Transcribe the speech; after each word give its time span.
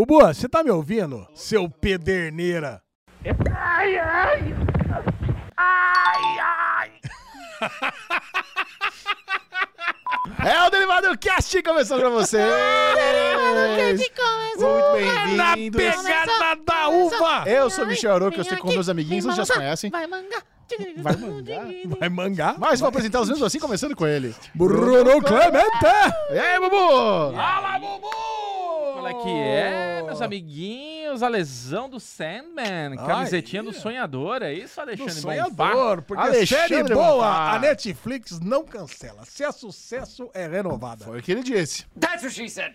Bubu, 0.00 0.20
você 0.20 0.48
tá 0.48 0.64
me 0.64 0.70
ouvindo? 0.70 1.28
Seu 1.34 1.68
pederneira. 1.68 2.80
Ai, 3.54 3.98
ai. 3.98 4.54
Ai, 5.58 6.38
ai. 6.40 6.90
É 10.42 10.66
o 10.66 10.70
Derivado 10.70 11.18
Cast 11.18 11.62
começando 11.62 12.00
pra 12.00 12.08
vocês! 12.08 12.50
Muito 14.56 14.92
bem-vindos! 14.94 15.36
Na 15.36 15.54
pegada 15.54 16.56
da 16.64 16.88
uva! 16.88 17.44
Eu 17.46 17.68
sou 17.68 17.84
o 17.84 17.86
Michel 17.86 18.14
Arouca, 18.14 18.38
eu 18.38 18.42
estou 18.42 18.56
com 18.56 18.68
meus 18.68 18.88
amiguinhos, 18.88 19.26
vocês 19.26 19.36
já 19.36 19.44
se 19.44 19.52
conhecem. 19.52 19.90
Vai 19.90 20.06
mangar. 20.06 20.42
Vai 20.96 21.16
mangar? 21.16 21.66
Vai 21.98 22.08
mangar? 22.08 22.58
Mas 22.58 22.80
vou 22.80 22.88
apresentar 22.88 23.20
os 23.20 23.28
mesmos 23.28 23.46
assim, 23.46 23.60
começando 23.60 23.94
com 23.94 24.06
ele. 24.06 24.34
Bruno 24.54 25.20
Clemente! 25.20 25.84
E 26.32 26.38
aí, 26.38 26.58
Bubu? 26.58 27.34
Fala, 27.36 27.78
Bubu! 27.78 28.59
É 29.10 29.14
que 29.14 29.28
é, 29.28 30.02
meus 30.04 30.22
amiguinhos? 30.22 30.99
A 31.10 31.28
lesão 31.28 31.88
do 31.88 31.98
Sandman, 31.98 32.96
camisetinha 32.96 33.62
do 33.62 33.72
sonhador, 33.72 34.42
é 34.42 34.52
isso, 34.54 34.76
Do 34.76 34.82
Alexandre 34.82 35.14
sonhador, 35.20 36.02
porque 36.02 36.22
Alexandre 36.22 36.68
série 36.68 36.94
boa, 36.94 37.14
Bonfá. 37.16 37.52
a 37.52 37.58
Netflix 37.58 38.38
não 38.40 38.64
cancela. 38.64 39.24
Se 39.24 39.42
é 39.44 39.50
sucesso, 39.52 40.30
é 40.32 40.46
renovada. 40.46 41.04
Foi 41.04 41.18
o 41.18 41.22
que 41.22 41.32
ele 41.32 41.42
disse. 41.42 41.84
That's 41.98 42.22
what 42.22 42.34
she 42.34 42.48
said. 42.48 42.74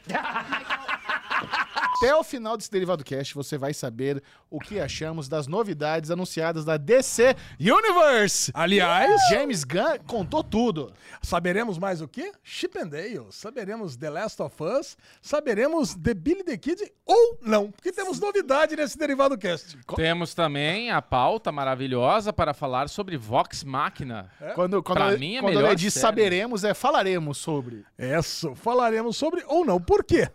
Até 1.98 2.14
o 2.16 2.24
final 2.24 2.58
desse 2.58 2.70
Derivado 2.70 3.04
Cast, 3.04 3.34
você 3.34 3.58
vai 3.58 3.74
saber 3.74 4.22
o 4.50 4.60
que 4.60 4.80
achamos 4.80 5.28
das 5.30 5.48
novidades 5.48 6.12
anunciadas 6.12 6.66
da 6.66 6.78
DC 6.78 7.36
Universe. 7.60 8.52
Aliás, 8.54 9.20
James 9.30 9.64
Gunn 9.64 9.98
contou 10.06 10.44
tudo. 10.44 10.94
saberemos 11.22 11.78
mais 11.78 12.02
o 12.02 12.08
quê? 12.08 12.32
Chip 12.44 12.78
and 12.78 12.88
Dale, 12.90 13.28
saberemos 13.32 13.96
The 13.96 14.10
Last 14.10 14.42
of 14.42 14.56
Us, 14.62 14.98
saberemos 15.22 15.96
The 15.96 16.14
Billy 16.14 16.44
the 16.44 16.58
Kid 16.58 16.92
ou 17.06 17.40
não, 17.42 17.72
porque 17.72 17.92
temos 17.92 18.20
novidade 18.26 18.76
nesse 18.76 18.98
Derivado 18.98 19.38
Cast. 19.38 19.78
Temos 19.96 20.34
também 20.34 20.90
a 20.92 21.02
pauta 21.02 21.52
maravilhosa 21.52 22.34
para 22.34 22.54
falar 22.54 22.90
sobre 22.90 23.18
Vox 23.18 23.64
Machina. 23.64 24.30
Quando, 24.56 24.82
quando, 24.82 24.98
Pra 24.98 25.18
mim 25.18 25.36
é 25.38 25.42
quando 25.42 25.56
melhor 25.56 25.78
série. 25.78 25.92
saberemos, 25.92 26.64
é 26.64 26.74
falaremos 26.74 27.38
sobre. 27.38 27.86
Isso, 27.98 28.56
falaremos 28.56 29.16
sobre 29.16 29.44
ou 29.48 29.64
não. 29.64 29.80
Por 29.80 30.04
quê? 30.04 30.30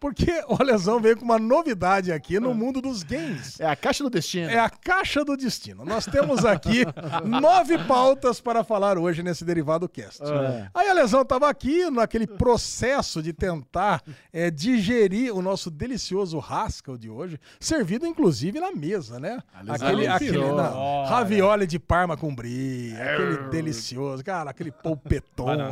Porque 0.00 0.42
o 0.48 0.62
Lesão 0.62 0.98
veio 0.98 1.16
com 1.16 1.24
uma 1.24 1.38
novidade 1.38 2.10
aqui 2.10 2.40
no 2.40 2.54
mundo 2.54 2.80
dos 2.80 3.02
games. 3.02 3.60
É 3.60 3.66
a 3.66 3.76
caixa 3.76 4.02
do 4.02 4.08
destino. 4.10 4.50
É 4.50 4.58
a 4.58 4.70
caixa 4.70 5.22
do 5.24 5.36
destino. 5.36 5.84
Nós 5.84 6.06
temos 6.06 6.44
aqui 6.44 6.84
nove 7.24 7.76
pautas 7.84 8.40
para 8.40 8.64
falar 8.64 8.96
hoje 8.96 9.22
nesse 9.22 9.44
Derivado 9.44 9.86
Cast. 9.88 10.22
É. 10.22 10.68
Aí 10.72 10.88
a 10.88 10.94
Lesão 10.94 11.20
estava 11.20 11.48
aqui 11.50 11.90
naquele 11.90 12.26
processo 12.26 13.22
de 13.22 13.32
tentar 13.34 14.02
é, 14.32 14.50
digerir 14.50 15.36
o 15.36 15.42
nosso 15.42 15.70
delicioso 15.70 16.38
Haskell 16.38 16.96
de 16.96 17.10
hoje, 17.10 17.38
servido 17.60 18.06
inclusive 18.06 18.58
na 18.58 18.72
mesa, 18.72 19.20
né? 19.20 19.38
Aquele, 19.68 20.06
aquele 20.06 20.38
não, 20.38 21.04
ravioli 21.04 21.66
de 21.66 21.78
parma 21.78 22.16
com 22.16 22.34
brie, 22.34 22.94
aquele 22.94 23.50
delicioso, 23.50 24.24
cara, 24.24 24.50
aquele 24.50 24.72
polpetone 24.82 25.62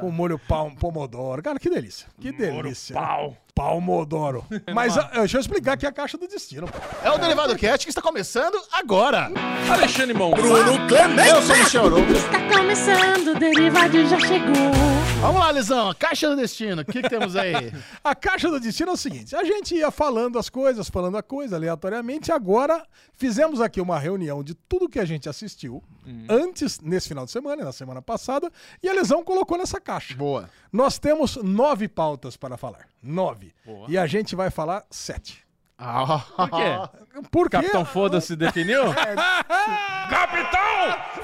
com 0.00 0.10
molho 0.10 0.38
pal- 0.38 0.72
pomodoro. 0.78 1.42
Cara, 1.42 1.58
que 1.58 1.68
delícia. 1.68 2.06
Que 2.18 2.32
delícia. 2.32 2.94
Pau. 2.94 3.36
Palmodoro. 3.58 4.44
Mas 4.72 4.96
ah, 4.96 5.10
deixa 5.14 5.36
eu 5.36 5.40
explicar 5.40 5.72
aqui 5.72 5.84
a 5.84 5.90
caixa 5.90 6.16
do 6.16 6.28
destino. 6.28 6.68
É 7.02 7.10
o 7.10 7.18
Derivado 7.18 7.56
Cast 7.56 7.84
que 7.84 7.90
está 7.90 8.00
começando 8.00 8.56
agora. 8.70 9.32
Alexandre 9.68 10.14
Mon. 10.14 10.30
Eu 10.36 11.42
sou 11.42 11.56
o 11.56 11.58
Michel 11.58 11.86
Arouca. 11.86 12.12
Está 12.12 12.56
começando, 12.56 13.34
o 13.34 13.38
derivado 13.38 14.06
já 14.06 14.20
chegou. 14.20 14.98
Vamos 15.20 15.40
lá, 15.40 15.50
Lisão. 15.50 15.92
Caixa 15.98 16.30
do 16.30 16.36
destino. 16.36 16.82
O 16.82 16.84
que, 16.84 17.02
que 17.02 17.08
temos 17.08 17.34
aí? 17.34 17.72
A 18.04 18.14
caixa 18.14 18.48
do 18.48 18.60
destino 18.60 18.90
é 18.90 18.94
o 18.94 18.96
seguinte: 18.96 19.34
a 19.34 19.42
gente 19.42 19.74
ia 19.74 19.90
falando 19.90 20.38
as 20.38 20.48
coisas, 20.48 20.88
falando 20.88 21.16
a 21.16 21.22
coisa 21.24 21.56
aleatoriamente. 21.56 22.30
Agora 22.30 22.86
fizemos 23.14 23.60
aqui 23.60 23.80
uma 23.80 23.98
reunião 23.98 24.44
de 24.44 24.54
tudo 24.54 24.88
que 24.88 25.00
a 25.00 25.04
gente 25.04 25.28
assistiu 25.28 25.82
antes, 26.28 26.78
nesse 26.80 27.08
final 27.08 27.24
de 27.24 27.32
semana, 27.32 27.64
na 27.64 27.72
semana 27.72 28.00
passada, 28.00 28.50
e 28.82 28.88
a 28.88 28.92
Lesão 28.92 29.24
colocou 29.24 29.58
nessa 29.58 29.80
caixa. 29.80 30.14
Boa. 30.14 30.48
Nós 30.72 30.98
temos 30.98 31.36
nove 31.36 31.88
pautas 31.88 32.36
para 32.36 32.56
falar. 32.56 32.86
Nove. 33.02 33.52
Boa. 33.64 33.86
E 33.88 33.96
a 33.96 34.06
gente 34.06 34.36
vai 34.36 34.50
falar 34.50 34.84
sete. 34.90 35.46
Ah, 35.80 36.24
Por 36.36 36.50
quê? 36.50 37.28
Por 37.30 37.50
quê? 37.50 37.56
Capitão 37.58 37.84
Foda-se 37.84 38.34
definiu? 38.34 38.82
Capitão 40.10 40.58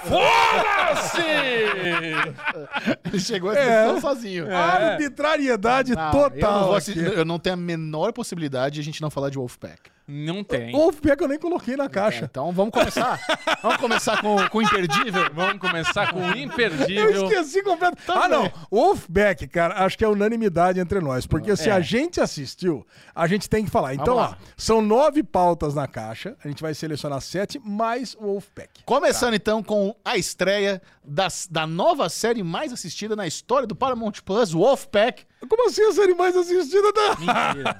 Foda-se! 0.04 1.20
Ele 3.04 3.18
chegou 3.20 3.50
a 3.50 3.58
É. 3.58 3.96
é. 3.96 4.00
sozinho. 4.00 4.54
Arbitrariedade 4.54 5.96
Não, 5.96 6.10
total. 6.10 6.30
Eu 6.32 6.40
não, 6.40 6.64
vou 6.68 6.78
eu 7.14 7.24
não 7.24 7.38
tenho 7.38 7.54
a 7.54 7.56
menor 7.56 8.12
possibilidade 8.12 8.76
de 8.76 8.80
a 8.80 8.84
gente 8.84 9.02
não 9.02 9.10
falar 9.10 9.28
de 9.28 9.38
Wolfpack. 9.38 9.90
Não 10.06 10.44
tem. 10.44 10.70
Wolfpack 10.72 11.22
eu 11.22 11.28
nem 11.28 11.38
coloquei 11.38 11.76
na 11.76 11.88
caixa. 11.88 12.26
Então 12.30 12.52
vamos 12.52 12.72
começar. 12.72 13.18
vamos 13.62 13.78
começar 13.78 14.20
com, 14.20 14.36
com 14.48 14.58
o 14.58 14.62
imperdível. 14.62 15.30
Vamos 15.32 15.58
começar 15.58 16.12
com 16.12 16.20
o 16.20 16.24
Eu 16.30 16.36
imperdível. 16.36 17.24
esqueci 17.24 17.62
completamente. 17.62 18.24
Ah, 18.24 18.28
não. 18.28 18.52
Wolfpack, 18.70 19.46
cara, 19.48 19.84
acho 19.84 19.96
que 19.96 20.04
é 20.04 20.08
unanimidade 20.08 20.78
entre 20.78 21.00
nós. 21.00 21.26
Porque 21.26 21.56
se 21.56 21.70
É. 21.70 21.72
a 21.72 21.80
gente 21.80 22.20
assistiu, 22.20 22.86
a 23.14 23.26
gente 23.26 23.48
tem 23.48 23.64
que 23.64 23.70
falar. 23.70 23.94
Então, 23.94 24.14
ó, 24.16 24.20
lá. 24.20 24.38
são 24.56 24.82
nove 24.82 25.22
pautas 25.22 25.74
na 25.74 25.86
caixa. 25.86 26.36
A 26.44 26.48
gente 26.48 26.60
vai 26.62 26.74
selecionar 26.74 27.20
sete, 27.22 27.58
mais 27.64 28.14
o 28.14 28.24
Wolfpack. 28.26 28.82
Começando 28.84 29.34
então 29.34 29.62
com 29.62 29.94
a 30.04 30.18
estreia 30.18 30.82
das- 31.06 31.46
da 31.50 31.66
nova 31.66 32.08
série 32.08 32.42
mais 32.42 32.72
assistida 32.72 33.14
na 33.14 33.26
história 33.26 33.66
do 33.66 33.74
Paramount 33.76 34.12
Plus, 34.24 34.52
Wolfpack. 34.52 35.24
Como 35.48 35.68
assim 35.68 35.82
a 35.84 35.92
série 35.92 36.14
mais 36.14 36.34
assistida 36.34 36.90
da. 36.92 37.08
Mentira. 37.10 37.76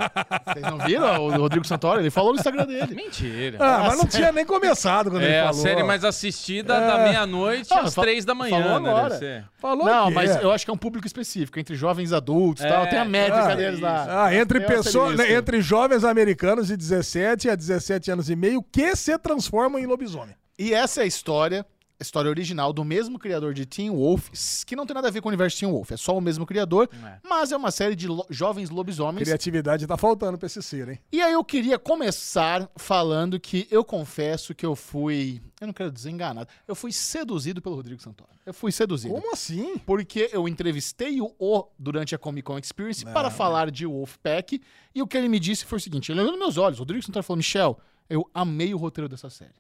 Vocês 0.47 0.63
não 0.71 0.79
viram 0.79 1.27
o 1.27 1.31
Rodrigo 1.39 1.67
Santoro? 1.67 2.01
Ele 2.01 2.11
falou 2.11 2.33
no 2.33 2.39
Instagram 2.39 2.67
dele. 2.67 2.95
Mentira. 2.95 3.57
Ah, 3.59 3.85
mas 3.87 3.99
não 3.99 4.07
tinha 4.07 4.31
nem 4.33 4.45
começado 4.45 5.11
quando 5.11 5.23
É 5.23 5.27
ele 5.27 5.37
a 5.39 5.45
falou. 5.47 5.63
série 5.63 5.83
mais 5.83 6.05
assistida 6.05 6.75
É. 6.75 6.87
da 6.87 6.99
meia-noite 7.05 7.73
Ah, 7.73 7.81
às 7.81 7.95
três 7.95 8.25
da 8.27 8.35
manhã, 8.35 8.63
falou 8.63 8.81
né? 8.81 8.91
agora. 8.91 9.19
Ser. 9.19 9.45
Falou 9.57 9.87
Não, 9.87 10.11
mas 10.11 10.37
é. 10.37 10.45
eu 10.45 10.53
acho 10.53 10.65
que 10.65 10.71
é 10.71 10.75
um 10.75 10.79
público 10.79 11.07
específico, 11.07 11.59
entre 11.59 11.75
jovens 11.75 12.13
adultos 12.13 12.63
e 12.63 12.67
É, 12.67 12.71
tal. 12.71 12.87
Tem 12.87 12.99
a 12.99 13.05
métrica 13.07 13.53
ah, 13.53 13.55
deles 13.55 13.81
lá. 13.81 14.25
Ah, 14.27 14.35
entre 14.35 14.61
pessoas, 14.61 15.17
né, 15.17 15.33
entre 15.33 15.63
jovens 15.63 16.05
americanos 16.05 16.67
de 16.69 16.77
17 16.77 17.49
a 17.49 17.55
17 17.55 18.11
anos 18.11 18.29
e 18.29 18.37
meio 18.37 18.63
que 18.63 18.95
se 18.95 19.17
transformam 19.19 19.81
em 19.81 19.87
lobisomem. 19.87 20.35
E 20.59 20.73
essa 20.75 21.01
é 21.01 21.05
a 21.05 21.07
história, 21.07 21.61
a 21.61 21.65
história 22.01 22.29
original 22.29 22.73
do 22.73 22.85
mesmo 22.85 23.19
criador 23.19 23.55
de 23.55 23.65
Teen 23.65 23.91
Wolf, 23.91 24.29
que 24.67 24.75
não 24.77 24.85
tem 24.87 24.95
nada 24.95 25.09
a 25.09 25.11
ver 25.11 25.21
com 25.21 25.29
o 25.29 25.31
universo 25.31 25.59
Teen 25.59 25.71
Wolf, 25.71 25.93
é 25.93 25.97
só 25.97 26.17
o 26.17 26.21
mesmo 26.21 26.45
criador, 26.45 26.89
É. 26.93 27.19
mas 27.23 27.53
é 27.53 27.57
uma 27.57 27.71
série 27.71 27.95
de 27.95 28.09
lo- 28.09 28.27
jovens 28.29 28.69
lobisomens. 28.71 29.25
Criatividade 29.27 29.87
tá 29.87 29.97
faltando 29.97 30.37
pra 30.37 30.47
esse 30.47 30.63
ser, 30.63 30.89
hein? 30.89 30.99
E 31.13 31.21
aí 31.23 31.33
eu 31.33 31.45
queria 31.45 31.79
começar 31.79 32.69
falando 32.77 33.39
que 33.41 33.67
eu 33.71 33.85
confesso 33.85 34.55
que 34.55 34.67
eu 34.67 34.75
fui, 34.77 35.41
eu 35.61 35.67
não 35.69 35.75
quero 35.75 35.91
dizer 35.91 36.11
enganado, 36.11 36.49
eu 36.67 36.75
fui 36.75 36.93
seduzido 36.93 37.63
pelo 37.63 37.77
Rodrigo 37.77 38.03
Santoro. 38.03 38.31
Eu 38.45 38.53
fui 38.53 38.71
seduzido. 38.73 39.15
Como 39.15 39.33
assim? 39.33 39.79
Porque 39.79 40.29
eu 40.33 40.47
entrevistei 40.47 41.21
o 41.21 41.35
O 41.39 41.65
durante 41.79 42.15
a 42.15 42.19
Comic 42.19 42.43
Con 42.45 42.59
Experience 42.59 43.05
para 43.05 43.31
falar 43.31 43.71
de 43.71 43.87
Wolfpack, 43.87 44.61
e 44.95 45.01
o 45.01 45.07
que 45.07 45.17
ele 45.17 45.29
me 45.29 45.41
disse 45.41 45.65
foi 45.65 45.79
o 45.79 45.81
seguinte, 45.81 46.13
ele 46.13 46.21
olhou 46.21 46.33
nos 46.33 46.41
meus 46.41 46.59
olhos, 46.59 46.79
o 46.79 46.83
Rodrigo 46.83 47.03
Santoro 47.05 47.23
falou, 47.25 47.39
Michel, 47.39 47.79
eu 48.11 48.29
amei 48.35 48.75
o 48.75 48.77
roteiro 48.77 49.09
dessa 49.09 49.31
série. 49.31 49.55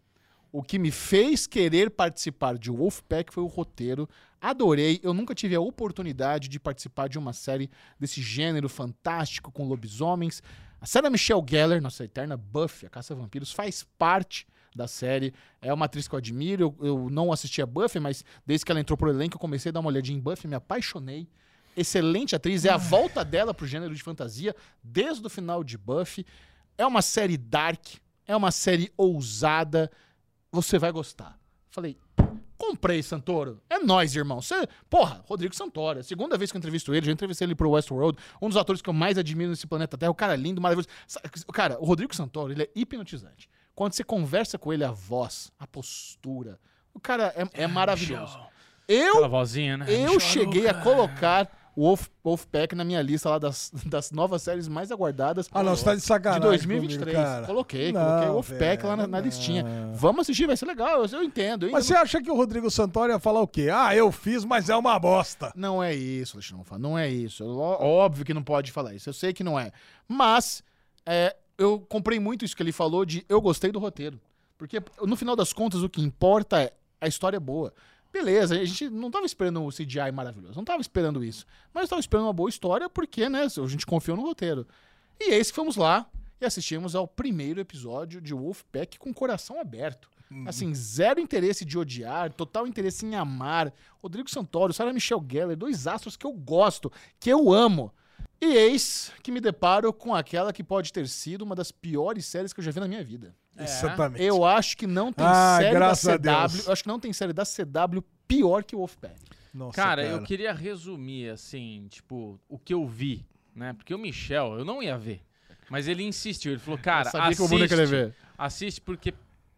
O 0.56 0.62
que 0.62 0.78
me 0.78 0.92
fez 0.92 1.48
querer 1.48 1.90
participar 1.90 2.56
de 2.56 2.70
Wolfpack 2.70 3.34
foi 3.34 3.42
o 3.42 3.48
roteiro. 3.48 4.08
Adorei. 4.40 5.00
Eu 5.02 5.12
nunca 5.12 5.34
tive 5.34 5.56
a 5.56 5.60
oportunidade 5.60 6.48
de 6.48 6.60
participar 6.60 7.08
de 7.08 7.18
uma 7.18 7.32
série 7.32 7.68
desse 7.98 8.22
gênero 8.22 8.68
fantástico 8.68 9.50
com 9.50 9.66
lobisomens. 9.66 10.40
A 10.80 10.86
série 10.86 11.02
da 11.02 11.10
Michelle 11.10 11.44
Geller, 11.44 11.82
nossa 11.82 12.04
eterna 12.04 12.36
Buffy, 12.36 12.86
a 12.86 12.88
Caça 12.88 13.14
a 13.14 13.16
Vampiros, 13.16 13.50
faz 13.50 13.84
parte 13.98 14.46
da 14.76 14.86
série. 14.86 15.34
É 15.60 15.74
uma 15.74 15.86
atriz 15.86 16.06
que 16.06 16.14
eu 16.14 16.18
admiro. 16.18 16.72
Eu, 16.78 16.86
eu 16.86 17.10
não 17.10 17.32
assisti 17.32 17.60
a 17.60 17.66
Buffy, 17.66 17.98
mas 17.98 18.24
desde 18.46 18.64
que 18.64 18.70
ela 18.70 18.80
entrou 18.80 18.96
pro 18.96 19.10
elenco, 19.10 19.34
eu 19.34 19.40
comecei 19.40 19.70
a 19.70 19.72
dar 19.72 19.80
uma 19.80 19.88
olhadinha 19.88 20.16
em 20.16 20.22
Buffy, 20.22 20.46
me 20.46 20.54
apaixonei. 20.54 21.26
Excelente 21.76 22.36
atriz. 22.36 22.64
É 22.64 22.70
a 22.70 22.76
volta 22.76 23.24
dela 23.24 23.52
pro 23.52 23.66
gênero 23.66 23.92
de 23.92 24.04
fantasia 24.04 24.54
desde 24.84 25.26
o 25.26 25.28
final 25.28 25.64
de 25.64 25.76
Buffy. 25.76 26.24
É 26.78 26.86
uma 26.86 27.02
série 27.02 27.36
dark, 27.36 27.84
é 28.24 28.36
uma 28.36 28.52
série 28.52 28.92
ousada. 28.96 29.90
Você 30.54 30.78
vai 30.78 30.92
gostar. 30.92 31.36
Falei, 31.68 31.98
comprei, 32.56 33.02
Santoro. 33.02 33.60
É 33.68 33.80
nóis, 33.80 34.14
irmão. 34.14 34.40
Você, 34.40 34.68
porra, 34.88 35.24
Rodrigo 35.26 35.52
Santoro. 35.52 35.98
É 35.98 36.00
a 36.00 36.04
segunda 36.04 36.38
vez 36.38 36.52
que 36.52 36.56
eu 36.56 36.60
entrevisto 36.60 36.94
ele. 36.94 37.06
Já 37.06 37.10
entrevistei 37.12 37.46
ele 37.46 37.56
pro 37.56 37.70
Westworld. 37.70 38.16
Um 38.40 38.48
dos 38.48 38.56
atores 38.56 38.80
que 38.80 38.88
eu 38.88 38.94
mais 38.94 39.18
admiro 39.18 39.50
nesse 39.50 39.66
planeta 39.66 39.98
Terra. 39.98 40.12
O 40.12 40.14
cara 40.14 40.34
é 40.34 40.36
lindo, 40.36 40.60
maravilhoso. 40.60 40.88
Cara, 41.52 41.76
o 41.80 41.84
Rodrigo 41.84 42.14
Santoro, 42.14 42.52
ele 42.52 42.62
é 42.62 42.70
hipnotizante. 42.72 43.50
Quando 43.74 43.94
você 43.94 44.04
conversa 44.04 44.56
com 44.56 44.72
ele, 44.72 44.84
a 44.84 44.92
voz, 44.92 45.50
a 45.58 45.66
postura. 45.66 46.60
O 46.94 47.00
cara 47.00 47.34
é, 47.36 47.64
é 47.64 47.66
maravilhoso. 47.66 48.38
Eu 48.86 49.10
Aquela 49.10 49.28
vozinha, 49.28 49.76
né? 49.78 49.86
eu 49.88 50.20
cheguei 50.20 50.68
a 50.68 50.74
colocar 50.74 51.50
o 51.63 51.63
Wolf, 51.76 52.08
Wolfpack 52.22 52.74
na 52.74 52.84
minha 52.84 53.02
lista 53.02 53.28
lá 53.30 53.38
das, 53.38 53.70
das 53.86 54.10
novas 54.10 54.42
séries 54.42 54.68
mais 54.68 54.92
aguardadas 54.92 55.48
Ah, 55.52 55.62
não, 55.62 55.74
você 55.76 55.84
tá 55.84 55.94
de 55.94 56.00
sacanagem. 56.00 56.42
de 56.42 56.46
2023. 56.48 57.16
comigo, 57.16 57.46
coloquei, 57.46 57.92
Não, 57.92 58.00
coloquei 58.00 58.28
o 58.28 58.32
Wolfpack 58.32 58.86
lá 58.86 58.96
na, 58.96 59.06
na 59.06 59.18
velho, 59.18 59.26
listinha. 59.30 59.64
Vamos 59.94 60.22
assistir, 60.22 60.46
vai 60.46 60.56
ser 60.56 60.66
legal, 60.66 61.04
eu, 61.04 61.08
eu 61.18 61.22
entendo. 61.22 61.66
hein? 61.66 61.72
Mas 61.72 61.86
você 61.86 61.94
acha 61.94 62.22
que 62.22 62.30
o 62.30 62.36
Rodrigo 62.36 62.70
Santoro 62.70 63.12
ia 63.12 63.18
falar 63.18 63.40
o 63.40 63.48
quê? 63.48 63.68
Ah, 63.72 63.94
eu 63.94 64.10
fiz, 64.12 64.44
mas 64.44 64.68
é 64.68 64.76
uma 64.76 64.98
bosta. 64.98 65.52
Não 65.56 65.82
é 65.82 65.94
isso, 65.94 66.36
Alexandre, 66.36 66.64
não 66.70 66.78
não 66.78 66.98
é 66.98 67.08
isso. 67.08 67.44
Óbvio 67.46 68.24
que 68.24 68.34
não 68.34 68.42
pode 68.42 68.70
falar 68.72 68.94
isso, 68.94 69.08
eu 69.08 69.12
sei 69.14 69.32
que 69.32 69.42
não 69.44 69.58
é. 69.58 69.72
Mas 70.06 70.62
é, 71.06 71.34
eu 71.58 71.80
comprei 71.80 72.18
muito 72.20 72.44
isso 72.44 72.56
que 72.56 72.62
ele 72.62 72.72
falou 72.72 73.04
de 73.04 73.24
eu 73.28 73.40
gostei 73.40 73.70
do 73.72 73.78
roteiro. 73.78 74.20
Porque 74.56 74.80
no 75.02 75.16
final 75.16 75.34
das 75.34 75.52
contas 75.52 75.82
o 75.82 75.88
que 75.88 76.00
importa 76.00 76.62
é 76.62 76.72
a 77.00 77.08
história 77.08 77.36
é 77.36 77.40
boa. 77.40 77.72
Beleza, 78.14 78.54
a 78.54 78.64
gente 78.64 78.88
não 78.88 79.10
tava 79.10 79.26
esperando 79.26 79.60
o 79.64 79.70
CGI 79.70 80.12
maravilhoso, 80.12 80.54
não 80.54 80.64
tava 80.64 80.80
esperando 80.80 81.24
isso. 81.24 81.44
Mas 81.74 81.88
tava 81.88 81.98
esperando 81.98 82.26
uma 82.26 82.32
boa 82.32 82.48
história 82.48 82.88
porque, 82.88 83.28
né, 83.28 83.42
a 83.42 83.66
gente 83.66 83.84
confiou 83.84 84.16
no 84.16 84.22
roteiro. 84.22 84.64
E 85.18 85.32
é 85.32 85.38
isso 85.40 85.50
que 85.50 85.56
fomos 85.56 85.74
lá 85.74 86.08
e 86.40 86.44
assistimos 86.44 86.94
ao 86.94 87.08
primeiro 87.08 87.58
episódio 87.58 88.20
de 88.20 88.32
Wolfpack 88.32 89.00
com 89.00 89.12
coração 89.12 89.60
aberto. 89.60 90.08
Assim, 90.46 90.72
zero 90.72 91.18
interesse 91.18 91.64
de 91.64 91.76
odiar, 91.76 92.32
total 92.32 92.68
interesse 92.68 93.04
em 93.04 93.16
amar. 93.16 93.72
Rodrigo 94.00 94.30
Santoro, 94.30 94.72
Sarah 94.72 94.92
Michelle 94.92 95.24
Gellar, 95.28 95.56
dois 95.56 95.88
astros 95.88 96.16
que 96.16 96.24
eu 96.24 96.32
gosto, 96.32 96.92
que 97.18 97.30
eu 97.30 97.52
amo. 97.52 97.92
E 98.40 98.46
eis 98.46 99.10
que 99.24 99.32
me 99.32 99.40
deparo 99.40 99.92
com 99.92 100.14
aquela 100.14 100.52
que 100.52 100.62
pode 100.62 100.92
ter 100.92 101.08
sido 101.08 101.42
uma 101.42 101.56
das 101.56 101.72
piores 101.72 102.26
séries 102.26 102.52
que 102.52 102.60
eu 102.60 102.64
já 102.64 102.70
vi 102.70 102.78
na 102.78 102.88
minha 102.88 103.02
vida. 103.02 103.34
Exatamente. 103.58 104.22
Eu 104.22 104.44
acho 104.44 104.76
que 104.76 104.86
não 104.86 105.12
tem 105.12 105.26
Ah, 105.26 105.58
série 105.60 105.78
da 105.78 105.94
CW. 105.94 106.18
Deus. 106.18 106.66
Eu 106.66 106.72
acho 106.72 106.82
que 106.82 106.88
não 106.88 107.00
tem 107.00 107.12
série 107.12 107.32
da 107.32 107.44
CW 107.44 108.02
pior 108.26 108.64
que 108.64 108.74
o 108.74 108.78
Wolfpack. 108.78 109.14
Nossa, 109.52 109.76
Cara, 109.76 110.04
eu 110.04 110.20
queria 110.22 110.52
resumir, 110.52 111.30
assim, 111.30 111.86
tipo, 111.88 112.40
o 112.48 112.58
que 112.58 112.74
eu 112.74 112.84
vi, 112.86 113.24
né? 113.54 113.72
Porque 113.72 113.94
o 113.94 113.98
Michel, 113.98 114.58
eu 114.58 114.64
não 114.64 114.82
ia 114.82 114.98
ver. 114.98 115.22
Mas 115.70 115.86
ele 115.86 116.02
insistiu, 116.02 116.52
ele 116.52 116.60
falou, 116.60 116.78
cara, 116.78 117.08
assiste, 117.08 117.86
ver. 117.86 118.14
assiste 118.36 118.80
porque 118.80 119.14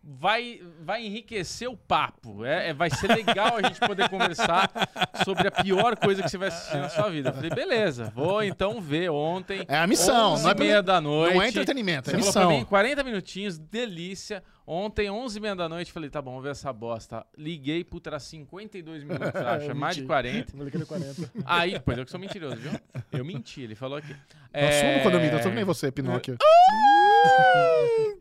vai, 0.09 0.61
vai 0.81 1.05
enriquecer 1.05 1.69
o 1.69 1.77
papo. 1.77 2.45
É, 2.45 2.69
é- 2.69 2.73
vai 2.75 2.89
ser 2.91 3.09
legal 3.09 3.57
a 3.57 3.63
gente 3.63 3.81
poder 3.81 4.09
conversar 4.09 4.71
sobre 5.25 5.49
a 5.49 5.51
pior 5.51 5.97
coisa 5.97 6.23
que 6.23 6.29
você 6.31 6.39
vai 6.39 6.49
assistir 6.49 6.77
na 6.77 6.89
sua 6.89 7.11
vida. 7.11 7.31
Eu 7.31 7.35
falei, 7.35 7.51
beleza, 7.51 8.13
vou 8.15 8.43
então 8.43 8.81
ver 8.81 9.11
ontem. 9.11 9.65
É 9.67 9.77
a 9.79 9.87
missão, 9.87 10.35
11 10.35 10.45
não 10.45 10.51
é 10.51 10.55
meia 10.55 10.83
da 10.83 11.01
noite. 11.01 11.35
Não 11.35 11.43
é 11.43 11.49
entretenimento, 11.49 12.11
é 12.11 12.13
Você 12.13 12.19
falou 12.19 12.33
pra 12.33 12.43
missão. 12.43 12.59
mim, 12.61 12.65
40 12.65 13.03
minutinhos, 13.03 13.59
delícia. 13.59 14.43
Ontem, 14.69 15.09
11 15.09 15.39
e 15.39 15.41
meia 15.41 15.55
da 15.55 15.69
noite, 15.69 15.93
falei, 15.93 16.11
tá 16.11 16.21
bom, 16.21 16.31
vamos 16.33 16.45
ver 16.45 16.51
essa 16.51 16.73
bosta. 16.73 17.25
Liguei, 17.39 17.85
puta, 17.85 18.11
era 18.11 18.19
52 18.19 19.05
minutos, 19.05 19.29
acho, 19.41 19.75
mais 19.77 19.95
de 19.97 20.03
40. 20.03 20.53
Aí, 21.45 21.73
depois 21.73 21.97
eu 21.99 22.05
que 22.05 22.11
sou 22.11 22.19
mentiroso, 22.19 22.57
viu? 22.57 22.73
Eu 23.13 23.25
menti, 23.25 23.63
ele 23.63 23.75
falou 23.77 23.99
aqui. 23.99 24.15
Eu 24.53 24.69
assumo 24.69 25.03
quando 25.03 25.15
eu 25.15 25.21
minto, 25.21 25.35
eu 25.37 25.43
sou 25.43 25.51
que 25.51 25.57
nem 25.57 25.65
você, 25.65 25.93
Pinóquio. 25.93 26.37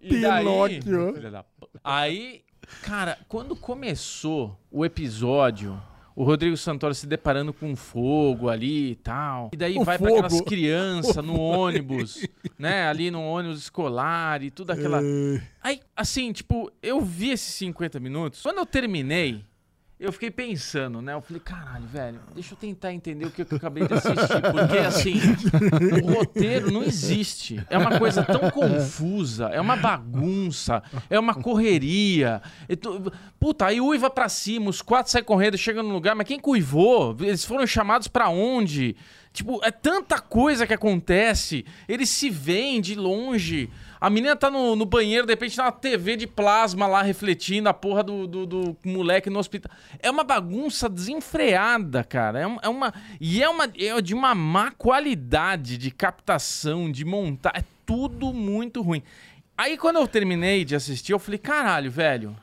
Pinóquio. 0.08 1.14
Filha 1.14 1.32
da 1.32 1.44
Aí, 1.84 2.42
cara, 2.82 3.18
quando 3.28 3.56
começou 3.56 4.60
o 4.72 4.86
episódio, 4.86 5.82
o 6.16 6.24
Rodrigo 6.24 6.56
Santoro 6.56 6.94
se 6.96 7.06
deparando 7.06 7.52
com 7.54 7.76
fogo 7.76 8.50
ali 8.50 8.92
e 8.92 8.96
tal. 8.96 9.50
E 9.54 9.58
daí 9.58 9.78
O 9.78 9.84
vai 9.84 9.98
pra 9.98 10.08
fogo. 10.10 10.20
aquelas 10.26 10.42
crianças 10.42 11.24
no 11.24 11.38
ônibus, 11.40 12.26
né? 12.58 12.88
Ali 12.88 13.12
no 13.12 13.22
ônibus 13.22 13.60
escolar 13.60 14.42
e 14.44 14.50
tudo 14.50 14.72
aquela. 14.72 15.02
Aí, 15.62 15.82
assim, 15.96 16.32
tipo, 16.32 16.72
eu 16.82 17.02
vi 17.02 17.32
esses 17.32 17.54
50 17.56 18.00
minutos. 18.00 18.42
Quando 18.42 18.60
eu 18.60 18.66
terminei, 18.66 19.44
eu 20.00 20.12
fiquei 20.12 20.30
pensando, 20.30 21.02
né? 21.02 21.14
Eu 21.14 21.22
falei, 21.22 21.42
caralho, 21.44 21.86
velho, 21.88 22.20
deixa 22.34 22.54
eu 22.54 22.58
tentar 22.58 22.92
entender 22.94 23.26
o 23.26 23.32
que 23.32 23.42
eu 23.44 23.48
acabei 23.58 23.88
de 23.88 23.94
assistir. 23.94 24.42
Porque, 24.52 24.78
assim, 24.80 25.14
o 26.04 26.14
roteiro 26.14 26.72
não 26.72 26.84
existe. 26.84 27.64
É 27.70 27.78
uma 27.78 27.98
coisa 27.98 28.24
tão 28.24 28.50
confusa, 28.52 29.46
é 29.48 29.60
uma 29.62 29.76
bagunça, 29.76 30.84
é 31.10 31.20
uma 31.20 31.34
correria. 31.34 32.42
Tu- 32.82 33.12
Puta, 33.40 33.68
aí 33.68 33.80
uiva 33.80 34.10
pra 34.10 34.28
cima, 34.28 34.70
os 34.70 34.82
quatro 34.82 35.12
saem 35.12 35.24
correndo, 35.24 35.58
chegam 35.58 35.84
no 35.84 35.94
lugar, 35.94 36.16
mas 36.16 36.28
quem 36.28 36.40
cuivou? 36.40 37.16
Eles 37.20 37.46
foram 37.46 37.66
chamados 37.68 38.08
pra 38.08 38.30
onde? 38.30 38.96
Tipo, 39.32 39.60
é 39.64 39.70
tanta 39.72 40.20
coisa 40.20 40.66
que 40.66 40.74
acontece. 40.74 41.66
Eles 41.88 42.10
se 42.10 42.30
veem 42.30 42.80
de 42.82 42.96
longe. 42.96 43.70
A 44.00 44.10
menina 44.10 44.36
tá 44.36 44.52
no, 44.52 44.76
no 44.76 44.86
banheiro, 44.86 45.26
de 45.26 45.34
repente 45.34 45.56
tá 45.56 45.64
uma 45.66 45.72
TV 45.72 46.16
de 46.18 46.28
plasma 46.28 46.86
lá 46.88 47.02
refletindo 47.02 47.70
a 47.70 47.74
porra 47.74 48.04
do, 48.04 48.28
do, 48.28 48.46
do 48.46 48.78
moleque 48.84 49.30
no 49.30 49.40
hospital. 49.40 49.72
É 50.00 50.12
uma 50.12 50.24
bagunça 50.24 50.90
desenfreada, 50.90 52.04
cara. 52.04 52.40
É, 52.40 52.48
um- 52.48 52.58
é 52.62 52.70
uma. 52.70 52.94
E 53.20 53.42
é, 53.42 53.50
uma, 53.50 53.66
é 53.78 54.02
de 54.02 54.14
uma 54.14 54.36
má 54.36 54.72
qualidade 54.72 55.78
de 55.78 55.92
captação, 55.92 56.92
de 56.92 57.06
montar. 57.06 57.54
É 57.56 57.64
tudo 57.86 58.34
muito 58.34 58.82
ruim. 58.82 59.02
Aí 59.58 59.78
quando 59.78 59.98
eu 59.98 60.08
terminei 60.08 60.66
de 60.66 60.76
assistir, 60.76 61.14
eu 61.14 61.20
falei, 61.20 61.38
caralho, 61.40 61.90
velho. 61.90 62.36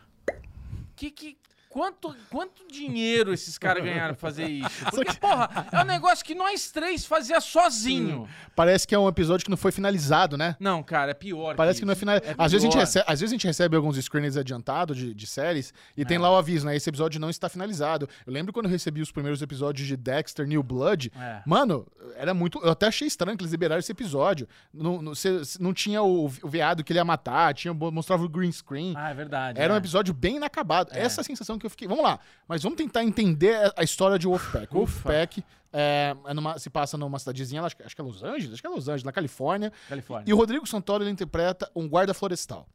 Que, 0.97 1.11
que, 1.11 1.37
quanto, 1.73 2.15
quanto 2.29 2.69
dinheiro 2.71 3.33
esses 3.33 3.57
caras 3.57 3.83
ganharam 3.83 4.15
pra 4.15 4.21
fazer 4.21 4.47
isso? 4.47 4.69
Porque, 4.93 5.15
porra, 5.15 5.67
é 5.73 5.81
um 5.81 5.85
negócio 5.85 6.23
que 6.23 6.35
nós 6.35 6.71
três 6.71 7.07
fazia 7.07 7.41
sozinho. 7.41 8.29
Parece 8.55 8.87
que 8.87 8.95
é 8.95 8.99
um 8.99 9.09
episódio 9.09 9.43
que 9.43 9.51
não 9.51 9.57
foi 9.57 9.73
finalizado, 9.73 10.37
né? 10.37 10.55
Não, 10.61 10.83
cara, 10.83 11.13
é 11.13 11.15
pior. 11.15 11.57
Parece 11.57 11.81
que 11.81 11.87
não 11.87 11.93
é 11.93 11.97
finalizado. 11.97 12.35
às, 12.37 12.53
vezes 12.53 12.67
a 12.67 12.71
gente 12.71 12.79
recebe, 12.79 13.05
às 13.09 13.21
vezes 13.21 13.33
a 13.33 13.37
gente 13.37 13.47
recebe 13.47 13.75
alguns 13.75 13.97
screeners 13.97 14.37
adiantados 14.37 14.99
de, 14.99 15.15
de 15.15 15.27
séries 15.27 15.73
e 15.97 16.05
tem 16.05 16.19
lá 16.19 16.31
o 16.31 16.37
aviso, 16.37 16.67
né? 16.67 16.77
Esse 16.77 16.91
episódio 16.91 17.19
não 17.19 17.31
está 17.31 17.49
finalizado. 17.49 18.07
Eu 18.27 18.33
lembro 18.33 18.53
quando 18.53 18.67
eu 18.67 18.71
recebi 18.71 19.01
os 19.01 19.11
primeiros 19.11 19.41
episódios 19.41 19.89
de 19.89 19.97
Dexter 19.97 20.47
New 20.47 20.63
Blood. 20.63 21.11
É. 21.19 21.41
Mano, 21.47 21.87
era 22.17 22.35
muito. 22.35 22.59
Eu 22.63 22.73
até 22.73 22.87
achei 22.87 23.09
estranho 23.09 23.35
que 23.35 23.43
eles 23.43 23.53
liberaram 23.53 23.81
esse 23.81 23.93
episódio. 23.93 24.47
Não, 24.75 25.01
não, 25.01 25.15
cê- 25.15 25.41
não 25.59 25.73
tinha 25.73 26.03
o, 26.03 26.27
o 26.27 26.49
veado 26.49 26.85
que 26.85 26.93
ele 26.93 26.99
ia 26.99 27.05
matar, 27.05 27.55
tinha, 27.55 27.73
mostrava 27.73 28.23
o 28.23 28.29
green 28.29 28.53
screen. 28.53 28.93
Ah, 28.95 29.09
é 29.09 29.15
verdade. 29.15 29.59
Era 29.59 29.73
um 29.73 29.77
é. 29.77 29.79
episódio 29.79 30.13
bem 30.13 30.37
inacabado. 30.37 30.91
Essa 30.93 31.21
é 31.21 31.23
a 31.23 31.25
sensação 31.25 31.59
que 31.63 31.67
eu 31.67 31.71
fiquei. 31.71 31.89
Vamos 31.89 32.05
lá, 32.05 32.21
mas 32.47 32.63
vamos 32.63 32.77
tentar 32.77 33.03
entender 33.03 33.73
a- 33.77 33.83
história 33.83 34.19
de 34.19 34.27
Wolfpack. 34.27 34.73
Wolfpack 34.75 35.43
é, 35.73 36.15
é 36.27 36.35
numa- 36.35 36.59
se 36.59 36.69
passa 36.69 36.99
numa 36.99 37.19
cidadezinha, 37.19 37.63
acho, 37.63 37.75
que- 37.77 37.83
acho 37.83 37.95
que 37.95 38.01
é 38.01 38.05
Los 38.05 38.23
Angeles, 38.23 38.53
acho 38.53 38.61
que 38.61 38.67
é 38.67 38.71
Los 38.71 38.89
Angeles, 38.89 39.05
na 39.05 39.13
Califórnia. 39.13 39.73
Califórnia. 39.89 40.29
E 40.31 40.35
o 40.35 40.37
Rodrigo 40.37 40.67
Santoro 40.67 41.03
ele 41.03 41.11
interpreta 41.11 41.71
um 41.75 41.89
guarda 41.89 42.13
florestal. 42.13 42.67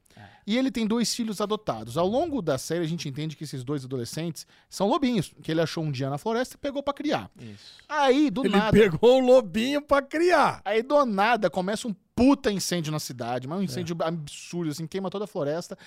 E 0.47 0.57
ele 0.57 0.71
tem 0.71 0.87
dois 0.87 1.13
filhos 1.13 1.41
adotados. 1.41 1.97
Ao 1.97 2.07
longo 2.07 2.41
da 2.41 2.57
série, 2.57 2.83
a 2.83 2.87
gente 2.87 3.07
entende 3.07 3.35
que 3.35 3.43
esses 3.43 3.65
dois 3.65 3.83
adolescentes 3.83 4.47
são 4.69 4.87
lobinhos, 4.87 5.31
que 5.43 5.51
ele 5.51 5.59
achou 5.61 5.83
um 5.83 5.91
dia 5.91 6.09
na 6.09 6.17
floresta 6.17 6.55
e 6.55 6.57
pegou 6.57 6.81
pra 6.81 6.93
criar. 6.93 7.29
Isso. 7.37 7.73
Aí, 7.87 8.31
do 8.31 8.45
Ele 8.45 8.55
nada. 8.55 8.71
pegou 8.71 9.17
o 9.21 9.25
lobinho 9.25 9.81
pra 9.81 10.01
criar. 10.01 10.61
Aí 10.63 10.81
do 10.81 11.05
nada 11.05 11.49
começa 11.49 11.85
um 11.87 11.93
puta 12.15 12.49
incêndio 12.49 12.91
na 12.93 12.99
cidade, 12.99 13.45
mas 13.45 13.59
um 13.59 13.61
incêndio 13.63 13.95
absurdo, 14.01 14.71
assim, 14.71 14.87
queima 14.87 15.09
toda 15.09 15.25
a 15.25 15.27
floresta. 15.27 15.77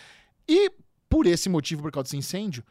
E 0.46 0.70
por 1.08 1.26
esse 1.26 1.49
motivo, 1.49 1.81
por 1.82 1.91
causa 1.91 2.05
desse 2.05 2.19
incêndio, 2.19 2.62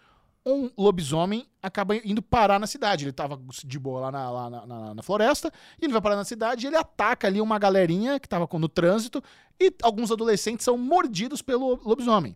um 0.54 0.72
lobisomem 0.78 1.48
acaba 1.62 1.96
indo 1.96 2.22
parar 2.22 2.60
na 2.60 2.68
cidade. 2.68 3.06
Ele 3.06 3.12
tava 3.12 3.40
de 3.66 3.80
boa 3.80 4.02
lá 4.02 4.12
na, 4.12 4.30
lá 4.32 4.50
na, 4.50 4.66
na- 4.66 4.94
na 4.96 5.04
floresta, 5.04 5.52
e 5.82 5.86
ele 5.86 5.94
vai 5.94 6.02
parar 6.02 6.16
na 6.16 6.26
cidade 6.26 6.66
e 6.66 6.68
ele 6.68 6.78
ataca 6.78 7.28
ali 7.28 7.42
uma 7.42 7.60
galerinha 7.60 8.20
que 8.20 8.28
tava 8.28 8.48
no 8.54 8.70
trânsito, 8.70 9.24
e 9.60 9.74
alguns 9.84 10.12
adolescentes 10.12 10.64
são 10.64 10.78
mordidos 10.78 11.42
pelo 11.42 11.80
lobisomem. 11.84 12.36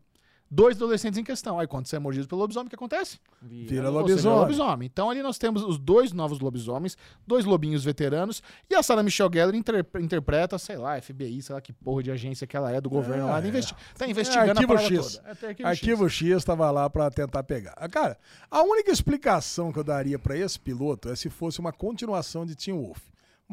Dois 0.50 0.76
adolescentes 0.76 1.18
em 1.18 1.24
questão. 1.24 1.58
Aí 1.60 1.66
quando 1.66 1.88
você 1.88 1.96
é 1.96 2.00
mordido 2.00 2.28
pelo 2.28 2.42
lobisomem, 2.42 2.68
o 2.68 2.70
que 2.70 2.76
acontece? 2.76 3.20
Vira 3.42 3.70
vira 3.70 3.90
lobisomem. 3.90 4.40
lobisomem. 4.40 4.86
Então 4.86 5.10
ali 5.10 5.24
nós 5.24 5.40
temos 5.40 5.64
os 5.64 5.80
dois 5.80 6.12
novos 6.12 6.40
lobisomens, 6.40 6.96
dois 7.26 7.44
lobinhos 7.44 7.84
veteranos, 7.84 8.44
e 8.70 8.76
a 8.76 8.84
Sarah 8.84 9.02
Michelle 9.02 9.32
Gellar 9.34 9.56
inter- 9.56 9.84
interpreta, 10.00 10.60
sei 10.60 10.78
lá, 10.78 11.02
FBI, 11.02 11.42
sei 11.42 11.56
lá 11.56 11.62
que 11.62 11.74
porra 11.74 12.04
de 12.04 12.12
agência 12.12 12.46
que 12.46 12.56
ela 12.56 12.72
é, 12.72 12.80
do 12.80 12.88
governo 12.90 13.26
lá, 13.26 13.44
é. 13.44 13.48
investi 13.48 13.76
tá 13.98 14.08
investigando 14.08 14.52
Arquivo 14.52 14.74
a 14.74 14.76
parada 14.76 14.96
X. 14.96 15.18
toda. 15.18 15.28
É, 15.28 15.48
arquivo, 15.50 15.70
Arquivo 15.70 16.10
X 16.10 16.30
estava 16.38 16.70
lá 16.70 16.88
pra 16.88 17.10
tentar 17.10 17.42
pegar. 17.44 17.74
Ah, 17.76 17.90
Cara, 17.90 18.18
a 18.52 18.62
única 18.62 18.92
explicação 18.92 19.72
que 19.72 19.80
eu 19.80 19.84
daria 19.84 20.20
pra 20.20 20.38
esse 20.38 20.60
piloto 20.60 21.10
é 21.10 21.16
se 21.16 21.30
fosse 21.32 21.60
uma 21.60 21.74
continuação 21.74 22.46
de 22.46 22.56
Teen 22.56 22.78
Wolf. 22.78 23.00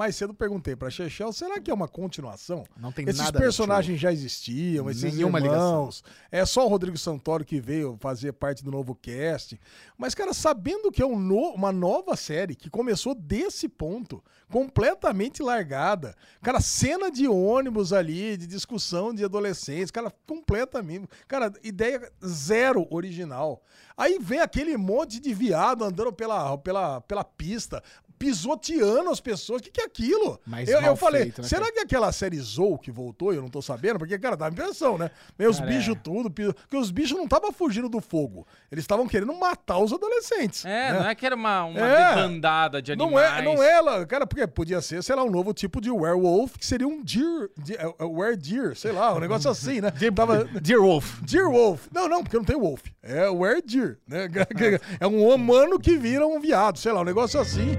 Mais 0.00 0.16
cedo 0.16 0.32
perguntei 0.32 0.74
pra 0.74 0.88
Chechel, 0.88 1.30
será 1.30 1.60
que 1.60 1.70
é 1.70 1.74
uma 1.74 1.86
continuação? 1.86 2.64
Não 2.74 2.90
tem 2.90 3.04
Esses 3.06 3.18
nada 3.20 3.38
ver, 3.38 3.44
personagens 3.44 4.00
já 4.00 4.10
existiam, 4.10 4.88
esses 4.88 5.02
Nenhuma 5.02 5.38
irmãos. 5.38 6.02
É 6.32 6.42
só 6.46 6.64
o 6.64 6.68
Rodrigo 6.70 6.96
Santoro 6.96 7.44
que 7.44 7.60
veio 7.60 7.98
fazer 8.00 8.32
parte 8.32 8.64
do 8.64 8.70
novo 8.70 8.94
cast. 8.94 9.60
Mas, 9.98 10.14
cara, 10.14 10.32
sabendo 10.32 10.90
que 10.90 11.02
é 11.02 11.06
um 11.06 11.18
no- 11.18 11.52
uma 11.52 11.70
nova 11.70 12.16
série 12.16 12.54
que 12.54 12.70
começou 12.70 13.14
desse 13.14 13.68
ponto, 13.68 14.24
completamente 14.50 15.42
largada. 15.42 16.14
Cara, 16.40 16.60
cena 16.62 17.10
de 17.10 17.28
ônibus 17.28 17.92
ali, 17.92 18.38
de 18.38 18.46
discussão 18.46 19.12
de 19.12 19.22
adolescentes, 19.22 19.90
cara, 19.90 20.10
completamente. 20.26 21.06
Cara, 21.28 21.52
ideia 21.62 22.10
zero 22.26 22.86
original. 22.90 23.62
Aí 23.98 24.18
vem 24.18 24.40
aquele 24.40 24.78
monte 24.78 25.20
de 25.20 25.34
viado 25.34 25.84
andando 25.84 26.10
pela, 26.10 26.56
pela, 26.56 27.02
pela 27.02 27.22
pista, 27.22 27.82
pisoteando 28.20 29.10
as 29.10 29.18
pessoas. 29.18 29.60
O 29.60 29.64
que, 29.64 29.70
que 29.70 29.80
é 29.80 29.84
aquilo? 29.84 30.38
Mas 30.46 30.68
eu, 30.68 30.80
eu 30.82 30.94
falei, 30.94 31.22
feito, 31.22 31.40
né, 31.42 31.48
será 31.48 31.62
cara? 31.62 31.72
que 31.72 31.80
aquela 31.80 32.12
série 32.12 32.38
Zou 32.38 32.78
que 32.78 32.90
voltou, 32.90 33.32
eu 33.32 33.40
não 33.40 33.48
tô 33.48 33.62
sabendo? 33.62 33.98
Porque, 33.98 34.18
cara, 34.18 34.36
dá 34.36 34.46
a 34.46 34.50
impressão, 34.50 34.98
né? 34.98 35.10
Meus 35.38 35.58
Cara, 35.58 35.70
bichos 35.70 35.96
é. 35.96 35.98
tudo, 35.98 36.30
pi- 36.30 36.52
porque 36.52 36.76
os 36.76 36.90
bichos 36.90 37.16
não 37.16 37.24
estavam 37.24 37.50
fugindo 37.50 37.88
do 37.88 38.00
fogo. 38.00 38.46
Eles 38.70 38.84
estavam 38.84 39.08
querendo 39.08 39.32
matar 39.34 39.78
os 39.78 39.92
adolescentes. 39.92 40.64
É, 40.64 40.92
né? 40.92 41.00
não 41.00 41.08
é 41.08 41.14
que 41.14 41.24
era 41.26 41.34
uma, 41.34 41.64
uma 41.64 41.80
É. 41.80 42.14
debandada 42.14 42.82
de 42.82 42.94
Não 42.94 43.06
animais. 43.06 43.38
é, 43.38 43.42
não 43.42 43.62
é 43.62 43.72
ela, 43.72 44.06
cara, 44.06 44.26
porque 44.26 44.46
podia 44.46 44.80
ser, 44.82 45.02
sei 45.02 45.16
lá, 45.16 45.24
um 45.24 45.30
novo 45.30 45.52
tipo 45.54 45.80
de 45.80 45.90
werewolf, 45.90 46.56
que 46.58 46.66
seria 46.66 46.86
um 46.86 47.02
deer, 47.02 47.50
de, 47.56 47.74
é, 47.74 47.94
é, 47.98 48.04
were-deer, 48.04 48.76
sei 48.76 48.92
lá, 48.92 49.14
um 49.14 49.18
negócio 49.18 49.50
assim, 49.50 49.80
né? 49.80 49.90
Tava, 50.14 50.44
Dear 50.60 50.80
Wolf. 50.80 51.20
Deer 51.22 51.48
Wolf. 51.48 51.86
Não, 51.92 52.06
não, 52.08 52.22
porque 52.22 52.36
não 52.36 52.44
tem 52.44 52.56
wolf. 52.58 52.82
É 53.02 53.28
were-deer, 53.30 53.98
né? 54.06 54.28
É 55.00 55.06
um 55.06 55.26
humano 55.26 55.78
que 55.78 55.96
vira 55.96 56.26
um 56.26 56.38
viado, 56.40 56.78
sei 56.78 56.92
lá, 56.92 57.00
um 57.00 57.04
negócio 57.04 57.40
assim. 57.40 57.76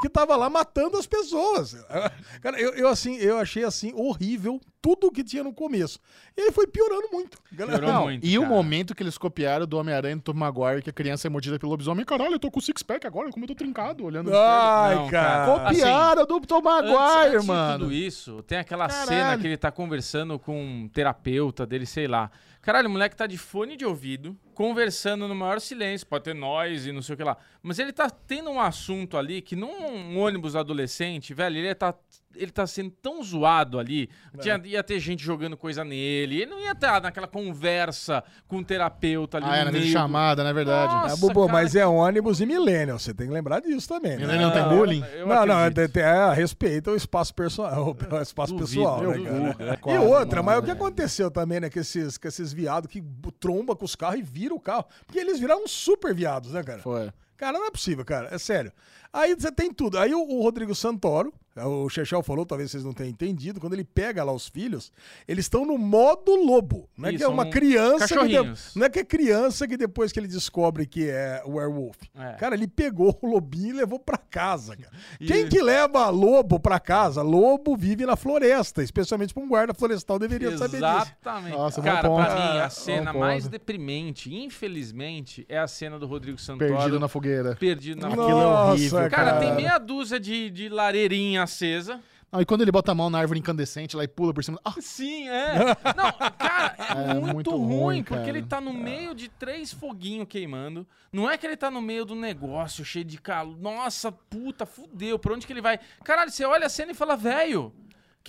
Que 0.00 0.08
tava 0.08 0.36
lá 0.36 0.48
matando 0.48 0.96
as 0.96 1.06
pessoas. 1.08 1.74
Cara, 2.40 2.60
eu, 2.60 2.72
eu, 2.74 2.86
assim, 2.88 3.16
eu 3.16 3.36
achei 3.38 3.64
assim 3.64 3.92
horrível 3.96 4.60
tudo 4.80 5.10
que 5.10 5.24
tinha 5.24 5.42
no 5.42 5.52
começo. 5.52 5.98
E 6.36 6.40
aí 6.42 6.52
foi 6.52 6.68
piorando 6.68 7.08
muito. 7.12 7.36
Piorou 7.54 7.80
Não, 7.80 8.02
muito, 8.04 8.24
e 8.24 8.38
o 8.38 8.42
cara. 8.42 8.54
momento 8.54 8.94
que 8.94 9.02
eles 9.02 9.18
copiaram 9.18 9.66
do 9.66 9.76
Homem-Aranha 9.76 10.14
do 10.14 10.22
Tom 10.22 10.34
Maguire, 10.34 10.82
que 10.82 10.90
a 10.90 10.92
criança 10.92 11.26
é 11.26 11.30
mordida 11.30 11.58
pelo 11.58 11.70
lobisomem, 11.72 12.04
caralho, 12.04 12.34
eu 12.34 12.38
tô 12.38 12.48
com 12.48 12.60
six-pack 12.60 13.04
agora, 13.08 13.28
como 13.30 13.42
eu 13.44 13.48
tô 13.48 13.56
trincado, 13.56 14.04
olhando. 14.04 14.30
Ai, 14.32 14.94
Não, 14.94 15.08
cara. 15.08 15.46
cara. 15.46 15.68
Copiaram 15.70 16.26
do 16.26 16.40
Tom 16.42 16.58
Antes- 16.58 16.92
Maguire, 16.92 17.34
antes 17.36 17.46
mano. 17.46 17.78
tudo 17.86 17.92
isso, 17.92 18.40
tem 18.44 18.58
aquela 18.58 18.86
Caralho. 18.86 19.08
cena 19.08 19.36
que 19.38 19.46
ele 19.48 19.56
tá 19.56 19.72
conversando 19.72 20.38
com 20.38 20.62
um 20.62 20.88
terapeuta 20.88 21.66
dele, 21.66 21.86
sei 21.86 22.06
lá. 22.06 22.30
Caralho, 22.62 22.88
o 22.88 22.92
moleque 22.92 23.16
tá 23.16 23.26
de 23.26 23.36
fone 23.36 23.76
de 23.76 23.84
ouvido, 23.84 24.36
conversando 24.58 25.28
no 25.28 25.36
maior 25.36 25.60
silêncio, 25.60 26.04
pode 26.04 26.24
ter 26.24 26.34
noise 26.34 26.88
e 26.88 26.92
não 26.92 27.00
sei 27.00 27.14
o 27.14 27.16
que 27.16 27.22
lá. 27.22 27.36
Mas 27.62 27.78
ele 27.78 27.92
tá 27.92 28.10
tendo 28.10 28.50
um 28.50 28.60
assunto 28.60 29.16
ali 29.16 29.40
que 29.40 29.54
num 29.54 30.18
ônibus 30.18 30.56
adolescente, 30.56 31.32
velho, 31.32 31.58
ele 31.58 31.72
tá, 31.76 31.94
ele 32.34 32.50
tá 32.50 32.66
sendo 32.66 32.90
tão 32.90 33.22
zoado 33.22 33.78
ali. 33.78 34.10
Tinha, 34.40 34.60
ia 34.64 34.82
ter 34.82 34.98
gente 34.98 35.22
jogando 35.22 35.56
coisa 35.56 35.84
nele. 35.84 36.42
Ele 36.42 36.46
não 36.50 36.58
ia 36.60 36.72
estar 36.72 37.00
naquela 37.00 37.28
conversa 37.28 38.24
com 38.48 38.58
o 38.58 38.64
terapeuta 38.64 39.36
ali 39.36 39.46
Ah, 39.48 39.56
é, 39.58 39.58
no 39.60 39.64
na 39.66 39.78
meio. 39.78 39.92
chamada, 39.92 40.42
na 40.42 40.52
verdade. 40.52 40.92
Nossa, 40.92 41.14
Ah, 41.14 41.16
Bubu, 41.16 41.46
cara, 41.46 41.52
mas 41.52 41.76
é 41.76 41.86
ônibus 41.86 42.40
e 42.40 42.46
millennial, 42.46 42.98
você 42.98 43.14
tem 43.14 43.28
que 43.28 43.32
lembrar 43.32 43.60
disso 43.60 43.86
também. 43.88 44.12
né? 44.16 44.18
Millennial 44.18 44.50
tem 44.50 44.64
bullying? 44.64 45.04
Eu 45.14 45.26
não, 45.28 45.46
não, 45.46 45.58
acredito. 45.58 45.96
é, 45.98 46.30
é, 46.30 46.32
respeita 46.34 46.90
o 46.90 46.96
espaço 46.96 47.32
pessoal, 47.32 47.96
o 48.10 48.20
espaço 48.22 48.54
Duvido, 48.56 48.80
pessoal, 48.82 49.02
né, 49.02 49.24
cara? 49.24 49.52
duvido, 49.78 49.90
é 49.90 49.94
E 49.94 49.98
outra, 49.98 50.42
mas 50.42 50.54
mano, 50.56 50.60
o 50.62 50.64
que 50.64 50.70
é. 50.70 50.74
aconteceu 50.74 51.30
também, 51.30 51.60
né, 51.60 51.70
com 51.70 51.78
esses, 51.78 52.18
com 52.18 52.26
esses 52.26 52.52
viados 52.52 52.90
que 52.90 53.00
tromba 53.38 53.76
com 53.76 53.84
os 53.84 53.94
carros 53.94 54.18
e 54.18 54.22
vira 54.22 54.47
o 54.56 54.60
carro. 54.60 54.86
Porque 55.06 55.18
eles 55.18 55.38
viraram 55.38 55.66
super 55.66 56.14
viados, 56.14 56.52
né, 56.52 56.62
cara? 56.62 56.80
Foi. 56.80 57.12
Cara, 57.36 57.58
não 57.58 57.66
é 57.66 57.70
possível, 57.70 58.04
cara. 58.04 58.34
É 58.34 58.38
sério. 58.38 58.72
Aí 59.12 59.34
você 59.34 59.50
tem 59.50 59.72
tudo. 59.72 59.98
Aí 59.98 60.14
o, 60.14 60.20
o 60.20 60.42
Rodrigo 60.42 60.74
Santoro, 60.74 61.32
o 61.66 61.88
Chechel 61.88 62.22
falou, 62.22 62.44
talvez 62.46 62.70
vocês 62.70 62.84
não 62.84 62.92
tenham 62.92 63.10
entendido, 63.10 63.60
quando 63.60 63.72
ele 63.74 63.84
pega 63.84 64.22
lá 64.24 64.32
os 64.32 64.48
filhos, 64.48 64.92
eles 65.26 65.44
estão 65.44 65.64
no 65.64 65.76
modo 65.78 66.34
lobo. 66.36 66.88
Não 66.96 67.08
é 67.08 67.12
Isso, 67.12 67.18
que 67.18 67.24
é 67.24 67.28
uma 67.28 67.46
criança. 67.46 68.06
Que 68.06 68.26
de- 68.28 68.54
não 68.78 68.86
é 68.86 68.90
que 68.90 68.98
é 69.00 69.04
criança 69.04 69.66
que 69.66 69.76
depois 69.76 70.12
que 70.12 70.18
ele 70.20 70.28
descobre 70.28 70.86
que 70.86 71.08
é 71.08 71.42
o 71.44 71.52
werewolf. 71.56 71.96
É. 72.16 72.32
Cara, 72.34 72.54
ele 72.54 72.66
pegou 72.68 73.18
o 73.22 73.26
lobinho 73.26 73.70
e 73.70 73.72
levou 73.78 73.98
pra 73.98 74.16
casa, 74.18 74.76
cara. 74.76 74.92
E- 75.20 75.26
Quem 75.38 75.48
que 75.48 75.60
leva 75.62 76.08
lobo 76.10 76.58
pra 76.60 76.78
casa? 76.80 77.22
Lobo 77.22 77.76
vive 77.76 78.04
na 78.06 78.16
floresta, 78.16 78.82
especialmente 78.82 79.32
pra 79.34 79.42
um 79.42 79.48
guarda 79.48 79.72
florestal 79.74 80.18
deveria 80.18 80.50
saber 80.56 80.78
disso. 80.80 80.84
Exatamente. 80.86 81.56
Nossa, 81.56 81.82
Cara, 81.82 82.08
ponto. 82.08 82.24
pra 82.24 82.34
mim, 82.34 82.58
a 82.60 82.70
cena 82.70 83.12
mais 83.12 83.48
deprimente, 83.48 84.34
infelizmente, 84.34 85.44
é 85.48 85.58
a 85.58 85.66
cena 85.66 85.98
do 85.98 86.06
Rodrigo 86.06 86.38
Santoro. 86.38 86.74
Perdido 86.74 87.00
na 87.00 87.08
fogueira. 87.08 87.56
Perdido 87.56 88.00
na 88.02 88.08
Aquilo 88.08 88.22
é 88.22 88.32
Nossa, 88.32 88.72
horrível, 88.72 88.98
Cara, 88.98 89.10
cara. 89.10 89.40
tem 89.40 89.54
meia 89.54 89.78
dúzia 89.78 90.18
de, 90.20 90.50
de 90.50 90.68
lareirinha 90.68 91.46
acesa. 91.48 92.00
Não, 92.30 92.42
e 92.42 92.44
quando 92.44 92.60
ele 92.60 92.70
bota 92.70 92.92
a 92.92 92.94
mão 92.94 93.08
na 93.08 93.18
árvore 93.18 93.40
incandescente 93.40 93.96
lá 93.96 94.04
e 94.04 94.08
pula 94.08 94.34
por 94.34 94.44
cima. 94.44 94.60
Ah, 94.62 94.74
Sim, 94.80 95.28
é. 95.30 95.54
Não, 95.96 96.12
cara, 96.36 96.76
é, 96.78 97.10
É 97.10 97.14
muito, 97.14 97.32
muito 97.32 97.50
ruim, 97.52 97.66
ruim, 97.68 98.02
porque 98.02 98.26
cara. 98.26 98.28
ele 98.38 98.42
tá 98.46 98.60
no 98.60 98.72
meio 98.74 99.14
de 99.14 99.30
três 99.30 99.72
foguinhos 99.72 100.28
queimando. 100.28 100.86
Não 101.10 101.30
é 101.30 101.38
que 101.38 101.46
ele 101.46 101.56
tá 101.56 101.70
no 101.70 101.80
meio 101.80 102.04
do 102.04 102.14
negócio 102.14 102.84
cheio 102.84 103.04
de 103.06 103.18
calor. 103.18 103.56
Nossa, 103.58 104.12
puta, 104.12 104.66
fudeu. 104.66 105.18
Por 105.18 105.32
onde 105.32 105.46
que 105.46 105.52
ele 105.54 105.62
vai? 105.62 105.80
Caralho, 106.04 106.30
você 106.30 106.44
olha 106.44 106.66
a 106.66 106.70
cena 106.70 106.92
e 106.92 106.94
fala, 106.94 107.16
velho. 107.16 107.72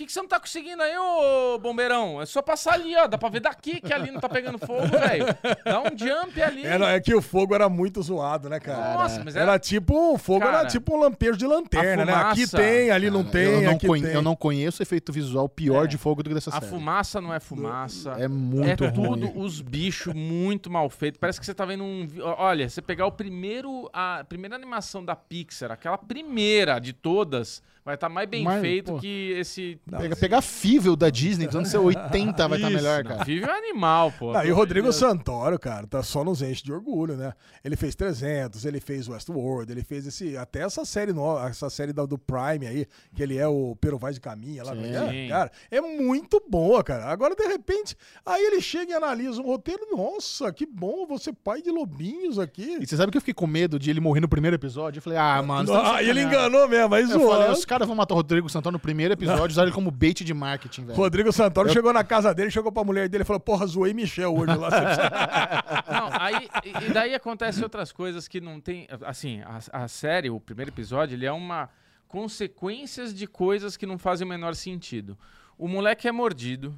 O 0.00 0.02
que, 0.02 0.06
que 0.06 0.12
você 0.14 0.20
não 0.22 0.28
tá 0.28 0.40
conseguindo 0.40 0.82
aí, 0.82 0.96
ô 0.96 1.58
bombeirão? 1.58 2.22
É 2.22 2.24
só 2.24 2.40
passar 2.40 2.72
ali, 2.72 2.96
ó. 2.96 3.06
Dá 3.06 3.18
pra 3.18 3.28
ver 3.28 3.40
daqui 3.40 3.82
que 3.82 3.92
ali 3.92 4.10
não 4.10 4.18
tá 4.18 4.30
pegando 4.30 4.56
fogo, 4.58 4.86
velho. 4.86 5.26
Dá 5.62 5.80
um 5.82 5.90
jump 5.94 6.40
ali. 6.40 6.64
Era, 6.64 6.92
é 6.92 7.00
que 7.00 7.14
o 7.14 7.20
fogo 7.20 7.54
era 7.54 7.68
muito 7.68 8.00
zoado, 8.02 8.48
né, 8.48 8.58
cara? 8.58 8.94
Nossa, 8.94 9.22
mas 9.22 9.36
Era 9.36 9.52
era. 9.52 9.58
tipo, 9.58 10.14
o 10.14 10.16
fogo 10.16 10.42
era 10.42 10.52
Cara, 10.58 10.68
tipo 10.68 10.96
um 10.96 11.00
lampejo 11.00 11.36
de 11.36 11.46
lanterna, 11.46 12.02
a 12.02 12.06
né? 12.06 12.12
Aqui 12.14 12.46
fumaça- 12.46 12.56
tem, 12.56 12.90
ali 12.90 13.10
não 13.10 13.22
tem, 13.22 13.42
eu, 13.44 13.60
não 13.62 13.72
aqui 13.72 13.86
tem. 13.88 14.04
eu 14.04 14.22
não 14.22 14.34
conheço 14.34 14.82
efeito 14.82 15.12
visual 15.12 15.50
pior 15.50 15.84
É. 15.84 15.86
de 15.86 15.98
fogo 15.98 16.22
do 16.22 16.30
que 16.30 16.34
dessa 16.34 16.48
A 16.48 16.54
série. 16.54 16.66
fumaça 16.66 17.20
não 17.20 17.34
é 17.34 17.38
fumaça. 17.38 18.12
É 18.18 18.26
muito 18.26 18.82
é 18.82 18.88
ruim. 18.88 19.20
tudo 19.26 19.38
os 19.38 19.60
bichos 19.60 20.14
muito 20.14 20.70
mal 20.70 20.88
feitos. 20.88 21.18
Parece 21.20 21.38
que 21.38 21.44
você 21.44 21.52
tá 21.52 21.66
vendo 21.66 21.84
um. 21.84 22.08
Olha, 22.38 22.66
você 22.70 22.80
pegar 22.80 23.04
o 23.04 23.12
primeiro. 23.12 23.90
A 23.92 24.24
primeira 24.26 24.56
animação 24.56 25.04
da 25.04 25.14
Pixar, 25.14 25.70
aquela 25.70 25.98
primeira 25.98 26.78
de 26.78 26.94
todas, 26.94 27.62
vai 27.90 27.94
estar 27.96 28.08
mais 28.08 28.28
bem 28.28 28.44
Mas, 28.44 28.60
feito 28.60 28.92
pô. 28.92 28.98
que 28.98 29.32
esse. 29.38 29.78
Pega, 29.90 30.16
pegar 30.16 30.40
Fível 30.42 30.96
da 30.96 31.10
Disney 31.10 31.46
dos 31.46 31.56
anos 31.56 31.72
80 31.74 32.48
vai 32.48 32.58
estar 32.58 32.70
Isso, 32.70 32.76
melhor, 32.76 33.04
não, 33.04 33.10
cara. 33.10 33.24
Vive 33.24 33.44
é 33.44 33.50
animal, 33.50 34.12
pô. 34.18 34.32
Ah, 34.34 34.44
e 34.46 34.50
o 34.52 34.54
Rodrigo 34.54 34.84
Deus. 34.84 34.96
Santoro, 34.96 35.58
cara, 35.58 35.86
tá 35.86 36.02
só 36.02 36.24
nos 36.24 36.42
enche 36.42 36.62
de 36.62 36.72
orgulho, 36.72 37.16
né? 37.16 37.32
Ele 37.64 37.76
fez 37.76 37.94
300, 37.94 38.64
ele 38.64 38.80
fez 38.80 39.08
Westworld, 39.08 39.70
ele 39.72 39.82
fez 39.82 40.06
esse 40.06 40.36
até 40.36 40.60
essa 40.62 40.84
série 40.84 41.12
nova, 41.12 41.48
essa 41.48 41.68
série 41.70 41.92
da- 41.92 42.06
do 42.06 42.16
Prime 42.18 42.66
aí, 42.66 42.86
que 43.14 43.22
ele 43.22 43.36
é 43.36 43.46
o 43.46 43.76
Pero 43.80 43.98
Vaz 43.98 44.14
de 44.14 44.20
Caminha 44.20 44.62
lá, 44.64 44.74
é 44.74 44.90
é? 44.90 45.10
Sim. 45.10 45.28
cara, 45.28 45.50
é 45.70 45.80
muito 45.80 46.42
boa, 46.48 46.82
cara. 46.82 47.06
Agora 47.06 47.34
de 47.34 47.46
repente, 47.46 47.96
aí 48.24 48.42
ele 48.44 48.60
chega 48.60 48.92
e 48.92 48.94
analisa 48.94 49.40
um 49.40 49.44
roteiro, 49.46 49.86
nossa, 49.96 50.52
que 50.52 50.64
bom 50.66 51.06
você 51.06 51.32
pai 51.32 51.60
de 51.62 51.70
lobinhos 51.70 52.38
aqui. 52.38 52.78
E 52.80 52.86
você 52.86 52.96
sabe 52.96 53.10
que 53.12 53.16
eu 53.18 53.20
fiquei 53.20 53.34
com 53.34 53.46
medo 53.46 53.78
de 53.78 53.90
ele 53.90 54.00
morrer 54.00 54.20
no 54.20 54.28
primeiro 54.28 54.54
episódio? 54.56 54.98
Eu 54.98 55.02
falei, 55.02 55.18
ah, 55.18 55.42
mano. 55.42 55.70
tá 55.72 55.96
Ah, 55.96 56.02
ele 56.02 56.22
enganou 56.22 56.68
mesmo, 56.68 56.88
falei, 56.90 57.06
zoando. 57.06 57.52
os 57.52 57.64
caras 57.64 57.79
vão 57.86 57.96
matar 57.96 58.14
o 58.14 58.16
Rodrigo 58.16 58.48
Santoro 58.48 58.72
no 58.72 58.78
primeiro 58.78 59.14
episódio, 59.14 59.52
usaram 59.52 59.68
ele 59.68 59.74
como 59.74 59.90
bait 59.90 60.24
de 60.24 60.34
marketing, 60.34 60.86
velho. 60.86 60.96
Rodrigo 60.96 61.32
Santoro 61.32 61.70
chegou 61.70 61.92
na 61.92 62.04
casa 62.04 62.34
dele, 62.34 62.50
chegou 62.50 62.70
pra 62.72 62.84
mulher 62.84 63.08
dele 63.08 63.22
e 63.22 63.26
falou: 63.26 63.40
Porra, 63.40 63.66
zoei 63.66 63.92
Michel 63.94 64.34
hoje 64.34 64.54
lá. 64.56 64.70
Não, 65.90 66.10
aí, 66.20 66.48
e 66.64 66.90
e 66.90 66.92
daí 66.92 67.14
acontecem 67.14 67.62
outras 67.62 67.92
coisas 67.92 68.26
que 68.26 68.40
não 68.40 68.60
tem. 68.60 68.86
Assim, 69.04 69.42
a, 69.42 69.84
a 69.84 69.88
série, 69.88 70.30
o 70.30 70.40
primeiro 70.40 70.70
episódio, 70.70 71.14
ele 71.14 71.26
é 71.26 71.32
uma 71.32 71.68
consequências 72.08 73.14
de 73.14 73.26
coisas 73.26 73.76
que 73.76 73.86
não 73.86 73.96
fazem 73.96 74.26
o 74.26 74.28
menor 74.28 74.54
sentido. 74.56 75.16
O 75.56 75.68
moleque 75.68 76.08
é 76.08 76.12
mordido, 76.12 76.76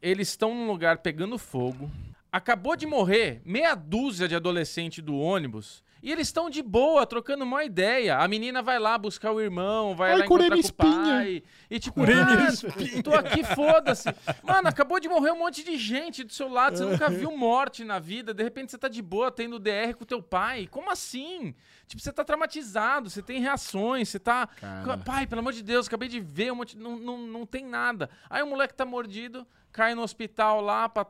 eles 0.00 0.28
estão 0.28 0.52
num 0.52 0.66
lugar 0.66 0.98
pegando 0.98 1.38
fogo, 1.38 1.88
acabou 2.32 2.74
de 2.74 2.86
morrer 2.86 3.40
meia 3.44 3.74
dúzia 3.76 4.26
de 4.26 4.34
adolescente 4.34 5.00
do 5.00 5.16
ônibus. 5.16 5.82
E 6.02 6.10
eles 6.10 6.26
estão 6.26 6.50
de 6.50 6.62
boa, 6.62 7.06
trocando 7.06 7.44
uma 7.44 7.62
ideia. 7.62 8.18
A 8.18 8.26
menina 8.26 8.60
vai 8.60 8.76
lá 8.78 8.98
buscar 8.98 9.30
o 9.30 9.40
irmão, 9.40 9.94
vai 9.94 10.10
Ai, 10.12 10.18
lá 10.18 10.24
encontrar 10.24 10.48
com 10.48 10.56
o 10.56 10.58
espinha. 10.58 10.90
pai. 10.90 11.42
E 11.70 11.78
tipo, 11.78 12.04
cara, 12.04 12.48
espinha. 12.48 13.02
tô 13.04 13.14
aqui, 13.14 13.44
foda-se. 13.44 14.08
Mano, 14.42 14.66
acabou 14.66 14.98
de 14.98 15.08
morrer 15.08 15.30
um 15.30 15.38
monte 15.38 15.62
de 15.62 15.76
gente 15.78 16.24
do 16.24 16.32
seu 16.32 16.48
lado. 16.48 16.76
Você 16.76 16.84
nunca 16.84 17.08
viu 17.08 17.36
morte 17.36 17.84
na 17.84 18.00
vida. 18.00 18.34
De 18.34 18.42
repente 18.42 18.72
você 18.72 18.78
tá 18.78 18.88
de 18.88 19.00
boa 19.00 19.30
tendo 19.30 19.60
DR 19.60 19.94
com 19.96 20.04
teu 20.04 20.20
pai. 20.20 20.66
Como 20.68 20.90
assim? 20.90 21.54
Tipo, 21.86 22.02
você 22.02 22.12
tá 22.12 22.24
traumatizado, 22.24 23.08
você 23.08 23.22
tem 23.22 23.40
reações, 23.40 24.08
você 24.08 24.18
tá. 24.18 24.48
Cara. 24.48 24.98
Pai, 24.98 25.24
pelo 25.26 25.40
amor 25.40 25.52
de 25.52 25.62
Deus, 25.62 25.86
acabei 25.86 26.08
de 26.08 26.18
ver 26.18 26.50
um 26.50 26.56
monte. 26.56 26.76
Não, 26.76 26.96
não, 26.96 27.18
não 27.18 27.46
tem 27.46 27.64
nada. 27.64 28.10
Aí 28.28 28.42
o 28.42 28.46
moleque 28.48 28.74
tá 28.74 28.84
mordido, 28.84 29.46
cai 29.70 29.94
no 29.94 30.02
hospital 30.02 30.60
lá 30.60 30.88
pra 30.88 31.06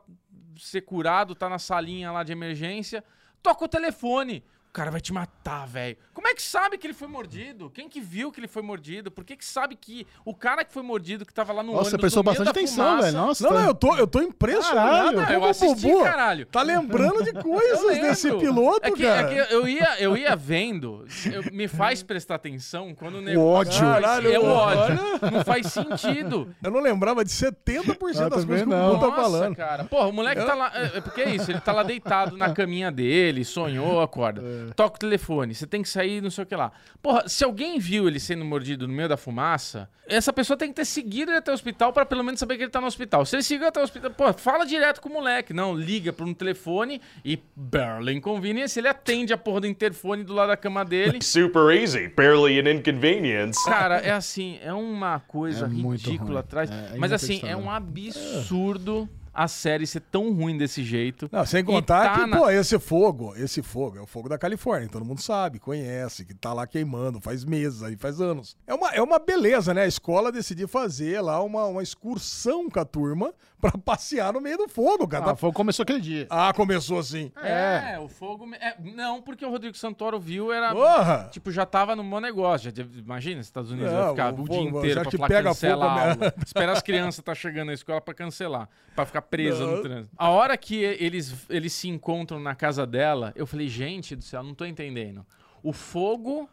ser 0.55 0.81
curado, 0.81 1.33
tá 1.33 1.49
na 1.49 1.57
salinha 1.57 2.11
lá 2.11 2.21
de 2.23 2.31
emergência. 2.31 3.03
Toca 3.41 3.65
o 3.65 3.67
telefone. 3.67 4.43
O 4.73 4.75
cara 4.75 4.89
vai 4.89 4.99
te 4.99 5.13
matar, 5.13 5.67
velho. 5.67 5.95
Como 6.15 6.27
é 6.27 6.33
que 6.33 6.41
sabe 6.41 6.79
que 6.79 6.87
ele 6.87 6.95
foi 6.95 7.07
mordido? 7.07 7.69
Quem 7.69 7.87
que 7.87 8.01
viu 8.01 8.31
que 8.31 8.39
ele 8.39 8.47
foi 8.47 8.63
mordido? 8.63 9.11
Por 9.11 9.23
que 9.23 9.35
que 9.37 9.45
sabe 9.45 9.75
que 9.75 10.07
o 10.25 10.33
cara 10.33 10.65
que 10.65 10.73
foi 10.73 10.81
mordido, 10.81 11.27
que 11.27 11.31
tava 11.33 11.53
lá 11.53 11.61
no 11.61 11.73
Nossa, 11.73 11.91
você 11.91 11.97
prestou 11.99 12.23
bastante 12.23 12.49
atenção, 12.49 12.99
velho. 12.99 13.15
Nossa, 13.15 13.43
Não, 13.43 13.51
tá- 13.53 13.59
não, 13.61 13.67
eu 13.67 13.75
tô, 13.75 13.95
eu 13.97 14.07
tô 14.07 14.19
impressionado. 14.23 15.17
Caralho. 15.17 15.33
Eu 15.35 15.45
assisti, 15.45 15.85
Bubu 15.87 16.03
caralho. 16.03 16.45
Tá 16.47 16.63
lembrando 16.63 17.23
de 17.23 17.29
Eu 17.37 17.43
coisas 17.43 17.99
desse 18.01 18.31
piloto, 18.35 18.87
é 18.87 18.91
que, 18.91 19.03
cara. 19.03 19.31
É 19.31 19.45
que 19.45 19.53
eu 19.53 19.67
ia, 19.67 19.99
eu 20.01 20.17
ia 20.17 20.35
vendo, 20.35 21.05
eu- 21.31 21.53
me 21.53 21.67
faz 21.67 22.01
prestar 22.01 22.33
atenção 22.35 22.95
quando 22.95 23.15
o 23.15 23.19
O 23.19 23.21
negócio... 23.21 23.49
ódio. 23.51 23.79
Caralho, 23.79 24.33
é 24.33 24.39
o 24.39 24.45
ódio. 24.45 24.99
olha. 25.21 25.31
Não 25.31 25.43
faz 25.45 25.67
sentido. 25.67 26.51
Eu 26.63 26.71
não 26.71 26.79
lembrava 26.79 27.23
de 27.23 27.29
70% 27.31 27.75
Eu 27.75 27.83
das 27.83 28.41
também 28.41 28.45
coisas 28.47 28.61
que 28.67 28.73
o 28.73 28.75
não. 28.75 28.89
Bubu 28.95 28.99
tá 29.01 29.07
Nossa, 29.07 29.21
falando. 29.21 29.55
cara. 29.55 29.83
Porra, 29.83 30.07
o 30.07 30.11
moleque 30.11 30.43
tá 30.43 30.55
lá. 30.55 30.71
É, 30.73 30.97
é 30.97 31.01
porque 31.01 31.21
é 31.21 31.29
isso, 31.35 31.51
ele 31.51 31.61
tá 31.61 31.71
lá 31.71 31.83
deitado 31.83 32.35
na 32.35 32.51
caminha 32.55 32.91
dele, 32.91 33.45
sonhou, 33.45 34.01
acorda. 34.01 34.41
É. 34.41 34.62
Toca 34.75 34.95
o 34.95 34.99
telefone, 34.99 35.53
você 35.53 35.67
tem 35.67 35.81
que 35.81 35.89
sair, 35.89 36.21
não 36.21 36.29
sei 36.29 36.43
o 36.43 36.47
que 36.47 36.55
lá. 36.55 36.71
Porra, 37.01 37.27
se 37.27 37.43
alguém 37.43 37.79
viu 37.79 38.07
ele 38.07 38.19
sendo 38.19 38.45
mordido 38.45 38.87
no 38.87 38.93
meio 38.93 39.09
da 39.09 39.17
fumaça, 39.17 39.89
essa 40.07 40.33
pessoa 40.33 40.57
tem 40.57 40.69
que 40.69 40.75
ter 40.75 40.85
seguido 40.85 41.31
ele 41.31 41.37
até 41.37 41.51
o 41.51 41.53
hospital 41.53 41.93
pra 41.93 42.05
pelo 42.05 42.23
menos 42.23 42.39
saber 42.39 42.57
que 42.57 42.63
ele 42.63 42.71
tá 42.71 42.81
no 42.81 42.87
hospital. 42.87 43.25
Se 43.25 43.35
ele 43.35 43.43
seguiu 43.43 43.67
até 43.67 43.79
o 43.79 43.83
hospital, 43.83 44.11
pô, 44.11 44.31
fala 44.33 44.65
direto 44.65 45.01
com 45.01 45.09
o 45.09 45.13
moleque. 45.13 45.53
Não, 45.53 45.75
liga 45.75 46.11
pra 46.11 46.25
um 46.25 46.33
telefone 46.33 47.01
e 47.23 47.39
barely 47.55 48.13
inconvenience, 48.13 48.79
ele 48.79 48.87
atende 48.87 49.33
a 49.33 49.37
porra 49.37 49.61
do 49.61 49.67
interfone 49.67 50.23
do 50.23 50.33
lado 50.33 50.49
da 50.49 50.57
cama 50.57 50.83
dele. 50.83 51.19
Super 51.23 51.71
easy, 51.71 52.07
barely 52.09 52.59
an 52.59 52.71
inconvenience. 52.71 53.63
Cara, 53.65 53.97
é 54.03 54.11
assim, 54.11 54.59
é 54.61 54.73
uma 54.73 55.19
coisa 55.19 55.65
É 55.65 55.69
ridícula 55.69 56.41
atrás. 56.41 56.69
É, 56.69 56.95
é 56.95 56.97
mas 56.97 57.11
assim, 57.11 57.41
é 57.43 57.55
um 57.55 57.69
absurdo 57.69 59.09
a 59.33 59.47
série 59.47 59.87
ser 59.87 60.01
tão 60.01 60.31
ruim 60.33 60.57
desse 60.57 60.83
jeito. 60.83 61.27
Não, 61.31 61.45
sem 61.45 61.63
contar 61.63 62.03
tá 62.13 62.19
que, 62.19 62.25
na- 62.27 62.37
pô, 62.37 62.49
esse 62.49 62.77
fogo, 62.79 63.33
esse 63.35 63.61
fogo 63.61 63.97
é 63.97 64.01
o 64.01 64.05
fogo 64.05 64.29
da 64.29 64.37
Califórnia, 64.37 64.87
todo 64.89 65.03
mundo 65.03 65.21
sabe, 65.21 65.59
conhece, 65.59 66.23
que 66.25 66.33
tá 66.33 66.53
lá 66.53 66.67
queimando 66.67 67.19
faz 67.19 67.43
meses 67.43 67.81
aí, 67.83 67.95
faz 67.97 68.21
anos. 68.21 68.55
É 68.67 68.73
uma, 68.73 68.89
é 68.91 69.01
uma 69.01 69.17
beleza, 69.19 69.73
né? 69.73 69.83
A 69.83 69.87
escola 69.87 70.31
decidir 70.31 70.67
fazer 70.67 71.19
lá 71.21 71.41
uma, 71.41 71.65
uma 71.65 71.81
excursão 71.81 72.69
com 72.69 72.79
a 72.79 72.85
turma 72.85 73.33
pra 73.59 73.71
passear 73.71 74.33
no 74.33 74.41
meio 74.41 74.57
do 74.57 74.67
fogo, 74.67 75.07
cara. 75.07 75.23
Ah, 75.23 75.27
Tá- 75.29 75.35
foi, 75.37 75.51
começou 75.53 75.83
aquele 75.83 76.01
dia. 76.01 76.27
Ah, 76.29 76.51
começou 76.53 76.99
assim. 76.99 77.31
É, 77.41 77.97
o 77.97 78.07
fogo. 78.09 78.47
é, 78.55 78.75
não, 78.93 79.21
porque 79.21 79.45
o 79.45 79.49
Rodrigo 79.49 79.75
Santoro 79.77 80.19
viu, 80.19 80.51
era. 80.51 80.73
Porra! 80.73 81.29
Tipo, 81.31 81.49
já 81.49 81.65
tava 81.65 81.95
no 81.95 82.03
bom 82.03 82.19
negócio. 82.19 82.71
Já, 82.75 82.83
imagina, 82.97 83.39
os 83.39 83.47
Estados 83.47 83.71
Unidos 83.71 83.91
Não, 83.91 83.99
vai 84.01 84.09
ficar 84.11 84.29
o 84.33 84.33
o, 84.33 84.45
fogo, 84.45 84.49
dia 84.49 84.61
inteiro 84.69 84.95
já 84.95 85.01
pra 85.01 85.11
falar 85.11 85.27
pega 85.27 85.49
cancela 85.49 85.85
fogo, 85.87 85.99
a 85.99 86.11
aula. 86.11 86.33
Espera 86.45 86.71
as 86.73 86.81
crianças 86.81 87.23
tá 87.23 87.33
chegando 87.33 87.67
na 87.67 87.73
escola 87.73 88.01
pra 88.01 88.13
cancelar. 88.13 88.67
Pra 88.95 89.05
ficar 89.05 89.22
presa 89.23 89.65
Não. 89.65 89.77
no 89.77 89.81
trânsito. 89.81 90.15
A 90.17 90.29
hora 90.29 90.55
que 90.57 90.75
eles, 90.75 91.45
eles 91.49 91.73
se 91.73 91.87
encontram 91.87 92.39
na 92.39 92.53
casa 92.53 92.85
dela, 92.85 93.33
eu 93.35 93.47
falei, 93.47 93.67
gente 93.67 94.15
do 94.15 94.23
céu, 94.23 94.43
não 94.43 94.53
tô 94.53 94.65
entendendo. 94.65 95.25
O 95.63 95.73
fogo 95.73 96.49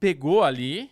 pegou 0.00 0.42
ali, 0.42 0.90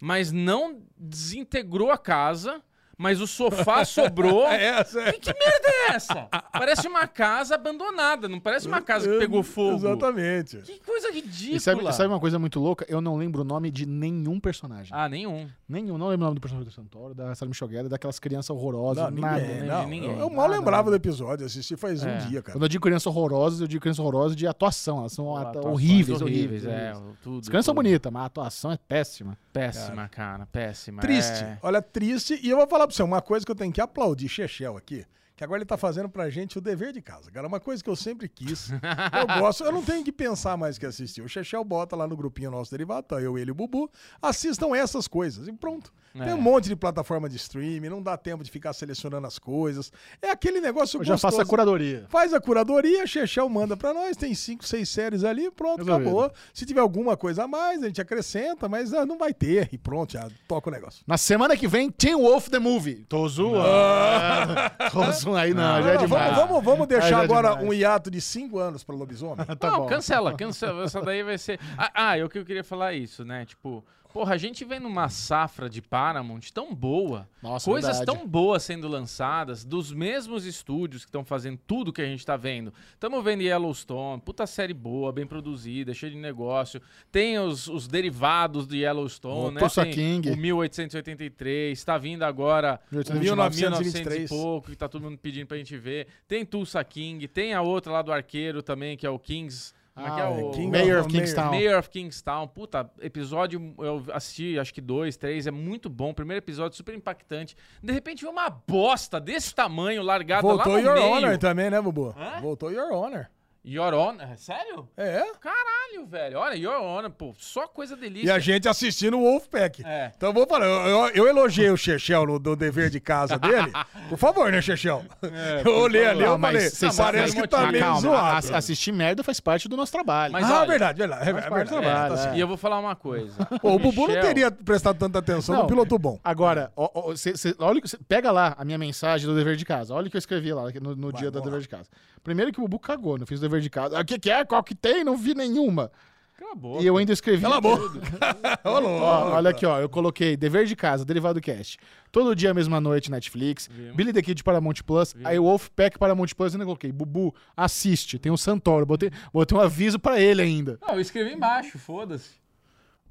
mas 0.00 0.30
não 0.32 0.82
desintegrou 0.98 1.90
a 1.90 1.98
casa, 1.98 2.62
mas 2.98 3.20
o 3.20 3.26
sofá 3.26 3.84
sobrou. 3.84 4.44
É 4.54 4.64
essa, 4.64 5.00
é. 5.00 5.12
Que, 5.12 5.20
que 5.20 5.32
merda 5.38 5.68
é 5.68 5.94
essa? 5.94 6.28
Parece 6.52 6.86
uma 6.86 7.06
casa 7.06 7.54
abandonada, 7.54 8.28
não 8.28 8.38
parece 8.40 8.66
uma 8.68 8.80
casa 8.80 9.08
que 9.08 9.18
pegou 9.18 9.42
fogo. 9.42 9.76
Exatamente. 9.76 10.58
Que 10.58 10.78
coisa 10.80 11.10
ridícula. 11.10 11.56
E 11.56 11.60
sabe, 11.60 11.92
sabe 11.92 12.08
uma 12.08 12.20
coisa 12.20 12.38
muito 12.38 12.60
louca? 12.60 12.84
Eu 12.88 13.00
não 13.00 13.16
lembro 13.16 13.40
o 13.42 13.44
nome 13.44 13.70
de 13.70 13.86
nenhum 13.86 14.38
personagem. 14.38 14.90
Ah, 14.94 15.08
nenhum. 15.08 15.48
Nenhum. 15.68 15.98
Não 15.98 16.08
lembro 16.08 16.24
o 16.24 16.28
nome 16.28 16.34
do 16.36 16.40
personagem 16.40 16.68
do 16.68 16.74
Santoro, 16.74 17.14
da 17.14 17.34
Sarah 17.34 17.52
Gellar, 17.52 17.88
daquelas 17.88 18.18
crianças 18.18 18.50
horrorosas. 18.50 19.04
Não, 19.12 19.20
nada. 19.20 19.40
ninguém, 19.40 19.62
não. 19.62 19.80
de 19.84 19.90
ninguém. 19.90 20.10
Eu, 20.10 20.18
eu 20.20 20.30
mal 20.30 20.46
Nada, 20.48 20.58
lembrava 20.60 20.84
nada. 20.84 20.90
do 20.90 20.96
episódio, 20.96 21.46
assisti 21.46 21.76
faz 21.76 22.02
um 22.02 22.08
É. 22.08 22.16
dia, 22.18 22.42
cara. 22.42 22.56
Quando 22.56 22.62
eu 22.64 22.68
digo 22.68 22.82
crianças 22.82 23.06
horrorosas, 23.06 23.60
eu 23.60 23.66
digo 23.66 23.80
crianças 23.80 23.98
horrorosas 24.00 24.36
de 24.36 24.46
atuação. 24.46 24.98
Elas 25.00 25.12
são 25.12 25.34
ata- 25.36 25.50
Atuações 25.50 25.72
horríveis, 25.74 26.22
horríveis. 26.22 26.64
É, 26.64 26.92
horríveis. 26.94 27.18
tudo. 27.22 27.40
As 27.40 27.48
crianças 27.48 27.64
são 27.66 27.74
tudo. 27.74 27.82
bonitas, 27.84 28.12
mas 28.12 28.22
a 28.22 28.26
atuação 28.26 28.72
é 28.72 28.78
péssima. 28.88 29.36
Péssima, 29.52 30.08
cara, 30.08 30.46
péssima. 30.46 31.00
Triste. 31.00 31.42
É. 31.44 31.58
Olha, 31.62 31.80
triste. 31.80 32.38
E 32.42 32.50
eu 32.50 32.56
vou 32.56 32.66
falar 32.66 32.83
pra 32.86 32.94
você, 32.94 33.02
uma 33.02 33.22
coisa 33.22 33.44
que 33.44 33.52
eu 33.52 33.56
tenho 33.56 33.72
que 33.72 33.80
aplaudir 33.80 34.28
Chechel 34.28 34.76
aqui, 34.76 35.04
que 35.36 35.42
agora 35.42 35.58
ele 35.58 35.66
tá 35.66 35.76
fazendo 35.76 36.08
pra 36.08 36.30
gente 36.30 36.58
o 36.58 36.60
dever 36.60 36.92
de 36.92 37.02
casa. 37.02 37.30
Cara, 37.30 37.48
uma 37.48 37.58
coisa 37.58 37.82
que 37.82 37.90
eu 37.90 37.96
sempre 37.96 38.28
quis. 38.28 38.70
eu 38.70 39.40
gosto, 39.40 39.64
eu 39.64 39.72
não 39.72 39.82
tenho 39.82 40.04
que 40.04 40.12
pensar 40.12 40.56
mais 40.56 40.78
que 40.78 40.86
assistir. 40.86 41.22
O 41.22 41.28
Chechel 41.28 41.64
bota 41.64 41.96
lá 41.96 42.06
no 42.06 42.16
grupinho 42.16 42.50
nosso 42.50 42.70
derivado, 42.70 43.06
tá 43.08 43.20
eu, 43.20 43.36
ele 43.36 43.50
e 43.50 43.52
o 43.52 43.54
Bubu, 43.54 43.90
assistam 44.22 44.76
essas 44.76 45.08
coisas. 45.08 45.48
E 45.48 45.52
pronto. 45.52 45.92
É. 46.14 46.26
Tem 46.26 46.34
um 46.34 46.40
monte 46.40 46.68
de 46.68 46.76
plataforma 46.76 47.28
de 47.28 47.34
streaming, 47.34 47.88
não 47.88 48.00
dá 48.00 48.16
tempo 48.16 48.44
de 48.44 48.50
ficar 48.50 48.72
selecionando 48.72 49.26
as 49.26 49.36
coisas. 49.36 49.90
É 50.22 50.30
aquele 50.30 50.60
negócio 50.60 51.00
Eu 51.00 51.04
já 51.04 51.18
faço 51.18 51.40
a 51.40 51.44
curadoria. 51.44 52.06
Faz 52.08 52.32
a 52.32 52.40
curadoria, 52.40 53.04
Chechel 53.04 53.48
manda 53.48 53.76
pra 53.76 53.92
nós, 53.92 54.16
tem 54.16 54.32
cinco, 54.34 54.64
seis 54.64 54.88
séries 54.88 55.24
ali, 55.24 55.50
pronto, 55.50 55.78
Resolvido. 55.78 56.08
acabou. 56.08 56.32
Se 56.52 56.64
tiver 56.64 56.80
alguma 56.80 57.16
coisa 57.16 57.44
a 57.44 57.48
mais, 57.48 57.82
a 57.82 57.86
gente 57.88 58.00
acrescenta, 58.00 58.68
mas 58.68 58.94
ah, 58.94 59.04
não 59.04 59.18
vai 59.18 59.34
ter. 59.34 59.68
E 59.72 59.78
pronto, 59.78 60.12
já 60.12 60.28
toca 60.46 60.70
o 60.70 60.72
negócio. 60.72 61.02
Na 61.04 61.18
semana 61.18 61.56
que 61.56 61.66
vem, 61.66 61.90
Teen 61.90 62.14
Wolf 62.14 62.48
The 62.48 62.60
Movie. 62.60 63.04
Tô 63.08 63.28
zoando. 63.28 64.54
Tô 64.92 65.10
zoando 65.10 65.23
aí, 65.34 65.54
não, 65.54 65.82
já 65.82 65.90
é 65.90 65.94
Não, 65.94 66.02
demais. 66.02 66.34
vamos, 66.34 66.48
vamos, 66.48 66.64
vamos 66.64 66.86
deixar 66.88 67.20
é 67.20 67.24
agora 67.24 67.50
demais. 67.50 67.68
um 67.68 67.72
hiato 67.72 68.10
de 68.10 68.20
cinco 68.20 68.58
anos 68.58 68.82
pra 68.82 68.94
lobisomem. 68.96 69.46
Tá 69.56 69.70
não, 69.70 69.80
bom. 69.80 69.86
cancela, 69.86 70.34
cancela. 70.34 70.84
Essa 70.84 71.00
daí 71.00 71.22
vai 71.22 71.38
ser. 71.38 71.60
Ah, 71.78 71.90
ah, 71.94 72.18
eu 72.18 72.28
que 72.28 72.38
eu 72.38 72.44
queria 72.44 72.64
falar 72.64 72.92
isso, 72.94 73.24
né? 73.24 73.44
Tipo, 73.46 73.84
porra, 74.14 74.34
a 74.34 74.38
gente 74.38 74.64
vem 74.64 74.78
numa 74.78 75.08
safra 75.08 75.68
de 75.68 75.82
Paramount 75.82 76.42
tão 76.54 76.72
boa. 76.72 77.28
Nossa, 77.42 77.68
coisas 77.68 77.98
verdade. 77.98 78.18
tão 78.18 78.24
boas 78.24 78.62
sendo 78.62 78.86
lançadas, 78.86 79.64
dos 79.64 79.92
mesmos 79.92 80.46
estúdios 80.46 81.02
que 81.02 81.08
estão 81.08 81.24
fazendo 81.24 81.58
tudo 81.66 81.92
que 81.92 82.00
a 82.00 82.06
gente 82.06 82.24
tá 82.24 82.36
vendo. 82.36 82.72
Estamos 82.92 83.24
vendo 83.24 83.42
Yellowstone, 83.42 84.22
puta 84.22 84.46
série 84.46 84.72
boa, 84.72 85.12
bem 85.12 85.26
produzida, 85.26 85.92
cheia 85.92 86.12
de 86.12 86.18
negócio. 86.18 86.80
Tem 87.10 87.40
os, 87.40 87.66
os 87.66 87.88
derivados 87.88 88.68
de 88.68 88.84
Yellowstone, 88.84 89.48
O 89.48 89.50
né? 89.50 89.60
Tem 89.68 89.92
King. 89.92 90.30
O 90.30 90.36
1883, 90.36 91.84
tá 91.84 91.98
vindo 91.98 92.22
agora 92.22 92.80
1829. 92.92 93.56
1923. 93.56 94.30
e 94.30 94.32
pouco, 94.32 94.70
que 94.70 94.76
tá 94.76 94.88
todo 94.88 95.02
mundo 95.02 95.18
pedindo 95.18 95.48
pra 95.48 95.56
gente 95.56 95.76
ver. 95.76 96.06
Tem 96.28 96.46
Tulsa 96.46 96.84
King, 96.84 97.26
tem 97.26 97.52
a 97.52 97.62
outra 97.62 97.92
lá 97.92 98.00
do 98.00 98.12
Arqueiro 98.12 98.62
também, 98.62 98.96
que 98.96 99.04
é 99.04 99.10
o 99.10 99.18
Kings. 99.18 99.74
Como 99.94 100.06
é 100.08 100.10
que 100.10 100.20
é 100.20 100.24
Ah, 100.24 100.30
o. 100.30 100.50
King 100.50 100.70
Mayor 100.70 101.00
of 101.00 101.06
of 101.08 101.16
Kingstown. 101.16 101.50
Mayor 101.50 101.78
of 101.78 101.88
Kingstown. 101.88 102.48
Puta, 102.48 102.90
episódio, 103.00 103.74
eu 103.78 104.04
assisti 104.12 104.58
acho 104.58 104.74
que 104.74 104.80
dois, 104.80 105.16
três, 105.16 105.46
é 105.46 105.50
muito 105.52 105.88
bom. 105.88 106.12
Primeiro 106.12 106.42
episódio 106.42 106.76
super 106.76 106.94
impactante. 106.94 107.56
De 107.82 107.92
repente 107.92 108.22
vem 108.22 108.30
uma 108.32 108.50
bosta 108.50 109.20
desse 109.20 109.54
tamanho 109.54 110.02
largada 110.02 110.42
Voltou 110.42 110.72
lá 110.72 110.80
no 110.80 110.84
Your 110.86 110.94
meio. 110.94 111.12
Honor 111.12 111.38
também, 111.38 111.70
né, 111.70 111.80
Bubu? 111.80 112.14
Hã? 112.18 112.40
Voltou 112.40 112.72
Your 112.72 112.92
Honor. 112.92 113.28
Your 113.66 113.94
Honor, 113.94 114.22
é 114.30 114.36
sério? 114.36 114.86
É. 114.94 115.22
Caralho, 115.40 116.06
velho. 116.06 116.38
Olha, 116.38 116.54
Your 116.54 116.82
Honor, 116.82 117.10
pô, 117.10 117.34
só 117.38 117.66
coisa 117.66 117.96
delícia. 117.96 118.26
E 118.26 118.30
a 118.30 118.38
gente 118.38 118.68
assistindo 118.68 119.16
o 119.18 119.22
Wolfpack. 119.22 119.82
É. 119.86 120.12
Então 120.14 120.28
eu 120.28 120.34
vou 120.34 120.46
falar, 120.46 120.66
eu, 120.66 120.86
eu, 120.86 121.08
eu 121.14 121.28
elogiei 121.28 121.70
o 121.70 121.76
Chechel 121.76 122.26
no, 122.26 122.38
no 122.38 122.54
dever 122.56 122.90
de 122.90 123.00
casa 123.00 123.38
dele. 123.38 123.72
Por 124.10 124.18
favor, 124.18 124.52
né, 124.52 124.60
Chechel? 124.60 125.02
eu 125.64 125.76
olhei 125.78 126.04
ali, 126.06 126.22
eu 126.22 126.30
Não, 126.32 126.38
mas 126.38 126.52
falei, 126.52 126.68
vocês 126.70 126.96
parece 126.96 127.34
que 127.40 127.48
tá 127.48 127.68
Ah, 127.68 127.72
meio 127.72 127.84
calma, 127.84 128.00
zoado. 128.00 128.36
ass- 128.38 128.50
assistir 128.52 128.92
merda 128.92 129.22
faz 129.24 129.40
parte 129.40 129.66
do 129.66 129.76
nosso 129.78 129.92
trabalho. 129.92 130.32
Mas 130.34 130.44
ah, 130.44 130.58
olha, 130.58 130.66
verdade, 130.68 130.98
verdade. 130.98 131.24
É, 131.26 131.30
é 131.30 131.32
parte 131.32 131.48
do 131.48 131.54
verdade. 131.54 131.68
trabalho, 131.70 132.16
tá 132.16 132.30
é. 132.34 132.36
E 132.36 132.40
eu 132.40 132.46
vou 132.48 132.58
falar 132.58 132.78
uma 132.78 132.94
coisa. 132.94 133.46
Pô, 133.62 133.72
o 133.74 133.78
Bubu 133.78 134.08
não 134.08 134.20
teria 134.20 134.50
prestado 134.50 134.98
tanta 134.98 135.20
atenção 135.20 135.54
Não. 135.54 135.62
no 135.62 135.68
piloto 135.68 135.98
bom. 135.98 136.20
Agora, 136.22 136.70
ó, 136.76 136.90
ó, 136.92 137.16
cê- 137.16 137.34
cê- 137.34 137.54
olha, 137.58 137.80
cê- 137.86 137.98
pega 138.06 138.30
lá 138.30 138.54
a 138.58 138.64
minha 138.64 138.76
mensagem 138.76 139.26
do 139.26 139.34
dever 139.34 139.56
de 139.56 139.64
casa. 139.64 139.94
Olha 139.94 140.08
o 140.08 140.10
que 140.10 140.16
eu 140.16 140.18
escrevi 140.18 140.52
lá 140.52 140.64
no, 140.82 140.94
no 140.94 141.10
dia 141.14 141.30
do 141.30 141.38
vamos 141.40 141.44
dever 141.44 141.56
lá. 141.56 141.62
de 141.62 141.68
casa. 141.68 141.88
Primeiro 142.24 142.50
que 142.52 142.58
o 142.58 142.62
Bubu 142.62 142.80
cagou, 142.80 143.16
não 143.18 143.26
fiz 143.26 143.38
o 143.38 143.42
dever 143.42 143.60
de 143.60 143.70
casa. 143.70 143.96
Ah, 143.96 144.00
O 144.00 144.04
que, 144.04 144.18
que 144.18 144.30
é? 144.30 144.44
Qual 144.44 144.64
que 144.64 144.74
tem? 144.74 145.04
Não 145.04 145.16
vi 145.16 145.34
nenhuma. 145.34 145.92
Cala 146.36 146.50
a 146.52 146.54
boca. 146.56 146.82
E 146.82 146.86
eu 146.86 146.96
ainda 146.96 147.12
escrevi. 147.12 147.42
Cala 147.42 147.58
louco. 148.80 149.04
Ó, 149.04 149.30
olha 149.34 149.50
aqui, 149.50 149.64
ó. 149.64 149.78
Eu 149.78 149.88
coloquei 149.88 150.36
dever 150.36 150.66
de 150.66 150.74
casa, 150.74 151.04
derivado 151.04 151.40
cast. 151.40 151.78
Todo 152.10 152.34
dia, 152.34 152.52
mesma 152.52 152.80
noite, 152.80 153.08
Netflix. 153.10 153.68
Vimos. 153.70 153.94
Billy 153.94 154.12
the 154.12 154.20
Kid 154.22 154.42
Paramount 154.42 154.82
Plus. 154.84 155.14
Aí 155.22 155.38
o 155.38 155.44
Wolfpack 155.44 155.96
Paramount 155.98 156.28
Plus 156.36 156.52
ainda 156.54 156.64
coloquei. 156.64 156.90
Bubu, 156.90 157.32
assiste. 157.56 158.18
Tem 158.18 158.32
o 158.32 158.36
Santoro. 158.36 158.84
Botei, 158.84 159.12
botei 159.32 159.56
um 159.56 159.60
aviso 159.60 159.98
pra 159.98 160.18
ele 160.18 160.42
ainda. 160.42 160.76
Não, 160.84 160.94
eu 160.94 161.00
escrevi 161.00 161.32
embaixo, 161.34 161.78
foda-se. 161.78 162.30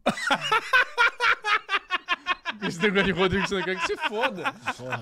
Esse 2.62 2.82
negócio 2.82 3.04
de 3.06 3.12
Rodrigo 3.12 3.48
Santoro, 3.48 3.78
que 3.80 3.88
se 3.88 3.98
foda. 3.98 4.54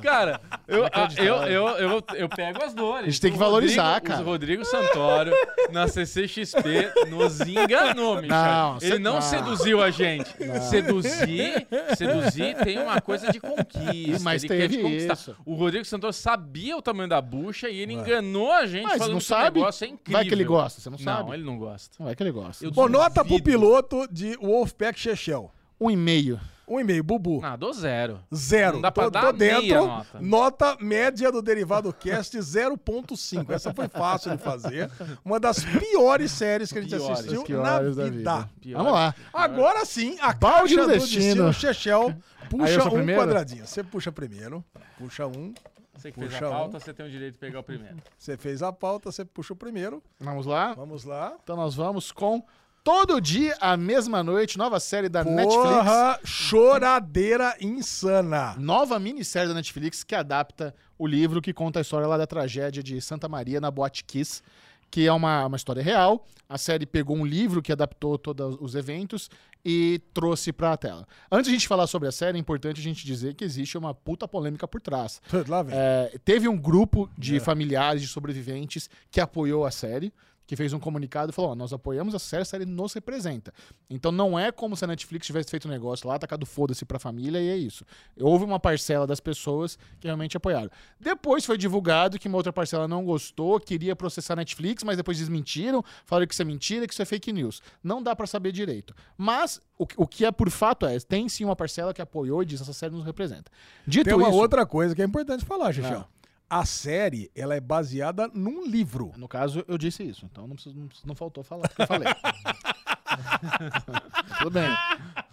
Cara, 0.01 0.39
eu, 0.67 0.85
a- 0.85 1.09
eu, 1.17 1.35
eu, 1.43 1.67
eu, 1.77 2.03
eu 2.15 2.29
pego 2.29 2.63
as 2.63 2.73
dores. 2.73 3.07
A 3.07 3.09
gente 3.09 3.21
tem 3.21 3.31
que 3.31 3.37
valorizar, 3.37 3.93
Rodrigo- 3.93 4.07
cara. 4.07 4.21
O 4.21 4.25
Rodrigo 4.25 4.65
Santoro, 4.65 5.31
na 5.71 5.87
CCXP, 5.87 6.91
nos 7.09 7.39
enganou, 7.41 8.15
Michel. 8.21 8.29
Não, 8.29 8.77
Ele 8.81 8.99
não 8.99 9.13
não. 9.15 9.21
seduziu 9.21 9.81
a 9.83 9.89
gente. 9.91 10.29
Seduzir, 10.69 11.67
seduzir 11.97 12.55
tem 12.63 12.79
uma 12.79 12.99
coisa 13.01 13.31
de 13.31 13.39
conquista. 13.39 14.23
Mas 14.23 14.43
ele 14.43 14.55
quer 14.57 14.67
te 14.67 14.71
teve 14.77 14.83
conquistar. 14.83 15.13
isso. 15.13 15.35
O 15.45 15.53
Rodrigo 15.55 15.85
Santoro 15.85 16.13
sabia 16.13 16.75
o 16.77 16.81
tamanho 16.81 17.09
da 17.09 17.21
bucha 17.21 17.69
e 17.69 17.79
ele 17.79 17.93
enganou 17.93 18.51
a 18.51 18.65
gente 18.65 18.83
Mas 18.83 18.97
falando 18.97 19.11
não 19.13 19.19
que 19.19 19.25
sabe? 19.25 19.59
o 19.59 19.61
negócio 19.61 19.85
é 19.85 19.87
incrível. 19.87 20.13
Vai 20.19 20.25
que 20.25 20.33
ele 20.33 20.43
gosta, 20.43 20.81
você 20.81 20.89
não 20.89 20.97
Não, 20.97 21.03
sabe. 21.03 21.31
ele 21.33 21.43
não 21.43 21.57
gosta. 21.57 21.95
Não 21.99 22.09
é 22.09 22.15
que 22.15 22.23
ele 22.23 22.31
gosta. 22.31 22.65
Eu 22.65 22.71
Bom, 22.71 22.87
nota 22.87 23.23
pro 23.23 23.41
piloto 23.41 24.07
de 24.11 24.35
Wolfpack 24.37 24.99
Chechel. 24.99 25.51
Um 25.79 25.89
e 25.89 25.95
meio. 25.95 26.39
Um 26.71 26.79
e 26.79 26.83
meio, 26.85 27.03
Bubu. 27.03 27.41
Ah, 27.43 27.55
dou 27.57 27.73
zero. 27.73 28.19
Zero. 28.33 28.75
Não 28.75 28.81
dá 28.81 28.91
pra 28.91 29.03
tô, 29.05 29.09
dar 29.09 29.21
tô 29.25 29.31
dentro. 29.33 29.61
meia 29.61 29.81
nota. 29.81 30.21
Nota 30.21 30.77
média 30.79 31.29
do 31.31 31.41
Derivado 31.41 31.91
Cast 31.91 32.37
0.5. 32.37 33.49
Essa 33.51 33.73
foi 33.73 33.87
fácil 33.89 34.31
de 34.31 34.37
fazer. 34.37 34.89
Uma 35.25 35.37
das 35.39 35.63
piores 35.65 36.31
séries 36.31 36.71
que 36.71 36.79
a 36.79 36.81
gente 36.81 36.95
Piores, 36.95 37.19
assistiu 37.19 37.61
na 37.61 37.79
vida. 37.81 38.49
Pior. 38.61 38.77
Vamos 38.77 38.93
lá. 38.93 39.13
Agora 39.33 39.83
sim, 39.85 40.17
a 40.21 40.31
Balde 40.33 40.75
caixa 40.75 40.87
do 40.87 40.93
destino. 40.93 41.47
destino, 41.47 41.53
Chechel, 41.53 42.13
puxa 42.49 42.83
um 42.85 42.89
primeiro? 42.91 43.21
quadradinho. 43.21 43.67
Você 43.67 43.83
puxa 43.83 44.11
primeiro, 44.11 44.63
puxa 44.97 45.27
um. 45.27 45.53
Você 45.93 46.11
que 46.11 46.19
fez 46.19 46.31
Puxa 46.31 46.45
a 46.45 46.49
um. 46.49 46.51
pauta, 46.53 46.79
você 46.79 46.93
tem 46.93 47.05
o 47.05 47.09
direito 47.09 47.33
de 47.33 47.37
pegar 47.39 47.59
o 47.59 47.63
primeiro. 47.63 47.97
Você 48.17 48.35
fez 48.37 48.63
a 48.63 48.71
pauta, 48.71 49.11
você 49.11 49.23
puxa 49.25 49.53
o 49.53 49.55
primeiro. 49.55 50.01
Vamos 50.19 50.45
lá? 50.47 50.73
Vamos 50.73 51.03
lá. 51.03 51.35
Então 51.43 51.55
nós 51.55 51.75
vamos 51.75 52.11
com 52.11 52.41
Todo 52.83 53.21
Dia, 53.21 53.55
a 53.61 53.77
Mesma 53.77 54.23
Noite, 54.23 54.57
nova 54.57 54.79
série 54.79 55.07
da 55.07 55.23
Netflix. 55.23 55.53
Porra, 55.55 56.19
choradeira 56.25 57.55
insana. 57.61 58.55
Nova 58.57 58.97
minissérie 58.97 59.47
da 59.47 59.53
Netflix 59.53 60.03
que 60.03 60.15
adapta 60.15 60.73
o 60.97 61.05
livro 61.05 61.43
que 61.43 61.53
conta 61.53 61.77
a 61.79 61.83
história 61.83 62.07
lá 62.07 62.17
da 62.17 62.25
tragédia 62.25 62.81
de 62.81 62.99
Santa 62.99 63.29
Maria 63.29 63.61
na 63.61 63.69
Boate 63.69 64.03
Kiss, 64.03 64.41
que 64.89 65.05
é 65.05 65.13
uma, 65.13 65.45
uma 65.45 65.57
história 65.57 65.83
real. 65.83 66.25
A 66.49 66.57
série 66.57 66.87
pegou 66.87 67.15
um 67.15 67.23
livro 67.25 67.61
que 67.61 67.71
adaptou 67.71 68.17
todos 68.17 68.57
os 68.59 68.73
eventos 68.73 69.29
e 69.63 70.01
trouxe 70.11 70.51
pra 70.51 70.75
tela. 70.75 71.07
Antes 71.31 71.45
de 71.45 71.51
a 71.51 71.59
gente 71.59 71.67
falar 71.67 71.85
sobre 71.85 72.07
a 72.07 72.11
série, 72.11 72.39
é 72.39 72.41
importante 72.41 72.79
a 72.81 72.83
gente 72.83 73.05
dizer 73.05 73.35
que 73.35 73.43
existe 73.43 73.77
uma 73.77 73.93
puta 73.93 74.27
polêmica 74.27 74.67
por 74.67 74.81
trás. 74.81 75.21
Lá 75.47 75.61
vem. 75.61 75.75
É, 75.77 76.17
teve 76.25 76.47
um 76.47 76.57
grupo 76.57 77.07
de 77.15 77.37
É. 77.37 77.39
familiares 77.39 78.01
de 78.01 78.07
sobreviventes 78.07 78.89
que 79.11 79.21
apoiou 79.21 79.65
a 79.67 79.71
série, 79.71 80.11
que 80.51 80.55
fez 80.57 80.73
um 80.73 80.79
comunicado 80.81 81.31
e 81.31 81.33
falou: 81.33 81.51
ó, 81.51 81.55
nós 81.55 81.71
apoiamos 81.71 82.13
a 82.13 82.19
série, 82.19 82.41
a 82.41 82.45
série 82.45 82.65
nos 82.65 82.91
representa. 82.91 83.53
Então 83.89 84.11
não 84.11 84.37
é 84.37 84.51
como 84.51 84.75
se 84.75 84.83
a 84.83 84.87
Netflix 84.87 85.25
tivesse 85.25 85.49
feito 85.49 85.65
um 85.65 85.71
negócio 85.71 86.05
lá, 86.09 86.19
tacado 86.19 86.45
foda-se 86.45 86.83
pra 86.83 86.99
família 86.99 87.39
e 87.39 87.47
é 87.47 87.55
isso. 87.55 87.85
Houve 88.19 88.43
uma 88.43 88.59
parcela 88.59 89.07
das 89.07 89.21
pessoas 89.21 89.77
que 90.01 90.07
realmente 90.07 90.35
apoiaram. 90.35 90.69
Depois 90.99 91.45
foi 91.45 91.57
divulgado 91.57 92.19
que 92.19 92.27
uma 92.27 92.35
outra 92.35 92.51
parcela 92.51 92.85
não 92.85 93.05
gostou, 93.05 93.61
queria 93.61 93.95
processar 93.95 94.33
a 94.33 94.35
Netflix, 94.35 94.83
mas 94.83 94.97
depois 94.97 95.17
desmentiram, 95.17 95.81
falaram 96.05 96.27
que 96.27 96.33
isso 96.33 96.41
é 96.41 96.45
mentira, 96.45 96.85
que 96.85 96.91
isso 96.91 97.01
é 97.01 97.05
fake 97.05 97.31
news. 97.31 97.61
Não 97.81 98.03
dá 98.03 98.13
pra 98.13 98.27
saber 98.27 98.51
direito. 98.51 98.93
Mas 99.17 99.61
o, 99.77 99.87
que- 99.87 99.95
o 99.97 100.05
que 100.05 100.25
é 100.25 100.31
por 100.33 100.49
fato 100.49 100.85
é, 100.85 100.99
tem 100.99 101.29
sim 101.29 101.45
uma 101.45 101.55
parcela 101.55 101.93
que 101.93 102.01
apoiou 102.01 102.43
e 102.43 102.45
diz 102.45 102.59
essa 102.59 102.73
série 102.73 102.93
nos 102.93 103.05
representa. 103.05 103.49
Dito 103.87 104.03
Tem 104.03 104.13
uma 104.15 104.27
isso, 104.27 104.37
outra 104.37 104.65
coisa 104.65 104.93
que 104.93 105.01
é 105.01 105.05
importante 105.05 105.45
falar, 105.45 105.71
Xixi. 105.71 105.93
Ah. 105.93 106.05
A 106.53 106.65
série, 106.65 107.31
ela 107.33 107.55
é 107.55 107.61
baseada 107.61 108.29
num 108.33 108.67
livro. 108.67 109.13
No 109.15 109.25
caso, 109.25 109.63
eu 109.69 109.77
disse 109.77 110.03
isso, 110.03 110.25
então 110.29 110.45
não, 110.45 110.55
preciso, 110.55 110.75
não, 110.77 110.89
não 111.05 111.15
faltou 111.15 111.45
falar 111.45 111.71
eu 111.79 111.87
falei. 111.87 112.09
Tudo 114.39 114.51
bem. 114.51 114.69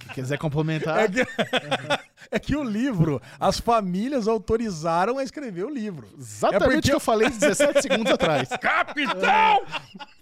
Se 0.07 0.15
quiser 0.15 0.39
complementar. 0.39 0.97
É 1.01 1.09
que, 1.09 1.27
é 2.31 2.39
que 2.39 2.55
o 2.55 2.63
livro, 2.63 3.21
as 3.39 3.59
famílias 3.59 4.29
autorizaram 4.29 5.19
a 5.19 5.25
escrever 5.25 5.65
o 5.65 5.69
livro. 5.71 6.09
Exatamente 6.17 6.63
é 6.63 6.67
o 6.67 6.71
porque- 6.71 6.89
que 6.89 6.95
eu 6.95 7.01
falei 7.01 7.29
17 7.29 7.83
segundos 7.83 8.13
atrás. 8.13 8.49
Capitão! 8.61 9.63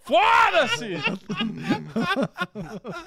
Fora-se! 0.06 0.94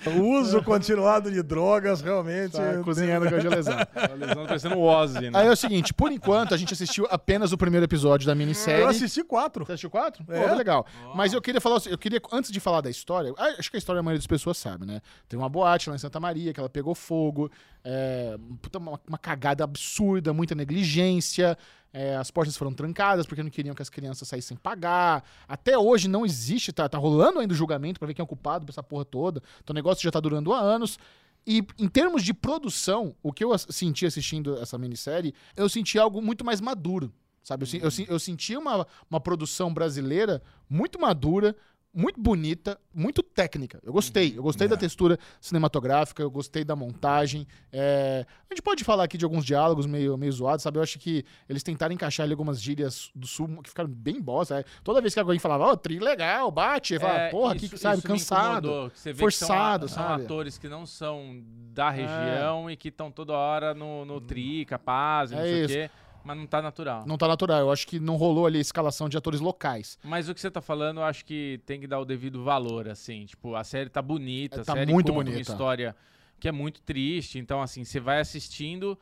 O 0.05 0.21
uso 0.37 0.61
continuado 0.61 1.31
de 1.31 1.41
drogas 1.41 2.01
realmente. 2.01 2.51
Tá 2.51 2.83
cozinhando 2.83 3.29
com 3.29 3.35
a 3.35 3.39
gelezão. 3.39 3.77
A 3.95 4.13
lesão 4.13 4.45
parecendo 4.45 4.75
o 4.75 4.81
Ozzy, 4.81 5.29
né? 5.29 5.39
Aí 5.39 5.47
é 5.47 5.51
o 5.51 5.55
seguinte, 5.55 5.93
por 5.93 6.11
enquanto, 6.11 6.53
a 6.53 6.57
gente 6.57 6.73
assistiu 6.73 7.07
apenas 7.09 7.53
o 7.53 7.57
primeiro 7.57 7.85
episódio 7.85 8.27
da 8.27 8.35
minissérie. 8.35 8.81
Eu 8.81 8.89
assisti 8.89 9.23
quatro. 9.23 9.65
Você 9.65 9.71
assistiu 9.73 9.89
quatro? 9.89 10.25
É. 10.27 10.47
Pô, 10.47 10.55
legal. 10.55 10.85
Mas 11.15 11.31
eu 11.31 11.41
queria 11.41 11.61
falar, 11.61 11.81
eu 11.87 11.97
queria, 11.97 12.21
antes 12.33 12.51
de 12.51 12.59
falar 12.59 12.81
da 12.81 12.89
história, 12.89 13.33
ah, 13.37 13.55
acho 13.57 13.71
que 13.71 13.77
a 13.77 13.79
história 13.79 14.01
a 14.01 14.03
maioria 14.03 14.19
das 14.19 14.27
pessoas 14.27 14.57
sabe, 14.57 14.85
né? 14.85 15.01
Tem 15.29 15.39
uma 15.39 15.47
boate 15.47 15.89
lá 15.89 15.95
em 15.95 15.99
Santa 15.99 16.19
Maria 16.19 16.53
que 16.53 16.59
ela 16.59 16.69
pegou 16.69 16.93
fogo, 16.93 17.49
é, 17.83 18.37
puta, 18.61 18.77
uma, 18.77 18.99
uma 19.07 19.17
cagada 19.17 19.63
absurda, 19.63 20.33
muita 20.33 20.53
negligência. 20.53 21.57
É, 21.91 22.15
as 22.15 22.29
portas 22.29 22.55
foram 22.55 22.73
trancadas 22.73 23.25
porque 23.25 23.41
não 23.43 23.49
queriam 23.49 23.73
que 23.75 23.81
as 23.81 23.89
crianças 23.89 24.27
saíssem 24.27 24.55
pagar. 24.55 25.23
Até 25.47 25.77
hoje 25.77 26.07
não 26.07 26.25
existe, 26.25 26.71
tá, 26.71 26.87
tá 26.87 26.97
rolando 26.97 27.39
ainda 27.39 27.53
o 27.53 27.57
julgamento 27.57 27.99
pra 27.99 28.07
ver 28.07 28.13
quem 28.13 28.21
é 28.21 28.25
o 28.25 28.27
culpado 28.27 28.65
por 28.65 28.71
essa 28.71 28.83
porra 28.83 29.05
toda. 29.05 29.41
Então 29.63 29.73
o 29.73 29.75
negócio 29.75 30.03
já 30.03 30.11
tá 30.11 30.19
durando 30.19 30.53
há 30.53 30.59
anos. 30.59 30.99
E 31.47 31.63
em 31.79 31.87
termos 31.87 32.23
de 32.23 32.33
produção, 32.33 33.15
o 33.23 33.33
que 33.33 33.43
eu 33.43 33.57
senti 33.57 34.05
assistindo 34.05 34.57
essa 34.59 34.77
minissérie, 34.77 35.33
eu 35.55 35.67
senti 35.67 35.97
algo 35.97 36.21
muito 36.21 36.45
mais 36.45 36.61
maduro. 36.61 37.11
Sabe? 37.41 37.63
Eu, 37.63 37.67
sen- 37.67 37.81
eu, 37.81 38.13
eu 38.13 38.19
senti 38.19 38.55
uma, 38.55 38.85
uma 39.09 39.19
produção 39.19 39.73
brasileira 39.73 40.43
muito 40.69 40.99
madura, 40.99 41.55
muito 41.93 42.21
bonita, 42.21 42.79
muito 42.93 43.23
técnica. 43.23 43.79
Eu 43.83 43.91
gostei. 43.91 44.37
Eu 44.37 44.43
gostei 44.43 44.67
da 44.67 44.77
textura 44.77 45.17
cinematográfica, 45.41 46.21
eu 46.21 46.29
gostei 46.29 46.63
da 46.63 46.75
montagem. 46.75 47.47
é, 47.71 48.25
A 48.49 48.53
gente 48.53 48.61
pode 48.61 48.83
falar 48.83 49.03
aqui 49.05 49.17
de 49.17 49.25
alguns 49.25 49.43
diálogos 49.43 49.85
meio, 49.87 50.15
meio 50.17 50.31
zoados, 50.31 50.61
sabe? 50.63 50.77
Eu 50.77 50.83
acho 50.83 50.99
que 50.99 51.25
eles 51.49 51.63
tentaram 51.63 51.93
encaixar 51.93 52.25
ali 52.25 52.33
algumas 52.33 52.61
gírias 52.61 53.09
do 53.15 53.25
sul 53.25 53.47
que 53.63 53.69
ficaram 53.69 53.89
bem 53.89 54.21
bosta. 54.21 54.59
é. 54.59 54.65
Toda 54.83 55.01
vez 55.01 55.13
que 55.13 55.19
alguém 55.19 55.39
falava, 55.39 55.65
ó, 55.65 55.75
tri 55.75 55.99
legal, 55.99 56.51
bate, 56.51 56.93
eu 56.93 56.99
falava, 57.01 57.19
É, 57.19 57.29
porra, 57.31 57.55
isso- 57.55 57.69
que, 57.69 57.77
sabe, 57.77 57.97
isso 57.97 58.07
cansado. 58.07 58.91
forçado, 59.15 59.87
são, 59.89 59.95
sabe? 60.03 60.13
É. 60.13 60.15
São 60.17 60.25
atores 60.25 60.57
que 60.57 60.69
não 60.69 60.85
são 60.85 61.41
da 61.73 61.89
região 61.89 62.69
e 62.69 62.77
que 62.77 62.89
estão 62.89 63.11
toda 63.11 63.33
hora 63.33 63.73
no, 63.73 64.05
no 64.05 64.21
tri, 64.21 64.63
capaz, 64.65 65.31
não 65.31 65.39
É 65.39 65.43
sei 65.43 65.63
o 65.63 65.67
quê, 65.67 65.91
mas 66.29 66.37
não 66.37 66.45
tá 66.45 66.61
natural. 66.61 67.03
Não 67.07 67.17
tá 67.17 67.27
natural. 67.27 67.59
Eu 67.59 67.71
acho 67.71 67.87
que 67.87 67.99
não 67.99 68.15
rolou 68.15 68.45
ali 68.45 68.59
a 68.59 68.61
escalação 68.61 69.09
de 69.09 69.17
atores 69.17 69.39
locais. 69.39 69.97
Mas 70.03 70.29
o 70.29 70.35
que 70.35 70.39
você 70.39 70.51
tá 70.51 70.61
falando, 70.61 70.99
eu 70.99 71.03
acho 71.03 71.25
que 71.25 71.59
tem 71.65 71.79
que 71.79 71.87
dar 71.87 71.99
o 71.99 72.05
devido 72.05 72.43
valor, 72.43 72.87
assim. 72.87 73.25
Tipo, 73.25 73.55
a 73.55 73.63
série 73.63 73.89
tá 73.89 73.99
bonita, 73.99 74.57
É, 74.57 74.61
a 74.61 74.63
tá 74.63 74.73
série 74.73 74.91
muito 74.93 75.07
conta 75.07 75.17
uma 75.17 75.23
bonita. 75.23 75.51
história 75.51 75.95
que 76.39 76.47
é 76.47 76.51
muito 76.51 76.83
triste. 76.83 77.39
Então, 77.39 77.63
assim, 77.63 77.83
você 77.83 77.99
vai 77.99 78.19
assistindo 78.19 78.95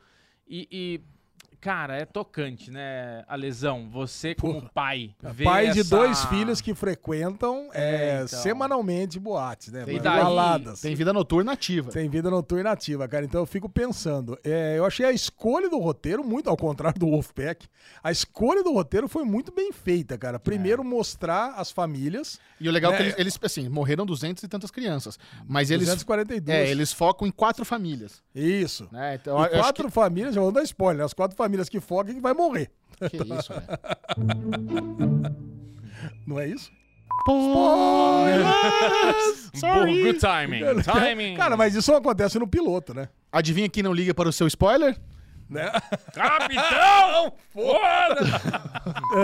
e, 0.48 0.66
e, 0.72 1.00
cara, 1.60 1.96
é 1.96 2.04
tocante, 2.04 2.70
né? 2.70 3.24
A 3.28 3.34
lesão. 3.36 3.88
Você, 3.90 4.34
como 4.34 4.68
pai, 4.72 5.14
vê 5.22 5.44
Pai 5.44 5.70
de 5.70 5.80
essa- 5.80 5.90
dois 5.96 6.24
filhos 6.26 6.60
que 6.60 6.74
frequentam 6.74 7.68
é, 7.72 7.94
É, 7.94 8.14
então. 8.24 8.38
semanalmente 8.40 9.18
boates, 9.18 9.72
né? 9.72 9.84
Tem 9.84 10.00
baladas. 10.00 10.80
Tem 10.80 10.94
vida 10.94 11.12
noturna 11.12 11.52
ativa. 11.52 11.90
Tem 11.90 12.08
vida 12.08 12.30
noturna 12.30 12.70
ativa, 12.70 13.06
cara. 13.08 13.24
Então 13.24 13.40
eu 13.42 13.46
fico 13.46 13.68
pensando. 13.68 14.38
é, 14.44 14.76
eu 14.78 14.84
achei 14.84 15.04
a 15.06 15.12
escolha 15.12 15.68
do 15.68 15.78
roteiro 15.78 16.22
muito 16.24 16.48
ao 16.50 16.56
contrário 16.56 16.98
do 16.98 17.06
Wolfpack. 17.06 17.66
A 18.02 18.10
escolha 18.10 18.62
do 18.62 18.72
roteiro 18.72 19.08
foi 19.08 19.24
muito 19.24 19.52
bem 19.52 19.72
feita, 19.72 20.16
cara. 20.18 20.38
Primeiro 20.38 20.84
mostrar 20.84 21.54
as 21.56 21.70
famílias. 21.70 22.38
E 22.60 22.68
o 22.68 22.72
legal 22.72 22.92
é 22.92 22.96
que 22.96 23.02
É. 23.02 23.06
eles, 23.06 23.18
eles, 23.18 23.38
assim, 23.42 23.68
morreram 23.68 24.04
duzentos 24.06 24.42
e 24.42 24.48
tantas 24.48 24.70
crianças. 24.70 25.18
Mas 25.46 25.70
eles. 25.70 25.86
242. 25.86 26.56
É, 26.68 26.70
eles 26.70 26.92
focam 26.92 27.26
em 27.26 27.30
quatro 27.30 27.64
famílias. 27.64 28.22
Isso. 28.34 28.88
Né? 28.92 29.14
Então, 29.20 29.38
E 29.40 29.46
eu 29.46 29.58
quatro 29.60 29.90
famílias, 29.90 30.34
já 30.34 30.40
vou 30.40 30.52
dar 30.52 30.62
spoiler, 30.62 31.04
as 31.04 31.12
quatro 31.12 31.36
famílias 31.36 31.47
que 31.68 31.80
fogam 31.80 32.14
que 32.14 32.20
vai 32.20 32.34
morrer. 32.34 32.70
que, 33.10 33.16
isso, 33.16 33.52
né? 33.52 33.62
Não 36.26 36.38
é 36.38 36.46
isso? 36.46 36.70
Boa, 37.26 38.26
good 40.02 40.18
timing. 40.18 40.60
Timing. 40.82 41.34
Cara, 41.36 41.56
mas 41.56 41.74
isso 41.74 41.90
não 41.90 41.98
acontece 41.98 42.38
no 42.38 42.46
piloto, 42.46 42.94
né? 42.94 43.08
Adivinha 43.32 43.68
quem 43.68 43.82
não 43.82 43.92
liga 43.92 44.14
para 44.14 44.28
o 44.28 44.32
seu 44.32 44.46
spoiler? 44.46 44.96
Né? 45.48 45.70
Capitão! 46.12 47.32
Foda! 47.52 48.20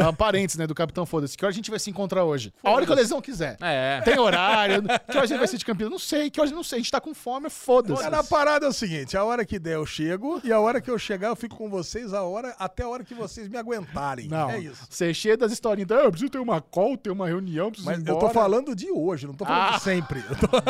É 0.03 0.09
um 0.09 0.15
parênteses, 0.15 0.57
né? 0.59 0.67
Do 0.67 0.75
Capitão 0.75 1.05
Foda-se. 1.07 1.37
Que 1.37 1.45
hora 1.45 1.53
a 1.53 1.55
gente 1.55 1.71
vai 1.71 1.79
se 1.79 1.91
encontrar 1.91 2.25
hoje? 2.25 2.53
A 2.63 2.71
hora 2.71 2.85
que 2.87 2.93
o 2.93 2.95
Lesão 2.95 3.21
quiser. 3.21 3.57
É. 3.61 4.01
Tem 4.05 4.19
horário? 4.19 4.83
Que 4.83 5.17
hora 5.17 5.23
a 5.25 5.27
gente 5.27 5.39
vai 5.39 5.47
ser 5.49 5.59
de 5.59 5.65
Campinas? 5.65 5.91
Não 5.91 5.99
sei. 5.99 6.31
Que 6.31 6.41
hora 6.41 6.51
não 6.51 6.63
sei. 6.63 6.79
A 6.79 6.83
gente 6.83 6.91
tá 6.91 7.01
com 7.01 7.15
fome, 7.15 7.49
foda-se. 7.51 8.03
Cara, 8.03 8.19
a 8.21 8.25
parada 8.25 8.67
é 8.67 8.69
o 8.69 8.73
seguinte: 8.73 9.17
a 9.17 9.25
hora 9.25 9.45
que 9.45 9.59
der 9.59 9.75
eu 9.75 9.87
chego, 9.87 10.41
e 10.45 10.53
a 10.53 10.59
hora 10.61 10.81
que 10.81 10.91
eu 10.91 10.99
chegar 10.99 11.29
eu 11.29 11.37
fico 11.37 11.57
com 11.57 11.69
vocês 11.69 12.13
a 12.15 12.23
hora, 12.23 12.55
até 12.59 12.83
a 12.83 12.89
hora 12.89 13.05
que 13.05 13.15
vocês 13.15 13.49
me 13.49 13.57
aguentarem. 13.57 14.29
Não, 14.29 14.51
É 14.51 14.59
isso. 14.59 14.87
você 14.89 15.11
é 15.11 15.15
cheio 15.15 15.37
das 15.39 15.53
historinhas. 15.53 15.85
Então, 15.87 15.99
eu 15.99 16.11
preciso 16.11 16.31
ter 16.31 16.39
uma 16.39 16.61
call, 16.61 16.97
ter 16.97 17.11
uma 17.11 17.27
reunião, 17.27 17.71
preciso 17.71 17.91
Mas 17.91 18.01
ir 18.03 18.09
eu 18.09 18.17
tô 18.17 18.31
falando 18.31 18.75
de 18.75 18.91
hoje, 18.91 19.27
não 19.27 19.35
tô 19.35 19.45
falando 19.45 19.75
Ah. 19.75 19.77
de 19.77 19.83
sempre. 19.83 20.23
Eu 20.29 20.37
tô- 20.37 20.49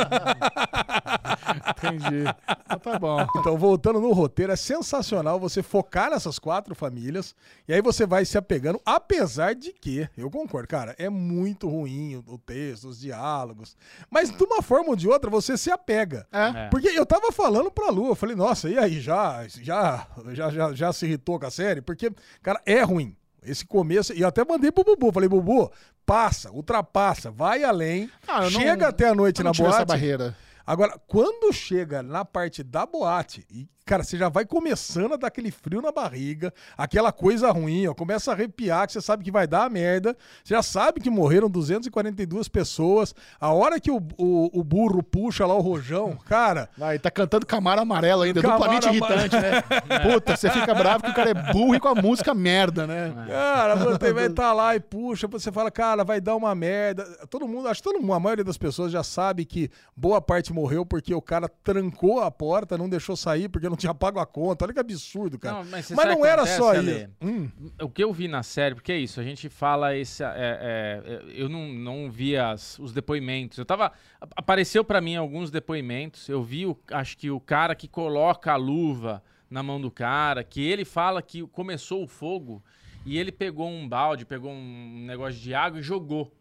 Entendi. 1.71 2.25
Então 2.67 2.79
tá 2.79 2.99
bom. 2.99 3.27
Então, 3.37 3.57
voltando 3.57 4.01
no 4.01 4.13
roteiro, 4.13 4.53
é 4.53 4.57
sensacional 4.57 5.39
você 5.49 5.63
focar 5.63 6.11
nessas 6.11 6.39
quatro 6.39 6.75
famílias 6.75 7.35
e 7.69 7.73
aí 7.75 7.81
você 7.81 8.05
vai 8.07 8.25
se 8.25 8.37
apegando, 8.37 8.81
apesar 8.85 9.55
de 9.55 9.73
que, 9.73 10.09
eu 10.17 10.31
concordo, 10.31 10.69
cara, 10.69 10.95
é 10.99 11.09
muito 11.09 11.69
ruim 11.69 12.17
o, 12.17 12.35
o 12.35 12.39
texto, 12.39 12.89
os 12.89 12.99
diálogos, 13.01 13.77
mas 14.11 14.31
de 14.31 14.43
uma 14.45 14.61
forma 14.63 14.91
ou 14.91 14.97
de 14.97 15.09
outra 15.09 15.31
você 15.31 15.57
se 15.57 15.71
apega. 15.71 16.27
É. 16.33 16.65
É. 16.65 16.69
Porque 16.69 16.89
eu 16.89 17.07
tava 17.07 17.31
falando 17.33 17.71
pra 17.71 17.91
Lu, 17.91 18.09
eu 18.09 18.15
falei, 18.15 18.35
nossa, 18.37 18.69
e 18.69 18.79
aí, 18.79 19.01
já, 19.01 19.47
já, 19.49 20.07
já, 20.33 20.51
já, 20.51 20.73
já 20.75 20.93
se 20.93 21.07
irritou 21.07 21.39
com 21.39 21.47
a 21.47 21.51
série? 21.51 21.81
Porque, 21.81 22.11
cara, 22.43 22.61
é 22.67 22.83
ruim. 22.83 23.17
Esse 23.43 23.67
começo, 23.67 24.13
e 24.15 24.23
eu 24.23 24.29
até 24.29 24.43
mandei 24.45 24.73
pro 24.73 24.83
Bubu, 24.85 25.13
falei, 25.13 25.29
Bubu, 25.29 25.71
passa, 26.07 26.51
ultrapassa, 26.51 27.31
vai 27.31 27.63
além, 27.63 28.11
Ah, 28.27 28.39
eu 28.45 28.51
não- 28.51 28.61
chega 28.61 28.89
até 28.89 29.09
a 29.09 29.15
noite 29.15 29.41
Eu 29.41 29.45
na 29.45 29.49
não 29.49 29.53
tive 29.55 29.69
essa 29.69 29.79
boate. 29.85 29.89
barreira. 29.89 30.37
Agora, 30.67 30.99
quando 31.07 31.53
chega 31.53 32.03
na 32.03 32.25
parte 32.25 32.63
da 32.63 32.87
boate, 32.87 33.45
e, 33.51 33.69
cara, 33.85 34.03
você 34.03 34.17
já 34.17 34.29
vai 34.29 34.47
começando 34.47 35.13
a 35.13 35.17
dar 35.17 35.27
aquele 35.29 35.51
frio 35.51 35.83
na 35.83 35.93
barriga, 35.93 36.53
aquela 36.77 37.13
coisa 37.13 37.51
ruim, 37.51 37.87
ó, 37.87 37.95
começa 37.95 38.31
a 38.31 38.35
arrepiar, 38.35 38.87
que 38.87 38.95
você 38.95 39.01
sabe 39.01 39.23
que 39.23 39.31
vai 39.31 39.47
dar 39.47 39.65
a 39.65 39.69
merda, 39.69 40.17
você 40.43 40.55
já 40.55 40.63
sabe 40.63 41.01
que 41.01 41.11
morreram 41.11 41.51
242 41.51 42.49
pessoas, 42.49 43.15
a 43.39 43.53
hora 43.53 43.79
que 43.79 43.91
o, 43.91 44.01
o, 44.17 44.59
o 44.59 44.65
burro 44.65 45.03
puxa 45.03 45.45
lá 45.45 45.55
o 45.55 45.61
rojão, 45.61 46.17
cara, 46.25 46.71
Vai, 46.79 46.99
tá 46.99 47.11
cantando 47.11 47.45
Camaro 47.45 47.83
Amarelo 47.83 48.23
ainda, 48.23 48.41
Camaro 48.41 48.63
duplamente 48.63 48.89
irritante, 48.89 49.37
né? 49.37 49.63
Puta, 50.11 50.35
você 50.35 50.51
fica 50.51 50.75
bravo 50.75 51.05
que 51.05 51.11
o 51.11 51.15
cara 51.15 51.31
é 51.31 51.53
burro 51.53 51.75
e 51.75 51.81
com 51.81 51.89
a 51.89 51.95
música 51.95 52.35
merda, 52.35 52.87
né? 52.87 53.13
cara, 53.29 53.75
você 53.75 54.13
vai 54.13 54.27
estar 54.27 54.53
lá 54.55 54.75
e 54.75 54.81
puxa, 54.81 55.27
você 55.27 55.53
fala, 55.53 55.71
cara, 55.71 56.05
vai 56.05 56.21
dar 56.21 56.37
uma 56.37 56.55
merda. 56.55 57.05
Todo 57.29 57.47
mundo, 57.47 57.69
acho 57.69 57.83
que 57.83 57.89
todo 57.89 58.01
mundo, 58.01 58.15
a 58.15 58.21
maioria 58.21 58.45
das 58.45 58.57
pessoas 58.57 58.91
já 58.91 59.03
sabe 59.03 59.45
que 59.45 59.71
boa 59.97 60.21
parte 60.21 60.53
morreu 60.53 60.87
porque 60.87 61.15
o 61.15 61.21
cara 61.21 61.49
trancou 61.63 62.21
a 62.21 62.31
porta, 62.31 62.79
não 62.79 62.89
deixou 62.89 63.17
sair 63.17 63.49
porque 63.49 63.69
não 63.69 63.74
tinha 63.77 63.95
pago 63.95 64.19
a 64.19 64.27
conta. 64.27 64.65
Olha 64.65 64.73
que 64.75 64.81
absurdo, 64.81 65.39
cara. 65.39 65.57
Não, 65.59 65.65
mas 65.65 65.91
mas 65.91 66.07
não 66.07 66.25
era 66.25 66.45
só 66.47 66.75
isso. 66.75 67.09
Hum. 67.21 67.51
O 67.81 67.89
que 67.89 68.03
eu 68.05 68.13
vi 68.13 68.29
na 68.29 68.43
série, 68.43 68.75
porque 68.75 68.93
é 68.93 68.99
isso, 68.99 69.21
a 69.21 69.23
gente 69.25 69.49
fala 69.49 69.97
esse. 69.97 70.23
é, 70.23 70.27
é, 70.27 71.03
é, 71.05 71.23
eu 71.35 71.49
não, 71.49 71.69
não 71.73 72.11
vi 72.11 72.37
as, 72.37 72.79
os 72.79 72.93
depoimentos. 72.93 73.59
Eu 73.59 73.65
tava. 73.65 73.93
Apareceu 74.37 74.85
pra 74.85 75.01
mim 75.01 75.17
alguns 75.17 75.51
depoimentos. 75.51 76.29
Eu 76.29 76.43
vi, 76.43 76.67
o, 76.67 76.79
acho 76.91 77.17
que 77.17 77.31
o 77.31 77.41
cara 77.41 77.75
que 77.75 77.89
coloca 77.89 78.53
a 78.53 78.57
luva 78.57 79.23
na 79.51 79.63
mão 79.63 79.81
do 79.81 79.91
cara, 79.91 80.43
que 80.43 80.61
ele 80.63 80.85
fala 80.85 81.23
que 81.23 81.47
começou 81.49 82.03
o 82.03 82.09
fogo 82.09 82.63
e 83.07 83.19
ele 83.19 83.31
pegou 83.31 83.69
um 83.69 83.89
balde, 83.89 84.25
pegou 84.25 84.51
um 84.51 85.05
negócio 85.07 85.39
de 85.41 85.55
água 85.55 85.79
e 85.79 85.83
jogou. 85.83 86.35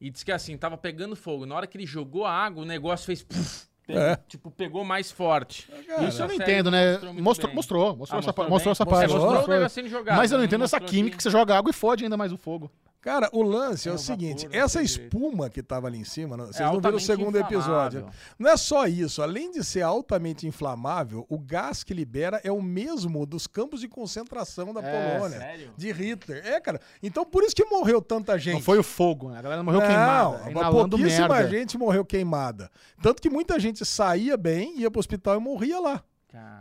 E 0.00 0.08
disse 0.10 0.24
que 0.24 0.32
assim, 0.32 0.56
tava 0.56 0.78
pegando 0.78 1.14
fogo. 1.16 1.44
Na 1.44 1.54
hora 1.54 1.66
que 1.66 1.76
ele 1.76 1.86
jogou 1.86 2.24
a 2.24 2.32
água, 2.32 2.62
o 2.62 2.66
negócio 2.66 3.06
fez. 3.06 3.22
puf, 3.22 3.66
pe- 3.66 3.69
É. 3.96 4.16
Tipo, 4.28 4.50
pegou 4.50 4.84
mais 4.84 5.10
forte. 5.10 5.68
Isso 6.08 6.22
eu 6.22 6.28
não 6.28 6.34
entendo, 6.34 6.70
né? 6.70 6.92
mostrou 6.98 7.14
Mostrou, 7.14 7.54
mostrou, 7.54 7.96
mostrou, 7.96 8.16
Ah, 8.16 8.20
essa, 8.20 8.26
mostrou 8.28 8.48
mostrou 8.50 8.72
essa 8.72 8.84
Mostrou- 8.84 8.86
parte. 9.00 9.12
mostrou 9.12 9.30
o 9.30 9.34
mostrou. 9.36 9.56
negocinho 9.56 9.88
jogado, 9.88 10.16
Mas 10.16 10.30
eu 10.30 10.36
não 10.36 10.40
não 10.40 10.46
entendo 10.46 10.64
essa 10.64 10.76
mostrou 10.76 10.90
química 10.90 11.10
que- 11.12 11.16
que 11.18 11.22
você 11.22 11.30
joga 11.30 11.56
água 11.56 11.70
e 11.70 11.72
fode 11.72 12.04
ainda 12.04 12.16
mais 12.16 12.32
o 12.32 12.36
fogo. 12.36 12.70
Cara, 13.00 13.30
o 13.32 13.42
lance 13.42 13.88
é, 13.88 13.92
É, 13.92 13.94
o 13.94 13.98
seguinte: 13.98 14.42
vapor, 14.44 14.56
não 14.58 14.64
essa 14.64 14.82
espuma 14.82 15.48
que 15.48 15.62
tava 15.62 15.86
ali 15.86 15.98
em 15.98 16.04
cima, 16.04 16.36
não- 16.36 16.46
vocês 16.46 16.60
É 16.60 16.64
não 16.64 16.80
viram 16.80 16.96
o 16.96 17.00
segundo 17.00 17.36
episódio. 17.38 18.06
Não 18.38 18.50
é 18.50 18.56
só 18.58 18.86
isso, 18.86 19.22
além 19.22 19.50
de 19.50 19.64
ser 19.64 19.80
altamente 19.80 20.46
inflamável, 20.46 21.24
o 21.28 21.38
gás 21.38 21.82
que 21.82 21.94
libera 21.94 22.40
é 22.44 22.52
o 22.52 22.60
mesmo 22.60 23.24
dos 23.24 23.46
campos 23.46 23.80
de 23.80 23.88
concentração 23.88 24.74
da 24.74 24.82
É, 24.82 25.14
Polônia. 25.14 25.38
sério? 25.38 25.72
De 25.76 25.90
Hitler. 25.90 26.46
É, 26.46 26.60
cara. 26.60 26.78
Então 27.02 27.24
por 27.24 27.42
isso 27.42 27.56
que 27.56 27.64
morreu 27.64 28.02
tanta 28.02 28.38
gente. 28.38 28.54
Não 28.54 28.60
foi 28.62 28.78
o 28.78 28.82
fogo, 28.82 29.30
né? 29.30 29.38
A 29.38 29.42
galera 29.42 29.62
morreu 29.62 29.80
Não, 29.80 29.86
queimada. 29.86 30.50
Inalando 30.50 30.96
pouquíssima 30.98 31.28
merda. 31.28 31.48
gente 31.48 31.78
morreu 31.78 32.04
queimada. 32.04 32.70
Tanto 33.02 33.22
que 33.22 33.30
muita 33.30 33.58
gente 33.58 33.82
saía 33.84 34.36
bem, 34.36 34.78
ia 34.78 34.90
pro 34.90 35.00
hospital 35.00 35.36
e 35.36 35.40
morria 35.40 35.80
lá. 35.80 36.02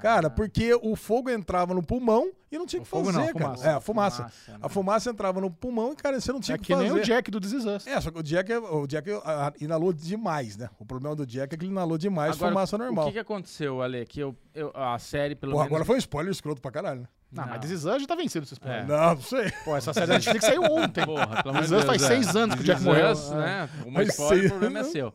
Cara, 0.02 0.30
porque 0.30 0.74
o 0.82 0.96
fogo 0.96 1.30
entrava 1.30 1.74
no 1.74 1.84
pulmão 1.84 2.32
e 2.52 2.58
não 2.58 2.66
tinha 2.66 2.82
o 2.82 2.84
que 2.84 2.90
fogo 2.90 3.06
fazer, 3.12 3.18
não, 3.20 3.34
cara. 3.34 3.40
fumaça. 3.56 3.68
É, 3.70 3.74
a 3.74 3.80
fumaça. 3.80 4.18
Fumaça, 4.24 4.52
né? 4.52 4.58
A 4.62 4.70
fumaça 4.70 5.10
entrava 5.12 5.42
no 5.42 5.52
pulmão 5.52 5.94
e, 5.94 5.96
cara, 5.96 6.20
você 6.20 6.32
não 6.32 6.40
tinha 6.40 6.56
É 6.56 6.58
o 6.58 6.60
que 6.60 6.68
que 6.68 6.74
fazer. 6.74 6.90
nem 6.92 7.00
o 7.00 7.04
Jack 7.04 7.30
do 7.30 7.38
Us. 7.38 7.86
É, 7.88 8.02
só 8.02 8.10
que 8.10 8.20
o 8.20 8.24
Jack, 8.24 8.52
o 8.52 8.88
Jack 8.88 9.10
ah, 9.24 9.54
inalou 9.62 9.94
demais, 9.94 10.58
né? 10.58 10.70
O 10.80 10.86
problema 10.86 11.16
do 11.16 11.26
Jack 11.26 11.54
é 11.54 11.58
que 11.58 11.66
ele 11.66 11.72
inalou 11.72 11.98
demais 11.98 12.36
Agora, 12.36 12.52
fumaça 12.52 12.78
normal. 12.78 13.06
O 13.06 13.08
que, 13.08 13.14
que 13.14 13.20
aconteceu, 13.20 13.82
Ale? 13.82 14.06
Que 14.06 14.20
eu, 14.22 14.36
eu- 14.56 14.72
a 14.76 14.98
série, 14.98 15.36
pelo 15.36 15.52
Porra, 15.52 15.66
menos... 15.66 15.76
agora 15.76 15.86
foi 15.86 15.96
um 15.98 16.00
spoiler 16.00 16.32
escroto 16.32 16.62
pra 16.62 16.72
caralho, 16.72 17.02
né? 17.02 17.08
Não, 17.32 17.46
Não. 17.46 17.50
mas 17.52 17.72
Us 17.72 17.84
já 17.84 18.08
tá 18.08 18.16
vencido, 18.16 18.48
vocês 18.48 18.60
É. 18.66 18.84
Não, 18.86 19.14
não 19.14 19.22
sei. 19.22 19.52
Pô, 19.64 19.76
essa 19.78 19.94
série 19.94 20.08
da 20.08 20.14
Netflix 20.14 20.46
saiu 20.46 20.64
ontem. 20.64 21.06
Porra, 21.06 21.44
pelo 21.44 21.50
amor 21.52 21.64
de 21.64 21.70
Deus, 21.70 21.84
faz 21.84 22.02
é. 22.02 22.08
seis 22.08 22.36
anos 22.36 22.56
que 22.56 22.62
o 22.62 22.66
Jack 22.66 22.82
morreu. 22.82 23.14
Né? 23.36 23.70
Uma 23.86 24.02
spoiler, 24.04 24.46
o 24.48 24.50
problema 24.50 24.80
é 24.80 24.84
seu. 24.86 25.14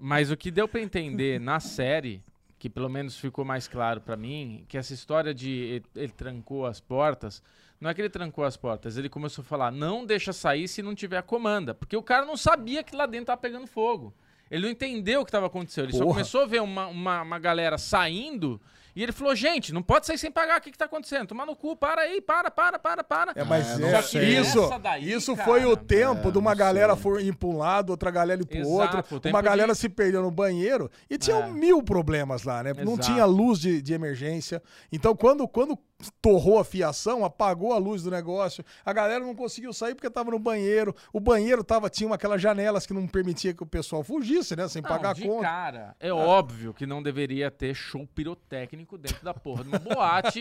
Mas 0.00 0.30
o 0.32 0.36
que 0.36 0.50
deu 0.50 0.66
pra 0.66 0.80
entender 0.80 1.38
na 1.38 1.60
série, 1.60 2.20
que 2.62 2.70
pelo 2.70 2.88
menos 2.88 3.18
ficou 3.18 3.44
mais 3.44 3.66
claro 3.66 4.00
pra 4.00 4.16
mim, 4.16 4.64
que 4.68 4.78
essa 4.78 4.94
história 4.94 5.34
de 5.34 5.50
ele, 5.50 5.84
ele 5.96 6.12
trancou 6.12 6.64
as 6.64 6.78
portas, 6.78 7.42
não 7.80 7.90
é 7.90 7.94
que 7.94 8.00
ele 8.00 8.08
trancou 8.08 8.44
as 8.44 8.56
portas, 8.56 8.96
ele 8.96 9.08
começou 9.08 9.42
a 9.42 9.44
falar, 9.44 9.72
não 9.72 10.06
deixa 10.06 10.32
sair 10.32 10.68
se 10.68 10.80
não 10.80 10.94
tiver 10.94 11.16
a 11.16 11.22
comanda, 11.22 11.74
porque 11.74 11.96
o 11.96 12.02
cara 12.04 12.24
não 12.24 12.36
sabia 12.36 12.84
que 12.84 12.94
lá 12.94 13.04
dentro 13.04 13.26
tava 13.26 13.40
pegando 13.40 13.66
fogo. 13.66 14.14
Ele 14.48 14.62
não 14.62 14.70
entendeu 14.70 15.22
o 15.22 15.24
que 15.24 15.30
estava 15.30 15.46
acontecendo. 15.46 15.86
Ele 15.86 15.94
só 15.94 16.04
Porra. 16.04 16.14
começou 16.14 16.42
a 16.42 16.46
ver 16.46 16.62
uma, 16.62 16.86
uma, 16.86 17.22
uma 17.22 17.38
galera 17.40 17.76
saindo 17.76 18.60
e 18.94 19.02
ele 19.02 19.12
falou: 19.12 19.34
gente, 19.34 19.72
não 19.72 19.82
pode 19.82 20.06
sair 20.06 20.18
sem 20.18 20.30
pagar. 20.30 20.58
O 20.58 20.62
que, 20.62 20.70
que 20.70 20.78
tá 20.78 20.84
acontecendo? 20.84 21.26
Tomar 21.28 21.46
no 21.46 21.56
cu, 21.56 21.74
para 21.76 22.02
aí, 22.02 22.20
para, 22.20 22.50
para, 22.50 22.78
para, 22.78 23.02
para. 23.04 23.32
É, 23.34 23.44
mas 23.44 23.78
não 23.78 23.88
é, 23.88 24.00
isso, 24.00 24.62
Essa 24.64 24.78
daí, 24.78 25.12
isso 25.12 25.34
cara, 25.36 25.48
foi 25.48 25.64
o 25.64 25.76
tempo 25.76 26.30
de 26.32 26.38
uma 26.38 26.50
não 26.50 26.56
galera 26.58 26.94
for 26.96 27.20
ir 27.20 27.34
pra 27.34 27.48
um 27.48 27.56
lado, 27.56 27.90
outra 27.90 28.10
galera 28.10 28.42
ir 28.42 28.46
pro 28.46 28.58
Exato, 28.58 28.70
o 28.70 29.14
outro, 29.14 29.30
uma 29.30 29.42
galera 29.42 29.72
de- 29.72 29.78
se 29.78 29.88
perdeu 29.88 30.22
no 30.22 30.30
banheiro 30.30 30.90
e 31.08 31.16
tinha 31.18 31.36
É. 31.36 31.48
mil 31.50 31.82
problemas 31.82 32.42
lá, 32.44 32.62
né? 32.62 32.72
Não 32.74 32.94
Exato. 32.94 33.08
tinha 33.08 33.24
luz 33.24 33.58
de, 33.58 33.80
de 33.80 33.92
emergência. 33.94 34.62
Então, 34.92 35.14
quando, 35.16 35.46
quando 35.48 35.76
torrou 36.20 36.58
a 36.58 36.64
fiação, 36.64 37.24
apagou 37.24 37.72
a 37.72 37.78
luz 37.78 38.02
do 38.02 38.10
negócio, 38.10 38.64
a 38.84 38.92
galera 38.92 39.24
não 39.24 39.34
conseguiu 39.34 39.72
sair 39.72 39.94
porque 39.94 40.10
tava 40.10 40.30
no 40.30 40.38
banheiro. 40.38 40.94
O 41.12 41.20
banheiro 41.20 41.62
tava, 41.64 41.88
tinha 41.90 42.06
uma- 42.08 42.16
aquelas 42.16 42.40
janelas 42.40 42.86
que 42.86 42.92
não 42.94 43.06
permitia 43.06 43.52
que 43.54 43.62
o 43.62 43.66
pessoal 43.66 44.02
fugisse, 44.02 44.54
né? 44.56 44.66
Sem 44.68 44.82
Não, 44.82 44.88
pagar 44.88 45.10
a 45.10 45.12
de 45.14 45.22
conta. 45.26 45.42
cara, 45.42 45.96
é 46.00 46.12
óbvio 46.12 46.72
que 46.74 46.86
não 46.86 47.02
deveria 47.02 47.50
ter 47.50 47.74
show 47.74 48.06
pirotécnico 48.14 48.96
dentro 48.98 49.22
da 49.24 49.34
porra 49.34 49.62
de 49.64 49.68
uma 49.70 49.78
boate 49.78 50.40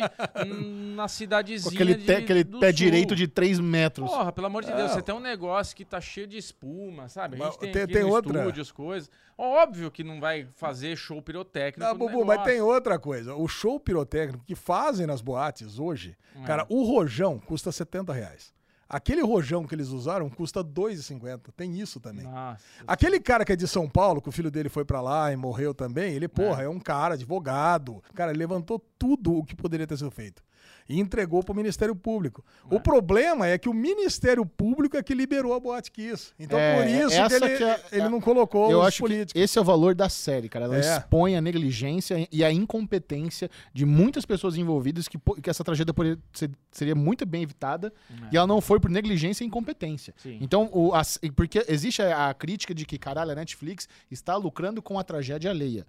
na 0.96 1.04
Com 1.04 1.08
cidadezinha 1.08 1.74
aquele, 1.74 1.96
de, 1.96 2.06
te- 2.06 2.12
aquele 2.14 2.44
do 2.44 2.60
pé 2.60 2.68
sul. 2.68 2.74
direito 2.78 3.16
de 3.16 3.28
3 3.28 3.60
metros. 3.60 4.10
Porra, 4.10 4.32
pelo 4.32 4.48
amor 4.48 4.64
de 4.64 4.70
Deus, 4.70 4.82
Não. 4.90 4.90
você 4.90 5.02
tem 5.02 5.16
um 5.16 5.20
negócio 5.20 5.76
que 5.76 5.86
tá 5.86 6.00
cheio 6.02 6.28
de 6.28 6.38
espuma, 6.38 7.08
sabe? 7.10 7.42
A 7.42 7.46
gente 7.46 7.60
tem, 7.60 7.72
tem- 7.72 7.82
aqui 7.84 7.94
tem 7.94 8.04
no 8.04 8.10
outra. 8.10 8.40
estúdio 8.40 8.62
as 8.62 8.72
coisas. 8.72 9.10
Óbvio 9.38 9.90
que 9.90 10.04
não 10.04 10.20
vai 10.20 10.48
fazer 10.56 10.96
show 10.96 11.20
pirotécnico 11.20 11.80
Não, 11.80 11.94
no 11.94 12.00
Bubu, 12.12 12.24
mas 12.26 12.44
tem 12.44 12.62
outra 12.62 13.00
coisa. 13.00 13.34
O 13.34 13.48
show 13.48 13.80
pirotécnico 13.80 14.44
que 14.46 14.54
fazem 14.54 15.08
nas 15.08 15.20
boates 15.20 15.51
hoje, 15.80 16.16
É. 16.42 16.46
cara, 16.46 16.66
o 16.70 16.84
rojão 16.84 17.40
custa 17.40 17.72
70 17.72 18.14
reais. 18.14 18.54
Aquele 18.88 19.22
rojão 19.22 19.66
que 19.66 19.74
eles 19.74 19.88
usaram 19.88 20.30
custa 20.30 20.62
2,50. 20.62 21.50
Tem 21.56 21.80
isso 21.80 21.98
também. 21.98 22.26
Nossa. 22.26 22.62
Aquele 22.86 23.22
cara 23.22 23.46
que 23.46 23.54
é 23.54 23.56
de 23.56 23.66
São 23.66 23.88
Paulo, 23.90 24.22
que 24.22 24.28
o 24.28 24.34
filho 24.34 24.52
dele 24.52 24.68
foi 24.68 24.84
pra 24.84 25.00
lá 25.00 25.32
e 25.32 25.36
morreu 25.38 25.74
também, 25.74 26.14
ele, 26.14 26.28
porra, 26.28 26.64
é, 26.64 26.68
um 26.70 26.78
cara, 26.80 27.14
advogado. 27.14 28.04
Cara, 28.14 28.34
levantou 28.34 28.80
tudo 29.00 29.34
o 29.38 29.46
que 29.46 29.56
poderia 29.56 29.88
ter 29.88 29.98
sido 29.98 30.12
feito. 30.12 30.44
E 30.90 31.00
entregou 31.00 31.44
pro 31.44 31.54
Ministério 31.56 31.96
Público. 31.96 32.44
O 32.70 32.80
problema 32.80 33.48
é 33.48 33.58
que 33.58 33.70
o 33.70 33.74
Ministério 33.74 34.46
Público 34.46 34.98
é 34.98 35.04
que 35.04 35.14
liberou 35.14 35.54
a 35.54 35.60
Boate 35.60 35.92
Kiss. 35.92 36.34
Então, 36.40 36.58
É, 36.60 36.76
por 36.78 36.88
isso 36.90 37.28
que 37.30 37.34
ele, 37.36 37.58
que 37.58 37.64
é- 37.64 37.84
ele 37.92 38.10
não 38.10 38.20
colocou 38.20 38.70
Eu 38.72 38.80
os 38.82 38.88
acho 38.88 39.00
políticos. 39.00 39.34
que 39.34 39.40
esse 39.40 39.58
é 39.58 39.62
o 39.62 39.64
valor 39.64 39.96
da 39.96 40.10
série, 40.10 40.50
cara. 40.50 40.66
Ela 40.66 40.78
É. 40.78 40.80
expõe 40.80 41.36
a 41.36 41.42
negligência 41.42 42.28
e 42.32 42.44
a 42.44 42.52
incompetência 42.52 43.50
de 43.74 43.86
muitas 43.86 44.26
pessoas 44.26 44.58
envolvidas 44.58 45.08
que, 45.08 45.18
que 45.42 45.50
essa 45.50 45.64
tragédia 45.64 45.94
poderia 45.94 46.18
ser- 46.34 46.52
seria 46.72 46.96
muito 46.96 47.26
bem 47.26 47.44
evitada 47.44 47.94
e 48.32 48.38
ela 48.38 48.48
não 48.48 48.60
foi 48.62 48.80
por 48.80 48.90
negligência 48.90 49.44
e 49.44 49.48
incompetência. 49.48 50.14
Sim. 50.18 50.38
Então, 50.42 50.70
o, 50.74 50.94
as- 50.94 51.20
porque 51.36 51.64
existe 51.68 52.02
a, 52.02 52.30
a 52.30 52.34
crítica 52.34 52.74
de 52.74 52.86
que, 52.86 52.98
caralho, 52.98 53.32
a 53.32 53.36
Netflix 53.36 53.88
está 54.10 54.36
lucrando 54.36 54.82
com 54.82 54.98
a 55.00 55.04
tragédia 55.04 55.50
alheia. 55.52 55.86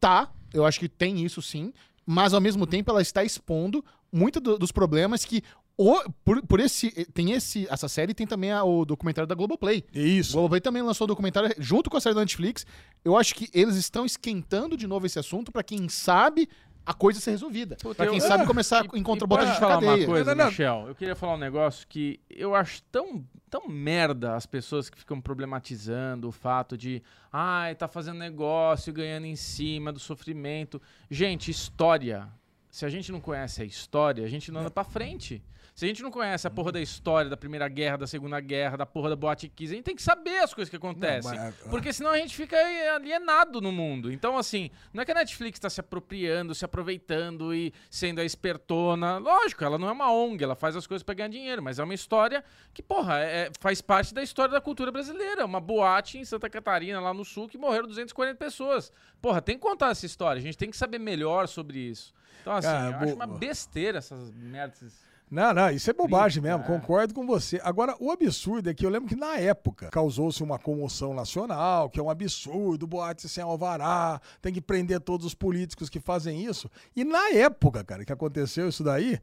Tá, 0.00 0.32
eu 0.52 0.64
acho 0.66 0.80
que 0.80 0.88
tem 0.88 1.24
isso 1.24 1.40
sim, 1.40 1.72
mas 2.06 2.34
ao 2.34 2.40
mesmo 2.40 2.66
tempo 2.66 2.90
ela 2.90 3.02
está 3.02 3.22
expondo 3.24 3.84
muitos 4.12 4.42
dos 4.58 4.72
problemas 4.72 5.24
que 5.24 5.42
o- 5.76 6.02
por, 6.24 6.42
por 6.46 6.60
esse 6.60 6.90
tem 7.14 7.32
esse 7.32 7.66
essa 7.70 7.88
série 7.88 8.12
tem 8.12 8.26
também 8.26 8.52
a- 8.52 8.62
o 8.62 8.84
documentário 8.84 9.26
da 9.26 9.34
Globoplay. 9.34 9.82
O 9.94 9.98
Isso. 9.98 10.32
Globoplay 10.32 10.60
também 10.60 10.82
lançou 10.82 11.06
o 11.06 11.08
documentário 11.08 11.54
junto 11.58 11.88
com 11.88 11.96
a 11.96 12.00
série 12.00 12.14
da 12.14 12.20
Netflix. 12.20 12.66
Eu 13.04 13.16
acho 13.16 13.34
que 13.34 13.48
eles 13.54 13.76
estão 13.76 14.04
esquentando 14.04 14.76
de 14.76 14.86
novo 14.86 15.06
esse 15.06 15.18
assunto 15.18 15.50
pra 15.50 15.62
quem 15.62 15.88
sabe 15.88 16.48
a 16.84 16.92
coisa 16.92 17.20
ser 17.20 17.30
resolvida. 17.30 17.76
Pra 17.96 18.06
quem 18.06 18.18
eu- 18.18 18.26
sabe 18.26 18.44
começar 18.46 18.84
E- 18.84 18.88
a 18.92 18.98
encontrar 18.98 19.26
botar 19.26 19.44
de 19.52 19.58
falar 19.58 19.74
cadeia. 19.74 19.92
uma 19.92 20.06
coisa, 20.06 20.34
Não, 20.34 20.44
não. 20.44 20.50
Michel? 20.50 20.84
Eu 20.88 20.94
queria 20.94 21.16
falar 21.16 21.34
um 21.34 21.38
negócio 21.38 21.86
que 21.88 22.20
eu 22.28 22.54
acho 22.54 22.82
tão, 22.92 23.24
tão 23.52 23.68
merda 23.68 24.34
as 24.34 24.46
pessoas 24.46 24.88
que 24.88 24.98
ficam 24.98 25.20
problematizando 25.20 26.26
o 26.26 26.32
fato 26.32 26.74
de 26.74 27.02
ai, 27.30 27.74
tá 27.74 27.86
fazendo 27.86 28.18
negócio, 28.18 28.94
ganhando 28.94 29.26
em 29.26 29.36
cima 29.36 29.92
do 29.92 29.98
sofrimento. 29.98 30.80
Gente, 31.10 31.50
história. 31.50 32.32
Se 32.72 32.86
a 32.86 32.88
gente 32.88 33.12
não 33.12 33.20
conhece 33.20 33.60
a 33.60 33.64
história, 33.66 34.24
a 34.24 34.28
gente 34.28 34.50
não 34.50 34.62
anda 34.62 34.70
pra 34.70 34.82
frente. 34.82 35.42
Se 35.74 35.84
a 35.84 35.88
gente 35.88 36.02
não 36.02 36.10
conhece 36.10 36.46
a 36.46 36.50
porra 36.50 36.72
da 36.72 36.80
história 36.80 37.30
da 37.30 37.36
Primeira 37.36 37.66
Guerra, 37.68 37.98
da 37.98 38.06
Segunda 38.06 38.38
Guerra, 38.40 38.76
da 38.78 38.84
porra 38.86 39.10
da 39.10 39.16
Boate 39.16 39.46
Kiss, 39.48 39.72
a 39.72 39.76
gente 39.76 39.84
tem 39.84 39.94
que 39.96 40.02
saber 40.02 40.38
as 40.38 40.52
coisas 40.52 40.68
que 40.70 40.76
acontecem. 40.76 41.32
mas- 41.38 41.54
Porque 41.70 41.92
senão 41.92 42.10
a 42.10 42.18
gente 42.18 42.34
fica 42.36 42.56
alienado 42.94 43.60
no 43.60 43.70
mundo. 43.72 44.10
Então, 44.12 44.36
assim, 44.38 44.70
não 44.92 45.02
é 45.02 45.04
que 45.06 45.12
a 45.12 45.14
Netflix 45.14 45.56
está 45.58 45.68
se 45.70 45.80
apropriando, 45.80 46.54
se 46.54 46.64
aproveitando 46.64 47.54
e 47.54 47.72
sendo 47.90 48.20
a 48.20 48.24
espertona. 48.24 49.18
Lógico, 49.18 49.64
ela 49.64 49.78
não 49.78 49.88
é 49.88 49.92
uma 49.92 50.12
ONG, 50.12 50.42
ela 50.44 50.54
faz 50.54 50.76
as 50.76 50.86
coisas 50.86 51.02
para 51.02 51.14
ganhar 51.14 51.28
dinheiro, 51.28 51.62
mas 51.62 51.78
é 51.78 51.84
uma 51.84 51.94
história 51.94 52.44
que, 52.74 52.82
porra, 52.82 53.18
é- 53.20 53.50
faz 53.58 53.80
parte 53.80 54.12
da 54.12 54.22
história 54.22 54.52
da 54.52 54.60
cultura 54.60 54.90
brasileira. 54.92 55.44
Uma 55.44 55.60
boate 55.60 56.18
em 56.18 56.24
Santa 56.24 56.48
Catarina, 56.50 57.00
lá 57.00 57.12
no 57.14 57.24
sul, 57.24 57.48
que 57.48 57.56
morreram 57.58 57.86
240 57.88 58.36
pessoas. 58.38 58.92
Porra, 59.22 59.40
tem 59.40 59.56
que 59.56 59.62
contar 59.62 59.90
essa 59.90 60.04
história, 60.06 60.38
a 60.40 60.42
gente 60.42 60.56
tem 60.58 60.70
que 60.70 60.76
saber 60.76 60.98
melhor 60.98 61.48
sobre 61.48 61.78
isso. 61.78 62.12
Então, 62.42 62.52
assim, 62.52 62.68
Cara, 62.68 62.90
eu 62.90 62.96
acho 62.98 63.06
bo- 63.06 63.14
uma 63.14 63.26
besteira 63.26 63.98
essas 63.98 64.30
merdas. 64.32 64.92
Não, 65.30 65.54
não, 65.54 65.70
isso 65.70 65.88
é 65.88 65.94
bobagem 65.94 66.42
mesmo, 66.42 66.62
é. 66.62 66.66
concordo 66.66 67.14
com 67.14 67.26
você. 67.26 67.58
Agora, 67.64 67.96
o 67.98 68.10
absurdo 68.10 68.68
é 68.68 68.74
que 68.74 68.84
eu 68.84 68.90
lembro 68.90 69.08
que 69.08 69.16
na 69.16 69.38
época 69.38 69.88
causou-se 69.88 70.42
uma 70.42 70.58
comoção 70.58 71.14
nacional, 71.14 71.88
que 71.88 71.98
é 71.98 72.02
um 72.02 72.10
absurdo, 72.10 72.86
boate 72.86 73.26
sem 73.30 73.42
alvará, 73.42 74.20
tem 74.42 74.52
que 74.52 74.60
prender 74.60 75.00
todos 75.00 75.24
os 75.24 75.32
políticos 75.34 75.88
que 75.88 75.98
fazem 75.98 76.44
isso. 76.44 76.70
E 76.94 77.02
na 77.02 77.30
época, 77.30 77.82
cara, 77.82 78.04
que 78.04 78.12
aconteceu 78.12 78.68
isso 78.68 78.84
daí, 78.84 79.18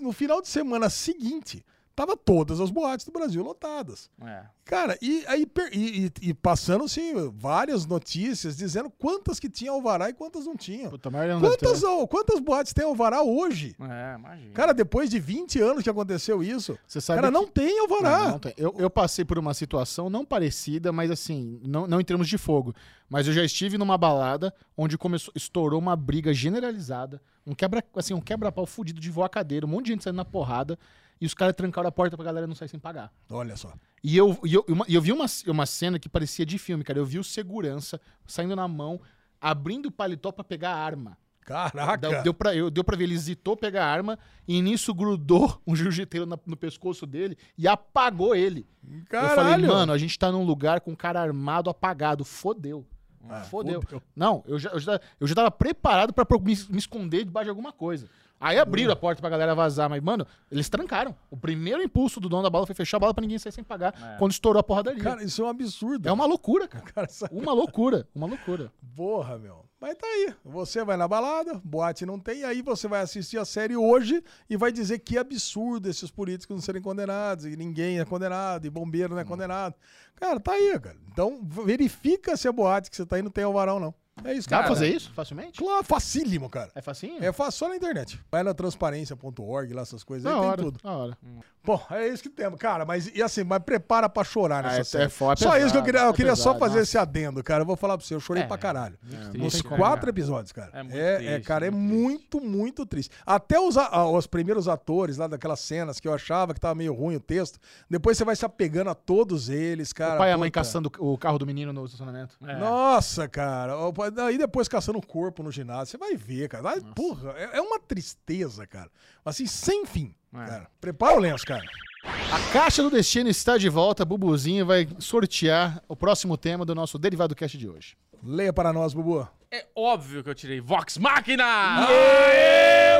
no 0.00 0.10
final 0.12 0.40
de 0.40 0.48
semana 0.48 0.88
seguinte, 0.88 1.62
tava 1.96 2.14
todas 2.16 2.60
as 2.60 2.70
boates 2.70 3.06
do 3.06 3.10
Brasil 3.10 3.42
lotadas. 3.42 4.10
É. 4.22 4.42
Cara, 4.66 4.98
e 5.00 5.24
aí 5.26 5.46
e, 5.72 6.06
e- 6.22 6.28
e 6.28 6.34
passando-se 6.34 7.00
várias 7.34 7.86
notícias 7.86 8.56
dizendo 8.56 8.90
quantas 8.90 9.40
que 9.40 9.48
tinham 9.48 9.74
alvará 9.76 10.10
e 10.10 10.12
quantas 10.12 10.44
não 10.44 10.54
tinham. 10.56 10.90
Puta, 10.90 11.08
a 11.08 11.12
maioria 11.12 11.34
não 11.34 11.40
deve 11.42 11.56
ter. 11.56 11.66
Quantas, 11.66 12.08
quantas 12.10 12.40
boates 12.40 12.72
tem 12.74 12.84
alvará 12.84 13.22
hoje? 13.22 13.74
É, 13.80 14.14
imagina. 14.18 14.52
Cara, 14.52 14.74
depois 14.74 15.08
de 15.08 15.18
20 15.18 15.60
anos 15.60 15.82
que 15.82 15.88
aconteceu 15.90 16.42
isso, 16.42 16.78
Você 16.86 17.00
sabe 17.00 17.16
cara, 17.22 17.28
que- 17.32 17.38
não 17.38 17.46
tem 17.46 17.80
alvará. 17.80 18.18
Não, 18.24 18.30
não 18.32 18.38
tem. 18.40 18.54
Eu, 18.58 18.74
eu 18.78 18.90
passei 18.90 19.24
por 19.24 19.38
uma 19.38 19.54
situação 19.54 20.10
não 20.10 20.24
parecida, 20.24 20.92
mas 20.92 21.10
assim, 21.10 21.58
não, 21.64 21.86
não 21.86 22.00
em 22.00 22.04
termos 22.04 22.28
de 22.28 22.36
fogo. 22.36 22.74
Mas 23.08 23.26
eu 23.28 23.32
já 23.32 23.42
estive 23.44 23.78
numa 23.78 23.96
balada 23.96 24.52
onde 24.76 24.98
começou, 24.98 25.32
estourou 25.34 25.78
uma 25.80 25.96
briga 25.96 26.34
generalizada, 26.34 27.22
um 27.46 27.54
quebra, 27.54 27.82
assim, 27.94 28.12
um 28.12 28.20
quebra-pau 28.20 28.66
fudido 28.66 29.00
de 29.00 29.10
voar 29.10 29.28
cadeira, 29.28 29.64
um 29.64 29.68
monte 29.68 29.86
de 29.86 29.92
gente 29.92 30.04
saindo 30.04 30.16
na 30.16 30.24
porrada, 30.24 30.76
e 31.20 31.26
os 31.26 31.34
caras 31.34 31.54
trancaram 31.54 31.88
a 31.88 31.92
porta 31.92 32.16
pra 32.16 32.24
galera 32.24 32.46
não 32.46 32.54
sair 32.54 32.68
sem 32.68 32.78
pagar. 32.80 33.12
Olha 33.30 33.56
só. 33.56 33.72
E 34.02 34.16
eu, 34.16 34.38
e 34.44 34.54
eu, 34.54 34.64
uma- 34.68 34.84
eu 34.88 35.00
vi 35.00 35.12
uma, 35.12 35.26
uma 35.48 35.66
cena 35.66 35.98
que 35.98 36.08
parecia 36.08 36.44
de 36.46 36.58
filme, 36.58 36.84
cara. 36.84 36.98
Eu 36.98 37.06
vi 37.06 37.18
o 37.18 37.24
segurança 37.24 38.00
saindo 38.26 38.54
na 38.54 38.68
mão, 38.68 39.00
abrindo 39.40 39.86
o 39.86 39.90
paletó 39.92 40.30
pra 40.32 40.44
pegar 40.44 40.70
a 40.70 40.76
arma. 40.78 41.16
Caraca. 41.40 41.96
Deu, 42.10 42.22
deu, 42.24 42.34
pra, 42.34 42.54
eu, 42.56 42.68
deu 42.70 42.82
pra 42.82 42.96
ver, 42.96 43.04
ele 43.04 43.14
hesitou 43.14 43.56
pegar 43.56 43.84
a 43.84 43.88
arma 43.88 44.18
e 44.48 44.60
nisso 44.60 44.92
grudou 44.92 45.60
um 45.66 45.76
jiu-jiteiro 45.76 46.26
no 46.44 46.56
pescoço 46.56 47.06
dele 47.06 47.38
e 47.56 47.68
apagou 47.68 48.34
ele. 48.34 48.66
Caralho. 49.08 49.30
Eu 49.30 49.34
falei, 49.36 49.66
mano, 49.68 49.92
a 49.92 49.98
gente 49.98 50.18
tá 50.18 50.30
num 50.32 50.42
lugar 50.44 50.80
com 50.80 50.90
um 50.90 50.96
cara 50.96 51.20
armado 51.20 51.70
apagado. 51.70 52.24
Fodeu. 52.24 52.84
Ah, 53.28 53.42
fodeu. 53.44 53.80
fodeu. 53.80 54.02
Não, 54.14 54.42
eu 54.46 54.58
já, 54.58 54.70
eu 54.70 54.78
já, 54.80 55.00
eu 55.20 55.26
já 55.26 55.34
tava 55.36 55.50
preparado 55.50 56.12
pra 56.12 56.24
me, 56.40 56.54
me 56.68 56.78
esconder 56.78 57.24
debaixo 57.24 57.46
de 57.46 57.50
alguma 57.50 57.72
coisa. 57.72 58.08
Aí 58.38 58.58
abriram 58.58 58.92
a 58.92 58.96
porta 58.96 59.20
pra 59.20 59.30
galera 59.30 59.54
vazar, 59.54 59.88
mas, 59.88 60.02
mano, 60.02 60.26
eles 60.50 60.68
trancaram. 60.68 61.16
O 61.30 61.36
primeiro 61.36 61.82
impulso 61.82 62.20
do 62.20 62.28
dono 62.28 62.42
da 62.42 62.50
bala 62.50 62.66
foi 62.66 62.74
fechar 62.74 62.98
a 62.98 63.00
bala 63.00 63.14
pra 63.14 63.22
ninguém 63.22 63.38
sair 63.38 63.52
sem 63.52 63.64
pagar 63.64 64.16
quando 64.18 64.32
estourou 64.32 64.60
a 64.60 64.62
porradaria. 64.62 65.02
Cara, 65.02 65.22
isso 65.24 65.42
é 65.42 65.44
um 65.46 65.48
absurdo. 65.48 66.08
é 66.08 66.12
uma 66.12 66.26
loucura, 66.26 66.68
cara. 66.68 66.84
Cara, 66.84 67.06
essa 67.06 67.28
Uma 67.32 67.52
loucura, 67.52 68.06
uma 68.14 68.26
loucura. 68.26 68.70
porra, 68.94 69.38
meu. 69.38 69.64
Mas 69.80 69.94
tá 69.96 70.06
aí. 70.06 70.34
Você 70.44 70.82
vai 70.84 70.96
na 70.96 71.06
balada, 71.06 71.60
boate 71.62 72.06
não 72.06 72.18
tem, 72.18 72.44
aí 72.44 72.62
você 72.62 72.88
vai 72.88 73.02
assistir 73.02 73.38
a 73.38 73.44
série 73.44 73.76
hoje 73.76 74.22
e 74.48 74.56
vai 74.56 74.72
dizer 74.72 74.98
que 75.00 75.18
absurdo 75.18 75.88
esses 75.88 76.10
políticos 76.10 76.54
não 76.56 76.62
serem 76.62 76.80
condenados, 76.80 77.44
e 77.44 77.56
ninguém 77.56 78.00
é 78.00 78.04
condenado, 78.04 78.66
e 78.66 78.70
bombeiro 78.70 79.14
não 79.14 79.20
é 79.20 79.24
condenado. 79.24 79.74
Cara, 80.14 80.40
tá 80.40 80.52
aí, 80.52 80.78
cara. 80.80 80.96
Então 81.12 81.40
verifica 81.42 82.36
se 82.36 82.48
a 82.48 82.52
boate 82.52 82.90
que 82.90 82.96
você 82.96 83.04
tá 83.04 83.18
indo 83.18 83.30
tem 83.30 83.44
alvará 83.44 83.74
ou 83.74 83.80
não. 83.80 83.94
É 84.24 84.32
isso, 84.32 84.48
Dá 84.48 84.56
cara. 84.56 84.68
pra 84.68 84.74
fazer 84.74 84.88
isso 84.88 85.12
facilmente? 85.12 85.58
Claro, 85.58 85.84
facílimo, 85.84 86.48
cara. 86.48 86.70
É 86.74 86.80
facinho? 86.80 87.22
É 87.22 87.32
fácil 87.32 87.58
só 87.58 87.68
na 87.68 87.76
internet. 87.76 88.18
Vai 88.30 88.42
na 88.42 88.54
transparência.org, 88.54 89.72
lá 89.74 89.82
essas 89.82 90.02
coisas 90.02 90.26
aí, 90.26 90.32
da 90.32 90.40
tem 90.40 90.48
hora, 90.48 90.62
tudo. 90.62 90.80
da 90.82 90.90
hora. 90.90 91.18
Bom, 91.62 91.84
é 91.90 92.08
isso 92.08 92.22
que 92.22 92.28
temos, 92.30 92.58
cara. 92.58 92.84
Mas 92.86 93.08
e 93.14 93.22
assim, 93.22 93.42
mas 93.44 93.58
prepara 93.62 94.08
pra 94.08 94.22
chorar 94.24 94.62
nessa 94.62 94.76
Ah, 94.76 94.80
é- 94.80 94.84
série. 94.84 95.04
é 95.04 95.08
foda, 95.08 95.36
só 95.40 95.50
pesado, 95.50 95.64
isso 95.64 95.72
que 95.72 95.78
eu 95.78 95.82
queria, 95.84 96.00
eu 96.02 96.10
é 96.10 96.12
queria 96.12 96.36
só 96.36 96.50
pesado, 96.54 96.58
fazer 96.60 96.78
nossa. 96.78 96.82
esse 96.84 96.98
adendo, 96.98 97.42
cara. 97.42 97.62
Eu 97.62 97.66
vou 97.66 97.76
falar 97.76 97.98
pra 97.98 98.06
você, 98.06 98.14
eu 98.14 98.20
chorei 98.20 98.44
É, 98.44 98.46
pra 98.46 98.56
caralho. 98.56 98.96
muito 99.02 99.38
Nos 99.38 99.52
triste, 99.54 99.62
quatro 99.68 100.08
episódios, 100.08 100.52
cara. 100.52 100.70
É 100.72 100.82
muito 100.82 100.96
É, 100.96 101.14
é, 101.14 101.16
triste, 101.18 101.42
cara, 101.46 101.66
é 101.66 101.70
muito 101.70 102.06
muito, 102.06 102.40
muito 102.40 102.86
triste. 102.86 103.10
Até 103.26 103.58
os, 103.58 103.76
a- 103.76 104.06
os 104.08 104.26
primeiros 104.26 104.68
atores 104.68 105.16
lá 105.16 105.26
daquelas 105.26 105.58
cenas 105.60 105.98
que 105.98 106.06
eu 106.06 106.14
achava 106.14 106.54
que 106.54 106.60
tava 106.60 106.74
meio 106.74 106.94
ruim 106.94 107.16
o 107.16 107.20
texto, 107.20 107.58
depois 107.90 108.16
você 108.16 108.24
vai 108.24 108.36
se 108.36 108.44
apegando 108.44 108.90
a 108.90 108.94
todos 108.94 109.48
eles, 109.48 109.92
cara. 109.92 110.14
o 110.14 110.18
pai 110.18 110.30
e 110.30 110.32
a 110.32 110.38
mãe 110.38 110.50
caçando 110.50 110.90
o 110.98 111.18
carro 111.18 111.38
do 111.38 111.46
menino 111.46 111.72
no 111.72 111.84
estacionamento. 111.84 112.36
É. 112.46 112.56
Nossa, 112.56 113.26
cara. 113.28 113.76
O 113.76 113.92
pai- 113.92 114.05
Daí 114.10 114.38
depois 114.38 114.68
caçando 114.68 114.98
o 114.98 115.06
corpo 115.06 115.42
no 115.42 115.50
ginásio. 115.50 115.92
Você 115.92 115.98
vai 115.98 116.16
ver, 116.16 116.48
cara. 116.48 116.62
Vai, 116.62 116.80
porra, 116.80 117.34
é, 117.36 117.58
é 117.58 117.60
uma 117.60 117.78
tristeza, 117.78 118.66
cara. 118.66 118.90
Assim, 119.24 119.46
sem 119.46 119.86
fim. 119.86 120.14
É. 120.34 120.46
Cara. 120.46 120.70
Prepara 120.80 121.16
o 121.16 121.20
lenço, 121.20 121.44
cara. 121.44 121.64
A 122.04 122.52
Caixa 122.52 122.82
do 122.82 122.90
Destino 122.90 123.28
está 123.28 123.58
de 123.58 123.68
volta. 123.68 124.04
Bubuzinho 124.04 124.64
vai 124.64 124.88
sortear 124.98 125.82
o 125.88 125.96
próximo 125.96 126.36
tema 126.36 126.64
do 126.64 126.74
nosso 126.74 126.98
Derivado 126.98 127.34
Cast 127.34 127.56
de 127.58 127.68
hoje. 127.68 127.96
Leia 128.22 128.52
para 128.52 128.72
nós, 128.72 128.94
Bubu. 128.94 129.28
É 129.50 129.64
óbvio 129.76 130.24
que 130.24 130.30
eu 130.30 130.34
tirei 130.34 130.60
Vox 130.60 130.98
Machina! 130.98 131.86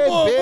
Bebete! 0.06 0.36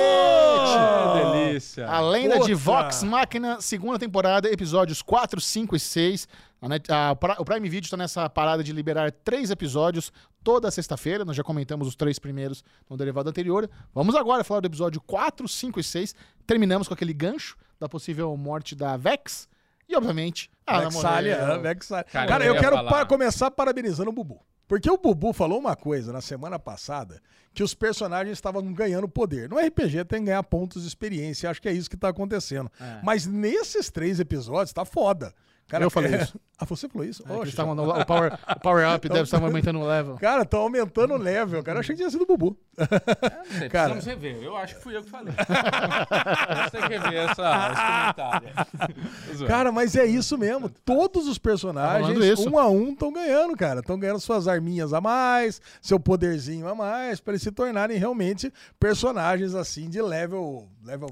Que 1.13 1.25
delícia! 1.25 1.89
A 1.89 2.01
lenda 2.01 2.39
de 2.41 2.53
Puta. 2.53 2.57
Vox 2.57 3.03
Machina, 3.03 3.61
segunda 3.61 3.99
temporada, 3.99 4.49
episódios 4.51 5.01
4, 5.01 5.41
5 5.41 5.77
e 5.77 5.81
6. 5.81 6.29
A 6.61 7.11
a 7.11 7.41
o 7.41 7.45
Prime 7.45 7.69
Video 7.69 7.87
está 7.87 7.97
nessa 7.97 8.29
parada 8.29 8.63
de 8.63 8.73
liberar 8.73 9.13
três 9.13 9.51
episódios 9.51 10.13
toda 10.45 10.71
sexta-feira. 10.71 11.25
Nós 11.25 11.35
já 11.35 11.43
comentamos 11.43 11.89
os 11.89 11.97
três 11.97 12.19
primeiros 12.19 12.63
no 12.89 12.97
derivado 12.97 13.29
anterior. 13.31 13.69
Vamos 13.95 14.15
agora 14.15 14.45
falar 14.45 14.61
do 14.61 14.67
episódio 14.67 15.01
4, 15.01 15.49
5 15.49 15.81
e 15.81 15.83
6. 15.83 16.15
Terminamos 16.47 16.87
com 16.87 16.95
aquele 16.95 17.15
gancho 17.15 17.57
da 17.81 17.89
possível 17.89 18.37
morte 18.37 18.77
da 18.77 18.97
Vex. 18.97 19.49
E, 19.89 19.97
obviamente, 19.97 20.51
a 20.67 20.81
Vexalia, 20.81 21.59
Vexalia. 21.59 22.05
Cara, 22.05 22.29
Cara, 22.29 22.45
eu 22.45 22.57
quero 22.57 22.77
pa- 22.85 23.05
começar 23.05 23.51
parabenizando 23.51 24.11
o 24.11 24.13
Bubu. 24.13 24.41
Porque 24.67 24.91
o 24.91 24.97
Bubu 24.97 25.33
falou 25.35 25.59
uma 25.59 25.77
coisa 25.77 26.11
na 26.11 26.23
semana 26.23 26.59
passada 26.59 27.21
que 27.53 27.63
os 27.63 27.75
personagens 27.75 28.39
estavam 28.39 28.73
ganhando 28.73 29.07
poder. 29.07 29.49
No 29.49 29.59
RPG 29.59 30.05
tem 30.07 30.21
que 30.21 30.27
ganhar 30.27 30.43
pontos 30.43 30.83
de 30.83 30.89
experiência. 30.89 31.51
Acho 31.51 31.61
que 31.61 31.69
é 31.69 31.73
isso 31.73 31.89
que 31.91 31.97
tá 31.99 32.09
acontecendo. 32.09 32.71
É. 32.81 33.01
Mas 33.03 33.27
nesses 33.27 33.91
três 33.91 34.19
episódios 34.19 34.73
tá 34.73 34.85
foda. 34.87 35.35
Cara, 35.69 35.85
Eu 35.85 35.91
falei 35.91 36.15
é- 36.15 36.23
isso. 36.23 36.39
Ah, 36.57 36.65
você 36.65 36.89
falou 36.89 37.05
isso? 37.05 37.25
É, 37.29 37.33
o 37.33 38.07
power, 38.07 38.33
o 38.49 38.61
power 38.61 38.95
up 38.95 39.09
deve 39.11 39.23
estar 39.23 39.43
aumentando 39.43 39.81
o 39.81 39.87
level. 39.87 40.17
Cara, 40.19 40.43
estão 40.43 40.61
aumentando 40.61 41.15
o 41.15 41.17
level. 41.17 41.61
Cara, 41.65 41.79
eu 41.79 41.81
achei 41.81 41.97
que 41.97 42.01
tinha 42.01 42.09
sido 42.09 42.23
o 42.23 42.27
Bubu. 42.27 42.57
Não 42.79 43.59
sei, 43.59 43.69
Cara. 43.69 43.91
precisamos 43.95 44.05
rever. 44.05 44.41
Eu 44.41 44.57
acho 44.57 44.77
que 44.77 44.81
fui 44.81 44.97
eu 44.97 45.03
que 45.03 45.11
falei. 45.11 45.35
Você 45.35 46.71
tem 46.71 46.81
que 46.83 46.97
rever 46.97 47.29
essa, 47.29 47.73
esse 47.73 48.15
comentário. 48.15 49.47
Cara, 49.49 49.73
mas 49.73 49.97
é 49.97 50.07
isso 50.07 50.39
mesmo. 50.39 50.69
Todos 50.85 51.27
os 51.27 51.39
personagens, 51.39 52.37
Tá 52.37 52.51
um 52.51 52.57
a 52.59 52.69
um, 52.69 52.93
estão 52.93 53.13
ganhando, 53.13 53.57
cara. 53.57 53.81
Estão 53.81 53.99
ganhando 53.99 54.21
suas 54.21 54.47
arminhas 54.47 54.93
a 54.93 55.01
mais, 55.01 55.61
seu 55.83 55.99
poderzinho 55.99 56.69
a 56.69 56.75
mais, 56.75 57.19
para 57.21 57.33
eles 57.33 57.43
se 57.43 57.51
tornarem 57.51 57.99
realmente 57.99 58.53
personagens 58.79 59.57
assim 59.57 59.91
de 59.91 60.01
level, 60.01 60.69
level 60.85 61.11